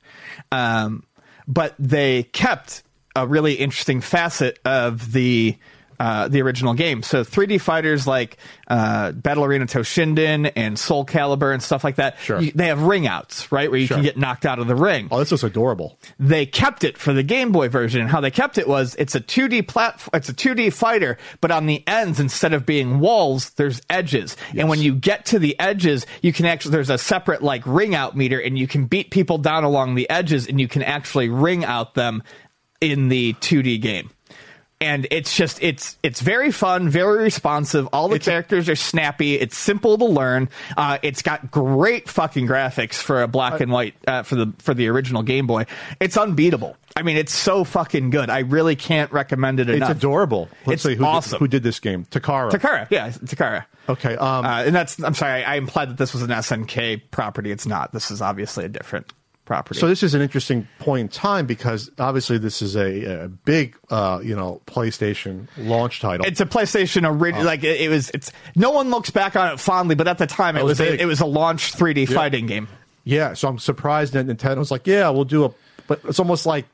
Um, 0.51 1.03
but 1.47 1.75
they 1.77 2.23
kept 2.23 2.83
a 3.15 3.27
really 3.27 3.53
interesting 3.55 4.01
facet 4.01 4.59
of 4.65 5.11
the 5.11 5.57
uh, 5.99 6.27
the 6.27 6.41
original 6.41 6.73
game. 6.73 7.03
So 7.03 7.23
3D 7.23 7.59
fighters 7.59 8.07
like 8.07 8.37
uh, 8.69 9.11
Battle 9.11 9.43
Arena 9.43 9.65
Toshinden 9.65 10.51
and 10.55 10.79
Soul 10.79 11.05
Calibur 11.05 11.53
and 11.53 11.61
stuff 11.61 11.83
like 11.83 11.95
that, 11.97 12.17
Sure. 12.19 12.39
you- 12.39 12.51
they 12.55 12.67
have 12.67 12.81
ring 12.83 13.05
outs, 13.07 13.51
right? 13.51 13.69
Where 13.69 13.79
you 13.79 13.87
Sure. 13.87 13.97
can 13.97 14.03
get 14.03 14.17
knocked 14.17 14.45
out 14.45 14.59
of 14.59 14.67
the 14.67 14.75
ring 14.75 15.07
Oh, 15.11 15.19
this 15.19 15.31
looks 15.31 15.43
adorable. 15.43 15.99
they 16.19 16.45
kept 16.45 16.83
it 16.83 16.97
for 16.97 17.11
the 17.13 17.23
Game 17.23 17.51
Boy 17.51 17.67
version. 17.69 18.01
And 18.01 18.09
how 18.09 18.21
they 18.21 18.31
kept 18.31 18.57
it 18.57 18.67
was 18.67 18.95
it's 18.95 19.15
a 19.15 19.19
2D 19.19 19.67
platform, 19.67 20.11
it's 20.13 20.29
a 20.29 20.33
2D 20.33 20.71
fighter, 20.71 21.17
but 21.41 21.51
on 21.51 21.65
the 21.65 21.83
ends 21.87 22.19
instead 22.19 22.53
of 22.53 22.65
being 22.65 22.99
walls, 22.99 23.49
there's 23.51 23.81
edges. 23.89 24.37
And 24.55 24.69
when 24.69 24.79
you 24.79 24.95
get 24.95 25.25
to 25.27 25.39
the 25.39 25.59
edges, 25.59 26.05
you 26.21 26.31
can 26.31 26.45
actually 26.45 26.71
there's 26.71 26.89
a 26.89 26.97
separate 26.97 27.43
like 27.43 27.63
ring 27.65 27.95
out 27.95 28.15
meter, 28.15 28.39
and 28.39 28.57
you 28.57 28.67
can 28.67 28.85
beat 28.85 29.11
people 29.11 29.37
down 29.37 29.63
along 29.63 29.95
the 29.95 30.09
edges, 30.09 30.47
and 30.47 30.59
you 30.61 30.67
can 30.67 30.83
actually 30.83 31.27
ring 31.29 31.65
out 31.65 31.93
them 31.95 32.23
in 32.81 33.09
the 33.09 33.33
2D 33.41 33.81
game. 33.81 34.09
And 34.81 35.07
it's 35.11 35.35
just 35.35 35.61
it's 35.61 35.97
it's 36.03 36.21
very 36.21 36.51
fun, 36.51 36.87
very 36.87 37.21
responsive. 37.21 37.87
All 37.91 38.07
the 38.07 38.17
characters 38.17 38.69
are 38.69 38.77
snappy. 38.77 39.35
It's 39.35 39.57
simple 39.57 39.97
to 39.97 40.05
learn. 40.05 40.47
Uh, 40.77 40.97
it's 41.01 41.21
got 41.21 41.51
great 41.51 42.07
fucking 42.07 42.47
graphics 42.47 42.93
for 42.93 43.21
a 43.21 43.27
black 43.27 43.59
and 43.59 43.73
white 43.73 43.95
uh, 44.07 44.23
for 44.23 44.35
the 44.35 44.53
for 44.59 44.73
the 44.73 44.87
original 44.87 45.21
Game 45.21 45.47
Boy. 45.47 45.65
It's 45.99 46.15
unbeatable. 46.15 46.77
I 46.95 47.01
mean, 47.01 47.17
it's 47.17 47.33
so 47.33 47.65
fucking 47.65 48.09
good. 48.09 48.29
I 48.29 48.39
really 48.39 48.77
can't 48.77 49.11
recommend 49.11 49.59
it 49.59 49.69
enough. 49.69 49.91
It's 49.91 49.99
adorable. 49.99 50.47
Let's 50.65 50.85
It's 50.85 50.93
see 50.93 50.95
who 50.95 51.03
awesome. 51.03 51.31
Did, 51.31 51.39
who 51.39 51.47
did 51.49 51.63
this 51.63 51.79
game? 51.81 52.05
Takara. 52.05 52.49
Takara, 52.49 52.87
yeah, 52.89 53.09
Takara. 53.09 53.65
Okay. 53.89 54.15
Um, 54.15 54.45
Uh, 54.45 54.63
and 54.65 54.73
that's 54.73 54.97
I'm 55.03 55.13
sorry, 55.13 55.43
I, 55.43 55.55
I 55.55 55.57
implied 55.57 55.89
that 55.89 55.97
this 55.97 56.13
was 56.13 56.21
an 56.23 56.29
SNK 56.29 57.01
property. 57.11 57.51
It's 57.51 57.65
not. 57.65 57.91
This 57.91 58.11
is 58.11 58.21
obviously 58.21 58.63
a 58.63 58.69
different 58.69 59.11
property. 59.49 59.79
so 59.79 59.87
this 59.87 60.03
is 60.03 60.13
an 60.13 60.21
interesting 60.21 60.67
point 60.77 61.01
in 61.01 61.07
time 61.09 61.47
because 61.47 61.89
obviously 61.97 62.37
this 62.37 62.61
is 62.61 62.75
a, 62.75 63.23
a 63.23 63.27
big, 63.27 63.75
uh, 63.89 64.21
you 64.23 64.35
know, 64.35 64.61
PlayStation 64.67 65.47
launch 65.57 65.99
title. 65.99 66.25
it's 66.25 66.39
a 66.39 66.45
PlayStation 66.45 67.09
original. 67.09 67.43
Like 67.45 67.63
it, 67.63 67.81
it 67.81 67.89
was. 67.89 68.11
It's 68.13 68.31
no 68.55 68.69
one 68.71 68.91
looks 68.91 69.09
back 69.09 69.35
on 69.35 69.51
it 69.53 69.59
fondly, 69.59 69.95
but 69.95 70.07
at 70.07 70.19
the 70.19 70.27
time 70.27 70.55
it, 70.55 70.59
It 70.59 70.65
was 70.65 70.79
was, 70.79 70.87
a, 70.87 71.01
it 71.01 71.05
was 71.05 71.19
a 71.19 71.25
launch 71.25 71.73
3D 71.73 72.13
fighting 72.13 72.45
game. 72.45 72.67
yeah. 73.03 73.33
So 73.33 73.47
I'm 73.47 73.57
surprised 73.59 74.13
that 74.13 74.27
Nintendo's 74.27 74.71
like, 74.71 74.85
yeah, 74.85 75.09
we'll 75.09 75.25
do 75.25 75.45
a, 75.45 75.51
but 75.87 76.01
it's 76.05 76.19
almost 76.19 76.45
like 76.45 76.65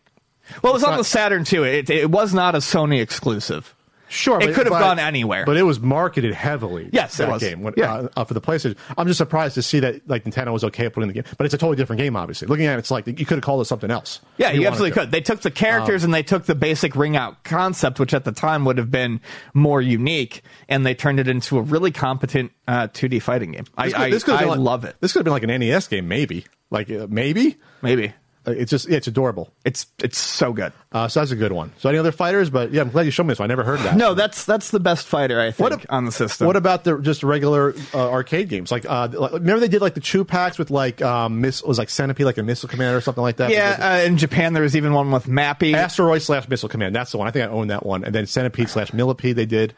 Well, 0.63 0.71
it 0.71 0.76
was 0.76 0.84
It's 0.84 0.91
on 0.91 0.97
the 0.97 1.03
Saturn 1.03 1.43
too. 1.43 1.63
It, 1.63 1.89
it 1.89 2.09
was 2.11 2.34
not 2.34 2.55
a 2.55 2.59
Sony 2.59 3.01
exclusive. 3.01 3.74
Sure, 4.16 4.39
It 4.41 4.53
could 4.55 4.66
have 4.68 4.70
gone 4.80 4.97
anywhere. 4.99 5.45
but 5.45 5.57
it 5.57 5.63
was 5.63 5.80
marketed 5.80 6.34
heavily. 6.34 6.89
Yes, 6.91 7.20
it 7.20 7.28
was. 7.28 7.41
game 7.41 7.61
when, 7.61 7.74
Yeah. 7.78 7.93
uh, 7.93 8.07
uh, 8.18 8.24
for 8.24 8.34
the 8.34 8.41
PlayStation. 8.41 8.78
I'm 8.97 9.07
just 9.07 9.18
surprised 9.18 9.55
to 9.55 9.61
see 9.61 9.80
that 9.82 10.07
like 10.09 10.24
Nintendo 10.24 10.51
was 10.53 10.63
okay 10.63 10.89
putting 10.89 11.07
the 11.07 11.13
game, 11.13 11.24
but 11.38 11.45
it's 11.45 11.53
a 11.53 11.57
totally 11.57 11.76
different 11.78 11.99
game. 12.01 12.16
Obviously, 12.16 12.47
looking 12.47 12.66
at 12.66 12.76
it, 12.76 12.80
it's 12.80 12.91
like 12.91 13.07
you 13.07 13.13
could 13.26 13.38
have 13.38 13.43
called 13.43 13.61
it 13.61 13.66
something 13.66 13.91
else. 13.91 14.22
Yeah, 14.38 14.49
if 14.51 14.59
you, 14.61 14.68
absolutely 14.68 14.91
could. 14.99 15.11
They 15.11 15.22
took 15.22 15.41
the 15.41 15.51
characters 15.51 16.03
Um, 16.03 16.07
and 16.07 16.13
they 16.13 16.24
took 16.24 16.45
the 16.45 16.55
basic 16.55 16.95
ring 16.95 17.16
out 17.18 17.43
concept, 17.43 17.99
which 17.99 18.13
at 18.13 18.24
the 18.24 18.32
time 18.32 18.66
would 18.66 18.78
have 18.78 18.89
been 18.91 19.20
more 19.53 19.82
unique, 19.82 20.41
and 20.70 20.86
they 20.86 20.95
turned 20.95 21.20
it 21.20 21.28
into 21.28 21.57
a 21.57 21.61
really 21.61 21.91
competent 21.91 22.51
uh, 22.68 22.88
2D 22.88 23.22
fighting 23.22 23.51
game. 23.51 23.66
I, 23.78 23.86
This 23.86 23.93
could- 23.93 24.01
I, 24.01 24.09
this 24.09 24.30
I 24.30 24.45
like- 24.45 24.59
love 24.59 24.86
it. 24.86 24.95
This 25.01 25.13
could 25.13 25.20
have 25.20 25.26
been 25.26 25.34
like 25.34 25.43
an 25.43 25.59
NES 25.59 25.88
game, 25.88 26.07
maybe. 26.07 26.45
Like 26.72 26.89
uh, 26.89 27.05
maybe 27.09 27.57
Maybe 27.82 28.13
it's 28.47 28.71
just 28.71 28.87
yeah, 28.87 28.97
it's 28.97 29.07
adorable. 29.07 29.51
it's 29.65 29.87
it's 30.03 30.17
so 30.17 30.53
good. 30.53 30.71
Uh, 30.91 31.07
so 31.07 31.19
that's 31.19 31.31
a 31.31 31.35
good 31.35 31.51
one. 31.51 31.71
So 31.79 31.89
any 31.89 31.97
other 31.97 32.11
fighters? 32.11 32.49
But 32.49 32.71
yeah, 32.71 32.81
I'm 32.81 32.89
glad 32.89 33.03
you 33.05 33.11
showed 33.11 33.23
me 33.23 33.29
this. 33.31 33.39
one. 33.39 33.49
I 33.49 33.51
never 33.51 33.63
heard 33.63 33.79
that. 33.81 33.97
No, 33.97 34.13
that's 34.13 34.45
that's 34.45 34.71
the 34.71 34.79
best 34.79 35.07
fighter 35.07 35.39
I 35.41 35.51
think 35.51 35.59
What 35.69 35.73
ab- 35.73 35.85
on 35.89 36.05
the 36.05 36.11
system. 36.11 36.47
What 36.47 36.55
about 36.55 36.83
the 36.83 36.97
just 36.99 37.23
regular 37.23 37.73
uh, 37.93 38.09
arcade 38.11 38.49
games? 38.49 38.71
Like, 38.71 38.85
uh, 38.87 39.09
like, 39.11 39.33
remember 39.33 39.59
they 39.59 39.67
did 39.67 39.81
like 39.81 39.93
the 39.93 39.99
chew 39.99 40.23
packs 40.23 40.57
with 40.57 40.69
like 40.71 41.01
um, 41.01 41.41
miss 41.41 41.63
was 41.63 41.77
like 41.77 41.89
Centipede, 41.89 42.25
like 42.25 42.37
a 42.37 42.43
Missile 42.43 42.69
Command 42.69 42.95
or 42.95 43.01
something 43.01 43.23
like 43.23 43.37
that. 43.37 43.49
yeah, 43.51 43.99
uh, 44.01 44.05
in 44.05 44.17
Japan 44.17 44.53
there 44.53 44.63
was 44.63 44.75
even 44.75 44.93
one 44.93 45.11
with 45.11 45.25
Mappy. 45.25 45.73
Asteroid 45.73 46.21
slash 46.21 46.47
Missile 46.47 46.69
Command. 46.69 46.95
That's 46.95 47.11
the 47.11 47.17
one. 47.17 47.27
I 47.27 47.31
think 47.31 47.45
I 47.47 47.51
own 47.51 47.67
that 47.67 47.85
one. 47.85 48.03
And 48.03 48.13
then 48.15 48.25
Centipede 48.25 48.69
slash 48.69 48.93
Millipede. 48.93 49.35
They 49.35 49.45
did. 49.45 49.73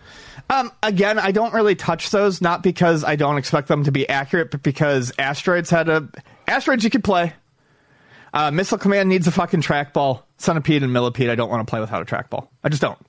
Um, 0.50 0.72
again, 0.82 1.20
I 1.20 1.32
don't 1.32 1.54
really 1.54 1.76
touch 1.76 2.10
those, 2.10 2.42
not 2.42 2.64
because 2.64 3.04
I 3.04 3.16
don't 3.18 3.38
expect 3.38 3.68
them 3.68 3.84
to 3.84 3.92
be 3.92 4.08
accurate, 4.08 4.52
but 4.52 4.64
because 4.64 5.12
asteroids 5.20 5.70
had 5.70 5.90
a 5.90 6.08
asteroids 6.48 6.84
you 6.84 6.90
could 6.90 7.04
play. 7.04 7.34
Uh, 8.34 8.52
Missile 8.52 8.78
Command 8.78 9.10
needs 9.10 9.28
a 9.28 9.32
fucking 9.32 9.62
trackball. 9.62 10.24
Centipede 10.38 10.84
and 10.84 10.94
Millipede, 10.94 11.30
I 11.30 11.36
don't 11.36 11.50
want 11.50 11.66
to 11.66 11.70
play 11.70 11.80
without 11.80 12.02
a 12.02 12.06
trackball. 12.06 12.48
I 12.64 12.70
just 12.70 12.82
don't. 12.82 13.00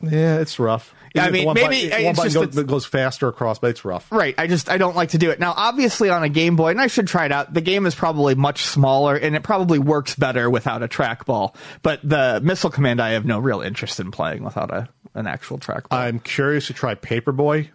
Yeah, 0.00 0.40
it's 0.40 0.58
rough. 0.58 0.94
Yeah, 1.14 1.24
I 1.24 1.30
mean, 1.30 1.46
one 1.46 1.54
maybe 1.54 1.88
button, 1.88 2.04
one 2.04 2.14
button 2.14 2.30
just 2.30 2.54
goes, 2.54 2.64
goes 2.64 2.86
faster 2.86 3.28
across, 3.28 3.58
but 3.58 3.70
it's 3.70 3.84
rough. 3.84 4.10
Right. 4.12 4.34
I 4.36 4.46
just 4.46 4.68
I 4.68 4.76
don't 4.76 4.94
like 4.94 5.10
to 5.10 5.18
do 5.18 5.30
it. 5.30 5.40
Now, 5.40 5.54
obviously 5.56 6.10
on 6.10 6.22
a 6.22 6.28
Game 6.28 6.56
Boy, 6.56 6.70
and 6.70 6.80
I 6.80 6.88
should 6.88 7.08
try 7.08 7.24
it 7.24 7.32
out. 7.32 7.54
The 7.54 7.62
game 7.62 7.86
is 7.86 7.94
probably 7.94 8.34
much 8.34 8.64
smaller 8.64 9.16
and 9.16 9.34
it 9.34 9.42
probably 9.42 9.78
works 9.78 10.14
better 10.14 10.50
without 10.50 10.82
a 10.82 10.88
trackball. 10.88 11.54
But 11.82 12.00
the 12.02 12.40
missile 12.42 12.70
command 12.70 13.00
I 13.00 13.10
have 13.10 13.24
no 13.24 13.38
real 13.38 13.62
interest 13.62 13.98
in 13.98 14.10
playing 14.10 14.44
without 14.44 14.70
a 14.70 14.88
an 15.14 15.26
actual 15.26 15.58
trackball. 15.58 15.92
I'm 15.92 16.20
curious 16.20 16.66
to 16.66 16.74
try 16.74 16.94
Paperboy. 16.94 17.70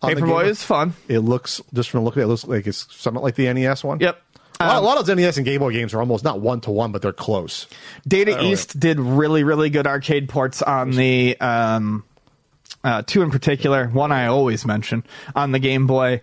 on 0.00 0.14
the 0.14 0.20
Game 0.20 0.24
Paperboy 0.24 0.46
is 0.46 0.62
fun. 0.62 0.94
It 1.08 1.18
looks 1.18 1.60
just 1.74 1.90
from 1.90 2.04
looking 2.04 2.22
at 2.22 2.24
it, 2.24 2.26
it 2.26 2.28
looks 2.28 2.44
like 2.46 2.66
it's 2.66 2.86
somewhat 2.96 3.22
like 3.22 3.34
the 3.34 3.52
NES 3.52 3.84
one. 3.84 4.00
Yep. 4.00 4.22
A 4.60 4.64
lot, 4.66 4.76
Um, 4.78 4.84
a 4.84 4.86
lot 4.86 4.98
of 4.98 5.06
those 5.06 5.16
NES 5.16 5.36
and 5.36 5.44
Game 5.46 5.60
Boy 5.60 5.72
games 5.72 5.92
are 5.94 6.00
almost 6.00 6.24
not 6.24 6.40
one 6.40 6.60
to 6.62 6.70
one, 6.70 6.92
but 6.92 7.02
they're 7.02 7.12
close. 7.12 7.66
Data. 8.06 8.42
East 8.42 8.78
did 8.78 8.98
really, 8.98 9.44
really 9.44 9.70
good 9.70 9.86
arcade 9.86 10.28
ports 10.28 10.62
on 10.62 10.90
the 10.92 11.38
um, 11.40 12.04
uh, 12.82 13.02
two 13.06 13.22
in 13.22 13.30
particular. 13.30 13.88
One 13.88 14.12
I 14.12 14.26
always 14.26 14.64
mention 14.64 15.04
on 15.34 15.52
the 15.52 15.58
Game 15.58 15.86
Boy, 15.86 16.20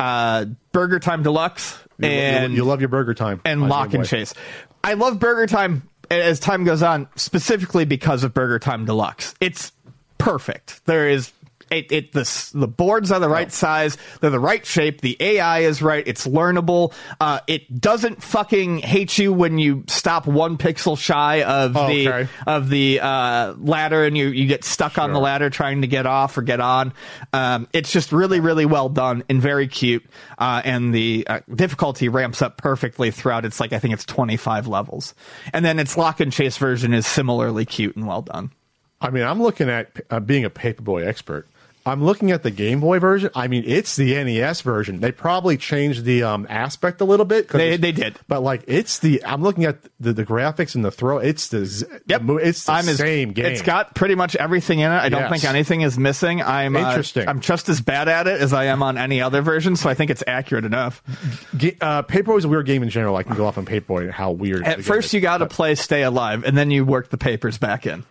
uh, 0.00 0.46
Burger 0.72 0.98
Time 0.98 1.22
Deluxe, 1.22 1.78
You, 1.98 2.08
you- 2.08 2.14
and 2.14 2.54
you 2.54 2.64
love 2.64 2.80
your 2.80 2.88
Burger 2.88 3.14
Time 3.14 3.40
and 3.44 3.68
Lock 3.68 3.94
and 3.94 4.06
Chase. 4.06 4.34
I 4.82 4.94
love 4.94 5.18
Burger 5.18 5.46
Time 5.46 5.88
as 6.10 6.38
time 6.38 6.64
goes 6.64 6.82
on, 6.82 7.08
specifically 7.16 7.84
because 7.84 8.22
of 8.24 8.32
Burger 8.34 8.58
Time 8.58 8.84
Deluxe. 8.84 9.34
It's 9.40 9.72
perfect. 10.18 10.84
There 10.86 11.08
is. 11.08 11.32
It, 11.70 11.90
it 11.90 12.12
the 12.12 12.50
the 12.54 12.68
boards 12.68 13.10
are 13.10 13.18
the 13.18 13.28
right 13.28 13.50
size. 13.52 13.96
They're 14.20 14.30
the 14.30 14.38
right 14.38 14.64
shape. 14.64 15.00
The 15.00 15.16
AI 15.18 15.60
is 15.60 15.82
right. 15.82 16.06
It's 16.06 16.26
learnable. 16.26 16.92
Uh, 17.20 17.40
it 17.48 17.80
doesn't 17.80 18.22
fucking 18.22 18.78
hate 18.78 19.18
you 19.18 19.32
when 19.32 19.58
you 19.58 19.82
stop 19.88 20.26
one 20.26 20.58
pixel 20.58 20.96
shy 20.96 21.42
of 21.42 21.76
Oh, 21.76 21.88
the 21.88 22.08
okay. 22.08 22.28
of 22.46 22.68
the 22.68 23.00
uh, 23.00 23.54
ladder 23.58 24.04
and 24.04 24.16
you 24.16 24.28
you 24.28 24.46
get 24.46 24.62
stuck 24.64 24.96
on 24.96 25.12
the 25.12 25.18
ladder 25.18 25.50
trying 25.50 25.80
to 25.80 25.88
get 25.88 26.06
off 26.06 26.38
or 26.38 26.42
get 26.42 26.60
on. 26.60 26.92
Um, 27.32 27.66
it's 27.72 27.90
just 27.90 28.12
really 28.12 28.38
really 28.38 28.66
well 28.66 28.88
done 28.88 29.24
and 29.28 29.42
very 29.42 29.66
cute. 29.66 30.04
Uh, 30.38 30.62
and 30.64 30.94
the 30.94 31.26
uh, 31.28 31.40
difficulty 31.54 32.08
ramps 32.08 32.42
up 32.42 32.58
perfectly 32.58 33.10
throughout. 33.10 33.44
It's 33.44 33.58
like 33.58 33.72
I 33.72 33.78
think 33.80 33.92
it's 33.94 34.04
25 34.04 34.68
levels, 34.68 35.14
and 35.52 35.64
then 35.64 35.78
its 35.80 35.96
lock 35.96 36.20
and 36.20 36.32
chase 36.32 36.56
version 36.58 36.94
is 36.94 37.06
similarly 37.06 37.64
cute 37.64 37.96
and 37.96 38.06
well 38.06 38.22
done. 38.22 38.52
I 39.00 39.10
mean, 39.10 39.24
I'm 39.24 39.42
looking 39.42 39.68
at 39.68 39.90
uh, 40.10 40.20
being 40.20 40.44
a 40.44 40.50
Paperboy 40.50 41.06
expert. 41.06 41.46
I'm 41.86 42.02
looking 42.04 42.30
at 42.32 42.42
the 42.42 42.50
Game 42.50 42.80
Boy 42.80 42.98
version. 42.98 43.30
I 43.34 43.46
mean, 43.48 43.62
it's 43.66 43.96
the 43.96 44.12
NES 44.22 44.60
version. 44.62 45.00
They 45.00 45.12
probably 45.12 45.56
changed 45.56 46.04
the 46.04 46.24
um, 46.24 46.46
aspect 46.50 47.00
a 47.00 47.04
little 47.04 47.24
bit. 47.26 47.48
They- 47.48 47.76
they 47.76 47.92
did. 47.92 48.18
but 48.28 48.40
like 48.42 48.64
it's 48.66 48.98
the. 48.98 49.24
I'm 49.24 49.42
looking 49.42 49.64
at 49.64 49.78
the, 50.00 50.12
the 50.12 50.24
graphics 50.24 50.74
and 50.74 50.84
the 50.84 50.90
throw. 50.90 51.18
It's 51.18 51.48
the. 51.48 52.00
Yep, 52.06 52.26
the 52.26 52.34
it's 52.36 52.64
the 52.64 52.72
I'm 52.72 52.88
as- 52.88 52.96
same 52.98 53.32
game. 53.32 53.46
It's 53.46 53.62
got 53.62 53.94
pretty 53.94 54.14
much 54.14 54.34
everything 54.36 54.80
in 54.80 54.90
it. 54.90 54.94
I 54.96 55.08
don't 55.08 55.20
Yes. 55.20 55.30
think 55.30 55.44
anything 55.44 55.80
is 55.82 55.98
missing. 55.98 56.42
I'm 56.42 56.74
uh, 56.76 56.80
Interesting. 56.88 57.28
I'm 57.28 57.40
just 57.40 57.68
as 57.68 57.80
bad 57.80 58.08
at 58.08 58.26
it 58.26 58.40
as 58.40 58.52
I 58.52 58.64
am 58.64 58.82
on 58.82 58.98
any 58.98 59.20
other 59.22 59.40
version, 59.42 59.76
so 59.76 59.88
I 59.88 59.94
think 59.94 60.10
it's 60.10 60.24
accurate 60.26 60.64
enough. 60.64 61.02
Ga- 61.56 61.76
uh, 61.80 62.02
Paperboy 62.02 62.38
is 62.38 62.44
a 62.44 62.48
weird 62.48 62.66
game 62.66 62.82
in 62.82 62.88
general. 62.90 63.16
I 63.16 63.22
can 63.22 63.36
go 63.36 63.46
off 63.46 63.58
on 63.58 63.64
Paperboy 63.66 64.02
and 64.02 64.12
how 64.12 64.32
weird. 64.32 64.64
At 64.64 64.82
first, 64.82 65.12
you 65.14 65.20
got 65.20 65.38
to 65.38 65.46
play 65.46 65.74
Stay 65.76 66.02
Alive, 66.02 66.44
and 66.44 66.56
then 66.56 66.70
you 66.70 66.84
work 66.84 67.10
the 67.10 67.18
papers 67.18 67.58
back 67.58 67.86
in. 67.86 68.04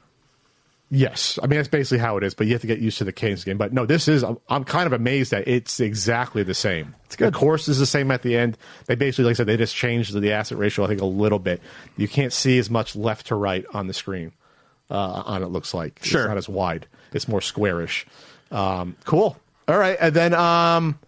Yes, 0.95 1.37
I 1.43 1.47
mean 1.47 1.57
that's 1.57 1.67
basically 1.67 1.97
how 1.97 2.15
it 2.17 2.23
is, 2.23 2.33
but 2.33 2.47
you 2.47 2.53
have 2.53 2.61
to 2.61 2.67
get 2.67 2.79
used 2.79 2.97
to 2.99 3.03
the 3.03 3.11
cadence 3.11 3.43
game. 3.43 3.57
But 3.57 3.73
no, 3.73 3.85
this 3.85 4.07
is 4.07 4.23
I'm, 4.23 4.37
I'm 4.47 4.63
kind 4.63 4.87
of 4.87 4.93
amazed 4.93 5.31
that 5.31 5.47
it's 5.47 5.79
exactly 5.79 6.43
the 6.43 6.53
same. 6.53 6.95
It's 7.05 7.15
good. 7.15 7.33
The 7.33 7.37
course 7.37 7.67
is 7.67 7.79
the 7.79 7.85
same 7.85 8.11
at 8.11 8.21
the 8.21 8.37
end. 8.37 8.57
They 8.85 8.95
basically, 8.95 9.25
like 9.25 9.31
I 9.31 9.35
said, 9.35 9.47
they 9.47 9.57
just 9.57 9.75
changed 9.75 10.13
the 10.19 10.31
aspect 10.31 10.59
ratio. 10.59 10.85
I 10.85 10.87
think 10.87 11.01
a 11.01 11.05
little 11.05 11.39
bit. 11.39 11.61
You 11.97 12.07
can't 12.07 12.31
see 12.31 12.57
as 12.59 12.69
much 12.69 12.95
left 12.95 13.27
to 13.27 13.35
right 13.35 13.65
on 13.73 13.87
the 13.87 13.93
screen. 13.93 14.31
Uh, 14.89 15.23
on 15.25 15.43
it 15.43 15.47
looks 15.47 15.73
like 15.73 15.99
Sure. 16.03 16.21
it's 16.21 16.27
not 16.29 16.37
as 16.37 16.47
wide. 16.47 16.87
It's 17.11 17.27
more 17.27 17.41
squarish. 17.41 18.05
Um, 18.51 18.95
cool. 19.03 19.35
All 19.67 19.77
right, 19.77 19.97
and 19.99 20.15
then 20.15 20.33
um, 20.33 20.99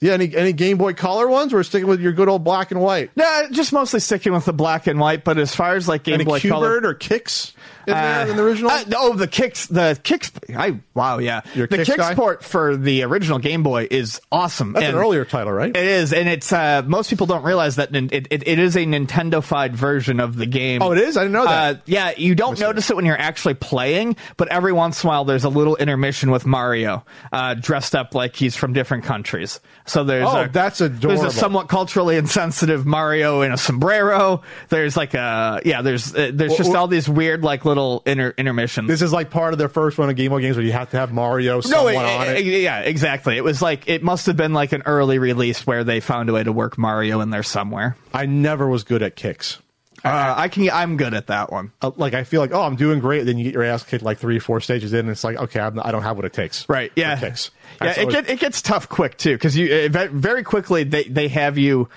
yeah, 0.00 0.12
any 0.12 0.36
any 0.36 0.52
Game 0.52 0.76
Boy 0.76 0.92
Color 0.92 1.26
ones? 1.26 1.52
We're 1.54 1.62
sticking 1.62 1.88
with 1.88 2.00
your 2.00 2.12
good 2.12 2.28
old 2.28 2.44
black 2.44 2.70
and 2.70 2.80
white. 2.80 3.10
No, 3.16 3.46
just 3.50 3.72
mostly 3.72 4.00
sticking 4.00 4.34
with 4.34 4.44
the 4.44 4.52
black 4.52 4.86
and 4.86 5.00
white. 5.00 5.24
But 5.24 5.38
as 5.38 5.54
far 5.54 5.74
as 5.74 5.88
like 5.88 6.02
Game 6.02 6.14
Any 6.16 6.24
Boy 6.24 6.40
Color, 6.40 6.76
or 6.84 6.94
Qix 6.94 7.54
Uh, 7.88 8.26
in 8.28 8.36
the 8.36 8.42
original? 8.42 8.70
uh, 8.70 8.84
oh, 8.96 9.14
the 9.14 9.28
Qix, 9.28 9.68
the 9.68 9.98
Qix. 10.02 10.30
I 10.56 10.80
wow, 10.94 11.18
yeah. 11.18 11.42
You're 11.54 11.66
the 11.66 11.78
Qix 11.78 11.96
Qix 11.96 12.14
port 12.16 12.44
for 12.44 12.76
the 12.76 13.02
original 13.04 13.38
Game 13.38 13.62
Boy 13.62 13.86
is 13.90 14.20
awesome. 14.32 14.72
That's 14.72 14.86
And 14.86 14.96
an 14.96 15.02
earlier 15.02 15.24
title, 15.24 15.52
right? 15.52 15.70
It 15.70 15.76
is, 15.76 16.12
and 16.12 16.28
it's 16.28 16.52
uh, 16.52 16.82
most 16.86 17.10
people 17.10 17.26
don't 17.26 17.44
realize 17.44 17.76
that 17.76 17.94
it, 17.94 18.12
it, 18.12 18.28
it 18.30 18.58
is 18.58 18.76
a 18.76 18.80
Nintendo-fied 18.84 19.76
version 19.76 20.20
of 20.20 20.36
the 20.36 20.46
game. 20.46 20.82
Oh, 20.82 20.92
it 20.92 20.98
is? 20.98 21.16
I 21.16 21.22
didn't 21.22 21.32
know 21.32 21.44
that. 21.44 21.76
Uh, 21.76 21.78
yeah, 21.86 22.12
you 22.16 22.34
don't 22.34 22.58
notice 22.58 22.90
it 22.90 22.96
when 22.96 23.04
you're 23.04 23.18
actually 23.18 23.54
playing, 23.54 24.16
but 24.36 24.48
every 24.48 24.72
once 24.72 25.02
in 25.02 25.08
a 25.08 25.10
while 25.10 25.24
there's 25.24 25.44
a 25.44 25.48
little 25.48 25.76
intermission 25.76 26.30
with 26.30 26.46
Mario 26.46 27.04
uh, 27.32 27.54
dressed 27.54 27.94
up 27.94 28.14
like 28.14 28.34
he's 28.36 28.56
from 28.56 28.72
different 28.72 29.04
countries. 29.04 29.60
So 29.84 30.02
there's 30.04 30.26
Oh, 30.28 30.42
a, 30.42 30.48
that's 30.48 30.78
There's 30.78 31.22
a 31.22 31.30
somewhat 31.30 31.68
culturally 31.68 32.16
insensitive 32.16 32.84
Mario 32.86 33.42
in 33.42 33.52
a 33.52 33.56
sombrero. 33.56 34.42
There's 34.68 34.96
like 34.96 35.14
a 35.14 35.60
yeah. 35.64 35.82
There's 35.82 36.14
uh, 36.14 36.30
there's 36.34 36.56
just 36.56 36.74
all 36.74 36.88
these 36.88 37.08
weird 37.08 37.44
like 37.44 37.64
little 37.64 37.75
inter- 38.06 38.34
intermission. 38.36 38.86
This 38.86 39.02
is 39.02 39.12
like 39.12 39.30
part 39.30 39.52
of 39.52 39.58
their 39.58 39.68
first 39.68 39.98
run 39.98 40.10
of 40.10 40.16
Game 40.16 40.30
Boy 40.30 40.40
games 40.40 40.56
where 40.56 40.64
you 40.66 40.72
have 40.72 40.90
to 40.90 40.96
have 40.98 41.12
Mario 41.12 41.60
no, 41.68 41.88
it- 41.88 41.96
on 41.96 42.28
it. 42.28 42.38
it- 42.46 42.62
yeah, 42.62 42.80
exactly. 42.80 43.36
It 43.36 43.44
was 43.44 43.60
like 43.62 43.88
it 43.88 44.02
must 44.02 44.26
have 44.26 44.36
been 44.36 44.52
like 44.52 44.72
an 44.72 44.82
early 44.86 45.18
release 45.18 45.66
where 45.66 45.84
they 45.84 46.00
found 46.00 46.28
a 46.28 46.32
way 46.32 46.42
to 46.44 46.52
work 46.52 46.76
Mario 46.78 47.20
in 47.20 47.30
there 47.30 47.42
somewhere. 47.42 47.96
I 48.12 48.26
never 48.26 48.68
was 48.68 48.84
good 48.84 49.02
at 49.02 49.16
Qix. 49.16 49.58
Uh, 50.04 50.34
I 50.36 50.48
can. 50.48 50.70
I'm 50.70 50.96
good 50.98 51.14
at 51.14 51.28
that 51.28 51.50
one. 51.50 51.72
Uh, 51.82 51.90
Like 51.96 52.14
I 52.14 52.22
feel 52.22 52.40
like, 52.40 52.52
oh, 52.52 52.62
I'm 52.62 52.76
doing 52.76 53.00
great. 53.00 53.24
Then 53.24 53.38
you 53.38 53.44
get 53.44 53.54
your 53.54 53.64
ass 53.64 53.82
kicked 53.82 54.04
like 54.04 54.18
three, 54.18 54.38
four 54.38 54.60
stages 54.60 54.92
in, 54.92 55.00
and 55.00 55.08
it's 55.10 55.24
like, 55.24 55.36
okay, 55.36 55.58
I'm, 55.58 55.80
I 55.80 55.90
don't 55.90 56.02
have 56.02 56.14
what 56.16 56.24
it 56.24 56.32
takes. 56.32 56.68
Right. 56.68 56.92
Yeah. 56.94 57.16
Qix. 57.16 57.50
Yeah. 57.82 57.90
It, 57.90 57.98
always- 57.98 58.14
get, 58.14 58.30
it 58.30 58.38
gets 58.38 58.62
tough 58.62 58.88
quick 58.88 59.16
too 59.16 59.34
because 59.34 59.56
you 59.56 59.88
uh, 59.92 60.08
very 60.12 60.44
quickly 60.44 60.84
they 60.84 61.04
they 61.04 61.26
have 61.28 61.58
you 61.58 61.88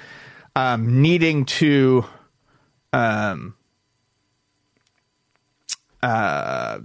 um, 0.55 1.01
needing 1.03 1.45
to 1.45 2.03
um 2.93 3.53
uh 6.03 6.79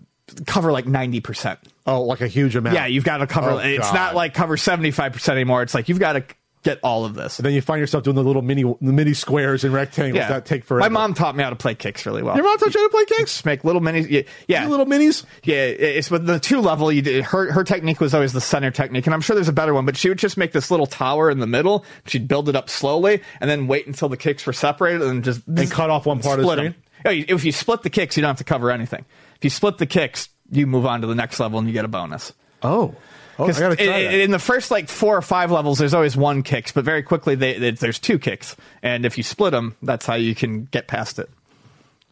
cover 0.46 0.72
like 0.72 0.86
ninety 0.86 1.20
percent. 1.20 1.58
oh, 1.86 2.02
like 2.02 2.20
a 2.20 2.28
huge 2.28 2.56
amount. 2.56 2.74
Yeah, 2.74 2.86
you've 2.86 3.04
got 3.04 3.18
to 3.18 3.26
cover. 3.26 3.50
Oh, 3.50 3.58
it's 3.58 3.86
God. 3.86 3.94
not 3.94 4.14
like 4.14 4.34
cover 4.34 4.56
seventy 4.56 4.90
five 4.90 5.12
percent 5.12 5.36
anymore. 5.36 5.62
It's 5.62 5.74
like 5.74 5.88
you've 5.88 5.98
got 6.00 6.14
to 6.14 6.24
get 6.62 6.80
all 6.82 7.04
of 7.04 7.12
this. 7.14 7.38
And 7.38 7.44
then 7.44 7.52
you 7.52 7.60
find 7.60 7.78
yourself 7.78 8.04
doing 8.04 8.16
the 8.16 8.24
little 8.24 8.40
mini, 8.40 8.62
the 8.62 8.76
mini 8.92 9.12
squares 9.12 9.64
and 9.64 9.74
rectangles 9.74 10.16
Yeah. 10.16 10.28
that 10.28 10.46
take 10.46 10.64
forever. 10.64 10.80
My 10.80 10.88
mom 10.88 11.12
taught 11.12 11.36
me 11.36 11.42
how 11.44 11.50
to 11.50 11.56
play 11.56 11.74
Qix 11.74 12.06
really 12.06 12.22
well. 12.22 12.34
your 12.36 12.44
mom 12.46 12.56
taught 12.56 12.74
you 12.74 12.80
how 12.80 12.86
to 12.88 12.90
play 12.90 13.04
Qix. 13.04 13.26
Just 13.26 13.44
make 13.44 13.64
little 13.64 13.82
mini. 13.82 14.00
Yeah. 14.08 14.22
yeah. 14.48 14.66
Little 14.66 14.86
minis. 14.86 15.26
Yeah, 15.42 15.56
it's 15.56 16.10
with 16.10 16.24
the 16.24 16.40
two 16.40 16.62
level. 16.62 16.90
You 16.90 17.02
did, 17.02 17.22
her 17.22 17.52
her 17.52 17.64
technique 17.64 18.00
was 18.00 18.14
always 18.14 18.32
the 18.32 18.40
center 18.40 18.70
technique, 18.70 19.06
and 19.06 19.12
I'm 19.12 19.20
sure 19.20 19.34
there's 19.36 19.48
a 19.50 19.52
better 19.52 19.74
one. 19.74 19.84
But 19.84 19.98
she 19.98 20.08
would 20.08 20.18
just 20.18 20.38
make 20.38 20.52
this 20.52 20.70
little 20.70 20.86
tower 20.86 21.30
in 21.30 21.38
the 21.38 21.46
middle. 21.46 21.84
She'd 22.06 22.26
build 22.28 22.48
it 22.48 22.56
up 22.56 22.70
slowly, 22.70 23.20
and 23.42 23.50
then 23.50 23.66
wait 23.66 23.86
until 23.86 24.08
the 24.08 24.16
Qix 24.16 24.46
were 24.46 24.54
separated, 24.54 25.02
and 25.02 25.22
just 25.22 25.42
And 25.46 25.70
cut 25.70 25.90
off 25.90 26.06
one 26.06 26.20
part 26.20 26.40
of 26.40 26.46
the 26.46 26.52
screen? 26.52 26.66
You- 26.68 26.74
If 27.28 27.44
you 27.44 27.52
split 27.52 27.82
the 27.82 27.90
Qix, 27.90 28.16
you 28.16 28.22
don't 28.22 28.30
have 28.30 28.38
to 28.38 28.44
cover 28.44 28.70
anything. 28.70 29.04
If 29.36 29.44
you 29.44 29.50
split 29.50 29.78
the 29.78 29.86
Qix, 29.86 30.28
you 30.50 30.66
move 30.66 30.86
on 30.86 31.02
to 31.02 31.06
the 31.06 31.14
next 31.14 31.38
level, 31.40 31.58
and 31.58 31.68
you 31.68 31.74
get 31.74 31.84
a 31.84 31.88
bonus. 31.88 32.32
Oh, 32.62 32.94
oh 33.38 33.44
I 33.44 33.52
gotta 33.52 33.76
try 33.76 33.84
in, 33.84 34.12
that. 34.12 34.20
in 34.20 34.30
the 34.30 34.38
first 34.38 34.70
like 34.70 34.88
four 34.88 35.16
or 35.16 35.22
five 35.22 35.50
levels, 35.50 35.78
there's 35.78 35.94
always 35.94 36.16
one 36.16 36.42
Qix, 36.42 36.72
but 36.72 36.84
very 36.84 37.02
quickly 37.02 37.34
they, 37.34 37.58
they, 37.58 37.70
there's 37.72 37.98
two 37.98 38.18
Qix, 38.18 38.56
and 38.82 39.04
if 39.04 39.18
you 39.18 39.24
split 39.24 39.52
them, 39.52 39.76
that's 39.82 40.06
how 40.06 40.14
you 40.14 40.34
can 40.34 40.64
get 40.64 40.86
past 40.86 41.18
it 41.18 41.28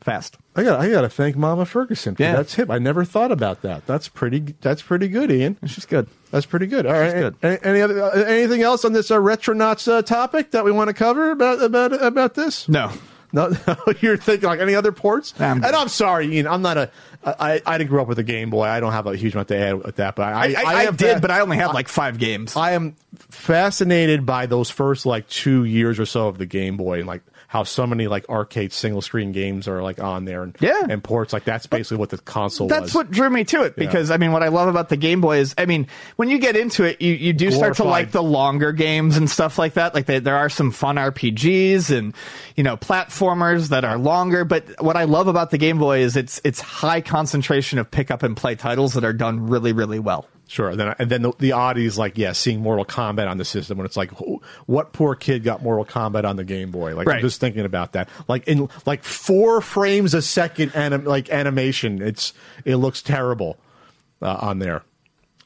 fast. 0.02 0.36
I 0.54 0.64
got, 0.64 0.80
I 0.80 0.90
got 0.90 1.02
to 1.02 1.08
thank 1.08 1.36
Mama 1.36 1.64
Ferguson. 1.64 2.14
For 2.14 2.22
Yeah. 2.22 2.36
That's 2.36 2.54
hip. 2.54 2.70
I 2.70 2.78
never 2.78 3.04
thought 3.04 3.32
about 3.32 3.62
that. 3.62 3.86
That's 3.86 4.08
pretty. 4.08 4.54
That's 4.60 4.82
pretty 4.82 5.08
good, 5.08 5.30
Ian. 5.30 5.56
It's 5.62 5.74
just 5.74 5.88
good. 5.88 6.08
That's 6.30 6.46
pretty 6.46 6.66
good. 6.66 6.86
All 6.86 6.92
right. 6.92 7.12
good. 7.12 7.36
Any, 7.42 7.58
any 7.62 7.80
other 7.80 8.02
uh, 8.02 8.10
anything 8.24 8.62
else 8.62 8.84
on 8.84 8.92
this 8.92 9.10
uh, 9.10 9.16
Retronauts 9.16 9.90
uh, 9.90 10.02
topic 10.02 10.50
that 10.50 10.64
we 10.64 10.72
want 10.72 10.88
to 10.88 10.94
cover 10.94 11.30
about 11.30 11.62
about 11.62 11.92
about 12.02 12.34
this? 12.34 12.68
No, 12.68 12.92
No, 13.32 13.54
you're 14.00 14.16
thinking 14.16 14.48
like 14.48 14.60
any 14.60 14.74
other 14.74 14.92
ports. 14.92 15.38
Nah, 15.38 15.50
I'm 15.50 15.64
and 15.64 15.74
I'm 15.74 15.88
sorry, 15.88 16.34
Ian. 16.36 16.46
I'm 16.46 16.62
not 16.62 16.76
a. 16.76 16.90
I, 17.24 17.62
I 17.64 17.78
didn't 17.78 17.90
grow 17.90 18.02
up 18.02 18.08
with 18.08 18.18
a 18.18 18.24
Game 18.24 18.50
Boy. 18.50 18.64
I 18.64 18.80
don't 18.80 18.92
have 18.92 19.06
a 19.06 19.16
huge 19.16 19.34
amount 19.34 19.48
to 19.48 19.56
add 19.56 19.84
with 19.84 19.96
that. 19.96 20.16
But 20.16 20.24
I, 20.24 20.32
I, 20.32 20.62
I, 20.66 20.74
I 20.86 20.90
did, 20.90 21.22
but 21.22 21.30
I 21.30 21.40
only 21.40 21.56
had 21.56 21.68
like 21.68 21.88
five 21.88 22.18
games. 22.18 22.56
I 22.56 22.72
am 22.72 22.96
fascinated 23.30 24.26
by 24.26 24.46
those 24.46 24.70
first 24.70 25.06
like 25.06 25.28
two 25.28 25.64
years 25.64 25.98
or 26.00 26.06
so 26.06 26.28
of 26.28 26.38
the 26.38 26.46
Game 26.46 26.76
Boy 26.76 26.98
and 26.98 27.06
like 27.06 27.22
how 27.52 27.62
so 27.64 27.86
many 27.86 28.06
like 28.06 28.26
arcade 28.30 28.72
single 28.72 29.02
screen 29.02 29.30
games 29.30 29.68
are 29.68 29.82
like 29.82 30.00
on 30.00 30.24
there 30.24 30.42
and 30.42 30.56
Yeah. 30.58 30.86
and 30.88 31.04
ports 31.04 31.34
like 31.34 31.44
that's 31.44 31.66
basically 31.66 31.98
what 31.98 32.08
the 32.08 32.16
console 32.16 32.66
That's 32.66 32.84
was. 32.84 32.94
what 32.94 33.10
drew 33.10 33.28
me 33.28 33.44
to 33.44 33.64
it 33.64 33.76
because 33.76 34.10
I 34.10 34.16
mean, 34.16 34.32
what 34.32 34.42
I 34.42 34.48
love 34.48 34.68
about 34.68 34.88
the 34.88 34.96
Game 34.96 35.20
Boy 35.20 35.36
is, 35.36 35.54
I 35.58 35.66
mean, 35.66 35.86
when 36.16 36.30
you 36.30 36.38
get 36.38 36.56
into 36.56 36.84
it, 36.84 37.02
you, 37.02 37.12
you 37.12 37.34
do 37.34 37.50
start 37.50 37.76
to 37.76 37.84
like 37.84 38.10
the 38.10 38.22
longer 38.22 38.72
games 38.72 39.18
and 39.18 39.28
stuff 39.28 39.58
like 39.58 39.74
that. 39.74 39.94
Like 39.94 40.06
they, 40.06 40.18
there 40.18 40.36
are 40.38 40.48
some 40.48 40.70
fun 40.70 40.96
RPGs 40.96 41.94
and 41.94 42.14
you 42.56 42.62
know 42.64 42.78
platformers 42.78 43.68
that 43.68 43.84
are 43.84 43.98
longer. 43.98 44.46
But 44.46 44.82
what 44.82 44.96
I 44.96 45.04
love 45.04 45.28
about 45.28 45.50
the 45.50 45.58
Game 45.58 45.78
Boy 45.78 45.98
is 46.00 46.16
it's 46.16 46.40
it's 46.44 46.60
high 46.62 47.02
concentration 47.02 47.78
of 47.78 47.90
pick 47.90 48.10
up 48.10 48.22
and 48.22 48.34
play 48.34 48.54
titles 48.54 48.94
that 48.94 49.04
are 49.04 49.12
done 49.12 49.46
really 49.48 49.74
really 49.74 49.98
well. 49.98 50.26
Sure. 50.52 50.68
And 50.68 50.78
then, 50.78 50.94
and 50.98 51.10
then 51.10 51.22
the, 51.22 51.32
the 51.38 51.52
oddities, 51.52 51.96
like, 51.96 52.18
yeah, 52.18 52.32
seeing 52.32 52.60
Mortal 52.60 52.84
Kombat 52.84 53.26
on 53.26 53.38
the 53.38 53.44
system 53.44 53.78
when 53.78 53.86
it's 53.86 53.96
like, 53.96 54.10
who- 54.10 54.42
what 54.66 54.92
poor 54.92 55.14
kid 55.14 55.44
got 55.44 55.62
Mortal 55.62 55.86
Kombat 55.86 56.24
on 56.28 56.36
the 56.36 56.44
Game 56.44 56.70
Boy? 56.70 56.94
Like, 56.94 57.06
I'm 57.16 57.22
just 57.22 57.40
thinking 57.40 57.64
about 57.64 57.94
that. 57.94 58.10
Like, 58.28 58.46
in 58.46 58.68
like 58.84 59.02
four 59.02 59.62
frames 59.62 60.12
a 60.12 60.20
second, 60.20 60.72
anim, 60.74 61.06
like 61.06 61.30
animation, 61.30 62.02
it's 62.02 62.34
it 62.66 62.76
looks 62.76 63.00
terrible. 63.00 63.56
uh, 64.20 64.36
on 64.42 64.58
there, 64.58 64.82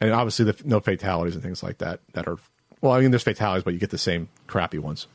and 0.00 0.10
obviously 0.10 0.44
the 0.44 0.56
no 0.64 0.80
fatalities 0.80 1.34
and 1.34 1.42
things 1.44 1.62
like 1.62 1.78
that 1.78 2.00
that 2.14 2.26
are. 2.26 2.36
Well, 2.80 2.90
I 2.92 3.00
mean, 3.00 3.12
there's 3.12 3.22
fatalities, 3.22 3.62
but 3.62 3.74
you 3.74 3.78
get 3.78 3.90
the 3.90 3.98
same 3.98 4.28
crappy 4.48 4.78
ones. 4.78 5.06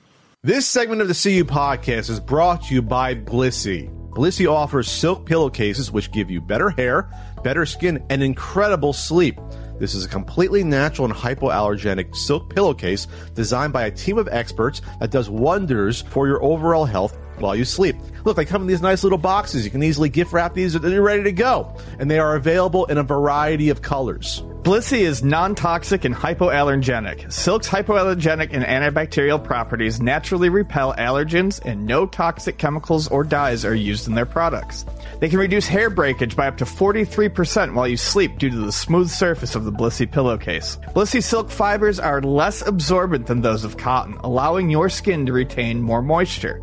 This 0.42 0.66
segment 0.66 1.02
of 1.02 1.10
the 1.10 1.14
CU 1.14 1.44
podcast 1.44 2.10
is 2.10 2.20
brought 2.22 2.64
to 2.68 2.74
you 2.74 2.82
by 2.82 3.14
Blissy. 3.14 3.92
Blissy 4.12 4.50
offers 4.52 4.90
silk 4.90 5.26
pillowcases 5.28 5.92
which 5.92 6.12
give 6.14 6.32
you 6.32 6.40
better 6.42 6.70
hair, 6.72 7.08
better 7.44 7.66
skin, 7.68 8.04
and 8.10 8.24
incredible 8.24 8.94
sleep. 8.94 9.38
This 9.82 9.96
is 9.96 10.06
a 10.06 10.10
completely 10.10 10.64
natural 10.64 11.06
and 11.06 11.14
hypoallergenic 11.16 12.16
silk 12.16 12.54
pillowcase 12.54 13.08
designed 13.34 13.74
by 13.74 13.86
a 13.86 13.92
team 13.92 14.20
of 14.20 14.30
experts 14.32 14.84
that 15.00 15.10
does 15.10 15.28
wonders 15.28 16.04
for 16.04 16.28
your 16.28 16.40
overall 16.44 16.86
health 16.86 17.18
while 17.42 17.56
you 17.56 17.66
sleep. 17.66 17.96
Look, 18.24 18.38
they 18.38 18.46
come 18.46 18.62
in 18.62 18.68
these 18.68 18.82
nice 18.82 19.04
little 19.04 19.18
boxes. 19.18 19.66
You 19.66 19.72
can 19.72 19.84
easily 19.84 20.10
gift 20.10 20.34
wrap 20.34 20.54
these 20.54 20.76
and 20.76 20.84
you're 20.86 21.02
ready 21.02 21.24
to 21.24 21.32
go. 21.32 21.76
And 22.00 22.10
they 22.10 22.20
are 22.20 22.36
available 22.36 22.86
in 22.86 22.98
a 22.98 23.04
variety 23.04 23.70
of 23.70 23.82
colors. 23.82 24.44
Blissy 24.62 25.00
is 25.00 25.24
non-toxic 25.24 26.06
and 26.06 26.14
hypoallergenic. 26.14 27.34
Silk's 27.34 27.68
hypoallergenic 27.68 28.54
and 28.54 28.64
antibacterial 28.64 29.44
properties 29.44 30.00
naturally 30.00 30.50
repel 30.50 30.94
allergens 30.94 31.60
and 31.66 31.88
no 31.88 32.06
toxic 32.06 32.60
chemicals 32.60 33.08
or 33.08 33.24
dyes 33.24 33.66
are 33.66 33.74
used 33.74 34.08
in 34.08 34.14
their 34.14 34.28
products. 34.28 34.86
They 35.20 35.30
can 35.30 35.40
reduce 35.40 35.66
hair 35.66 35.90
breakage 35.90 36.36
by 36.36 36.48
up 36.48 36.58
to 36.58 36.66
43% 36.66 37.74
while 37.74 37.88
you 37.88 37.98
sleep 37.98 38.38
due 38.38 38.52
to 38.52 38.58
the 38.58 38.72
smooth 38.72 39.10
surface 39.10 39.56
of 39.56 39.66
the 39.66 39.72
Blissy 39.72 40.10
pillowcase. 40.10 40.78
Blissy 40.94 41.24
silk 41.24 41.50
fibers 41.50 42.00
are 42.00 42.22
less 42.22 42.62
absorbent 42.62 43.26
than 43.26 43.42
those 43.42 43.64
of 43.64 43.78
cotton, 43.78 44.16
allowing 44.20 44.70
your 44.70 44.90
skin 44.90 45.26
to 45.26 45.34
retain 45.34 45.82
more 45.82 46.04
moisture. 46.04 46.62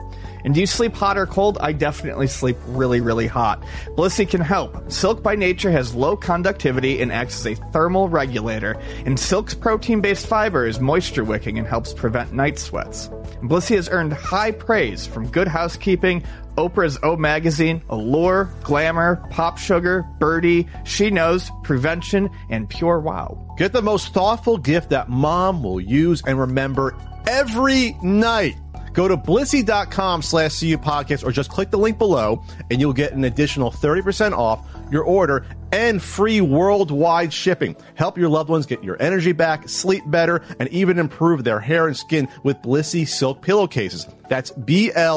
And 0.48 0.54
do 0.54 0.62
you 0.62 0.66
sleep 0.66 0.94
hot 0.94 1.18
or 1.18 1.26
cold? 1.26 1.58
I 1.60 1.72
definitely 1.72 2.26
sleep 2.26 2.56
really, 2.68 3.02
really 3.02 3.26
hot. 3.26 3.62
Blissy 3.88 4.26
can 4.26 4.40
help. 4.40 4.90
Silk 4.90 5.22
by 5.22 5.34
nature 5.34 5.70
has 5.70 5.94
low 5.94 6.16
conductivity 6.16 7.02
and 7.02 7.12
acts 7.12 7.40
as 7.40 7.52
a 7.52 7.54
thermal 7.70 8.08
regulator, 8.08 8.80
and 9.04 9.20
Silk's 9.20 9.52
protein 9.52 10.00
based 10.00 10.26
fiber 10.26 10.64
is 10.64 10.80
moisture 10.80 11.22
wicking 11.22 11.58
and 11.58 11.68
helps 11.68 11.92
prevent 11.92 12.32
night 12.32 12.58
sweats. 12.58 13.08
Blissy 13.42 13.76
has 13.76 13.90
earned 13.90 14.14
high 14.14 14.50
praise 14.50 15.06
from 15.06 15.28
Good 15.28 15.48
Housekeeping, 15.48 16.24
Oprah's 16.56 16.98
O 17.02 17.14
Magazine, 17.14 17.82
Allure, 17.90 18.50
Glamour, 18.62 19.16
Pop 19.28 19.58
Sugar, 19.58 20.06
Byrdie, 20.18 20.66
She 20.86 21.10
Knows, 21.10 21.50
Prevention, 21.62 22.30
and 22.48 22.70
Pure 22.70 23.00
Wow. 23.00 23.54
Get 23.58 23.74
the 23.74 23.82
most 23.82 24.14
thoughtful 24.14 24.56
gift 24.56 24.88
that 24.88 25.10
mom 25.10 25.62
will 25.62 25.78
use 25.78 26.22
and 26.26 26.40
remember 26.40 26.96
every 27.26 27.94
night. 28.02 28.56
Go 28.92 29.08
to 29.08 29.16
blissy.com 29.16 30.22
slash 30.22 30.60
CU 30.60 30.78
podcast 30.78 31.24
or 31.24 31.32
just 31.32 31.50
click 31.50 31.70
the 31.70 31.78
link 31.78 31.98
below 31.98 32.42
and 32.70 32.80
you'll 32.80 32.92
get 32.92 33.12
an 33.12 33.24
additional 33.24 33.70
30% 33.70 34.32
off 34.32 34.66
your 34.90 35.04
order 35.04 35.44
and 35.72 36.02
free 36.02 36.40
worldwide 36.40 37.32
shipping. 37.32 37.76
Help 37.94 38.16
your 38.16 38.28
loved 38.28 38.48
ones 38.48 38.66
get 38.66 38.82
your 38.82 38.96
energy 39.00 39.32
back, 39.32 39.68
sleep 39.68 40.02
better, 40.06 40.42
and 40.58 40.68
even 40.70 40.98
improve 40.98 41.44
their 41.44 41.60
hair 41.60 41.86
and 41.86 41.96
skin 41.96 42.26
with 42.42 42.56
Blissy 42.58 43.06
silk 43.06 43.42
pillowcases. 43.42 44.08
That's 44.28 44.50
B-L-I-S-S-Y 44.50 45.14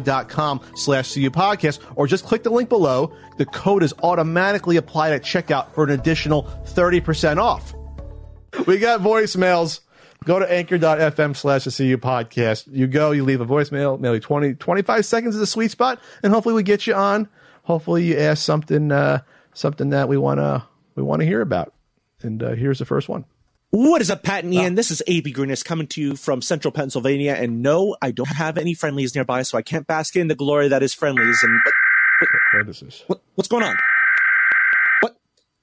dot 0.00 0.28
com 0.28 0.60
slash 0.74 1.14
CU 1.14 1.30
podcast 1.30 1.80
or 1.96 2.06
just 2.06 2.24
click 2.24 2.42
the 2.42 2.50
link 2.50 2.68
below. 2.68 3.16
The 3.38 3.46
code 3.46 3.82
is 3.82 3.94
automatically 4.02 4.76
applied 4.76 5.14
at 5.14 5.22
checkout 5.22 5.74
for 5.74 5.84
an 5.84 5.90
additional 5.90 6.44
30% 6.66 7.38
off. 7.38 7.72
We 8.66 8.78
got 8.78 9.00
voicemails. 9.00 9.80
Go 10.24 10.38
to 10.38 10.50
anchor.fm 10.50 11.36
slash 11.36 11.64
the 11.64 11.70
CU 11.70 11.98
podcast. 11.98 12.68
You 12.70 12.86
go, 12.86 13.10
you 13.10 13.24
leave 13.24 13.40
a 13.40 13.46
voicemail, 13.46 13.98
maybe 13.98 14.20
20, 14.20 14.54
25 14.54 15.04
seconds 15.04 15.34
is 15.34 15.40
a 15.40 15.46
sweet 15.46 15.70
spot, 15.70 16.00
and 16.22 16.32
hopefully 16.32 16.54
we 16.54 16.62
get 16.62 16.86
you 16.86 16.94
on. 16.94 17.28
Hopefully 17.64 18.04
you 18.04 18.16
ask 18.18 18.42
something, 18.44 18.92
uh, 18.92 19.22
something 19.54 19.90
that 19.90 20.08
we 20.08 20.16
want 20.16 20.38
to, 20.38 20.64
we 20.94 21.02
want 21.02 21.20
to 21.20 21.26
hear 21.26 21.40
about. 21.40 21.72
And, 22.22 22.42
uh, 22.42 22.50
here's 22.50 22.78
the 22.78 22.84
first 22.84 23.08
one. 23.08 23.24
What 23.70 24.02
is 24.02 24.10
up, 24.10 24.22
Pat 24.22 24.44
and 24.44 24.52
Ian? 24.52 24.74
This 24.74 24.90
is 24.90 25.02
AB 25.06 25.32
Greenis 25.32 25.64
coming 25.64 25.86
to 25.88 26.00
you 26.02 26.14
from 26.14 26.42
central 26.42 26.70
Pennsylvania. 26.72 27.32
And 27.32 27.62
no, 27.62 27.96
I 28.02 28.10
don't 28.10 28.28
have 28.28 28.58
any 28.58 28.74
Friendly's 28.74 29.14
nearby, 29.14 29.42
so 29.42 29.56
I 29.56 29.62
can't 29.62 29.86
bask 29.86 30.14
in 30.14 30.28
the 30.28 30.34
glory 30.34 30.68
that 30.68 30.82
is 30.82 30.92
Friendly's. 30.92 31.42
And 31.42 31.58
but, 31.64 32.28
What 32.52 32.68
is 32.68 32.80
this? 32.80 33.02
what, 33.06 33.22
what's 33.34 33.48
going 33.48 33.62
on? 33.62 33.74
What? 35.00 35.16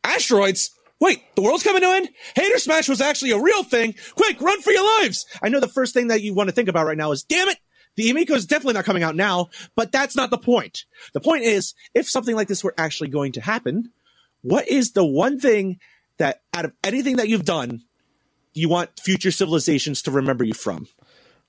Asteroids? 0.04 0.72
Wait, 1.00 1.24
the 1.36 1.42
world's 1.42 1.64
coming 1.64 1.82
to 1.82 1.88
an 1.88 1.96
end? 1.96 2.10
Hater 2.36 2.60
Smash 2.60 2.90
was 2.90 3.00
actually 3.00 3.32
a 3.32 3.40
real 3.40 3.64
thing. 3.64 3.96
Quick, 4.16 4.42
run 4.42 4.62
for 4.62 4.72
your 4.72 4.84
lives! 5.02 5.26
I 5.42 5.50
know 5.50 5.60
the 5.60 5.68
first 5.68 5.94
thing 5.94 6.08
that 6.08 6.22
you 6.22 6.34
want 6.34 6.50
to 6.50 6.56
think 6.56 6.68
about 6.68 6.86
right 6.86 6.98
now 6.98 7.12
is, 7.12 7.24
damn 7.24 7.48
it, 7.48 7.58
the 7.96 8.10
Amico 8.10 8.34
is 8.34 8.46
definitely 8.46 8.74
not 8.74 8.86
coming 8.86 9.04
out 9.04 9.16
now, 9.16 9.50
but 9.76 9.92
that's 9.92 10.16
not 10.16 10.30
the 10.30 10.38
point. 10.38 10.86
The 11.14 11.22
point 11.22 11.44
is, 11.44 11.74
if 11.94 12.10
something 12.10 12.36
like 12.36 12.48
this 12.48 12.64
were 12.64 12.74
actually 12.78 13.10
going 13.10 13.34
to 13.34 13.42
happen, 13.42 13.92
what 14.42 14.68
is 14.68 14.92
the 14.92 15.06
one 15.06 15.40
thing 15.40 15.80
that 16.18 16.42
out 16.54 16.66
of 16.66 16.74
anything 16.84 17.18
that 17.18 17.30
you've 17.30 17.46
done, 17.46 17.82
you 18.54 18.70
want 18.70 19.00
future 19.00 19.32
civilizations 19.32 20.02
to 20.04 20.12
remember 20.12 20.44
you 20.44 20.54
from? 20.54 20.88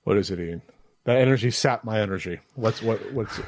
What 0.03 0.17
is 0.17 0.31
it, 0.31 0.39
Ian? 0.39 0.61
That 1.03 1.17
energy 1.17 1.51
sapped 1.51 1.83
my 1.83 1.99
energy. 1.99 2.39
What's, 2.55 2.81
what, 2.81 3.11
what's 3.13 3.37
it? 3.39 3.45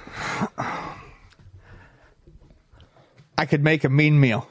I 3.37 3.45
could 3.45 3.63
make 3.63 3.83
a 3.83 3.89
mean 3.89 4.19
meal. 4.19 4.47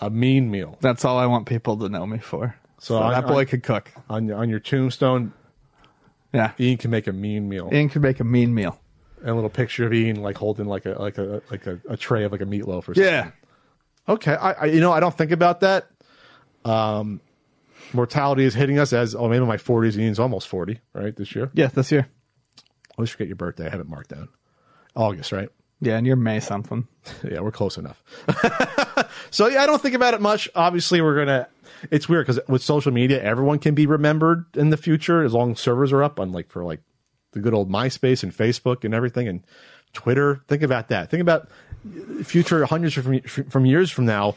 A 0.00 0.10
mean 0.10 0.50
meal. 0.50 0.76
That's 0.80 1.04
all 1.04 1.18
I 1.18 1.26
want 1.26 1.46
people 1.46 1.76
to 1.78 1.88
know 1.88 2.06
me 2.06 2.18
for. 2.18 2.54
So 2.78 2.98
So, 2.98 3.02
I- 3.02 3.12
that 3.20 3.26
boy 3.26 3.40
I- 3.40 3.44
could 3.44 3.62
cook. 3.62 3.90
On 4.08 4.26
your, 4.26 4.36
on 4.38 4.48
your 4.48 4.60
tombstone, 4.60 5.32
Yeah. 6.32 6.52
Ian 6.58 6.76
can 6.78 6.90
make 6.90 7.06
a 7.06 7.12
mean 7.12 7.48
meal. 7.48 7.70
Ian 7.72 7.88
could 7.88 8.02
make 8.02 8.20
a 8.20 8.24
mean 8.24 8.54
meal. 8.54 8.78
and 9.20 9.30
a 9.30 9.34
little 9.34 9.48
picture 9.50 9.86
of 9.86 9.92
Ian 9.94 10.16
like 10.16 10.36
holding 10.36 10.66
like 10.66 10.84
a 10.84 11.00
like 11.00 11.16
a 11.16 11.40
like 11.50 11.66
a, 11.66 11.80
a 11.88 11.96
tray 11.96 12.24
of 12.24 12.32
like 12.32 12.42
a 12.42 12.46
meatloaf 12.46 12.88
or 12.88 12.94
something. 12.94 13.04
Yeah. 13.04 13.30
Okay. 14.08 14.34
I, 14.34 14.52
I 14.52 14.64
you 14.66 14.80
know 14.80 14.92
I 14.92 15.00
don't 15.00 15.16
think 15.16 15.30
about 15.30 15.60
that. 15.60 15.88
Um, 16.66 17.20
mortality 17.94 18.44
is 18.44 18.52
hitting 18.54 18.78
us 18.78 18.92
as 18.92 19.14
oh 19.14 19.28
maybe 19.28 19.44
my 19.46 19.56
forties. 19.56 19.98
Ian's 19.98 20.18
almost 20.18 20.46
forty 20.48 20.80
right 20.92 21.14
this 21.16 21.34
year. 21.34 21.50
Yeah, 21.54 21.68
this 21.68 21.90
year. 21.90 22.06
Always 22.98 23.10
forget 23.10 23.28
your 23.28 23.36
birthday. 23.36 23.66
I 23.66 23.70
have 23.70 23.80
it 23.80 23.88
marked 23.88 24.10
down. 24.10 24.28
August, 24.94 25.32
right? 25.32 25.48
Yeah, 25.80 25.96
and 25.96 26.06
you're 26.06 26.16
May 26.16 26.40
something. 26.40 26.86
Yeah, 27.22 27.40
we're 27.40 27.52
close 27.52 27.76
enough. 27.76 28.02
so 29.30 29.46
yeah, 29.46 29.62
I 29.62 29.66
don't 29.66 29.82
think 29.82 29.94
about 29.94 30.14
it 30.14 30.22
much. 30.22 30.48
Obviously, 30.54 31.02
we're 31.02 31.16
gonna. 31.16 31.48
It's 31.90 32.08
weird 32.08 32.26
because 32.26 32.40
with 32.48 32.62
social 32.62 32.92
media, 32.92 33.22
everyone 33.22 33.58
can 33.58 33.74
be 33.74 33.86
remembered 33.86 34.46
in 34.56 34.70
the 34.70 34.78
future 34.78 35.22
as 35.22 35.34
long 35.34 35.52
as 35.52 35.60
servers 35.60 35.92
are 35.92 36.02
up 36.02 36.18
on 36.18 36.32
like 36.32 36.50
for 36.50 36.64
like 36.64 36.80
the 37.32 37.40
good 37.40 37.52
old 37.52 37.70
MySpace 37.70 38.22
and 38.22 38.34
Facebook 38.34 38.84
and 38.84 38.94
everything 38.94 39.28
and 39.28 39.44
Twitter. 39.92 40.40
Think 40.48 40.62
about 40.62 40.88
that. 40.88 41.10
Think 41.10 41.20
about 41.20 41.48
future 42.22 42.64
hundreds 42.64 42.94
from 42.94 43.20
from 43.20 43.66
years 43.66 43.90
from 43.90 44.06
now. 44.06 44.34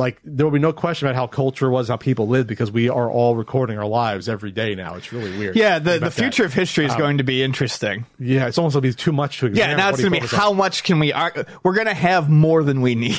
Like 0.00 0.20
there 0.24 0.46
will 0.46 0.50
be 0.52 0.58
no 0.58 0.72
question 0.72 1.06
about 1.06 1.14
how 1.14 1.26
culture 1.26 1.70
was, 1.70 1.88
how 1.88 1.96
people 1.96 2.26
lived, 2.26 2.48
because 2.48 2.72
we 2.72 2.88
are 2.88 3.10
all 3.10 3.36
recording 3.36 3.78
our 3.78 3.86
lives 3.86 4.28
every 4.28 4.50
day 4.50 4.74
now. 4.74 4.94
It's 4.94 5.12
really 5.12 5.36
weird. 5.38 5.54
Yeah, 5.56 5.78
the, 5.78 5.98
the 5.98 6.10
future 6.10 6.42
that. 6.42 6.46
of 6.48 6.54
history 6.54 6.86
is 6.86 6.94
going 6.96 7.18
to 7.18 7.24
be 7.24 7.42
interesting. 7.42 8.06
Yeah, 8.18 8.46
it's 8.48 8.58
almost 8.58 8.72
going 8.74 8.82
to 8.82 8.88
be 8.88 8.94
too 8.94 9.12
much 9.12 9.38
to 9.40 9.46
examine. 9.46 9.70
Yeah, 9.70 9.76
now 9.76 9.86
What 9.90 9.94
it's 9.94 10.00
going 10.02 10.12
to 10.14 10.16
be 10.20 10.26
focus 10.26 10.32
on? 10.34 10.40
how 10.40 10.52
much 10.52 10.82
can 10.82 10.98
we 10.98 11.12
ar- 11.12 11.46
We're 11.62 11.74
going 11.74 11.86
to 11.86 11.94
have 11.94 12.28
more 12.30 12.64
than 12.64 12.80
we 12.80 12.94
need. 12.94 13.14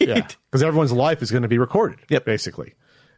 yeah, 0.00 0.26
because 0.50 0.62
everyone's 0.62 0.92
life 0.92 1.22
is 1.22 1.30
going 1.30 1.42
to 1.42 1.48
be 1.48 1.58
recorded. 1.58 1.98
Yep. 2.08 2.24
basically. 2.24 2.74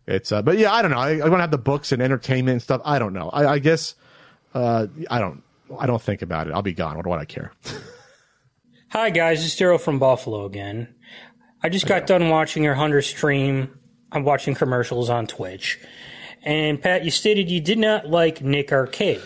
It's 0.07 0.33
uh, 0.33 0.43
but 0.43 0.59
yeah, 0.59 0.73
I 0.73 0.83
don't 0.83 0.91
know. 0.91 0.99
I, 0.99 1.13
I 1.19 1.23
want 1.29 1.35
to 1.35 1.41
have 1.41 1.51
the 1.51 1.57
books 1.57 1.93
and 1.93 2.03
entertainment 2.03 2.53
and 2.55 2.63
stuff. 2.63 2.83
I 2.85 2.99
don't 2.99 3.15
know. 3.15 3.31
I, 3.31 3.47
I 3.55 3.59
guess 3.59 3.95
uh, 4.53 4.89
I 5.09 5.19
don't. 5.19 5.43
I 5.79 5.87
don't 5.87 6.03
think 6.03 6.21
about 6.21 6.47
it. 6.47 6.53
I'll 6.53 6.61
be 6.63 6.75
gone. 6.75 6.97
What 6.97 7.05
do 7.07 7.13
I 7.13 7.25
care? 7.25 7.53
Hi 8.91 9.11
guys, 9.11 9.45
it's 9.45 9.57
Daryl 9.57 9.81
from 9.81 9.99
Buffalo 9.99 10.45
again. 10.45 10.95
I 11.65 11.71
just 11.71 11.87
got 11.87 12.07
done 12.07 12.29
watching 12.29 12.63
your 12.63 12.75
Hunter 12.75 13.01
stream. 13.01 13.79
I'm 14.13 14.23
watching 14.23 14.55
commercials 14.55 15.09
on 15.09 15.27
Twitch. 15.27 15.81
And 16.43 16.81
Pat, 16.81 17.05
you 17.07 17.11
stated 17.11 17.51
you 17.51 17.61
did 17.61 17.79
not 17.79 18.07
like 18.07 18.43
Nick 18.43 18.71
Arcade. 18.71 19.23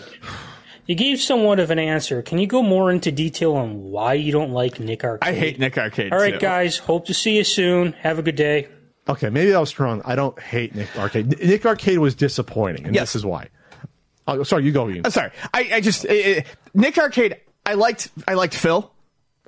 You 0.85 0.95
gave 0.95 1.19
somewhat 1.19 1.59
of 1.59 1.69
an 1.69 1.77
answer. 1.79 2.21
Can 2.21 2.39
you 2.39 2.47
go 2.47 2.63
more 2.63 2.89
into 2.91 3.11
detail 3.11 3.55
on 3.57 3.83
why 3.91 4.13
you 4.13 4.31
don't 4.31 4.51
like 4.51 4.79
Nick 4.79 5.03
Arcade? 5.03 5.29
I 5.29 5.37
hate 5.37 5.59
Nick 5.59 5.77
Arcade. 5.77 6.13
All 6.13 6.17
right, 6.17 6.35
too. 6.35 6.39
guys. 6.39 6.77
Hope 6.77 7.07
to 7.07 7.13
see 7.13 7.35
you 7.35 7.43
soon. 7.43 7.91
Have 7.91 8.17
a 8.19 8.23
good 8.23 8.37
day. 8.37 8.69
Okay, 9.09 9.29
maybe 9.29 9.53
I 9.53 9.59
was 9.59 9.69
strong. 9.69 10.01
I 10.05 10.15
don't 10.15 10.39
hate 10.39 10.73
Nick 10.73 10.97
Arcade. 10.97 11.27
Nick 11.43 11.65
Arcade 11.65 11.99
was 11.99 12.15
disappointing, 12.15 12.85
and 12.85 12.95
Yes. 12.95 13.09
this 13.09 13.17
is 13.17 13.25
why. 13.25 13.49
Oh, 14.27 14.43
sorry, 14.43 14.63
you 14.63 14.71
go, 14.71 14.89
Ian. 14.89 15.01
I'm 15.05 15.11
sorry. 15.11 15.31
I, 15.53 15.69
I 15.73 15.81
just 15.81 16.05
uh, 16.05 16.13
uh, 16.13 16.41
Nick 16.73 16.97
Arcade. 16.97 17.37
I 17.65 17.73
liked. 17.73 18.09
I 18.27 18.35
liked 18.35 18.55
Phil. 18.55 18.91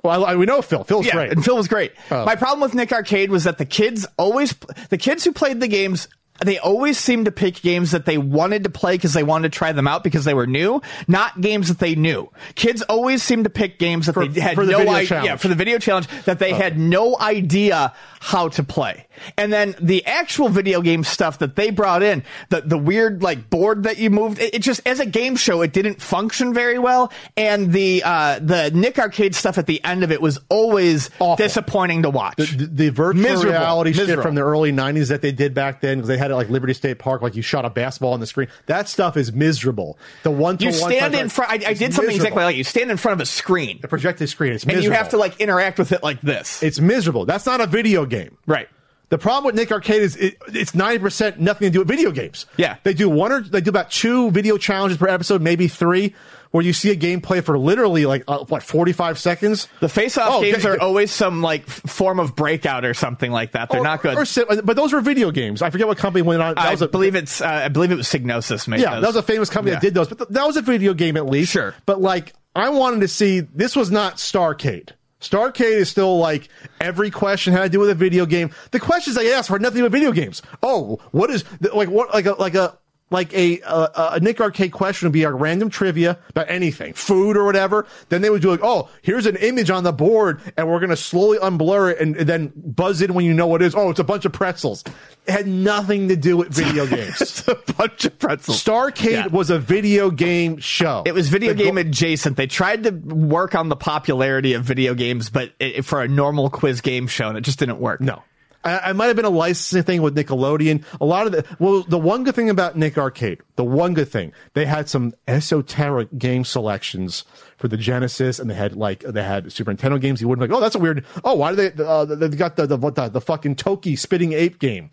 Well, 0.02 0.24
I, 0.24 0.34
we 0.34 0.46
know 0.46 0.62
Phil. 0.62 0.84
Phil's 0.84 1.06
Yeah, 1.06 1.12
great. 1.12 1.32
and 1.32 1.44
Phil 1.44 1.56
was 1.56 1.68
great. 1.68 1.92
Oh. 2.10 2.24
My 2.24 2.34
problem 2.34 2.60
with 2.60 2.74
Nick 2.74 2.92
Arcade 2.92 3.30
was 3.30 3.44
that 3.44 3.58
the 3.58 3.64
kids 3.64 4.06
always, 4.16 4.54
the 4.88 4.98
kids 4.98 5.24
who 5.24 5.32
played 5.32 5.60
the 5.60 5.68
games 5.68 6.08
they 6.44 6.58
always 6.58 6.98
seemed 6.98 7.26
to 7.26 7.32
pick 7.32 7.62
games 7.62 7.92
that 7.92 8.04
they 8.04 8.18
wanted 8.18 8.64
to 8.64 8.70
play 8.70 8.94
because 8.94 9.12
they 9.12 9.22
wanted 9.22 9.52
to 9.52 9.56
try 9.56 9.72
them 9.72 9.86
out 9.86 10.02
because 10.02 10.24
they 10.24 10.34
were 10.34 10.46
new, 10.46 10.82
not 11.06 11.40
games 11.40 11.68
that 11.68 11.78
they 11.78 11.94
knew. 11.94 12.30
Kids 12.54 12.82
always 12.82 13.22
seem 13.22 13.44
to 13.44 13.50
pick 13.50 13.78
games 13.78 14.06
that 14.06 14.14
For- 14.14 14.26
they 14.26 14.40
had 14.40 14.54
for 14.54 14.66
the 14.66 14.72
no 14.72 14.88
idea 14.88 15.24
yeah, 15.24 15.36
for 15.36 15.48
the 15.48 15.54
video 15.54 15.78
challenge 15.78 16.08
that 16.24 16.38
they 16.38 16.52
oh. 16.52 16.56
had 16.56 16.78
no 16.78 17.16
idea 17.18 17.94
how 18.20 18.48
to 18.48 18.64
play. 18.64 19.06
And 19.36 19.52
then 19.52 19.74
the 19.80 20.04
actual 20.06 20.48
video 20.48 20.80
game 20.80 21.04
stuff 21.04 21.38
that 21.38 21.56
they 21.56 21.70
brought 21.70 22.02
in, 22.02 22.24
the 22.48 22.60
the 22.62 22.78
weird 22.78 23.22
like 23.22 23.50
board 23.50 23.84
that 23.84 23.98
you 23.98 24.10
moved, 24.10 24.40
it, 24.40 24.54
it 24.54 24.58
just 24.60 24.80
as 24.86 25.00
a 25.00 25.06
game 25.06 25.36
show, 25.36 25.62
it 25.62 25.72
didn't 25.72 26.00
function 26.00 26.54
very 26.54 26.78
well. 26.78 27.12
And 27.36 27.72
the 27.72 28.02
uh, 28.04 28.38
the 28.40 28.70
Nick 28.72 28.98
Arcade 28.98 29.34
stuff 29.34 29.58
at 29.58 29.66
the 29.66 29.82
end 29.84 30.04
of 30.04 30.12
it 30.12 30.20
was 30.20 30.38
always 30.48 31.10
Awful. 31.18 31.36
disappointing 31.36 32.02
to 32.02 32.10
watch. 32.10 32.36
the, 32.36 32.44
the, 32.46 32.66
the 32.66 32.88
virtual 32.90 33.22
Miserable. 33.22 33.52
reality 33.52 33.92
shit 33.92 34.20
from 34.20 34.34
the 34.34 34.42
early 34.42 34.72
90s 34.72 35.08
that 35.08 35.22
they 35.22 35.32
did 35.32 35.54
back 35.54 35.80
then 35.80 35.98
because 35.98 36.08
they 36.08 36.18
had 36.18 36.30
it 36.30 36.34
like 36.36 36.48
Liberty 36.48 36.74
State 36.74 36.98
Park, 36.98 37.22
like 37.22 37.34
you 37.34 37.42
shot 37.42 37.64
a 37.64 37.70
basketball 37.70 38.12
on 38.12 38.20
the 38.20 38.26
screen. 38.26 38.48
That 38.66 38.88
stuff 38.88 39.16
is 39.16 39.32
miserable. 39.32 39.98
The 40.22 40.30
one 40.30 40.58
to 40.58 40.66
you 40.66 40.72
stand 40.72 41.14
in 41.14 41.28
front. 41.28 41.50
I, 41.50 41.54
I 41.54 41.74
did 41.74 41.92
something 41.94 42.06
miserable. 42.08 42.14
exactly 42.14 42.44
like 42.44 42.56
you 42.56 42.64
stand 42.64 42.90
in 42.90 42.96
front 42.96 43.14
of 43.14 43.20
a 43.20 43.26
screen, 43.26 43.78
the 43.80 43.88
projected 43.88 44.28
screen. 44.28 44.52
It's 44.52 44.64
and 44.64 44.74
miserable. 44.74 44.92
you 44.92 44.98
have 44.98 45.08
to 45.10 45.16
like 45.16 45.40
interact 45.40 45.78
with 45.78 45.92
it 45.92 46.02
like 46.02 46.20
this. 46.20 46.62
It's 46.62 46.80
miserable. 46.80 47.24
That's 47.26 47.46
not 47.46 47.60
a 47.60 47.66
video 47.66 48.06
game. 48.06 48.36
right. 48.46 48.68
The 49.12 49.18
problem 49.18 49.44
with 49.44 49.54
Nick 49.56 49.70
Arcade 49.70 50.00
is 50.00 50.16
it, 50.16 50.38
it's 50.48 50.74
ninety 50.74 50.98
percent 50.98 51.38
nothing 51.38 51.66
to 51.66 51.70
do 51.70 51.80
with 51.80 51.88
video 51.88 52.12
games. 52.12 52.46
Yeah. 52.56 52.76
they 52.82 52.94
do 52.94 53.10
one 53.10 53.30
or 53.30 53.42
they 53.42 53.60
do 53.60 53.68
about 53.68 53.90
two 53.90 54.30
video 54.30 54.56
challenges 54.56 54.96
per 54.96 55.06
episode, 55.06 55.42
maybe 55.42 55.68
three, 55.68 56.14
where 56.50 56.64
you 56.64 56.72
see 56.72 56.90
a 56.92 56.96
gameplay 56.96 57.44
for 57.44 57.58
literally 57.58 58.06
like 58.06 58.24
uh, 58.26 58.38
what 58.46 58.62
forty 58.62 58.92
five 58.92 59.18
seconds. 59.18 59.68
The 59.80 59.90
face-off 59.90 60.28
Oh, 60.32 60.40
games 60.40 60.64
are 60.64 60.80
always 60.80 61.12
some 61.12 61.42
like 61.42 61.66
form 61.68 62.20
of 62.20 62.34
breakout 62.34 62.86
or 62.86 62.94
something 62.94 63.30
like 63.30 63.52
that. 63.52 63.68
They're 63.68 63.80
Or- 63.82 63.84
not 63.84 64.00
good. 64.00 64.16
or 64.16 64.62
but 64.62 64.76
those 64.76 64.94
were 64.94 65.02
video 65.02 65.30
games. 65.30 65.60
I 65.60 65.68
forget 65.68 65.86
what 65.86 65.98
company 65.98 66.22
went 66.22 66.40
on. 66.40 66.54
That 66.54 66.64
I 66.64 66.70
was 66.70 66.80
a, 66.80 66.88
believe 66.88 67.14
it's. 67.14 67.42
Uh, 67.42 67.48
I 67.48 67.68
believe 67.68 67.92
it 67.92 67.96
was 67.96 68.08
Psygnosis. 68.08 68.66
Made 68.66 68.80
Yeah, 68.80 68.94
those. 68.94 69.02
that 69.02 69.08
was 69.08 69.16
a 69.16 69.22
famous 69.22 69.50
company 69.50 69.72
Yeah. 69.72 69.80
that 69.80 69.82
did 69.82 69.92
those, 69.92 70.08
but 70.08 70.16
th- 70.20 70.30
that 70.30 70.46
was 70.46 70.56
a 70.56 70.62
video 70.62 70.94
game 70.94 71.18
at 71.18 71.26
least. 71.26 71.52
Sure. 71.52 71.74
But 71.84 72.00
like, 72.00 72.32
I 72.56 72.70
wanted 72.70 73.00
to 73.00 73.08
see 73.08 73.40
this 73.40 73.76
was 73.76 73.90
not 73.90 74.16
Starcade. 74.16 74.92
Starcade 75.22 75.76
is 75.76 75.88
still 75.88 76.18
like 76.18 76.48
every 76.80 77.10
question 77.10 77.52
had 77.52 77.62
to 77.62 77.68
do 77.68 77.78
with 77.78 77.90
a 77.90 77.94
video 77.94 78.26
game. 78.26 78.50
The 78.72 78.80
questions 78.80 79.16
they 79.16 79.32
asked 79.32 79.50
were 79.50 79.58
nothing 79.58 79.82
but 79.82 79.92
video 79.92 80.12
games. 80.12 80.42
Oh, 80.62 81.00
what 81.12 81.30
is 81.30 81.44
like 81.72 81.88
what 81.88 82.12
like 82.12 82.26
a 82.26 82.32
like 82.32 82.54
a 82.54 82.76
like 83.12 83.32
a 83.34 83.60
uh, 83.62 84.14
a 84.14 84.20
Nick 84.20 84.40
Arcade 84.40 84.72
question 84.72 85.06
would 85.06 85.12
be 85.12 85.22
a 85.24 85.30
random 85.30 85.70
trivia 85.70 86.18
about 86.30 86.50
anything, 86.50 86.92
food 86.94 87.36
or 87.36 87.44
whatever. 87.44 87.86
Then 88.08 88.22
they 88.22 88.30
would 88.30 88.42
do 88.42 88.50
like, 88.50 88.60
oh, 88.62 88.88
here's 89.02 89.26
an 89.26 89.36
image 89.36 89.70
on 89.70 89.84
the 89.84 89.92
board, 89.92 90.40
and 90.56 90.68
we're 90.68 90.80
gonna 90.80 90.96
slowly 90.96 91.38
unblur 91.38 91.92
it 91.92 92.00
and, 92.00 92.16
and 92.16 92.28
then 92.28 92.52
buzz 92.56 93.00
in 93.02 93.14
when 93.14 93.24
you 93.24 93.34
know 93.34 93.46
what 93.46 93.62
it 93.62 93.66
is. 93.66 93.74
Oh, 93.74 93.90
it's 93.90 94.00
a 94.00 94.04
bunch 94.04 94.24
of 94.24 94.32
pretzels. 94.32 94.82
It 95.26 95.30
had 95.30 95.46
nothing 95.46 96.08
to 96.08 96.16
do 96.16 96.36
with 96.36 96.48
video 96.52 96.86
games. 96.96 97.20
It's 97.20 97.46
a 97.46 97.54
bunch 97.76 98.04
of 98.06 98.18
pretzels. 98.18 98.62
Starcade 98.62 99.10
Yeah. 99.12 99.26
was 99.28 99.50
a 99.50 99.58
video 99.58 100.10
game 100.10 100.56
show. 100.58 101.02
It 101.06 101.12
was 101.14 101.28
video 101.28 101.52
The 101.52 101.62
game 101.62 101.74
go- 101.76 101.82
adjacent. 101.82 102.36
They 102.36 102.46
tried 102.46 102.84
to 102.84 102.90
work 102.90 103.54
on 103.54 103.68
the 103.68 103.76
popularity 103.76 104.54
of 104.54 104.64
video 104.64 104.94
games, 104.94 105.30
but 105.30 105.52
it, 105.60 105.84
for 105.84 106.02
a 106.02 106.08
normal 106.08 106.50
quiz 106.50 106.80
game 106.80 107.06
show, 107.06 107.28
and 107.28 107.36
it 107.38 107.42
just 107.42 107.58
didn't 107.58 107.78
work. 107.78 108.00
No. 108.00 108.22
I, 108.64 108.78
I 108.90 108.92
might 108.92 109.06
have 109.06 109.16
been 109.16 109.24
a 109.24 109.30
licensing 109.30 109.82
thing 109.82 110.02
with 110.02 110.16
Nickelodeon. 110.16 110.84
A 111.00 111.04
lot 111.04 111.26
of 111.26 111.32
the 111.32 111.44
well, 111.58 111.82
the 111.82 111.98
one 111.98 112.24
good 112.24 112.34
thing 112.34 112.50
about 112.50 112.76
Nick 112.76 112.98
Arcade, 112.98 113.40
the 113.56 113.64
one 113.64 113.94
good 113.94 114.08
thing, 114.08 114.32
they 114.54 114.66
had 114.66 114.88
some 114.88 115.14
esoteric 115.28 116.16
game 116.18 116.44
selections 116.44 117.24
for 117.56 117.68
the 117.68 117.76
Genesis, 117.76 118.38
and 118.38 118.48
they 118.50 118.54
had 118.54 118.76
like 118.76 119.00
they 119.00 119.22
had 119.22 119.52
Super 119.52 119.72
Nintendo 119.72 120.00
games. 120.00 120.20
You 120.20 120.28
wouldn't 120.28 120.48
like, 120.48 120.56
oh, 120.56 120.60
that's 120.60 120.74
a 120.74 120.78
weird. 120.78 121.04
Oh, 121.24 121.34
why 121.34 121.54
do 121.54 121.56
they? 121.56 121.84
Uh, 121.84 122.04
they've 122.04 122.36
got 122.36 122.56
the 122.56 122.66
the 122.66 122.76
the, 122.76 123.08
the 123.08 123.20
fucking 123.20 123.56
Toki 123.56 123.96
spitting 123.96 124.32
ape 124.32 124.58
game 124.58 124.90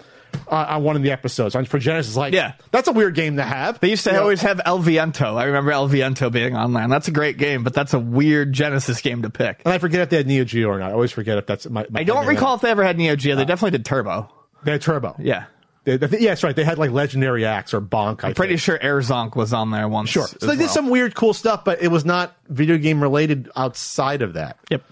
uh, 0.48 0.66
on 0.70 0.84
one 0.84 0.96
of 0.96 1.02
the 1.04 1.12
episodes 1.12 1.56
on 1.56 1.66
for 1.66 1.80
Genesis. 1.80 2.16
Like, 2.16 2.34
Yeah. 2.34 2.54
that's 2.72 2.88
a 2.88 2.92
weird 2.92 3.16
game 3.16 3.38
to 3.38 3.44
have. 3.44 3.80
They 3.80 3.90
used 3.90 4.04
to 4.06 4.10
You 4.12 4.16
know? 4.18 4.22
always 4.24 4.42
have 4.42 4.62
El 4.66 4.80
Viento. 4.80 5.36
I 5.36 5.46
remember 5.46 5.72
El 5.72 5.88
Viento 5.88 6.30
being 6.30 6.56
online. 6.56 6.90
That's 6.90 7.08
a 7.08 7.12
great 7.12 7.38
game, 7.38 7.64
but 7.64 7.74
that's 7.74 7.94
a 7.94 8.00
weird 8.00 8.54
Genesis 8.54 9.02
game 9.02 9.22
to 9.24 9.30
pick. 9.30 9.62
And 9.66 9.74
I 9.74 9.78
forget 9.78 10.02
if 10.02 10.10
they 10.10 10.18
had 10.18 10.28
Neo 10.28 10.44
Geo 10.44 10.68
or 10.70 10.80
not. 10.80 10.92
I 10.92 10.94
always 10.94 11.12
forget 11.12 11.38
if 11.38 11.46
that's 11.46 11.70
my. 11.70 11.86
my 11.90 12.02
I 12.02 12.04
don't 12.04 12.26
recall 12.28 12.56
if 12.56 12.62
they 12.62 12.70
ever 12.72 12.84
had 12.84 12.98
Neo 12.98 13.16
Geo. 13.16 13.36
They 13.36 13.46
definitely 13.46 13.78
did 13.78 13.86
Turbo. 13.86 14.30
They 14.64 14.72
had 14.72 14.82
Turbo. 14.82 15.16
Yeah. 15.20 15.46
They, 15.86 15.96
they, 15.98 16.20
yeah, 16.20 16.32
that's 16.32 16.44
right. 16.44 16.56
They 16.56 16.66
had 16.66 16.78
like 16.78 16.92
Legendary 16.92 17.46
Axe 17.46 17.74
or 17.74 17.80
Bonk. 17.82 18.24
I 18.24 18.28
I'm 18.28 18.34
pretty 18.34 18.54
think. 18.56 18.62
sure 18.62 18.78
Air 18.82 19.00
Zonk 19.00 19.36
was 19.36 19.54
on 19.54 19.72
there 19.72 19.88
once. 19.88 20.10
Sure. 20.10 20.28
So 20.28 20.46
they 20.48 20.54
did 20.54 20.60
well. 20.64 20.68
some 20.70 20.90
weird, 20.90 21.16
cool 21.16 21.34
stuff, 21.34 21.64
but 21.64 21.82
it 21.82 21.88
was 21.88 22.04
not 22.06 22.36
video 22.50 22.78
game 22.78 23.02
related 23.02 23.50
outside 23.56 24.22
of 24.22 24.34
that. 24.34 24.58
Yep. 24.70 24.84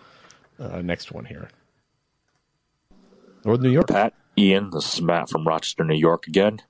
Uh, 0.59 0.81
next 0.81 1.11
one 1.11 1.25
here. 1.25 1.49
Northern 3.45 3.63
New 3.65 3.71
York. 3.71 3.87
Pat, 3.89 4.13
Ian, 4.37 4.69
this 4.69 4.93
is 4.93 5.01
Matt 5.01 5.29
from 5.29 5.47
Rochester, 5.47 5.83
New 5.83 5.95
York 5.95 6.27
again. 6.27 6.61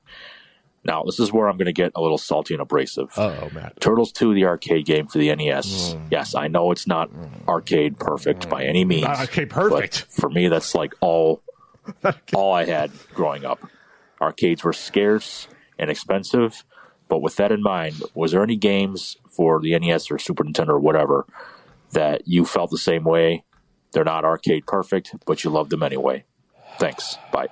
Now, 0.88 1.04
this 1.04 1.20
is 1.20 1.34
where 1.34 1.50
I'm 1.50 1.58
going 1.58 1.66
to 1.66 1.74
get 1.74 1.92
a 1.96 2.02
little 2.02 2.18
salty 2.18 2.54
and 2.54 2.62
abrasive. 2.62 3.12
Oh, 3.18 3.50
Matt. 3.54 3.80
Turtles 3.82 4.14
2, 4.14 4.34
the 4.34 4.46
arcade 4.46 4.86
game 4.86 5.08
for 5.08 5.18
the 5.18 5.36
NES. 5.36 5.94
Mm. 5.94 6.08
Yes, 6.12 6.34
I 6.34 6.48
know 6.48 6.72
it's 6.72 6.88
not 6.88 7.12
mm. 7.12 7.30
arcade 7.46 8.00
perfect 8.00 8.48
by 8.48 8.64
any 8.64 8.86
mm. 8.86 8.90
means. 8.90 9.04
Not 9.04 9.20
arcade 9.20 9.50
perfect. 9.50 10.06
for 10.10 10.30
me, 10.30 10.48
that's 10.48 10.74
like 10.74 10.94
all 11.02 11.44
all 12.34 12.54
I 12.54 12.64
had 12.64 12.92
growing 13.14 13.44
up. 13.44 13.60
Arcades 14.22 14.64
were 14.64 14.74
scarce 14.74 15.48
and 15.78 15.90
expensive, 15.90 16.64
but 17.10 17.22
with 17.22 17.36
that 17.36 17.52
in 17.52 17.62
mind, 17.62 18.02
was 18.14 18.32
there 18.32 18.44
any 18.44 18.56
games 18.56 19.18
for 19.30 19.60
the 19.60 19.78
NES 19.78 20.10
or 20.10 20.18
Super 20.18 20.44
Nintendo 20.44 20.70
or 20.70 20.80
whatever 20.80 21.26
that 21.92 22.28
you 22.28 22.46
felt 22.46 22.72
the 22.72 22.78
same 22.78 23.04
way? 23.04 23.44
They're 23.92 24.06
not 24.06 24.26
arcade 24.26 24.66
perfect, 24.66 25.16
but 25.26 25.44
you 25.44 25.50
loved 25.50 25.70
them 25.70 25.84
anyway. 25.84 26.24
Thanks. 26.80 27.18
Bye. 27.32 27.48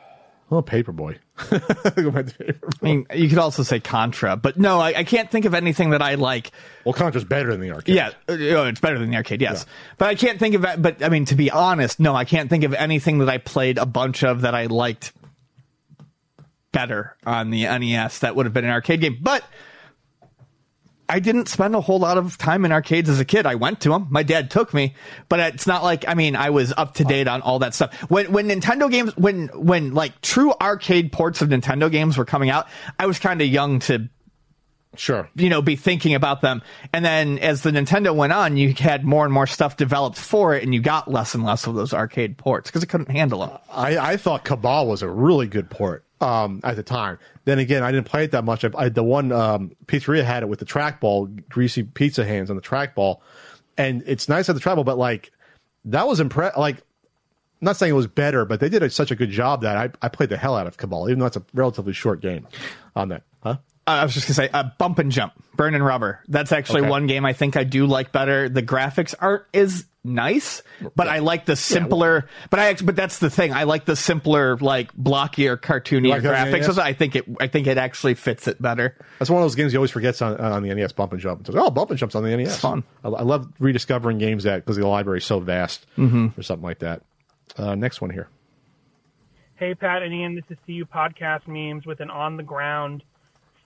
Oh, 0.51 0.61
Paperboy. 0.61 1.17
Go 1.49 2.11
back 2.11 2.27
to 2.27 2.33
Paperboy. 2.33 2.73
I 2.81 2.85
mean, 2.85 3.07
you 3.15 3.27
could 3.29 3.39
also 3.39 3.63
say 3.63 3.79
Contra, 3.79 4.37
but 4.37 4.57
no, 4.57 4.79
I, 4.79 4.89
I 4.99 5.03
can't 5.03 5.29
think 5.31 5.45
of 5.45 5.53
anything 5.53 5.89
that 5.89 6.01
I 6.01 6.15
like. 6.15 6.51
Well, 6.85 6.93
Contra's 6.93 7.23
better 7.23 7.51
than 7.51 7.61
the 7.61 7.71
arcade. 7.71 7.95
Yeah, 7.95 8.09
uh, 8.29 8.33
oh, 8.33 8.65
it's 8.65 8.79
better 8.79 8.99
than 8.99 9.09
the 9.09 9.17
arcade, 9.17 9.41
yes. 9.41 9.65
But 9.97 10.09
I 10.09 10.15
can't 10.15 10.37
think 10.37 10.53
of 10.55 10.61
that. 10.61 10.81
But 10.81 11.03
I 11.03 11.09
mean, 11.09 11.25
to 11.25 11.35
be 11.35 11.49
honest, 11.49 11.99
no, 11.99 12.15
I 12.15 12.25
can't 12.25 12.49
think 12.49 12.63
of 12.63 12.73
anything 12.73 13.19
that 13.19 13.29
I 13.29 13.39
played 13.39 13.79
a 13.79 13.85
bunch 13.85 14.23
of 14.23 14.41
that 14.41 14.53
I 14.53 14.67
liked 14.67 15.13
better 16.71 17.15
on 17.25 17.49
the 17.49 17.63
NES 17.63 18.19
that 18.19 18.35
would 18.35 18.45
have 18.45 18.53
been 18.53 18.65
an 18.65 18.71
arcade 18.71 19.01
game. 19.01 19.17
But 19.21 19.43
I 21.07 21.19
didn't 21.19 21.47
spend 21.47 21.75
a 21.75 21.81
whole 21.81 21.99
lot 21.99 22.17
of 22.17 22.37
time 22.37 22.65
in 22.65 22.71
arcades 22.71 23.09
as 23.09 23.19
a 23.19 23.25
kid. 23.25 23.45
I 23.45 23.55
went 23.55 23.81
to 23.81 23.89
them. 23.89 24.07
My 24.09 24.23
dad 24.23 24.49
took 24.49 24.73
me, 24.73 24.95
but 25.29 25.39
it's 25.39 25.67
not 25.67 25.83
like 25.83 26.05
I 26.07 26.13
mean 26.13 26.35
I 26.35 26.49
was 26.49 26.73
up 26.75 26.95
to 26.95 27.03
date 27.03 27.27
on 27.27 27.41
all 27.41 27.59
that 27.59 27.73
stuff. 27.73 27.93
When 28.09 28.31
when 28.31 28.47
Nintendo 28.47 28.89
games 28.89 29.15
when 29.15 29.47
when 29.49 29.93
like 29.93 30.19
true 30.21 30.53
arcade 30.59 31.11
ports 31.11 31.41
of 31.41 31.49
Nintendo 31.49 31.91
games 31.91 32.17
were 32.17 32.25
coming 32.25 32.49
out, 32.49 32.67
I 32.97 33.05
was 33.05 33.19
kind 33.19 33.41
of 33.41 33.47
young 33.47 33.79
to 33.81 34.09
Sure. 34.97 35.29
you 35.35 35.49
know, 35.49 35.61
be 35.61 35.75
thinking 35.75 36.15
about 36.15 36.39
them. 36.39 36.61
And 36.93 37.03
then 37.03 37.37
as 37.39 37.61
the 37.61 37.71
Nintendo 37.71 38.15
went 38.15 38.31
on, 38.31 38.55
you 38.55 38.73
had 38.73 39.03
more 39.03 39.25
and 39.25 39.33
more 39.33 39.45
stuff 39.45 39.75
developed 39.75 40.17
for 40.17 40.55
it, 40.55 40.63
and 40.63 40.73
you 40.73 40.81
got 40.81 41.11
less 41.11 41.35
and 41.35 41.43
less 41.43 41.67
of 41.67 41.75
those 41.75 41.93
arcade 41.93 42.37
ports 42.37 42.69
because 42.69 42.81
it 42.81 42.87
couldn't 42.87 43.11
handle 43.11 43.39
them. 43.39 43.57
I, 43.69 43.97
I 43.97 44.17
thought 44.17 44.45
Cabal 44.45 44.87
was 44.87 45.01
a 45.01 45.09
really 45.09 45.47
good 45.47 45.69
port 45.69 46.04
um, 46.21 46.61
at 46.63 46.75
the 46.75 46.83
time. 46.83 47.19
Then 47.45 47.59
again, 47.59 47.83
I 47.83 47.91
didn't 47.91 48.07
play 48.07 48.23
it 48.23 48.31
that 48.31 48.43
much. 48.43 48.63
I, 48.65 48.69
I, 48.77 48.89
the 48.89 49.03
one 49.03 49.31
um, 49.31 49.71
pizzeria 49.85 50.23
had 50.23 50.43
it 50.43 50.47
with 50.47 50.59
the 50.59 50.65
trackball, 50.65 51.47
greasy 51.49 51.83
pizza 51.83 52.25
hands 52.25 52.49
on 52.49 52.55
the 52.55 52.61
trackball, 52.61 53.19
and 53.77 54.03
it's 54.07 54.29
nice 54.29 54.49
at 54.49 54.55
the 54.55 54.61
trackball, 54.61 54.85
but 54.85 54.97
like 54.97 55.31
that 55.85 56.07
was 56.07 56.19
impressive. 56.19 56.57
Like, 56.57 56.77
I'm 56.77 57.65
not 57.67 57.77
saying 57.77 57.91
it 57.91 57.95
was 57.95 58.07
better, 58.07 58.45
but 58.45 58.59
they 58.59 58.69
did 58.69 58.83
a, 58.83 58.89
such 58.89 59.11
a 59.11 59.15
good 59.15 59.29
job 59.29 59.61
that 59.61 59.77
I, 59.77 59.89
I 60.05 60.09
played 60.09 60.29
the 60.29 60.37
hell 60.37 60.55
out 60.55 60.67
of 60.67 60.77
Cabal, 60.77 61.09
even 61.09 61.19
though 61.19 61.25
it's 61.25 61.37
a 61.37 61.43
relatively 61.53 61.93
short 61.93 62.21
game 62.21 62.47
on 62.95 63.09
that. 63.09 63.23
Huh? 63.43 63.57
Uh, 63.87 63.91
I 63.91 64.03
was 64.03 64.13
just 64.13 64.25
gonna 64.27 64.33
say, 64.35 64.49
uh, 64.51 64.63
bump 64.79 64.97
and 64.99 65.11
jump, 65.11 65.33
burn 65.55 65.75
and 65.75 65.85
rubber. 65.85 66.21
That's 66.27 66.51
actually 66.51 66.81
Okay. 66.81 66.89
one 66.89 67.05
game 67.07 67.23
I 67.25 67.33
think 67.33 67.55
I 67.55 67.63
do 67.63 67.85
like 67.85 68.11
better. 68.11 68.49
The 68.49 68.63
graphics 68.63 69.13
aren't 69.19 69.43
as 69.53 69.85
nice, 70.05 70.61
but 70.95 71.07
I 71.07 71.19
like 71.19 71.45
the 71.45 71.55
simpler. 71.55 72.27
but 72.49 72.59
I, 72.59 72.73
but 72.75 72.95
that's 72.95 73.19
the 73.19 73.29
thing. 73.29 73.51
I 73.53 73.63
like 73.63 73.85
the 73.85 73.95
simpler, 73.95 74.55
like 74.57 74.93
blockier, 74.95 75.57
cartoony 75.57 76.09
like 76.09 76.21
that, 76.21 76.47
yeah, 76.47 76.57
graphics. 76.59 76.77
yeah. 76.77 76.83
I 76.83 76.93
think 76.93 77.15
it, 77.15 77.25
I 77.39 77.47
think 77.47 77.67
it 77.67 77.77
actually 77.77 78.13
fits 78.13 78.47
it 78.47 78.61
better. 78.61 78.95
That's 79.19 79.29
one 79.29 79.41
of 79.41 79.45
those 79.45 79.55
games 79.55 79.73
you 79.73 79.79
always 79.79 79.91
forgets 79.91 80.21
on, 80.21 80.37
on 80.37 80.63
the 80.63 80.73
NES. 80.73 80.93
Bump 80.93 81.11
and 81.11 81.21
jump. 81.21 81.41
It's 81.41 81.49
like, 81.49 81.61
oh, 81.65 81.71
bump 81.71 81.89
and 81.89 81.99
jump's 81.99 82.15
on 82.15 82.23
the 82.23 82.35
NES. 82.35 82.47
It's 82.49 82.59
fun. 82.59 82.83
I, 83.03 83.09
I 83.09 83.23
love 83.23 83.51
rediscovering 83.59 84.17
games 84.19 84.43
that 84.43 84.57
because 84.57 84.77
the 84.77 84.87
library 84.87 85.17
is 85.19 85.25
so 85.25 85.39
vast 85.39 85.85
Mm-hmm. 85.97 86.39
or 86.39 86.43
something 86.43 86.63
like 86.63 86.79
that. 86.79 87.01
Uh, 87.57 87.75
next 87.75 88.01
one 88.01 88.09
here. 88.11 88.29
Hey, 89.55 89.73
Pat 89.73 90.03
and 90.03 90.13
Ian, 90.13 90.35
this 90.35 90.43
is 90.49 90.57
CU 90.65 90.85
Podcast 90.85 91.47
Memes 91.47 91.85
with 91.85 92.01
an 92.01 92.09
on 92.09 92.35
the 92.37 92.43
ground 92.43 93.03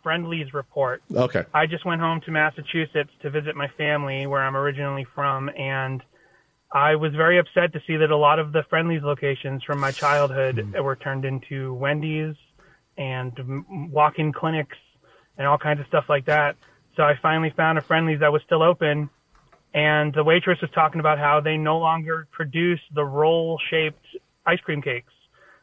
Friendly's 0.03 0.53
report. 0.53 1.01
Okay. 1.13 1.43
I 1.53 1.65
just 1.65 1.85
went 1.85 1.99
home 1.99 2.21
to 2.21 2.31
Massachusetts 2.31 3.09
to 3.21 3.29
visit 3.29 3.55
my 3.55 3.67
family 3.77 4.27
where 4.27 4.41
I'm 4.41 4.55
originally 4.55 5.05
from, 5.15 5.49
and 5.49 6.01
I 6.71 6.95
was 6.95 7.13
very 7.13 7.39
upset 7.39 7.73
to 7.73 7.81
see 7.87 7.97
that 7.97 8.11
a 8.11 8.17
lot 8.17 8.39
of 8.39 8.51
the 8.51 8.63
Friendly's 8.69 9.01
locations 9.01 9.63
from 9.63 9.79
my 9.79 9.91
childhood 9.91 10.59
hmm. 10.59 10.83
were 10.83 10.95
turned 10.95 11.25
into 11.25 11.73
Wendy's 11.73 12.35
and 12.97 13.33
walk 13.91 14.19
in 14.19 14.33
clinics 14.33 14.77
and 15.37 15.47
all 15.47 15.57
kinds 15.57 15.79
of 15.79 15.87
stuff 15.87 16.05
like 16.09 16.25
that. 16.25 16.55
So 16.95 17.03
I 17.03 17.13
finally 17.21 17.53
found 17.55 17.77
a 17.77 17.81
Friendly's 17.81 18.19
that 18.19 18.31
was 18.31 18.41
still 18.45 18.61
open, 18.61 19.09
and 19.73 20.13
the 20.13 20.23
waitress 20.23 20.59
was 20.61 20.69
talking 20.71 20.99
about 20.99 21.17
how 21.17 21.39
they 21.39 21.55
no 21.55 21.77
longer 21.77 22.27
produce 22.31 22.81
the 22.93 23.05
roll 23.05 23.59
shaped 23.69 24.05
ice 24.45 24.59
cream 24.59 24.81
cakes 24.81 25.13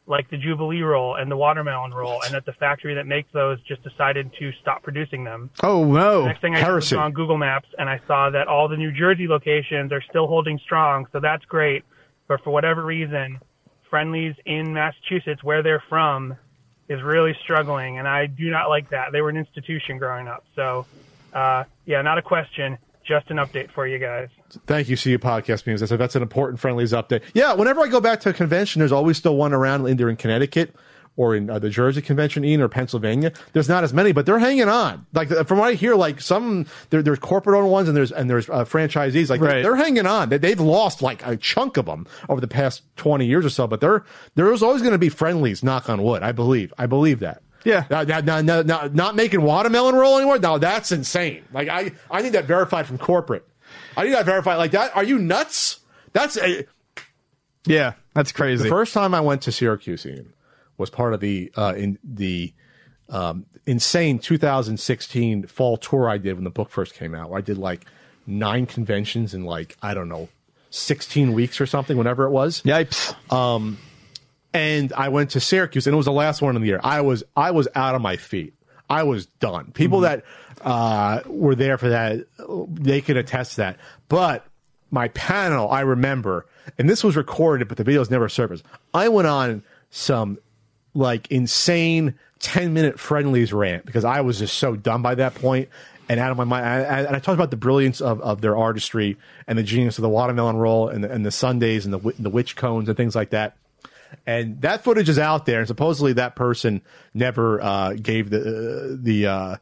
like 0.06 0.30
the 0.30 0.36
Jubilee 0.36 0.82
roll 0.82 1.16
and 1.16 1.30
the 1.30 1.36
watermelon 1.36 1.92
roll, 1.92 2.22
and 2.22 2.32
that 2.34 2.46
the 2.46 2.52
factory 2.52 2.94
that 2.94 3.06
makes 3.06 3.28
those 3.32 3.60
just 3.62 3.82
decided 3.82 4.30
to 4.38 4.52
stop 4.60 4.82
producing 4.82 5.24
them. 5.24 5.50
Oh 5.62 5.84
no! 5.84 6.26
Next 6.26 6.40
thing 6.40 6.54
I 6.54 6.58
did 6.58 6.62
was 6.62 6.88
Heresy. 6.88 6.96
go 6.96 7.02
on 7.02 7.12
Google 7.12 7.38
Maps 7.38 7.68
and 7.78 7.88
I 7.88 8.00
saw 8.06 8.30
that 8.30 8.46
all 8.48 8.68
the 8.68 8.76
New 8.76 8.92
Jersey 8.92 9.26
locations 9.26 9.92
are 9.92 10.02
still 10.02 10.26
holding 10.26 10.58
strong, 10.60 11.06
so 11.12 11.20
that's 11.20 11.44
great. 11.44 11.84
But 12.28 12.42
for 12.42 12.50
whatever 12.50 12.84
reason, 12.84 13.40
Friendly's 13.90 14.34
in 14.44 14.72
Massachusetts, 14.72 15.42
where 15.42 15.62
they're 15.62 15.82
from, 15.88 16.36
is 16.88 17.02
really 17.02 17.36
struggling, 17.42 17.98
and 17.98 18.06
I 18.06 18.26
do 18.26 18.50
not 18.50 18.68
like 18.68 18.90
that. 18.90 19.12
They 19.12 19.20
were 19.20 19.30
an 19.30 19.36
institution 19.36 19.98
growing 19.98 20.28
up, 20.28 20.44
so 20.54 20.86
uh, 21.32 21.64
yeah, 21.84 22.02
not 22.02 22.18
a 22.18 22.22
question, 22.22 22.78
just 23.04 23.30
an 23.30 23.38
update 23.38 23.70
for 23.72 23.86
you 23.86 23.98
guys. 23.98 24.28
Thank 24.66 24.88
you, 24.88 24.96
CU 24.96 25.18
Podcast 25.18 25.66
Memes. 25.66 25.80
That's, 25.80 25.90
that's 25.92 26.14
an 26.16 26.22
important 26.22 26.60
Friendly's 26.60 26.92
update. 26.92 27.22
Yeah, 27.34 27.52
whenever 27.54 27.80
I 27.80 27.88
go 27.88 28.00
back 28.00 28.20
to 28.20 28.30
a 28.30 28.32
convention, 28.32 28.80
there's 28.80 28.92
always 28.92 29.16
still 29.16 29.36
one 29.36 29.52
around 29.52 29.86
either 29.88 30.08
in 30.08 30.16
Connecticut 30.16 30.74
or 31.18 31.34
in 31.34 31.48
uh, 31.48 31.58
the 31.58 31.70
Jersey 31.70 32.02
convention, 32.02 32.44
Ian, 32.44 32.60
or 32.60 32.68
Pennsylvania. 32.68 33.32
There's 33.54 33.68
not 33.70 33.82
as 33.84 33.92
many, 33.94 34.12
but 34.12 34.26
they're 34.26 34.38
hanging 34.38 34.68
on. 34.68 35.06
Like 35.14 35.30
uh, 35.32 35.44
from 35.44 35.58
what 35.58 35.68
I 35.68 35.72
hear, 35.74 35.94
like 35.94 36.20
some 36.20 36.66
there, 36.90 37.02
there's 37.02 37.18
corporate 37.18 37.58
owned 37.58 37.70
ones 37.70 37.88
and 37.88 37.96
there's 37.96 38.12
and 38.12 38.28
there's 38.28 38.48
uh, 38.50 38.64
franchisees. 38.66 39.30
Like 39.30 39.40
Right. 39.40 39.62
they're 39.62 39.76
hanging 39.76 40.06
on. 40.06 40.28
They, 40.28 40.36
they've 40.38 40.60
lost 40.60 41.00
like 41.02 41.26
a 41.26 41.36
chunk 41.36 41.76
of 41.78 41.86
them 41.86 42.06
over 42.28 42.40
the 42.40 42.48
past 42.48 42.82
20 42.96 43.24
years 43.26 43.46
or 43.46 43.50
so, 43.50 43.66
but 43.66 43.80
there 43.80 44.04
there's 44.34 44.62
always 44.62 44.82
going 44.82 44.92
to 44.92 44.98
be 44.98 45.08
Friendly's. 45.08 45.62
Knock 45.62 45.88
on 45.88 46.02
wood. 46.02 46.22
I 46.22 46.32
believe. 46.32 46.72
I 46.76 46.84
believe 46.86 47.20
that. 47.20 47.42
Yeah. 47.64 47.84
Now, 47.90 48.02
now, 48.02 48.40
now, 48.42 48.62
now, 48.62 48.88
not 48.92 49.16
making 49.16 49.40
watermelon 49.42 49.94
roll 49.96 50.18
anymore. 50.18 50.38
Now 50.38 50.58
that's 50.58 50.92
insane. 50.92 51.44
Like 51.52 51.68
I, 51.68 51.92
I 52.10 52.20
need 52.22 52.34
that 52.34 52.44
verified 52.44 52.86
from 52.86 52.98
corporate. 52.98 53.44
I 53.96 54.04
need 54.04 54.12
that 54.14 54.26
verified 54.26 54.56
like 54.56 54.72
that. 54.72 54.94
Are 54.96 55.04
you 55.04 55.18
nuts? 55.18 55.80
That's 56.12 56.36
a, 56.36 56.66
Yeah, 57.66 57.94
that's 58.14 58.32
crazy. 58.32 58.64
the 58.64 58.68
first 58.68 58.94
time 58.94 59.14
I 59.14 59.20
went 59.20 59.42
to 59.42 59.52
Syracuse 59.52 60.06
was 60.78 60.90
part 60.90 61.14
of 61.14 61.20
the 61.20 61.52
uh, 61.56 61.74
in 61.76 61.98
the 62.04 62.52
um, 63.08 63.46
insane 63.66 64.18
2016 64.18 65.46
fall 65.46 65.76
tour 65.76 66.08
I 66.08 66.18
did 66.18 66.34
when 66.34 66.44
the 66.44 66.50
book 66.50 66.70
first 66.70 66.94
came 66.94 67.14
out. 67.14 67.30
Where 67.30 67.38
I 67.38 67.42
did 67.42 67.58
like 67.58 67.84
nine 68.26 68.66
conventions 68.66 69.34
in 69.34 69.44
like 69.44 69.76
I 69.82 69.94
don't 69.94 70.08
know 70.08 70.28
16 70.70 71.32
weeks 71.32 71.60
or 71.60 71.66
something, 71.66 71.96
whenever 71.96 72.24
it 72.24 72.30
was. 72.30 72.62
Yipes! 72.62 73.14
and 74.52 74.92
I 74.94 75.08
went 75.08 75.30
to 75.30 75.40
Syracuse, 75.40 75.86
and 75.86 75.94
it 75.94 75.96
was 75.96 76.06
the 76.06 76.12
last 76.12 76.40
one 76.42 76.56
of 76.56 76.62
the 76.62 76.68
year. 76.68 76.80
I 76.82 77.00
was 77.00 77.22
I 77.36 77.50
was 77.50 77.68
out 77.74 77.94
of 77.94 78.00
my 78.02 78.16
feet. 78.16 78.54
I 78.88 79.02
was 79.02 79.26
done. 79.26 79.72
People 79.72 80.00
that 80.00 80.24
uh, 80.60 81.20
were 81.26 81.54
there 81.54 81.78
for 81.78 81.88
that, 81.90 82.26
they 82.74 83.00
can 83.00 83.16
attest 83.16 83.52
to 83.52 83.56
that. 83.58 83.78
But 84.08 84.46
my 84.90 85.08
panel, 85.08 85.68
I 85.70 85.80
remember, 85.80 86.46
and 86.78 86.88
this 86.88 87.02
was 87.02 87.16
recorded, 87.16 87.68
but 87.68 87.76
the 87.76 87.84
videos 87.84 88.10
never 88.10 88.28
surfaced. 88.28 88.64
I 88.94 89.08
went 89.08 89.26
on 89.28 89.62
some 89.90 90.38
like 90.94 91.30
insane 91.30 92.14
10 92.40 92.72
minute 92.72 92.98
Friendly's 93.00 93.52
rant 93.52 93.84
because 93.86 94.04
I 94.04 94.20
was 94.20 94.38
just 94.38 94.56
so 94.58 94.76
done 94.76 95.02
by 95.02 95.14
that 95.16 95.34
point 95.34 95.68
and 96.08 96.20
out 96.20 96.30
of 96.30 96.36
my 96.36 96.44
mind. 96.44 96.64
I- 96.64 96.84
I- 96.84 97.00
And 97.02 97.16
I 97.16 97.18
talked 97.18 97.34
about 97.34 97.50
the 97.50 97.56
brilliance 97.56 98.00
of, 98.00 98.20
of 98.20 98.40
their 98.40 98.56
artistry 98.56 99.16
and 99.48 99.58
the 99.58 99.62
genius 99.64 99.98
of 99.98 100.02
the 100.02 100.08
watermelon 100.08 100.56
roll 100.56 100.88
and 100.88 101.02
the, 101.02 101.10
and 101.10 101.26
the 101.26 101.30
sundaes 101.32 101.84
and 101.84 101.92
the, 101.92 102.12
the 102.18 102.30
witch 102.30 102.54
cones 102.56 102.88
and 102.88 102.96
things 102.96 103.14
like 103.16 103.30
that. 103.30 103.56
And 104.24 104.60
that 104.62 104.82
footage 104.82 105.08
is 105.08 105.18
out 105.18 105.46
there, 105.46 105.58
and 105.58 105.68
supposedly 105.68 106.12
that 106.14 106.34
person 106.36 106.82
never 107.14 107.62
uh, 107.62 107.94
gave 107.94 108.30
the 108.30 108.98
the 109.00 109.26
uh, 109.26 109.56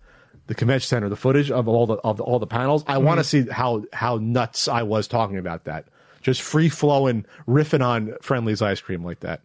the 0.46 0.54
convention 0.54 0.86
center 0.88 1.08
the 1.08 1.16
footage 1.16 1.50
of 1.50 1.68
all 1.68 1.86
the 1.86 1.94
of 1.96 2.16
the, 2.18 2.22
all 2.22 2.38
the 2.38 2.46
panels. 2.46 2.84
I 2.86 2.98
want 2.98 3.20
to 3.20 3.24
see 3.24 3.46
how 3.50 3.84
how 3.92 4.16
nuts 4.16 4.68
I 4.68 4.82
was 4.82 5.06
talking 5.08 5.36
about 5.36 5.64
that, 5.64 5.86
just 6.22 6.40
free 6.42 6.68
flowing, 6.68 7.26
riffing 7.46 7.84
on 7.84 8.14
Friendly's 8.22 8.62
ice 8.62 8.80
cream 8.80 9.04
like 9.04 9.20
that. 9.20 9.42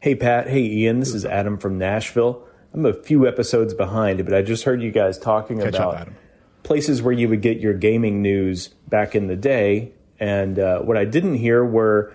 Hey, 0.00 0.14
Pat. 0.14 0.48
Hey, 0.48 0.62
Ian. 0.62 1.00
This 1.00 1.14
is 1.14 1.24
Adam 1.24 1.58
from 1.58 1.78
Nashville. 1.78 2.46
I'm 2.74 2.86
a 2.86 2.94
few 2.94 3.28
episodes 3.28 3.74
behind, 3.74 4.24
but 4.24 4.34
I 4.34 4.40
just 4.42 4.64
heard 4.64 4.82
you 4.82 4.90
guys 4.90 5.18
talking 5.18 5.58
Catch 5.58 5.74
about 5.74 5.96
Adam. 5.96 6.16
places 6.62 7.02
where 7.02 7.12
you 7.12 7.28
would 7.28 7.42
get 7.42 7.58
your 7.58 7.74
gaming 7.74 8.22
news 8.22 8.68
back 8.88 9.14
in 9.14 9.26
the 9.26 9.36
day. 9.36 9.92
And 10.18 10.58
uh, 10.58 10.80
what 10.80 10.96
I 10.96 11.04
didn't 11.04 11.34
hear 11.34 11.64
were 11.64 12.12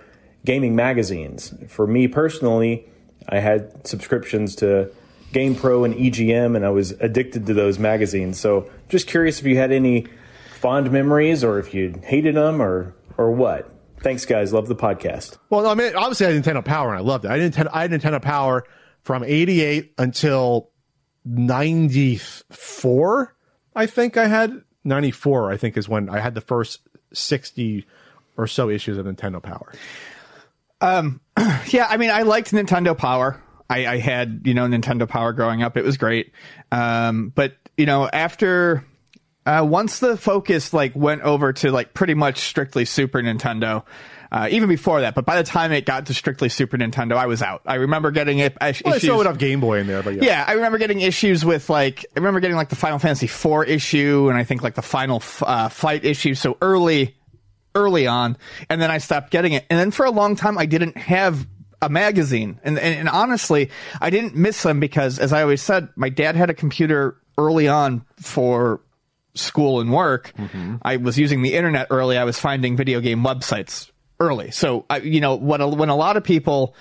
gaming 0.48 0.76
magazines. 0.78 1.54
For 1.68 1.86
me 1.86 2.08
personally, 2.08 2.88
I 3.28 3.40
had 3.40 3.86
subscriptions 3.86 4.56
to 4.56 4.90
GamePro 5.34 5.84
and 5.84 5.94
EGM, 5.94 6.56
and 6.56 6.66
I 6.66 6.70
was 6.70 6.92
addicted 6.92 7.48
to 7.48 7.54
those 7.54 7.78
magazines. 7.78 8.40
So 8.40 8.72
just 8.88 9.08
curious 9.08 9.42
if 9.42 9.46
you 9.46 9.58
had 9.58 9.74
any 9.74 10.08
fond 10.56 10.90
memories 10.90 11.44
or 11.44 11.60
if 11.60 11.74
you 11.74 12.00
hated 12.02 12.36
them 12.36 12.62
or, 12.62 12.96
or 13.18 13.32
what. 13.32 13.70
Thanks, 14.00 14.26
guys. 14.26 14.54
Love 14.54 14.70
the 14.70 14.76
podcast. 14.76 15.38
Well, 15.50 15.68
I 15.68 15.74
mean, 15.74 15.94
obviously 15.96 16.28
I 16.28 16.32
had 16.32 16.42
Nintendo 16.42 16.64
Power 16.64 16.92
and 16.92 17.00
I 17.00 17.02
loved 17.02 17.26
it. 17.26 17.32
I 17.32 17.38
didn't. 17.38 17.68
I 17.68 17.82
had 17.82 17.92
Nintendo 17.92 18.22
Power 18.22 18.64
from 19.02 19.26
'88 19.26 19.96
until 19.98 20.70
'94. 21.26 23.36
I 23.76 23.86
think 23.86 24.16
I 24.16 24.28
had 24.28 24.62
'94. 24.86 25.52
I 25.52 25.58
think 25.58 25.76
is 25.76 25.90
when 25.90 26.10
I 26.10 26.22
had 26.22 26.36
the 26.36 26.42
first 26.42 26.88
60 27.12 27.86
or 28.38 28.48
so 28.48 28.70
issues 28.70 28.98
of 28.98 29.08
Nintendo 29.08 29.44
Power. 29.44 29.74
Yeah, 31.70 31.86
I 31.90 31.98
mean, 31.98 32.10
I 32.10 32.22
liked 32.24 32.52
Nintendo 32.52 32.98
Power. 32.98 33.42
I, 33.70 33.86
I 33.86 33.98
had, 33.98 34.42
you 34.46 34.54
know, 34.54 34.66
Nintendo 34.68 35.08
Power 35.08 35.34
growing 35.34 35.62
up. 35.62 35.76
It 35.78 35.84
was 35.84 35.98
great. 35.98 36.32
Um, 36.72 37.30
but, 37.36 37.56
you 37.76 37.86
know, 37.86 38.08
after, 38.12 38.86
uh, 39.46 39.66
once 39.68 40.00
the 40.00 40.16
focus, 40.18 40.72
like, 40.74 40.96
went 40.96 41.22
over 41.24 41.52
to, 41.54 41.72
like, 41.72 41.94
pretty 41.94 42.14
much 42.14 42.40
strictly 42.40 42.86
Super 42.86 43.22
Nintendo, 43.22 43.84
uh, 44.32 44.48
even 44.52 44.68
before 44.70 45.02
that, 45.02 45.14
but 45.16 45.26
by 45.26 45.36
the 45.38 45.44
time 45.44 45.72
it 45.74 45.86
got 45.86 46.06
to 46.08 46.14
strictly 46.14 46.48
Super 46.50 46.78
Nintendo, 46.78 47.14
I 47.18 47.26
was 47.28 47.42
out. 47.42 47.62
I 47.66 47.76
remember 47.76 48.12
getting 48.12 48.40
it. 48.40 48.54
Uh, 48.54 48.74
Well, 48.84 48.94
I 48.94 48.98
issues- 48.98 49.02
still 49.04 49.18
would 49.18 49.26
have 49.26 49.38
Game 49.38 49.60
Boy 49.60 49.80
in 49.80 49.88
there, 49.88 50.02
but 50.04 50.16
yeah. 50.16 50.24
yeah, 50.24 50.46
I 50.48 50.54
remember 50.54 50.78
getting 50.78 51.02
issues 51.02 51.44
with 51.46 51.70
like 51.70 52.06
I 52.16 52.20
remember 52.20 52.40
getting 52.42 52.58
like 52.58 52.70
the 52.70 52.76
Final 52.76 53.00
Fantasy 53.00 53.26
IV 53.28 53.70
issue 53.70 54.28
and 54.30 54.38
I 54.38 54.44
think 54.44 54.64
like 54.64 54.76
the 54.76 54.82
Final 54.82 55.18
F- 55.18 55.44
uh, 55.46 55.70
Fight 55.70 56.04
issue. 56.04 56.34
So 56.34 56.58
early, 56.62 57.16
early 57.78 58.08
on, 58.08 58.36
and 58.70 58.82
then 58.82 58.90
I 58.90 58.98
stopped 58.98 59.30
getting 59.30 59.54
it. 59.54 59.66
And 59.70 59.80
then 59.80 59.92
for 59.92 60.06
a 60.06 60.12
long 60.12 60.36
time, 60.36 60.58
I 60.58 60.66
didn't 60.66 60.98
have 60.98 61.48
a 61.80 61.90
magazine. 61.90 62.60
And 62.64 62.80
and, 62.80 63.00
and 63.00 63.10
honestly, 63.10 63.70
I 64.02 64.10
didn't 64.10 64.36
miss 64.36 64.64
them 64.64 64.80
because, 64.80 65.20
as 65.20 65.32
I 65.32 65.44
always 65.44 65.62
said, 65.62 65.90
my 65.96 66.10
dad 66.10 66.36
had 66.36 66.50
a 66.50 66.54
computer 66.54 67.16
early 67.38 67.68
on 67.68 68.04
for 68.20 68.82
school 69.36 69.80
and 69.80 69.94
work. 69.94 70.34
Mm-hmm. 70.38 70.78
I 70.82 70.98
was 70.98 71.20
using 71.20 71.44
the 71.44 71.54
internet 71.54 71.88
early. 71.92 72.18
I 72.18 72.24
was 72.24 72.40
finding 72.40 72.76
video 72.76 73.00
game 73.00 73.24
websites 73.24 73.92
early. 74.20 74.50
So, 74.50 74.86
I, 74.90 74.98
you 74.98 75.22
know, 75.22 75.36
what 75.36 75.62
a, 75.62 75.68
when 75.68 75.90
a 75.90 75.96
lot 75.96 76.18
of 76.18 76.24
people, 76.24 76.74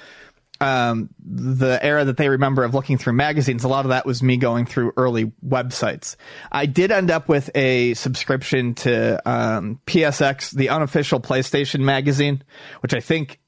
um, 0.61 1.11
the 1.19 1.78
era 1.83 2.05
that 2.05 2.16
they 2.16 2.28
remember 2.28 2.65
of 2.65 2.74
looking 2.74 2.99
through 2.99 3.12
magazines, 3.15 3.65
a 3.65 3.69
lot 3.69 3.85
of 3.85 3.91
that 3.91 4.07
was 4.07 4.23
me 4.23 4.37
going 4.37 4.66
through 4.66 4.93
early 4.97 5.33
websites. 5.47 6.16
I 6.51 6.66
did 6.66 6.91
end 6.91 7.11
up 7.11 7.28
with 7.28 7.51
a 7.55 7.95
subscription 7.95 8.74
to 8.77 9.20
um, 9.28 9.81
PSX, 9.87 10.51
the 10.51 10.70
unofficial 10.70 11.20
PlayStation 11.20 11.81
magazine, 11.81 12.43
which 12.81 12.95
I 12.95 13.01
think 13.01 13.41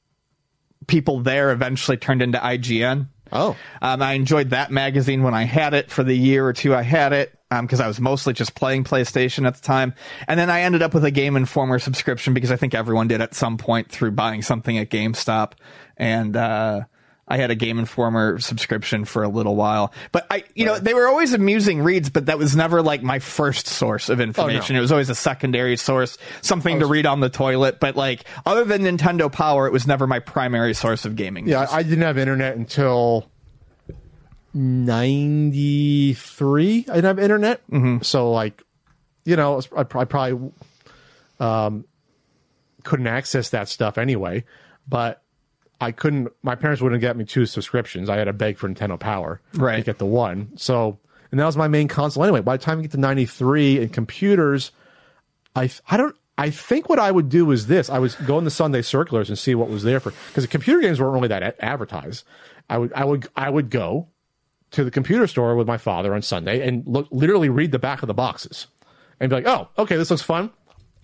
people 0.86 1.20
there 1.20 1.50
eventually 1.50 1.96
turned 1.96 2.22
into 2.22 2.38
IGN. 2.38 3.08
Oh. 3.32 3.56
Um, 3.82 4.02
I 4.02 4.14
enjoyed 4.14 4.50
that 4.50 4.70
magazine 4.70 5.22
when 5.22 5.34
I 5.34 5.44
had 5.44 5.74
it 5.74 5.90
for 5.90 6.02
the 6.02 6.16
year 6.16 6.46
or 6.46 6.52
two 6.52 6.74
I 6.74 6.82
had 6.82 7.12
it 7.12 7.38
because 7.50 7.80
I 7.80 7.86
was 7.86 8.00
mostly 8.00 8.34
just 8.34 8.54
playing 8.54 8.84
PlayStation 8.84 9.46
at 9.46 9.54
the 9.54 9.62
time. 9.62 9.94
And 10.26 10.38
then 10.38 10.50
I 10.50 10.62
ended 10.62 10.82
up 10.82 10.94
with 10.94 11.04
a 11.04 11.10
Game 11.10 11.36
Informer 11.36 11.78
subscription 11.78 12.34
because 12.34 12.50
I 12.50 12.56
think 12.56 12.74
everyone 12.74 13.08
did 13.08 13.20
at 13.20 13.34
some 13.34 13.56
point 13.56 13.90
through 13.90 14.12
buying 14.12 14.42
something 14.42 14.76
at 14.76 14.90
GameStop. 14.90 15.52
And 15.96 16.36
uh, 16.36 16.82
I 17.28 17.36
had 17.36 17.50
a 17.50 17.54
Game 17.54 17.78
Informer 17.78 18.38
subscription 18.38 19.04
for 19.04 19.22
a 19.22 19.28
little 19.28 19.54
while. 19.54 19.92
But 20.12 20.26
I, 20.30 20.44
you 20.54 20.64
know, 20.64 20.78
they 20.78 20.94
were 20.94 21.06
always 21.06 21.34
amusing 21.34 21.82
reads, 21.82 22.08
but 22.08 22.24
that 22.26 22.38
was 22.38 22.56
never 22.56 22.80
like 22.80 23.02
my 23.02 23.18
first 23.18 23.66
source 23.66 24.08
of 24.08 24.20
information. 24.20 24.76
It 24.76 24.80
was 24.80 24.90
always 24.90 25.10
a 25.10 25.14
secondary 25.14 25.76
source, 25.76 26.16
something 26.40 26.80
to 26.80 26.86
read 26.86 27.04
on 27.04 27.20
the 27.20 27.28
toilet. 27.28 27.80
But 27.80 27.96
like, 27.96 28.24
other 28.46 28.64
than 28.64 28.82
Nintendo 28.82 29.30
Power, 29.30 29.66
it 29.66 29.72
was 29.72 29.86
never 29.86 30.06
my 30.06 30.20
primary 30.20 30.72
source 30.72 31.04
of 31.04 31.16
gaming. 31.16 31.46
Yeah, 31.46 31.60
news. 31.60 31.68
I 31.72 31.82
didn't 31.82 32.00
have 32.00 32.16
internet 32.16 32.56
until 32.56 33.30
'93. 34.54 36.86
I 36.88 36.94
didn't 36.94 37.04
have 37.04 37.18
internet, 37.18 37.60
so 38.02 38.32
like, 38.32 38.62
you 39.24 39.36
know, 39.36 39.60
I, 39.76 39.80
I 39.80 39.84
probably 39.84 40.50
um, 41.38 41.84
couldn't 42.84 43.06
access 43.06 43.50
that 43.50 43.68
stuff 43.68 43.98
anyway. 43.98 44.44
But 44.88 45.22
I 45.80 45.92
couldn't. 45.92 46.28
My 46.42 46.54
parents 46.54 46.82
wouldn't 46.82 47.00
get 47.00 47.16
me 47.16 47.24
two 47.24 47.46
subscriptions. 47.46 48.08
I 48.08 48.16
had 48.16 48.24
to 48.24 48.32
beg 48.32 48.58
for 48.58 48.68
Nintendo 48.68 48.98
Power 48.98 49.40
right. 49.54 49.76
to 49.76 49.82
get 49.82 49.98
the 49.98 50.06
one. 50.06 50.52
So, 50.56 50.98
and 51.30 51.38
that 51.38 51.46
was 51.46 51.56
my 51.56 51.68
main 51.68 51.88
console 51.88 52.24
anyway. 52.24 52.40
By 52.40 52.56
the 52.56 52.62
time 52.64 52.78
you 52.78 52.82
get 52.82 52.92
to 52.92 52.98
'93 52.98 53.82
and 53.82 53.92
computers, 53.92 54.72
I 55.54 55.70
I 55.88 55.96
don't. 55.96 56.16
I 56.36 56.50
think 56.50 56.88
what 56.88 56.98
I 56.98 57.10
would 57.10 57.28
do 57.28 57.50
is 57.52 57.66
this: 57.68 57.90
I 57.90 57.98
would 57.98 58.14
go 58.26 58.38
in 58.38 58.44
the 58.44 58.50
Sunday 58.50 58.82
circulars 58.82 59.28
and 59.28 59.38
see 59.38 59.54
what 59.54 59.68
was 59.68 59.84
there 59.84 60.00
for 60.00 60.12
because 60.28 60.44
the 60.44 60.48
computer 60.48 60.80
games 60.80 61.00
weren't 61.00 61.14
really 61.14 61.28
that 61.28 61.56
advertised. 61.60 62.24
I 62.68 62.78
would 62.78 62.92
I 62.92 63.04
would 63.04 63.28
I 63.36 63.48
would 63.48 63.70
go 63.70 64.08
to 64.72 64.84
the 64.84 64.90
computer 64.90 65.26
store 65.26 65.56
with 65.56 65.66
my 65.66 65.78
father 65.78 66.14
on 66.14 66.22
Sunday 66.22 66.66
and 66.66 66.86
look 66.86 67.08
literally 67.10 67.48
read 67.48 67.72
the 67.72 67.78
back 67.78 68.02
of 68.02 68.08
the 68.08 68.14
boxes 68.14 68.66
and 69.20 69.30
be 69.30 69.36
like, 69.36 69.46
oh, 69.46 69.68
okay, 69.78 69.96
this 69.96 70.10
looks 70.10 70.22
fun, 70.22 70.50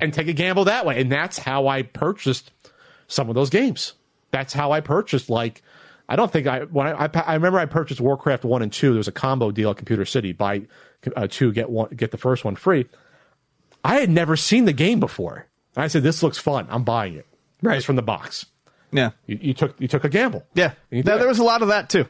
and 0.01 0.13
take 0.13 0.29
a 0.29 0.33
gamble 0.33 0.65
that 0.65 0.85
way. 0.85 1.01
And 1.01 1.11
that's 1.11 1.39
how 1.39 1.69
I 1.69 1.83
purchased 1.83 2.51
some 3.07 3.29
of 3.29 3.35
those 3.35 3.51
games. 3.51 3.95
That's 4.35 4.53
how 4.53 4.73
I 4.73 4.81
purchased 4.81 5.31
like 5.31 5.63
I 6.09 6.17
don't 6.17 6.31
think 6.33 6.49
I 6.49 6.65
when 6.65 6.89
I, 6.89 7.05
I, 7.05 7.11
I 7.21 7.35
remember 7.35 7.59
I 7.61 7.67
purchased 7.67 8.01
Warcraft 8.01 8.45
one 8.45 8.63
and 8.63 8.73
two. 8.73 8.89
There 8.91 8.99
was 8.99 9.07
a 9.09 9.13
combo 9.13 9.53
deal 9.53 9.71
at 9.71 9.77
Computer 9.77 10.05
City: 10.05 10.33
buy 10.33 10.63
uh, 11.15 11.29
two 11.31 11.53
get 11.53 11.71
one 11.71 11.91
get 11.91 12.11
the 12.11 12.19
first 12.19 12.45
one 12.45 12.57
free. 12.57 12.87
I 13.85 14.01
had 14.01 14.11
never 14.11 14.37
seen 14.37 14.65
the 14.65 14.73
game 14.73 14.99
before. 14.99 15.47
And 15.77 15.85
I 15.85 15.87
said, 15.87 16.03
"This 16.03 16.23
looks 16.23 16.37
fun. 16.39 16.67
I'm 16.69 16.83
buying 16.83 17.15
it." 17.15 17.27
Right, 17.63 17.77
it's 17.77 17.87
from 17.87 17.97
the 17.97 18.03
box. 18.03 18.47
Yeah, 18.91 19.11
you, 19.27 19.39
you 19.41 19.55
took 19.55 19.81
you 19.81 19.87
took 19.89 20.03
a 20.05 20.09
gamble. 20.09 20.45
Yeah, 20.55 20.73
And 20.91 20.99
you 20.99 21.03
there, 21.05 21.15
did. 21.15 21.21
there 21.23 21.29
was 21.29 21.39
a 21.39 21.45
lot 21.45 21.63
of 21.63 21.69
that 21.69 21.89
too. 21.89 22.07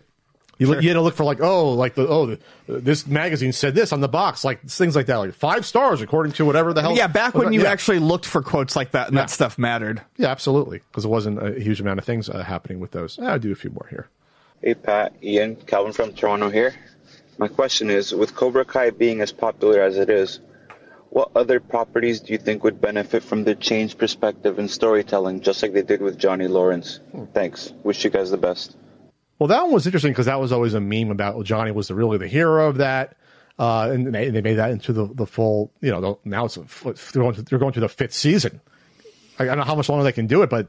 You, 0.59 0.67
Sure. 0.67 0.81
you 0.81 0.89
had 0.89 0.95
to 0.95 1.01
look 1.01 1.15
for 1.17 1.25
like 1.25 1.41
oh 1.41 1.73
like 1.73 1.95
the 1.97 2.07
oh 2.07 2.27
the, 2.27 2.39
this 2.69 3.07
magazine 3.07 3.53
said 3.53 3.75
this 3.75 3.93
on 3.93 4.01
the 4.01 4.09
box 4.09 4.45
like 4.45 4.63
things 4.63 4.95
like 4.95 5.07
that 5.07 5.17
like 5.17 5.35
five 5.35 5.67
stars 5.67 6.01
according 6.01 6.33
to 6.35 6.45
whatever 6.45 6.73
the 6.73 6.81
hell 6.83 6.97
Yeah, 6.97 7.09
back 7.09 7.35
when 7.35 7.53
you 7.53 7.63
Yeah. 7.63 7.71
actually 7.73 7.99
looked 7.99 8.25
for 8.27 8.41
quotes 8.43 8.77
like 8.77 8.93
that 8.93 9.09
and 9.09 9.17
Yeah. 9.17 9.23
that 9.23 9.31
stuff 9.31 9.59
mattered. 9.59 10.01
yeah 10.17 10.29
absolutely 10.29 10.81
because 10.91 11.05
it 11.05 11.09
wasn't 11.09 11.43
a 11.45 11.59
huge 11.61 11.81
amount 11.81 11.99
of 11.99 12.05
things 12.05 12.29
uh, 12.29 12.43
happening 12.45 12.79
with 12.81 12.93
those 12.93 13.19
I'll 13.19 13.39
do 13.39 13.51
a 13.53 13.57
few 13.57 13.71
more 13.71 13.87
here 13.91 14.09
Hey 14.63 14.75
Pat, 14.75 15.13
Ian, 15.23 15.57
Calvin 15.57 15.93
from 15.93 16.13
Toronto 16.15 16.49
here. 16.49 16.75
My 17.37 17.49
question 17.49 17.91
is 17.91 18.15
with 18.15 18.35
Cobra 18.35 18.65
Kai 18.65 18.91
being 18.91 19.21
as 19.21 19.31
popular 19.33 19.83
as 19.83 19.99
it 19.99 20.09
is, 20.09 20.41
what 21.11 21.31
other 21.37 21.61
properties 21.61 22.21
do 22.21 22.33
you 22.33 22.39
think 22.39 22.65
would 22.65 22.81
benefit 22.81 23.23
from 23.23 23.45
the 23.45 23.55
changed 23.55 23.99
perspective 23.99 24.59
and 24.59 24.71
storytelling, 24.71 25.43
just 25.43 25.63
like 25.63 25.73
they 25.75 25.83
did 25.83 26.01
with 26.01 26.17
Johnny 26.17 26.47
Lawrence? 26.49 27.01
Thanks. 27.35 27.75
Wish 27.83 28.05
you 28.05 28.11
guys 28.11 28.31
the 28.31 28.39
best. 28.39 28.75
Well, 29.39 29.49
that 29.49 29.63
one 29.63 29.73
was 29.73 29.87
interesting 29.87 30.13
because 30.13 30.27
that 30.27 30.41
was 30.41 30.53
always 30.53 30.75
a 30.75 30.81
meme 30.81 31.11
about 31.11 31.35
well, 31.35 31.43
Johnny 31.43 31.71
was 31.71 31.89
the, 31.89 31.95
really 31.95 32.19
the 32.19 32.29
hero 32.29 32.69
of 32.69 32.77
that, 32.79 33.17
uh, 33.59 33.91
and 33.93 34.15
they, 34.15 34.31
they 34.31 34.41
made 34.41 34.55
that 34.55 34.71
into 34.71 34.93
the, 34.93 35.07
the 35.13 35.27
full. 35.27 35.73
You 35.81 35.91
know, 35.91 36.01
the, 36.01 36.19
now 36.25 36.45
it's 36.45 36.57
a, 36.57 36.65
they're 36.85 37.23
going 37.23 37.35
to, 37.35 37.43
they're 37.43 37.59
going 37.59 37.73
to 37.73 37.81
the 37.81 37.89
fifth 37.89 38.15
season. 38.15 38.61
I, 39.39 39.45
I 39.45 39.47
don't 39.47 39.59
know 39.59 39.65
how 39.65 39.75
much 39.75 39.89
longer 39.89 40.05
they 40.05 40.13
can 40.13 40.27
do 40.27 40.43
it, 40.43 40.51
but 40.51 40.69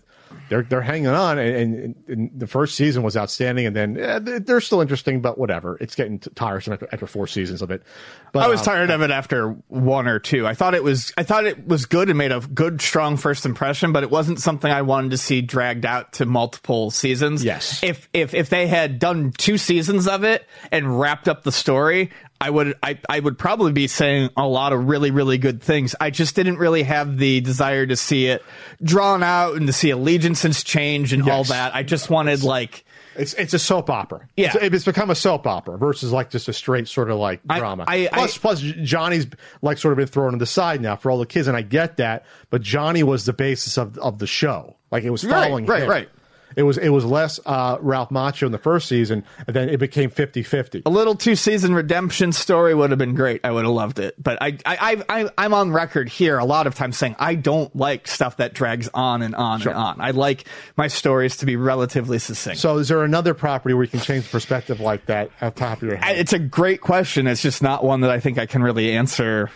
they're 0.50 0.64
they're 0.64 0.82
hanging 0.82 1.08
on. 1.08 1.38
And, 1.40 1.56
and, 1.76 1.96
and 2.08 2.32
the 2.40 2.48
first 2.48 2.76
season 2.76 3.04
was 3.04 3.18
outstanding, 3.18 3.66
and 3.66 3.76
then 3.76 3.98
eh, 4.00 4.20
they- 4.20 4.40
they're 4.40 4.62
still 4.62 4.82
interesting, 4.82 5.22
but 5.22 5.38
whatever. 5.38 5.78
It's 5.82 5.96
getting 5.96 6.20
tiresome 6.20 6.74
after, 6.74 6.88
after 6.92 7.08
four 7.08 7.28
seasons 7.28 7.62
of 7.62 7.72
it. 7.72 7.84
But 8.32 8.44
I 8.44 8.48
was 8.48 8.60
um, 8.62 8.66
tired 8.66 8.90
of 8.92 9.02
it 9.02 9.12
after 9.12 9.52
one 9.68 10.08
or 10.08 10.20
two. 10.20 10.46
I 10.46 10.54
thought 10.54 10.74
it 10.76 10.84
was 10.84 11.14
I 11.18 11.24
thought 11.24 11.46
it 11.46 11.68
was 11.68 11.86
good 11.86 12.10
and 12.10 12.18
made 12.18 12.32
a 12.32 12.40
good 12.42 12.82
strong 12.82 13.18
first 13.18 13.46
impression, 13.46 13.92
but 13.94 14.04
it 14.04 14.12
wasn't 14.12 14.40
something 14.40 14.72
I 14.72 14.82
wanted 14.82 15.12
to 15.12 15.18
see 15.18 15.42
dragged 15.42 15.86
out 15.86 16.14
to 16.14 16.26
multiple 16.26 16.92
seasons. 16.92 17.44
Yes. 17.44 17.82
If 17.84 18.10
if 18.14 18.34
if 18.34 18.50
they 18.50 18.68
had 18.68 19.00
done 19.00 19.32
two 19.32 19.58
seasons 19.58 20.08
of 20.08 20.24
it 20.24 20.46
and 20.72 21.00
wrapped 21.00 21.28
up 21.28 21.44
the 21.44 21.52
story, 21.52 22.12
I 22.42 22.50
would 22.50 22.76
I, 22.84 23.00
I 23.10 23.20
would 23.20 23.38
probably 23.38 23.72
be 23.72 23.88
saying 23.88 24.30
a 24.36 24.46
lot 24.48 24.74
of 24.74 24.88
really 24.88 25.12
really 25.12 25.38
good 25.38 25.62
things. 25.62 25.96
I 26.00 26.10
just 26.10 26.36
didn't 26.36 26.58
really 26.58 26.84
have 26.84 27.18
the 27.18 27.42
desire 27.42 27.86
to 27.86 27.96
see 27.96 28.28
it 28.28 28.44
drawn 28.84 29.24
out 29.24 29.56
and 29.56 29.68
to 29.68 29.74
see 29.74 29.90
allegiances 29.90 30.64
change 30.64 31.14
and 31.14 31.28
all 31.30 31.46
that. 31.46 31.74
I 31.76 31.84
just 31.84 32.10
wanted 32.10 32.44
like 32.44 32.84
It's 33.16 33.34
it's 33.36 33.54
a 33.54 33.60
soap 33.60 33.90
opera. 33.90 34.28
Yeah. 34.36 34.52
it's, 34.62 34.76
it's 34.76 34.86
become 34.86 35.10
a 35.10 35.16
soap 35.16 35.48
opera 35.48 35.78
versus 35.78 36.12
like 36.12 36.30
just 36.30 36.50
a 36.50 36.54
straight 36.54 36.88
sort 36.90 37.10
of 37.10 37.18
like 37.18 37.40
I- 37.50 37.60
drama. 37.60 37.86
I- 37.88 38.10
plus, 38.12 38.38
plus 38.38 38.60
Johnny's 38.60 39.28
like 39.62 39.78
sort 39.78 39.94
of 39.94 39.98
been 39.98 40.08
thrown 40.08 40.34
to 40.34 40.38
the 40.38 40.46
side 40.46 40.82
now 40.82 40.98
for 40.98 41.10
all 41.10 41.18
the 41.20 41.26
kids, 41.26 41.48
and 41.48 41.56
I 41.56 41.62
get 41.62 41.98
that. 41.98 42.26
But 42.50 42.62
Johnny 42.62 43.02
was 43.04 43.26
the 43.26 43.34
basis 43.34 43.78
of 43.78 43.98
of 44.00 44.20
the 44.20 44.28
show. 44.28 44.76
Like 44.92 45.04
it 45.04 45.10
was 45.10 45.24
following 45.24 45.66
right, 45.66 45.84
him. 45.84 45.90
right. 45.90 46.10
It 46.56 46.64
was 46.64 46.78
it 46.78 46.90
was 46.90 47.04
less 47.06 47.40
uh, 47.46 47.78
Ralph 47.82 48.10
Macchio 48.10 48.46
in 48.46 48.52
the 48.52 48.58
first 48.58 48.88
season, 48.88 49.24
and 49.46 49.56
then 49.56 49.70
it 49.70 49.78
became 49.78 50.10
50-50. 50.10 50.84
A 50.86 50.90
little 50.90 51.16
two 51.16 51.36
season 51.36 51.74
redemption 51.76 52.32
story 52.32 52.74
would 52.74 52.92
have 52.92 53.00
been 53.00 53.16
great. 53.16 53.42
I 53.44 53.52
would 53.52 53.66
have 53.66 53.74
loved 53.74 54.00
it. 54.00 54.16
But 54.22 54.38
I, 54.42 54.58
I, 54.66 54.78
I, 55.10 55.22
I, 55.24 55.30
I'm 55.38 55.54
on 55.54 55.72
record 55.72 56.10
here 56.10 56.38
a 56.38 56.46
lot 56.46 56.68
of 56.68 56.76
times 56.76 56.98
saying 56.98 57.16
I 57.20 57.36
don't 57.36 57.76
like 57.76 58.08
stuff 58.08 58.38
that 58.38 58.54
drags 58.54 58.90
on 58.94 59.22
and 59.22 59.36
on 59.36 59.60
Sure. 59.60 59.72
and 59.72 59.80
on. 59.82 60.02
I 60.02 60.12
like 60.12 60.46
my 60.78 60.88
stories 60.88 61.38
to 61.38 61.46
be 61.46 61.56
relatively 61.56 62.20
succinct. 62.20 62.60
So, 62.60 62.78
is 62.78 62.88
there 62.88 63.04
another 63.04 63.34
property 63.34 63.74
where 63.74 63.84
you 63.84 63.90
can 63.90 64.00
change 64.00 64.24
the 64.26 64.30
perspective 64.30 64.80
like 64.80 65.06
that 65.08 65.30
at 65.42 65.56
the 65.56 65.60
top 65.60 65.82
of 65.82 65.88
your 65.88 65.98
head? 65.98 66.18
it's 66.18 66.34
a 66.34 66.40
great 66.40 66.82
question. 66.82 67.28
It's 67.28 67.42
just 67.42 67.62
not 67.62 67.84
one 67.84 68.02
that 68.02 68.10
I 68.12 68.20
think 68.20 68.38
I 68.38 68.46
can 68.46 68.64
really 68.64 68.92
answer 68.94 69.50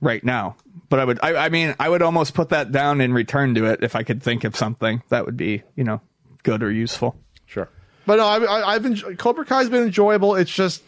right 0.00 0.22
now. 0.24 0.56
But 0.88 1.00
I 1.00 1.04
would, 1.04 1.18
I, 1.22 1.34
I 1.36 1.48
mean, 1.50 1.74
I 1.78 1.88
would 1.88 2.00
almost 2.00 2.32
put 2.32 2.48
that 2.50 2.72
down 2.72 3.02
and 3.02 3.12
return 3.12 3.54
to 3.56 3.66
it 3.66 3.82
if 3.82 3.94
I 3.94 4.04
could 4.04 4.22
think 4.22 4.44
of 4.44 4.56
something 4.56 5.02
that 5.10 5.26
would 5.26 5.36
be, 5.36 5.62
you 5.76 5.84
know, 5.84 6.00
good 6.42 6.62
or 6.62 6.70
useful. 6.70 7.16
Sure. 7.46 7.68
But 8.06 8.16
no, 8.16 8.26
I, 8.26 8.38
I, 8.38 8.74
I've 8.74 8.86
enjoyed, 8.86 9.18
Cobra 9.18 9.44
Kai's 9.44 9.68
been 9.68 9.82
enjoyable. 9.84 10.34
It's 10.34 10.50
just 10.50 10.82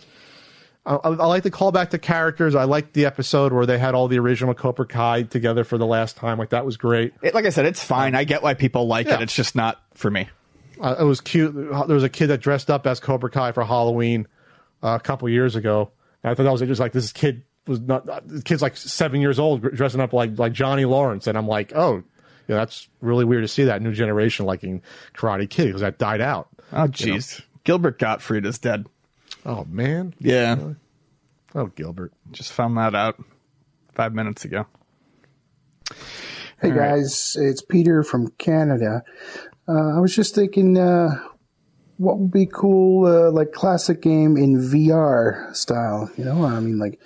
I, 0.86 0.94
I 0.94 1.08
I 1.10 1.26
like 1.26 1.42
to 1.42 1.50
call 1.50 1.70
back 1.72 1.90
the 1.90 1.98
characters. 1.98 2.54
I 2.54 2.64
like 2.64 2.92
the 2.94 3.04
episode 3.06 3.52
where 3.52 3.66
they 3.66 3.78
had 3.78 3.94
all 3.94 4.08
the 4.08 4.18
original 4.18 4.54
Cobra 4.54 4.86
Kai 4.86 5.22
together 5.24 5.64
for 5.64 5.76
the 5.78 5.86
last 5.86 6.16
time. 6.16 6.38
Like 6.38 6.50
that 6.50 6.64
was 6.64 6.76
great. 6.76 7.12
It, 7.22 7.34
like 7.34 7.44
I 7.44 7.50
said, 7.50 7.66
it's 7.66 7.82
fine. 7.84 8.14
I 8.14 8.24
get 8.24 8.42
why 8.42 8.54
people 8.54 8.86
like 8.86 9.06
it. 9.06 9.20
It's 9.20 9.34
just 9.34 9.54
not 9.54 9.82
for 9.94 10.10
me. 10.10 10.28
Uh, 10.80 10.96
it 11.00 11.04
was 11.04 11.20
cute. 11.20 11.54
There 11.54 11.94
was 11.94 12.04
a 12.04 12.08
kid 12.08 12.28
that 12.28 12.40
dressed 12.40 12.70
up 12.70 12.86
as 12.86 13.00
Cobra 13.00 13.28
Kai 13.30 13.52
for 13.52 13.64
Halloween 13.64 14.26
uh, 14.82 14.96
a 14.98 15.02
couple 15.02 15.28
years 15.28 15.56
ago. 15.56 15.90
And 16.22 16.30
I 16.30 16.34
thought 16.34 16.44
that 16.44 16.52
was 16.52 16.62
just 16.62 16.80
like 16.80 16.92
this 16.92 17.12
kid 17.12 17.42
was 17.66 17.80
not. 17.80 18.08
uh, 18.08 18.20
The 18.24 18.40
kid's 18.42 18.62
like 18.62 18.78
seven 18.78 19.20
years 19.20 19.38
old, 19.38 19.60
dressing 19.74 20.00
up 20.00 20.14
like 20.14 20.38
like 20.38 20.52
Johnny 20.54 20.86
Lawrence, 20.86 21.26
and 21.26 21.36
I'm 21.36 21.46
like, 21.46 21.74
oh, 21.76 22.02
yeah, 22.50 22.56
that's 22.56 22.88
really 23.00 23.24
weird 23.24 23.44
to 23.44 23.48
see 23.48 23.62
that 23.64 23.80
new 23.80 23.92
generation 23.92 24.44
liking 24.44 24.82
Karate 25.14 25.48
Kid 25.48 25.66
because 25.66 25.82
that 25.82 25.98
died 25.98 26.20
out. 26.20 26.48
Oh, 26.72 26.88
jeez. 26.88 27.40
Gilbert 27.62 28.00
Gottfried 28.00 28.44
is 28.44 28.58
dead. 28.58 28.86
Oh 29.46 29.64
man. 29.66 30.14
Yeah. 30.18 30.72
Oh, 31.54 31.66
Gilbert. 31.66 32.12
Just 32.32 32.50
found 32.50 32.76
that 32.76 32.96
out 32.96 33.22
five 33.94 34.12
minutes 34.14 34.44
ago. 34.44 34.66
Hey 36.60 36.70
All 36.72 36.76
right. 36.76 36.96
guys, 36.96 37.36
it's 37.38 37.62
Peter 37.62 38.02
from 38.02 38.32
Canada. 38.32 39.04
Uh, 39.68 39.96
I 39.96 40.00
was 40.00 40.14
just 40.14 40.34
thinking, 40.34 40.76
uh, 40.76 41.20
what 41.98 42.18
would 42.18 42.32
be 42.32 42.46
cool, 42.46 43.06
uh, 43.06 43.30
like 43.30 43.52
classic 43.52 44.02
game 44.02 44.36
in 44.36 44.56
VR 44.56 45.54
style? 45.54 46.10
You 46.16 46.24
know, 46.24 46.44
I 46.44 46.58
mean, 46.58 46.80
like 46.80 47.00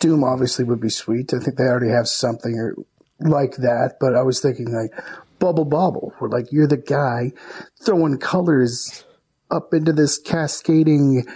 Doom 0.00 0.24
obviously 0.24 0.64
would 0.64 0.80
be 0.80 0.90
sweet. 0.90 1.32
I 1.32 1.38
think 1.38 1.56
they 1.56 1.64
already 1.64 1.92
have 1.92 2.08
something 2.08 2.58
or 2.58 2.74
like 3.20 3.56
that, 3.56 3.96
but 4.00 4.14
I 4.14 4.22
was 4.22 4.40
thinking 4.40 4.72
like 4.72 4.92
Bubble 5.38 5.64
Bobble, 5.64 6.12
where 6.18 6.30
like 6.30 6.52
you're 6.52 6.66
the 6.66 6.76
guy 6.76 7.32
throwing 7.82 8.18
colors 8.18 9.04
up 9.50 9.72
into 9.72 9.92
this 9.92 10.18
cascading 10.18 11.26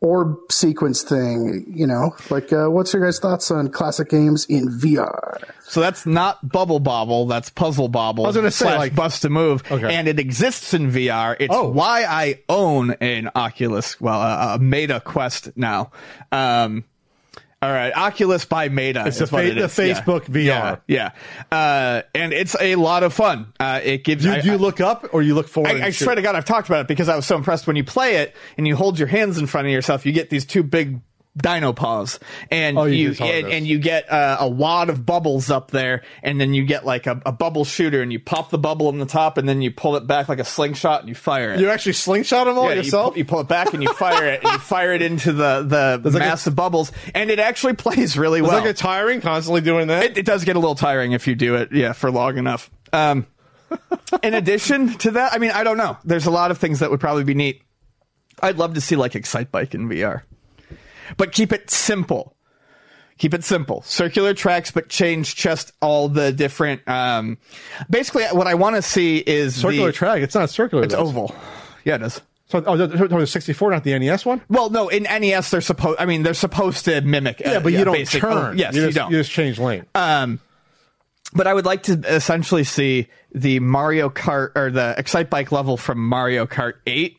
orb 0.00 0.36
sequence 0.50 1.02
thing. 1.02 1.64
You 1.68 1.86
know, 1.86 2.14
like 2.30 2.52
uh, 2.52 2.66
what's 2.68 2.92
your 2.92 3.02
guys' 3.04 3.18
thoughts 3.18 3.50
on 3.50 3.70
classic 3.70 4.10
games 4.10 4.44
in 4.46 4.68
VR? 4.68 5.42
So 5.62 5.80
that's 5.80 6.04
not 6.04 6.46
Bubble 6.48 6.78
Bobble. 6.78 7.26
That's 7.26 7.48
Puzzle 7.50 7.88
Bobble. 7.88 8.24
I 8.24 8.28
was 8.28 8.36
gonna 8.36 8.50
say, 8.50 8.76
like- 8.76 8.94
Bust 8.94 9.24
a 9.24 9.30
Move, 9.30 9.62
Okay. 9.70 9.94
and 9.94 10.06
it 10.06 10.18
exists 10.20 10.74
in 10.74 10.90
VR. 10.90 11.36
It's 11.40 11.54
Oh. 11.54 11.68
why 11.68 12.04
I 12.04 12.40
own 12.48 12.92
an 13.00 13.30
Oculus, 13.34 14.00
well, 14.00 14.20
a, 14.20 14.54
a 14.54 14.58
Meta 14.58 15.00
Quest 15.00 15.56
now. 15.56 15.90
Um, 16.30 16.84
all 17.64 17.72
right, 17.72 17.92
Oculus 17.96 18.44
by 18.44 18.68
Meta. 18.68 19.04
It's 19.06 19.20
is 19.20 19.30
the 19.30 19.34
what 19.34 19.44
fa- 19.44 19.50
it 19.50 19.54
the 19.54 19.64
is. 19.64 19.78
Yeah. 19.78 20.02
Facebook 20.02 20.24
VR. 20.26 20.80
Yeah, 20.86 21.10
yeah. 21.50 21.56
Uh, 21.58 22.02
and 22.14 22.32
it's 22.32 22.54
a 22.60 22.76
lot 22.76 23.02
of 23.02 23.12
fun. 23.12 23.52
Uh, 23.58 23.80
it 23.82 24.04
gives. 24.04 24.24
Do, 24.24 24.32
I- 24.32 24.40
you 24.40 24.52
I- 24.52 24.56
look 24.56 24.80
up 24.80 25.06
or 25.12 25.22
you 25.22 25.34
look 25.34 25.48
forward? 25.48 25.70
I, 25.80 25.86
I 25.86 25.90
swear 25.90 26.14
to 26.14 26.22
God, 26.22 26.36
I've 26.36 26.44
talked 26.44 26.68
about 26.68 26.80
it 26.82 26.88
because 26.88 27.08
I 27.08 27.16
was 27.16 27.26
so 27.26 27.36
impressed 27.36 27.66
when 27.66 27.76
you 27.76 27.84
play 27.84 28.16
it 28.16 28.34
and 28.58 28.66
you 28.68 28.76
hold 28.76 28.98
your 28.98 29.08
hands 29.08 29.38
in 29.38 29.46
front 29.46 29.66
of 29.66 29.72
yourself. 29.72 30.04
You 30.04 30.12
get 30.12 30.30
these 30.30 30.44
two 30.44 30.62
big 30.62 31.00
dino 31.36 31.72
paws, 31.72 32.20
and 32.50 32.78
Oh, 32.78 32.84
you 32.84 32.94
you, 32.94 33.08
did 33.08 33.18
tell 33.18 33.26
me 33.26 33.38
and, 33.40 33.48
and 33.52 33.66
you 33.66 33.78
get 33.78 34.10
uh, 34.10 34.36
a 34.40 34.48
wad 34.48 34.88
of 34.90 35.04
bubbles 35.04 35.50
up 35.50 35.70
there, 35.70 36.02
and 36.22 36.40
then 36.40 36.54
you 36.54 36.64
get 36.64 36.84
like 36.86 37.06
a, 37.06 37.20
a 37.26 37.32
bubble 37.32 37.64
shooter, 37.64 38.02
and 38.02 38.12
you 38.12 38.20
pop 38.20 38.50
the 38.50 38.58
bubble 38.58 38.88
in 38.90 38.98
the 38.98 39.06
top, 39.06 39.36
and 39.38 39.48
then 39.48 39.60
you 39.62 39.70
pull 39.70 39.96
it 39.96 40.06
back 40.06 40.28
like 40.28 40.38
a 40.38 40.44
slingshot, 40.44 41.00
and 41.00 41.08
you 41.08 41.14
fire 41.14 41.52
it. 41.52 41.60
You 41.60 41.70
actually 41.70 41.94
slingshot 41.94 42.46
them 42.46 42.56
all 42.56 42.64
Yeah, 42.64 42.70
you 42.76 42.76
yourself. 42.82 43.12
pull, 43.14 43.18
you 43.18 43.24
pull 43.24 43.40
it 43.40 43.48
back 43.48 43.74
and 43.74 43.82
you 43.82 43.92
fire 43.94 44.26
it, 44.26 44.44
and 44.44 44.52
you 44.52 44.58
fire 44.58 44.92
it 44.92 45.02
into 45.02 45.32
the 45.32 45.62
the 46.00 46.00
like 46.10 46.14
a- 46.14 46.18
massive 46.26 46.54
bubbles, 46.54 46.92
and 47.14 47.30
it 47.30 47.38
actually 47.38 47.74
plays 47.74 48.16
really 48.16 48.38
It's 48.40 48.48
well. 48.48 48.60
like 48.60 48.70
a 48.70 48.74
tiring, 48.74 49.20
constantly 49.20 49.60
doing 49.60 49.88
that. 49.88 50.04
It, 50.04 50.18
it 50.18 50.26
does 50.26 50.44
get 50.44 50.56
a 50.56 50.58
little 50.60 50.74
tiring 50.76 51.12
if 51.12 51.26
you 51.26 51.34
do 51.34 51.56
it, 51.56 51.70
yeah, 51.72 51.92
for 51.94 52.10
long 52.10 52.38
enough. 52.38 52.70
Um, 52.92 53.26
in 54.22 54.34
addition 54.34 54.96
to 54.98 55.10
that, 55.12 55.32
I 55.32 55.38
mean, 55.38 55.50
I 55.50 55.64
don't 55.64 55.76
know. 55.78 55.96
There's 56.04 56.26
a 56.26 56.30
lot 56.30 56.52
of 56.52 56.58
things 56.58 56.78
that 56.78 56.92
would 56.92 57.00
probably 57.00 57.24
be 57.24 57.34
neat. 57.34 57.62
I'd 58.40 58.56
love 58.58 58.74
to 58.74 58.80
see 58.80 58.94
like 58.96 59.14
Excite 59.16 59.50
Bike 59.50 59.74
in 59.74 59.88
VR, 59.88 60.22
but 61.16 61.32
keep 61.32 61.52
it 61.52 61.70
simple. 61.70 62.36
Keep 63.18 63.34
it 63.34 63.44
simple. 63.44 63.82
Circular 63.82 64.34
tracks, 64.34 64.72
but 64.72 64.88
change 64.88 65.36
just 65.36 65.72
all 65.80 66.08
the 66.08 66.32
different. 66.32 66.86
Um, 66.88 67.38
basically, 67.88 68.24
what 68.24 68.46
I 68.46 68.54
want 68.54 68.76
to 68.76 68.82
see 68.82 69.18
is 69.18 69.54
circular 69.54 69.88
the, 69.88 69.92
track. 69.92 70.22
It's 70.22 70.34
not 70.34 70.50
circular. 70.50 70.82
It's 70.82 70.94
though. 70.94 71.00
oval. 71.00 71.34
Yeah, 71.84 71.96
it 71.96 72.02
is. 72.02 72.20
So, 72.46 72.62
oh, 72.66 72.76
the, 72.76 72.86
the, 72.86 73.08
the 73.08 73.26
64, 73.26 73.70
not 73.70 73.84
the 73.84 73.98
NES 73.98 74.26
one. 74.26 74.42
Well, 74.48 74.68
no, 74.68 74.88
in 74.88 75.04
NES 75.04 75.50
they're 75.50 75.60
supposed. 75.60 75.98
I 76.00 76.06
mean, 76.06 76.24
they're 76.24 76.34
supposed 76.34 76.84
to 76.86 77.00
mimic. 77.00 77.40
Yeah, 77.40 77.52
uh, 77.52 77.60
but 77.60 77.72
you 77.72 77.84
don't 77.84 77.94
basic- 77.94 78.20
turn. 78.20 78.32
oh, 78.32 78.52
yes, 78.52 78.74
you, 78.74 78.80
you, 78.80 78.86
just, 78.88 78.96
don't. 78.96 79.10
You 79.12 79.18
just 79.18 79.30
change 79.30 79.58
lane. 79.58 79.86
Um, 79.94 80.40
but 81.32 81.46
I 81.46 81.54
would 81.54 81.64
like 81.64 81.84
to 81.84 82.00
essentially 82.06 82.64
see 82.64 83.08
the 83.32 83.60
Mario 83.60 84.08
Kart 84.10 84.52
or 84.56 84.70
the 84.70 84.94
Excite 84.98 85.30
Bike 85.30 85.52
level 85.52 85.76
from 85.76 85.98
Mario 85.98 86.46
Kart 86.46 86.74
8 86.86 87.18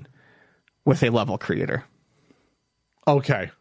with 0.86 1.04
a 1.04 1.10
level 1.10 1.38
creator. 1.38 1.84
Okay. 3.08 3.52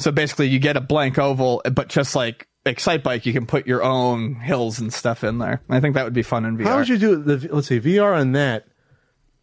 So 0.00 0.10
basically, 0.10 0.48
you 0.48 0.58
get 0.58 0.76
a 0.76 0.80
blank 0.80 1.18
oval, 1.18 1.62
but 1.72 1.88
just 1.88 2.16
like 2.16 2.48
Excite 2.64 3.02
Bike, 3.02 3.26
you 3.26 3.32
can 3.32 3.46
put 3.46 3.66
your 3.66 3.82
own 3.82 4.34
hills 4.34 4.78
and 4.80 4.92
stuff 4.92 5.22
in 5.24 5.38
there. 5.38 5.60
I 5.68 5.80
think 5.80 5.94
that 5.94 6.04
would 6.04 6.14
be 6.14 6.22
fun 6.22 6.44
in 6.44 6.56
VR. 6.58 6.64
How 6.64 6.76
would 6.78 6.88
you 6.88 6.98
do 6.98 7.16
the? 7.22 7.48
Let's 7.54 7.68
see, 7.68 7.80
VR 7.80 8.18
on 8.18 8.32
that 8.32 8.66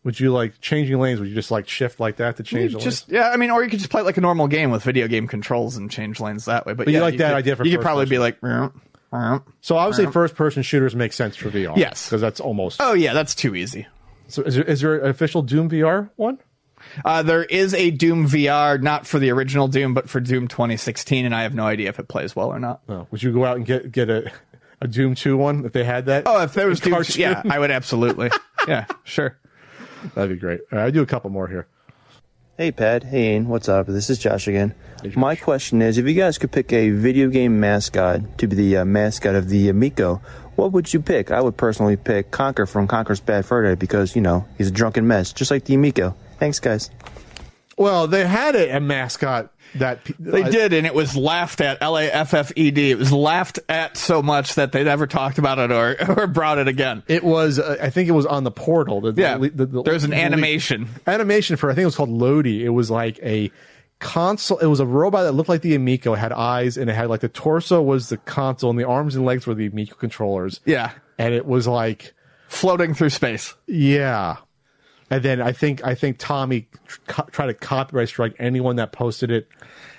Would 0.04 0.20
you 0.20 0.32
like 0.32 0.60
changing 0.62 1.00
lanes? 1.00 1.20
Would 1.20 1.30
you 1.30 1.36
just 1.36 1.52
like 1.52 1.68
shift 1.68 2.00
like 2.00 2.18
that 2.18 2.38
to 2.38 2.44
mm, 2.44 2.48
change 2.48 2.74
the 2.74 2.80
just 2.80 3.10
yeah, 3.10 3.30
I 3.30 3.38
mean, 3.38 3.52
or 3.52 3.64
you 3.64 3.70
could 3.70 3.80
just 3.80 3.92
play 3.92 4.02
like 4.02 4.18
a 4.18 4.22
normal 4.22 4.48
game 4.48 4.72
with 4.72 4.84
video 4.84 5.08
game 5.08 5.28
controls 5.28 5.78
and 5.78 5.92
change 5.92 6.20
lanes 6.20 6.46
that 6.46 6.66
way. 6.66 6.74
But, 6.74 6.86
But 6.86 6.92
you 6.92 7.00
yeah, 7.00 7.04
like 7.04 7.18
that 7.18 7.30
could, 7.30 7.38
idea 7.38 7.56
for 7.56 7.66
you 7.66 7.78
could 7.78 7.84
probably 7.84 8.06
person. 8.06 8.16
be 8.16 8.20
like, 8.20 8.42
"Meow, 8.44 8.74
meow." 9.14 9.44
So 9.62 9.78
I 9.78 9.86
would 9.86 9.96
say 9.96 10.06
first 10.08 10.36
person 10.36 10.64
shooters 10.64 10.96
make 10.96 11.14
sense 11.14 11.36
for 11.36 11.50
VR. 11.50 11.78
Yes. 11.78 12.08
because 12.08 12.22
that's 12.22 12.40
almost. 12.40 12.82
oh 12.82 12.94
yeah, 12.94 13.14
that's 13.14 13.36
too 13.36 13.54
easy. 13.56 13.88
So 14.28 14.42
is 14.42 14.56
there, 14.56 14.64
is 14.64 14.82
there 14.82 14.96
an 15.00 15.10
official 15.10 15.42
Doom 15.42 15.70
VR 15.70 16.10
one? 16.16 16.40
Uh, 17.06 17.24
there 17.24 17.44
is 17.44 17.74
a 17.74 17.92
Doom 17.92 18.28
VR, 18.28 18.82
not 18.82 19.06
for 19.08 19.20
the 19.20 19.30
original 19.32 19.68
Doom, 19.68 19.94
but 19.94 20.10
for 20.10 20.20
Doom 20.20 20.48
2016, 20.48 21.26
and 21.26 21.34
I 21.36 21.44
have 21.44 21.54
no 21.54 21.66
idea 21.66 21.90
if 21.90 22.00
it 22.00 22.08
plays 22.08 22.36
well 22.36 22.48
or 22.50 22.60
not. 22.60 22.82
No. 22.88 23.08
Would 23.12 23.24
you 23.24 23.32
go 23.34 23.46
out 23.46 23.58
and 23.58 23.66
get 23.66 23.92
get 23.92 24.10
a 24.10 24.32
a 24.82 24.88
Doom 24.88 25.16
two 25.16 25.38
one 25.38 25.66
if 25.66 25.74
they 25.74 25.84
had 25.84 26.06
that? 26.06 26.24
Oh, 26.26 26.42
if 26.44 26.54
there 26.54 26.68
was 26.68 26.80
Doom, 26.80 26.94
Cartoon? 26.94 27.22
yeah, 27.22 27.42
I 27.50 27.60
would 27.60 27.72
absolutely. 27.72 28.30
yeah, 28.68 28.86
sure. 29.04 29.38
That'd 30.16 30.30
be 30.36 30.40
great. 30.40 30.62
All 30.72 30.80
right, 30.80 30.86
I 30.86 30.92
do 30.92 31.02
a 31.02 31.06
couple 31.08 31.30
more 31.30 31.48
here. 31.48 31.68
Hey, 32.58 32.72
Pat. 32.72 33.04
Hey, 33.04 33.34
Ian. 33.34 33.50
What's 33.50 33.70
up? 33.70 33.86
This 33.86 34.10
is 34.10 34.18
Josh 34.18 34.48
again. 34.48 34.74
My 35.16 35.36
question 35.36 35.82
is 35.84 36.00
if 36.00 36.08
you 36.08 36.16
guys 36.16 36.40
could 36.40 36.52
pick 36.52 36.74
a 36.74 36.90
video 36.90 37.30
game 37.30 37.60
mascot 37.60 38.40
to 38.40 38.48
be 38.48 38.56
the 38.56 38.78
uh, 38.78 38.86
mascot 38.86 39.36
of 39.36 39.48
the 39.48 39.70
Amico, 39.70 40.22
what 40.56 40.72
would 40.72 40.92
you 40.92 41.00
pick? 41.00 41.30
I 41.30 41.40
would 41.40 41.56
personally 41.56 41.98
pick 41.98 42.32
Conker 42.32 42.68
from 42.68 42.88
Conker's 42.88 43.20
Bad 43.20 43.46
Fur 43.46 43.62
Day 43.62 43.76
because, 43.76 44.16
you 44.16 44.24
know, 44.24 44.48
he's 44.58 44.70
a 44.70 44.72
drunken 44.72 45.06
mess, 45.06 45.34
just 45.34 45.52
like 45.52 45.66
the 45.66 45.76
Amico. 45.76 46.16
Thanks, 46.40 46.60
guys. 46.60 46.90
Well, 47.78 48.08
they 48.08 48.26
had 48.26 48.56
a, 48.56 48.78
a 48.78 48.80
mascot 48.80 49.54
that 49.76 50.04
pe- 50.04 50.14
They 50.18 50.44
I- 50.44 50.50
did, 50.50 50.74
and 50.74 50.88
it 50.88 50.94
was 50.96 51.16
laughed 51.16 51.62
at. 51.62 51.78
L 51.82 51.96
A 51.98 52.06
F 52.06 52.34
F 52.34 52.52
E 52.56 52.72
D. 52.72 52.90
It 52.90 52.98
was 52.98 53.12
laughed 53.12 53.60
at 53.70 53.98
so 53.98 54.24
much 54.24 54.56
that 54.56 54.72
they 54.72 54.84
never 54.84 55.06
talked 55.06 55.38
about 55.38 55.60
it 55.60 55.72
or, 55.72 55.96
or 56.18 56.26
brought 56.28 56.58
it 56.58 56.68
again. 56.68 57.04
It 57.08 57.24
was, 57.24 57.60
uh, 57.60 57.78
I 57.82 57.92
think 57.92 58.10
it 58.10 58.14
was 58.14 58.26
on 58.26 58.44
the 58.44 58.52
portal. 58.52 59.02
The, 59.02 59.12
the- 59.12 59.22
Yeah, 59.22 59.38
the- 59.38 59.66
the- 59.68 59.84
there's 59.84 60.04
an 60.04 60.10
the- 60.12 60.16
animation. 60.18 60.88
animation 61.06 61.56
for 61.58 61.70
I 61.70 61.76
think 61.76 61.84
it 61.84 61.86
was 61.86 61.96
called 61.96 62.10
Lodi. 62.10 62.66
It 62.66 62.70
was 62.70 62.90
like 62.90 63.20
a 63.22 63.52
console. 64.00 64.58
It 64.58 64.66
was 64.68 64.80
a 64.80 64.86
robot 64.86 65.24
that 65.26 65.34
looked 65.34 65.50
like 65.50 65.62
the 65.62 65.76
Amico, 65.76 66.14
it 66.14 66.18
had 66.18 66.32
eyes, 66.32 66.78
and 66.78 66.90
it 66.90 66.94
had 66.94 67.10
like 67.10 67.20
the 67.22 67.30
torso 67.30 67.80
was 67.82 68.10
the 68.10 68.18
console, 68.18 68.72
and 68.72 68.80
the 68.80 68.88
arms 68.88 69.16
and 69.16 69.24
legs 69.26 69.46
were 69.46 69.54
the 69.54 69.68
Amico 69.68 69.96
controllers. 69.96 70.62
Yeah, 70.66 70.92
and 71.20 71.34
it 71.36 71.46
was 71.46 71.68
like 71.68 72.14
floating 72.48 72.94
through 72.96 73.10
space. 73.10 73.54
Yeah, 73.68 74.38
and 75.10 75.24
then 75.24 75.42
I 75.42 75.52
think 75.52 75.86
I 75.86 75.96
think 75.96 76.18
Tommy 76.20 76.68
tr- 77.08 77.22
tried 77.32 77.48
to 77.48 77.54
copyright 77.54 78.10
strike 78.10 78.36
anyone 78.40 78.76
that 78.78 78.92
posted 78.92 79.32
it 79.32 79.48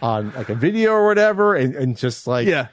on 0.02 0.32
like 0.34 0.48
a 0.48 0.54
video 0.54 0.92
or 0.92 1.06
whatever, 1.06 1.54
and, 1.54 1.74
and 1.74 1.96
just 1.96 2.26
like 2.26 2.46
Yeah. 2.46 2.68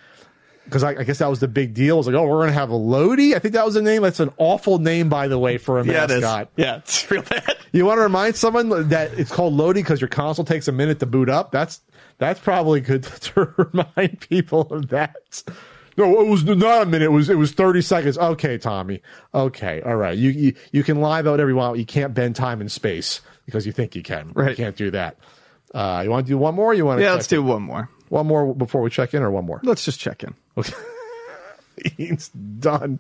Because 0.66 0.82
I, 0.84 0.96
I 0.96 1.04
guess 1.04 1.20
that 1.20 1.30
was 1.30 1.40
the 1.42 1.48
big 1.48 1.76
deal. 1.76 1.94
It 1.94 1.98
was 2.00 2.08
like, 2.08 2.16
oh, 2.16 2.24
we're 2.24 2.38
going 2.40 2.48
to 2.48 2.54
have 2.54 2.72
a 2.72 2.76
Lodi. 2.76 3.36
I 3.36 3.40
think 3.40 3.54
that 3.54 3.64
was 3.64 3.76
the 3.76 3.84
name. 3.84 4.02
That's 4.02 4.20
an 4.20 4.32
awful 4.38 4.80
name, 4.80 5.10
by 5.10 5.28
the 5.28 5.38
way, 5.38 5.60
for 5.60 5.80
a 5.80 5.86
Yeah, 5.86 6.06
it 6.06 6.10
mascot. 6.10 6.50
Yeah, 6.56 6.78
it's 6.84 7.12
real 7.12 7.22
bad. 7.22 7.56
You 7.72 7.86
want 7.86 8.00
to 8.00 8.02
remind 8.02 8.36
someone 8.36 8.90
that 8.90 9.14
it's 9.14 9.32
called 9.32 9.54
Lodi 9.54 9.82
because 9.84 10.02
your 10.02 10.08
console 10.08 10.44
takes 10.44 10.68
a 10.68 10.72
minute 10.72 11.00
to 11.02 11.06
boot 11.06 11.30
up. 11.30 11.52
That's 11.52 11.82
that's 12.18 12.40
probably 12.40 12.82
good 12.82 13.04
to 13.22 13.54
remind 13.58 14.22
people 14.28 14.62
of 14.74 14.88
that. 14.90 15.44
No, 15.98 16.22
it 16.22 16.28
was 16.28 16.44
not 16.44 16.84
a 16.84 16.86
minute. 16.86 17.06
It 17.06 17.10
was 17.10 17.30
it 17.30 17.38
was 17.38 17.54
thirty 17.54 17.82
seconds. 17.82 18.18
Okay, 18.18 18.58
Tommy. 18.58 19.02
Okay, 19.34 19.82
all 19.82 19.96
right. 19.96 20.18
You 20.18 20.30
you, 20.30 20.54
you 20.72 20.84
can 20.84 21.00
lie 21.00 21.20
about 21.22 21.40
every 21.40 21.54
while. 21.54 21.76
You 21.76 21.86
can't 21.86 22.14
bend 22.14 22.36
time 22.36 22.60
and 22.60 22.72
space 22.72 23.22
because 23.46 23.66
you 23.66 23.72
think 23.72 23.96
you 23.96 24.04
can. 24.04 24.32
Right. 24.34 24.50
You 24.50 24.56
can't 24.56 24.76
do 24.76 24.92
that. 24.92 25.18
Uh, 25.74 26.02
you 26.04 26.10
want 26.10 26.26
to 26.26 26.32
do 26.32 26.38
one 26.38 26.56
more? 26.56 26.72
Or 26.72 26.74
you 26.74 26.86
want 26.86 27.00
to? 27.00 27.04
Yeah, 27.04 27.14
let's 27.14 27.28
do 27.28 27.42
one 27.42 27.62
more. 27.62 27.90
one 28.10 28.28
more 28.28 28.54
before 28.54 28.82
we 28.82 28.90
check 28.90 29.14
in, 29.14 29.24
or 29.24 29.32
one 29.32 29.46
more. 29.46 29.62
Let's 29.64 29.86
just 29.86 30.00
check 30.00 30.24
in. 30.24 30.34
Okay. 30.58 30.74
Ian's 32.00 32.30
done. 32.30 33.00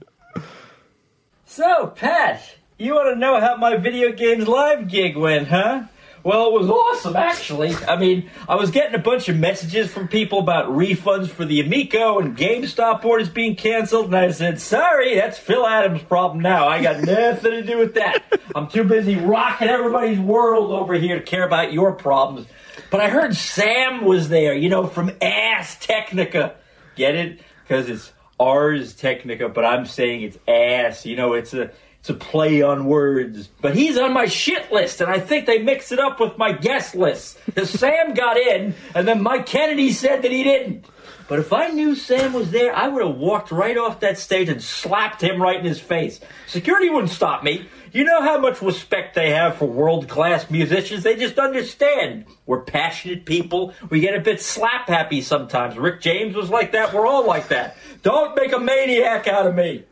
So, 1.45 1.87
Pat, 1.87 2.41
you 2.77 2.93
want 2.95 3.13
to 3.13 3.19
know 3.19 3.39
how 3.39 3.55
my 3.55 3.77
video 3.77 4.11
games 4.11 4.47
live 4.47 4.89
gig 4.89 5.15
went, 5.15 5.47
huh? 5.47 5.83
Well, 6.25 6.47
it 6.47 6.53
was 6.53 6.71
awesome, 6.71 7.15
actually. 7.15 7.75
I 7.87 7.97
mean, 7.97 8.31
I 8.49 8.55
was 8.55 8.71
getting 8.71 8.95
a 8.95 8.99
bunch 8.99 9.29
of 9.29 9.37
messages 9.37 9.91
from 9.91 10.07
people 10.07 10.39
about 10.39 10.71
refunds 10.71 11.27
for 11.27 11.45
the 11.45 11.61
Amico 11.61 12.17
and 12.17 12.35
GameStop 12.35 13.05
orders 13.05 13.29
being 13.29 13.55
canceled, 13.55 14.07
and 14.07 14.15
I 14.15 14.31
said, 14.31 14.59
sorry, 14.59 15.13
that's 15.13 15.37
Phil 15.37 15.67
Adams' 15.67 16.01
problem 16.01 16.39
now. 16.39 16.67
I 16.67 16.81
got 16.81 17.03
nothing 17.03 17.51
to 17.51 17.61
do 17.61 17.77
with 17.77 17.93
that. 17.93 18.23
I'm 18.55 18.67
too 18.67 18.85
busy 18.85 19.17
rocking 19.17 19.67
everybody's 19.67 20.17
world 20.17 20.71
over 20.71 20.95
here 20.95 21.19
to 21.19 21.23
care 21.23 21.45
about 21.45 21.71
your 21.71 21.91
problems. 21.91 22.47
But 22.89 23.01
I 23.01 23.09
heard 23.09 23.35
Sam 23.35 24.03
was 24.03 24.27
there, 24.27 24.55
you 24.55 24.69
know, 24.69 24.87
from 24.87 25.11
Ass 25.21 25.77
Technica. 25.79 26.55
Get 26.95 27.13
it? 27.13 27.39
Because 27.61 27.87
it's 27.87 28.11
Ars 28.39 28.95
Technica, 28.95 29.47
but 29.47 29.63
I'm 29.63 29.85
saying 29.85 30.23
it's 30.23 30.39
ass. 30.47 31.05
You 31.05 31.17
know, 31.17 31.33
it's 31.33 31.53
a 31.53 31.69
it's 32.05 32.11
a 32.11 32.13
play 32.13 32.61
on 32.61 32.85
words. 32.85 33.49
But 33.61 33.75
he's 33.75 33.97
on 33.97 34.13
my 34.13 34.27
shit 34.27 34.71
list, 34.71 35.01
and 35.01 35.09
I 35.09 35.19
think 35.19 35.47
they 35.47 35.63
mixed 35.63 35.91
it 35.91 35.97
up 35.97 36.19
with 36.19 36.37
my 36.37 36.51
guest 36.51 36.93
list. 36.93 37.39
Because 37.47 37.69
Sam 37.79 38.13
got 38.13 38.37
in, 38.37 38.75
and 38.93 39.07
then 39.07 39.23
Mike 39.23 39.47
Kennedy 39.47 39.91
said 39.91 40.21
that 40.21 40.31
he 40.31 40.43
didn't. 40.43 40.85
But 41.27 41.39
if 41.39 41.51
I 41.51 41.69
knew 41.69 41.95
Sam 41.95 42.33
was 42.33 42.51
there, 42.51 42.75
I 42.75 42.89
would 42.89 43.03
have 43.03 43.15
walked 43.15 43.49
right 43.49 43.75
off 43.75 44.01
that 44.01 44.19
stage 44.19 44.49
and 44.49 44.61
slapped 44.61 45.23
him 45.23 45.41
right 45.41 45.57
in 45.57 45.65
his 45.65 45.79
face. 45.79 46.19
Security 46.45 46.89
wouldn't 46.89 47.11
stop 47.11 47.43
me. 47.43 47.67
You 47.91 48.03
know 48.03 48.21
how 48.21 48.37
much 48.37 48.61
respect 48.61 49.15
they 49.15 49.31
have 49.31 49.55
for 49.55 49.65
world 49.65 50.07
class 50.07 50.51
musicians? 50.51 51.01
They 51.01 51.15
just 51.15 51.39
understand. 51.39 52.25
We're 52.45 52.61
passionate 52.61 53.25
people. 53.25 53.73
We 53.89 54.01
get 54.01 54.13
a 54.13 54.19
bit 54.19 54.41
slap 54.41 54.89
happy 54.89 55.21
sometimes. 55.21 55.77
Rick 55.77 56.01
James 56.01 56.35
was 56.35 56.51
like 56.51 56.73
that. 56.73 56.93
We're 56.93 57.07
all 57.07 57.25
like 57.25 57.47
that. 57.47 57.77
Don't 58.03 58.35
make 58.35 58.51
a 58.51 58.59
maniac 58.59 59.27
out 59.27 59.47
of 59.47 59.55
me. 59.55 59.85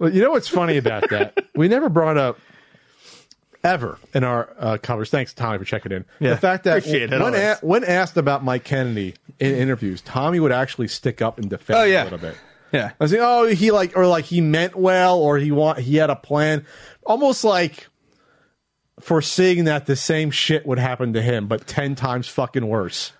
Well, 0.00 0.12
you 0.12 0.20
know 0.22 0.30
what's 0.30 0.48
funny 0.48 0.76
about 0.78 1.08
that? 1.10 1.36
we 1.54 1.68
never 1.68 1.88
brought 1.88 2.16
up 2.16 2.38
ever 3.62 3.98
in 4.14 4.24
our 4.24 4.48
uh, 4.58 4.78
covers. 4.82 5.10
Thanks, 5.10 5.32
Tommy, 5.34 5.58
for 5.58 5.64
checking 5.64 5.92
in. 5.92 6.04
Yeah, 6.18 6.30
the 6.30 6.36
fact 6.38 6.64
that 6.64 6.78
appreciate 6.78 7.10
when, 7.10 7.34
a- 7.34 7.58
when 7.60 7.84
asked 7.84 8.16
about 8.16 8.42
Mike 8.42 8.64
Kennedy 8.64 9.14
in 9.38 9.54
interviews, 9.54 10.00
Tommy 10.00 10.40
would 10.40 10.52
actually 10.52 10.88
stick 10.88 11.20
up 11.22 11.38
and 11.38 11.48
defend 11.48 11.78
Oh, 11.78 11.84
yeah. 11.84 12.02
a 12.02 12.04
little 12.04 12.18
bit. 12.18 12.36
Yeah. 12.72 12.92
I 12.98 13.04
was 13.04 13.12
like, 13.12 13.20
oh, 13.22 13.46
he 13.46 13.70
like, 13.70 13.96
or 13.96 14.06
like 14.06 14.24
he 14.24 14.40
meant 14.40 14.74
well, 14.76 15.18
or 15.18 15.36
he 15.38 15.50
want 15.52 15.78
he 15.80 15.96
had 15.96 16.08
a 16.08 16.16
plan, 16.16 16.64
almost 17.04 17.44
like 17.44 17.88
foreseeing 19.00 19.64
that 19.64 19.86
the 19.86 19.96
same 19.96 20.30
shit 20.30 20.66
would 20.66 20.78
happen 20.78 21.12
to 21.14 21.22
him, 21.22 21.46
but 21.46 21.66
ten 21.66 21.94
times 21.94 22.28
fucking 22.28 22.66
worse. 22.66 23.12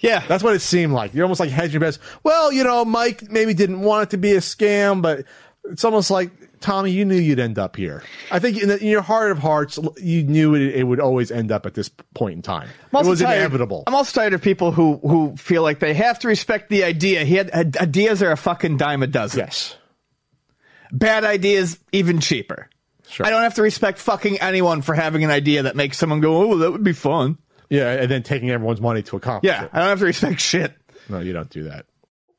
Yeah, 0.00 0.18
that's 0.26 0.42
what 0.42 0.54
it 0.54 0.60
seemed 0.60 0.92
like. 0.92 1.14
You're 1.14 1.24
almost 1.24 1.38
like 1.40 1.50
hedging 1.50 1.72
your 1.74 1.80
bets. 1.80 2.00
Well, 2.24 2.52
you 2.52 2.64
know, 2.64 2.84
Mike 2.84 3.30
maybe 3.30 3.54
didn't 3.54 3.80
want 3.82 4.04
it 4.04 4.10
to 4.10 4.16
be 4.18 4.32
a 4.32 4.38
scam, 4.38 5.00
but 5.00 5.24
it's 5.64 5.84
almost 5.84 6.10
like 6.10 6.30
Tommy, 6.60 6.90
you 6.92 7.04
knew 7.04 7.16
you'd 7.16 7.38
end 7.40 7.58
up 7.58 7.74
here. 7.76 8.02
I 8.30 8.38
think 8.38 8.60
in, 8.62 8.68
the, 8.68 8.78
in 8.80 8.86
your 8.86 9.02
heart 9.02 9.32
of 9.32 9.38
hearts, 9.38 9.78
you 10.00 10.22
knew 10.22 10.54
it, 10.54 10.62
it 10.76 10.84
would 10.84 11.00
always 11.00 11.30
end 11.32 11.50
up 11.50 11.66
at 11.66 11.74
this 11.74 11.88
point 12.14 12.34
in 12.36 12.42
time. 12.42 12.68
It 12.92 13.04
was 13.06 13.20
tired- 13.20 13.38
inevitable. 13.38 13.84
I'm 13.86 13.94
also 13.94 14.20
tired 14.20 14.32
of 14.34 14.42
people 14.42 14.70
who 14.72 14.96
who 14.98 15.36
feel 15.36 15.62
like 15.62 15.78
they 15.80 15.94
have 15.94 16.18
to 16.20 16.28
respect 16.28 16.68
the 16.68 16.84
idea. 16.84 17.24
He 17.24 17.34
had 17.34 17.50
ideas 17.76 18.22
are 18.22 18.30
a 18.32 18.36
fucking 18.36 18.76
dime 18.76 19.02
a 19.02 19.06
dozen. 19.06 19.40
Yes. 19.40 19.76
Bad 20.92 21.24
ideas 21.24 21.78
even 21.92 22.20
cheaper. 22.20 22.68
Sure. 23.08 23.26
I 23.26 23.30
don't 23.30 23.42
have 23.42 23.54
to 23.54 23.62
respect 23.62 23.98
fucking 23.98 24.40
anyone 24.40 24.82
for 24.82 24.94
having 24.94 25.22
an 25.24 25.30
idea 25.30 25.64
that 25.64 25.76
makes 25.76 25.98
someone 25.98 26.20
go, 26.20 26.36
"Oh, 26.52 26.58
that 26.58 26.70
would 26.70 26.84
be 26.84 26.92
fun." 26.92 27.38
Yeah, 27.68 27.90
and 27.92 28.10
then 28.10 28.22
taking 28.22 28.50
everyone's 28.50 28.80
money 28.80 29.02
to 29.04 29.16
accomplish 29.16 29.50
Yeah, 29.50 29.64
it. 29.64 29.70
I 29.72 29.80
don't 29.80 29.88
have 29.88 29.98
to 30.00 30.04
respect 30.06 30.40
shit. 30.40 30.74
No, 31.08 31.20
you 31.20 31.32
don't 31.32 31.48
do 31.50 31.64
that. 31.64 31.86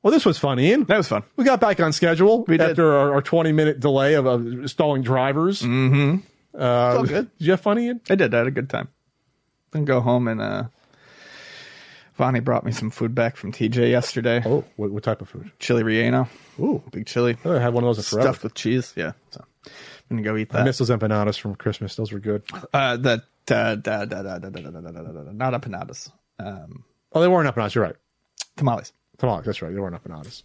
Well, 0.04 0.12
this 0.12 0.26
was 0.26 0.38
fun, 0.38 0.60
Ian. 0.60 0.84
That 0.84 0.98
was 0.98 1.08
fun. 1.08 1.24
We 1.38 1.46
got 1.46 1.60
back 1.62 1.80
on 1.80 1.94
schedule 1.94 2.44
We 2.44 2.60
after 2.60 2.94
our, 2.94 3.14
our 3.14 3.22
20 3.22 3.52
minute 3.54 3.80
delay 3.80 4.14
of 4.16 4.28
uh, 4.28 4.68
stalling 4.68 5.02
drivers. 5.02 5.62
Mm-hmm. 5.62 6.18
Uh, 6.60 6.64
all 6.64 7.04
good. 7.06 7.32
Did 7.38 7.46
you 7.46 7.52
have 7.52 7.62
fun, 7.62 7.80
Ian? 7.80 8.02
I 8.10 8.16
did. 8.16 8.34
I 8.34 8.40
had 8.40 8.48
a 8.48 8.52
good 8.52 8.70
time. 8.70 8.90
Then 9.72 9.86
go 9.86 10.02
home 10.02 10.28
and 10.28 10.42
uh, 10.42 10.64
Vonnie 12.16 12.42
brought 12.42 12.64
me 12.66 12.72
some 12.72 12.90
food 12.92 13.16
back 13.16 13.38
from 13.38 13.52
TJ 13.52 13.90
yesterday. 13.90 14.42
Oh, 14.46 14.64
what, 14.76 14.92
what 14.92 15.04
type 15.04 15.22
of 15.22 15.30
food? 15.30 15.52
Chili 15.58 15.84
relleno. 15.84 16.28
Ooh, 16.60 16.84
big 16.92 17.08
chili. 17.08 17.38
I 17.46 17.60
had 17.60 17.74
one 17.74 17.84
of 17.84 17.96
those. 17.96 18.06
Stuffed 18.06 18.44
with 18.44 18.54
cheese. 18.54 18.94
Yeah. 18.96 19.14
So 19.32 19.44
I'm 19.66 19.72
gonna 20.18 20.22
go 20.22 20.36
eat 20.38 20.50
I 20.54 20.58
that. 20.60 20.66
missed 20.66 20.80
those 20.80 20.90
empanadas 20.92 21.40
from 21.40 21.56
Christmas. 21.56 21.96
Those 21.96 22.12
were 22.12 22.20
good. 22.20 22.44
Uh, 22.72 22.98
the 22.98 23.24
uh, 23.50 23.76
da, 23.76 23.76
da, 23.76 24.06
da, 24.06 24.22
da, 24.22 24.38
da, 24.38 24.50
da, 24.50 24.50
da, 24.50 24.70
da, 24.70 24.80
da, 24.82 24.92
da, 24.92 25.24
da, 25.24 25.32
not 25.32 25.54
empanadas. 25.60 26.12
Um, 26.40 26.84
Oh, 27.16 27.22
they 27.22 27.28
weren't 27.28 27.48
empanadas. 27.54 27.74
You're 27.76 27.84
right. 27.86 27.96
tamales. 28.58 28.92
Tamales. 29.24 29.46
That's 29.46 29.62
right. 29.62 29.74
They 29.74 29.80
weren't 29.80 29.96
empanadas. 30.04 30.44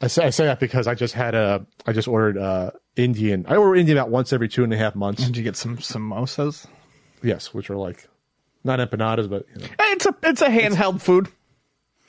I 0.00 0.08
say, 0.08 0.24
I 0.26 0.30
say 0.30 0.46
that 0.46 0.58
because 0.58 0.88
I 0.88 0.94
just 0.96 1.14
had 1.14 1.36
a, 1.36 1.64
I 1.86 1.92
just 1.92 2.08
ordered 2.08 2.36
uh, 2.36 2.70
Indian. 2.96 3.46
I 3.48 3.54
order 3.56 3.76
Indian 3.76 3.96
about 3.98 4.10
once 4.10 4.32
every 4.32 4.48
two 4.48 4.64
and 4.64 4.72
a 4.72 4.76
half 4.76 4.96
months. 4.96 5.24
Did 5.24 5.36
you 5.36 5.44
get 5.44 5.56
some 5.56 5.76
samosas? 5.78 6.66
Yes, 7.22 7.54
which 7.54 7.70
are 7.70 7.76
like 7.76 8.08
not 8.64 8.80
empanadas, 8.80 9.30
but 9.30 9.46
you 9.54 9.60
know, 9.62 9.68
It's 9.78 10.06
a 10.06 10.16
it's 10.24 10.42
a 10.42 10.48
handheld 10.48 11.00
food. 11.00 11.28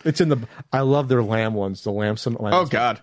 it's 0.04 0.20
in 0.22 0.30
the. 0.30 0.40
I 0.72 0.80
love 0.82 1.08
their 1.08 1.22
lamb 1.22 1.54
ones. 1.54 1.84
The 1.84 1.92
lamb. 1.92 2.18
Some. 2.18 2.36
Lamb 2.40 2.54
Oh 2.56 2.66
God. 2.66 3.00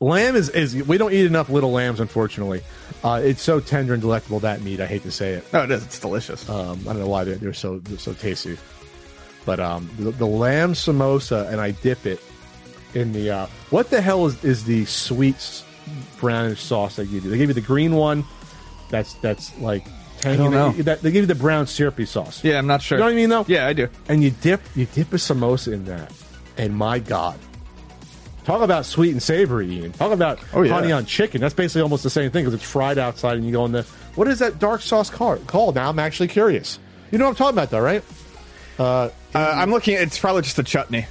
Lamb 0.00 0.34
is, 0.34 0.48
is 0.50 0.74
we 0.74 0.98
don't 0.98 1.12
eat 1.12 1.24
enough 1.24 1.48
little 1.48 1.70
lambs, 1.70 2.00
unfortunately. 2.00 2.62
Uh, 3.04 3.20
it's 3.24 3.40
so 3.40 3.60
tender 3.60 3.92
and 3.94 4.02
delectable 4.02 4.40
that 4.40 4.60
meat. 4.60 4.80
I 4.80 4.86
hate 4.86 5.02
to 5.04 5.10
say 5.12 5.34
it. 5.34 5.50
No, 5.52 5.62
it 5.62 5.70
is. 5.70 5.84
It's 5.84 6.00
delicious. 6.00 6.46
Um, 6.50 6.80
I 6.80 6.92
don't 6.92 6.98
know 6.98 7.06
why 7.06 7.22
they're, 7.22 7.36
they're 7.36 7.52
so 7.54 7.78
they're 7.78 7.96
so 7.98 8.12
tasty, 8.12 8.58
but 9.44 9.60
um, 9.60 9.88
the, 9.98 10.10
the 10.12 10.26
lamb 10.26 10.72
samosa 10.74 11.48
and 11.50 11.60
I 11.60 11.72
dip 11.72 12.06
it 12.06 12.20
in 12.94 13.12
the 13.12 13.30
uh, 13.30 13.46
what 13.70 13.90
the 13.90 14.00
hell 14.00 14.26
is 14.26 14.42
is 14.44 14.64
the 14.64 14.84
sweet 14.86 15.62
brownish 16.18 16.60
sauce 16.62 16.96
they 16.96 17.04
give 17.04 17.24
you? 17.24 17.30
They 17.30 17.38
give 17.38 17.48
you 17.50 17.54
the 17.54 17.60
green 17.60 17.94
one, 17.96 18.24
that's 18.90 19.14
that's 19.14 19.56
like 19.58 19.86
hanging 20.22 20.38
don't 20.38 20.52
know. 20.52 20.70
in- 20.70 20.82
that- 20.82 21.02
they 21.02 21.10
give 21.10 21.22
you 21.22 21.26
the 21.26 21.34
brown 21.34 21.66
syrupy 21.66 22.06
sauce. 22.06 22.42
Yeah, 22.44 22.58
I'm 22.58 22.66
not 22.66 22.82
sure. 22.82 22.96
You 22.98 23.00
know 23.00 23.06
what 23.06 23.12
I 23.12 23.16
mean, 23.16 23.28
though? 23.28 23.44
Yeah, 23.48 23.66
I 23.66 23.72
do. 23.72 23.88
And 24.08 24.22
you 24.22 24.30
dip, 24.30 24.60
you 24.74 24.86
dip 24.86 25.12
a 25.12 25.16
samosa 25.16 25.72
in 25.72 25.84
that, 25.86 26.12
and 26.56 26.74
my 26.74 26.98
God, 26.98 27.38
talk 28.44 28.62
about 28.62 28.86
sweet 28.86 29.10
and 29.12 29.22
savory, 29.22 29.70
Ian. 29.70 29.92
Talk 29.92 30.12
about 30.12 30.38
Oh, 30.52 30.62
yeah. 30.62 30.72
honey 30.74 30.92
on 30.92 31.04
chicken. 31.04 31.40
That's 31.40 31.54
basically 31.54 31.82
almost 31.82 32.02
the 32.04 32.10
same 32.10 32.30
thing 32.30 32.44
because 32.44 32.54
it's 32.54 32.68
fried 32.70 32.96
outside, 32.98 33.36
and 33.36 33.44
you 33.46 33.52
go 33.52 33.64
in 33.64 33.72
the 33.72 33.82
what 34.14 34.28
is 34.28 34.38
that 34.38 34.58
dark 34.60 34.80
sauce 34.80 35.10
called? 35.10 35.74
Now 35.74 35.88
I'm 35.90 35.98
actually 35.98 36.28
curious. 36.28 36.78
You 37.10 37.18
know 37.18 37.24
what 37.24 37.30
I'm 37.30 37.36
talking 37.36 37.54
about, 37.58 37.70
though, 37.70 37.80
right? 37.80 38.02
Uh, 38.78 39.08
Uh, 39.34 39.52
I'm 39.56 39.70
looking. 39.70 39.94
It's 39.94 40.18
probably 40.18 40.42
just 40.42 40.58
a 40.58 40.62
chutney. 40.62 41.06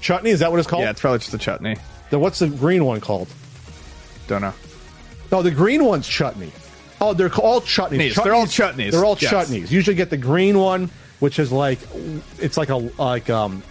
chutney 0.00 0.30
is 0.30 0.40
that 0.40 0.50
what 0.50 0.58
it's 0.58 0.68
called? 0.68 0.82
Yeah, 0.82 0.90
it's 0.90 1.00
probably 1.00 1.18
just 1.20 1.32
a 1.34 1.38
chutney. 1.38 1.76
Then 2.10 2.20
what's 2.20 2.38
the 2.40 2.48
green 2.48 2.84
one 2.84 3.00
called? 3.00 3.28
Don't 4.28 4.42
know. 4.42 4.52
No, 5.30 5.42
the 5.42 5.50
green 5.50 5.84
one's 5.84 6.06
chutney. 6.06 6.52
Oh, 7.00 7.14
they're 7.14 7.32
all 7.34 7.60
chutneys. 7.62 8.12
Chutneys. 8.12 8.22
They're 8.24 8.34
all 8.34 8.46
chutneys. 8.46 8.90
They're 8.92 9.04
all 9.04 9.16
Yes. 9.18 9.32
chutneys. 9.32 9.70
Usually 9.70 9.96
get 9.96 10.10
the 10.10 10.16
green 10.16 10.58
one, 10.58 10.90
which 11.20 11.38
is 11.38 11.50
like 11.50 11.78
it's 12.38 12.56
like 12.56 12.68
a 12.68 12.76
like 12.76 13.30
um 13.30 13.62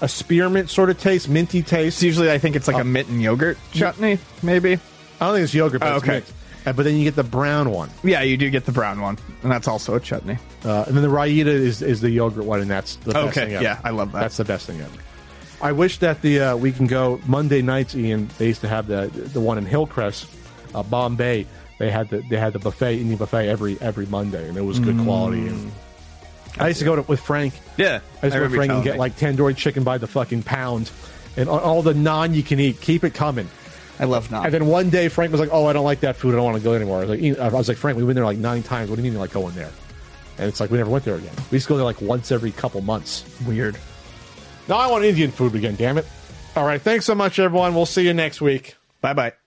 a 0.00 0.08
spearmint 0.08 0.68
sort 0.70 0.90
of 0.90 0.98
taste, 1.00 1.28
minty 1.28 1.62
taste. 1.62 1.96
It's 1.98 2.02
usually, 2.02 2.30
I 2.30 2.38
think 2.38 2.56
it's 2.56 2.66
like 2.68 2.76
a 2.80 2.84
mint 2.84 3.08
and 3.08 3.22
yogurt 3.22 3.56
chutney, 3.72 4.18
maybe. 4.42 4.74
I 5.20 5.26
don't 5.26 5.34
think 5.34 5.44
it's 5.44 5.54
yogurt, 5.54 5.80
but 5.80 5.92
Oh, 5.92 5.96
it's 5.96 6.04
okay. 6.04 6.12
mint. 6.14 6.32
Uh, 6.66 6.72
but 6.72 6.84
then 6.84 6.96
you 6.96 7.04
get 7.04 7.14
the 7.14 7.22
brown 7.22 7.70
one, 7.70 7.90
Yeah, 8.02 8.22
you 8.22 8.36
do 8.38 8.48
get 8.48 8.64
the 8.64 8.72
brown 8.72 9.00
one, 9.00 9.18
and 9.42 9.52
that's 9.52 9.68
also 9.68 9.94
a 9.94 10.00
chutney. 10.00 10.38
uh, 10.64 10.84
and 10.86 10.96
then 10.96 11.02
the 11.02 11.10
raita 11.10 11.46
is 11.46 11.82
is 11.82 12.00
the 12.00 12.10
yogurt 12.10 12.44
one, 12.44 12.60
and 12.60 12.70
that's 12.70 12.96
the 12.96 13.12
best 13.12 13.26
Okay, 13.28 13.44
thing 13.46 13.54
ever. 13.54 13.62
yeah, 13.64 13.80
I 13.84 13.90
love 13.90 14.12
that. 14.12 14.20
That's 14.20 14.36
the 14.38 14.44
best 14.46 14.66
thing 14.66 14.80
ever. 14.80 14.90
I 15.62 15.72
wish 15.72 15.98
that 15.98 16.22
the 16.22 16.40
uh, 16.40 16.56
we 16.56 16.72
can 16.72 16.86
go 16.86 17.20
Monday 17.26 17.62
nights. 17.62 17.94
Ian, 17.94 18.28
they 18.38 18.46
used 18.48 18.60
to 18.62 18.68
have 18.68 18.86
the 18.86 19.08
the 19.12 19.40
one 19.40 19.58
in 19.58 19.66
Hillcrest, 19.66 20.26
uh, 20.74 20.82
Bombay. 20.82 21.46
They 21.78 21.90
had 21.90 22.08
the 22.08 22.18
they 22.28 22.36
had 22.38 22.52
the 22.54 22.58
buffet 22.58 22.98
Indian 22.98 23.16
buffet 23.18 23.48
every 23.48 23.76
every 23.80 24.06
Monday, 24.06 24.48
and 24.48 24.56
it 24.56 24.62
was 24.62 24.78
good 24.78 24.98
quality. 25.00 25.46
And 25.48 25.72
I 26.58 26.68
used 26.68 26.78
to 26.80 26.84
go 26.84 26.96
to, 26.96 27.02
with 27.02 27.20
Frank. 27.20 27.54
Yeah, 27.76 28.00
I 28.22 28.26
used 28.26 28.32
to 28.34 28.40
go 28.40 28.42
with 28.42 28.52
remember 28.52 28.54
you 28.54 28.56
Frank 28.56 28.60
and 28.60 28.68
telling 28.68 28.84
get 28.84 28.92
me. 28.94 28.98
like 28.98 29.16
tandoori 29.16 29.56
chicken 29.56 29.84
by 29.84 29.98
the 29.98 30.06
fucking 30.06 30.44
pound, 30.44 30.90
and 31.36 31.48
all, 31.48 31.58
all 31.60 31.82
the 31.82 31.92
naan 31.94 32.34
you 32.34 32.42
can 32.42 32.58
eat. 32.60 32.80
Keep 32.80 33.04
it 33.04 33.12
coming. 33.14 33.48
I 33.98 34.04
love 34.04 34.28
naan. 34.28 34.44
And 34.44 34.52
then 34.52 34.66
one 34.66 34.90
day 34.90 35.08
Frank 35.08 35.30
was 35.30 35.40
like, 35.40 35.50
"Oh, 35.52 35.66
I 35.66 35.72
don't 35.72 35.84
like 35.84 36.00
that 36.00 36.16
food. 36.16 36.34
I 36.34 36.36
don't 36.36 36.44
want 36.44 36.56
to 36.58 36.62
go 36.64 36.74
anymore." 36.74 37.02
I 37.02 37.04
was 37.04 37.10
like, 37.10 37.38
I 37.38 37.48
was 37.48 37.68
like, 37.68 37.76
"Frank, 37.76 37.96
we've 37.96 38.06
been 38.06 38.16
there 38.16 38.24
like 38.24 38.38
nine 38.38 38.62
times. 38.62 38.90
What 38.90 38.96
do 38.96 39.02
you 39.02 39.10
mean 39.10 39.20
like 39.20 39.32
going 39.32 39.54
there?" 39.54 39.70
And 40.38 40.48
it's 40.48 40.58
like 40.60 40.70
we 40.70 40.78
never 40.78 40.90
went 40.90 41.04
there 41.04 41.14
again. 41.14 41.34
We 41.50 41.56
used 41.56 41.66
to 41.66 41.74
go 41.74 41.76
there 41.76 41.84
like 41.84 42.00
once 42.00 42.32
every 42.32 42.50
couple 42.50 42.80
months. 42.80 43.24
Weird. 43.46 43.78
Now 44.68 44.78
I 44.78 44.88
want 44.88 45.04
Indian 45.04 45.30
food 45.30 45.54
again. 45.54 45.76
Damn 45.76 45.98
it! 45.98 46.06
All 46.56 46.64
right, 46.66 46.80
thanks 46.80 47.04
so 47.04 47.14
much, 47.14 47.38
everyone. 47.38 47.74
We'll 47.74 47.86
see 47.86 48.04
you 48.04 48.14
next 48.14 48.40
week. 48.40 48.76
Bye 49.00 49.12
bye. 49.12 49.43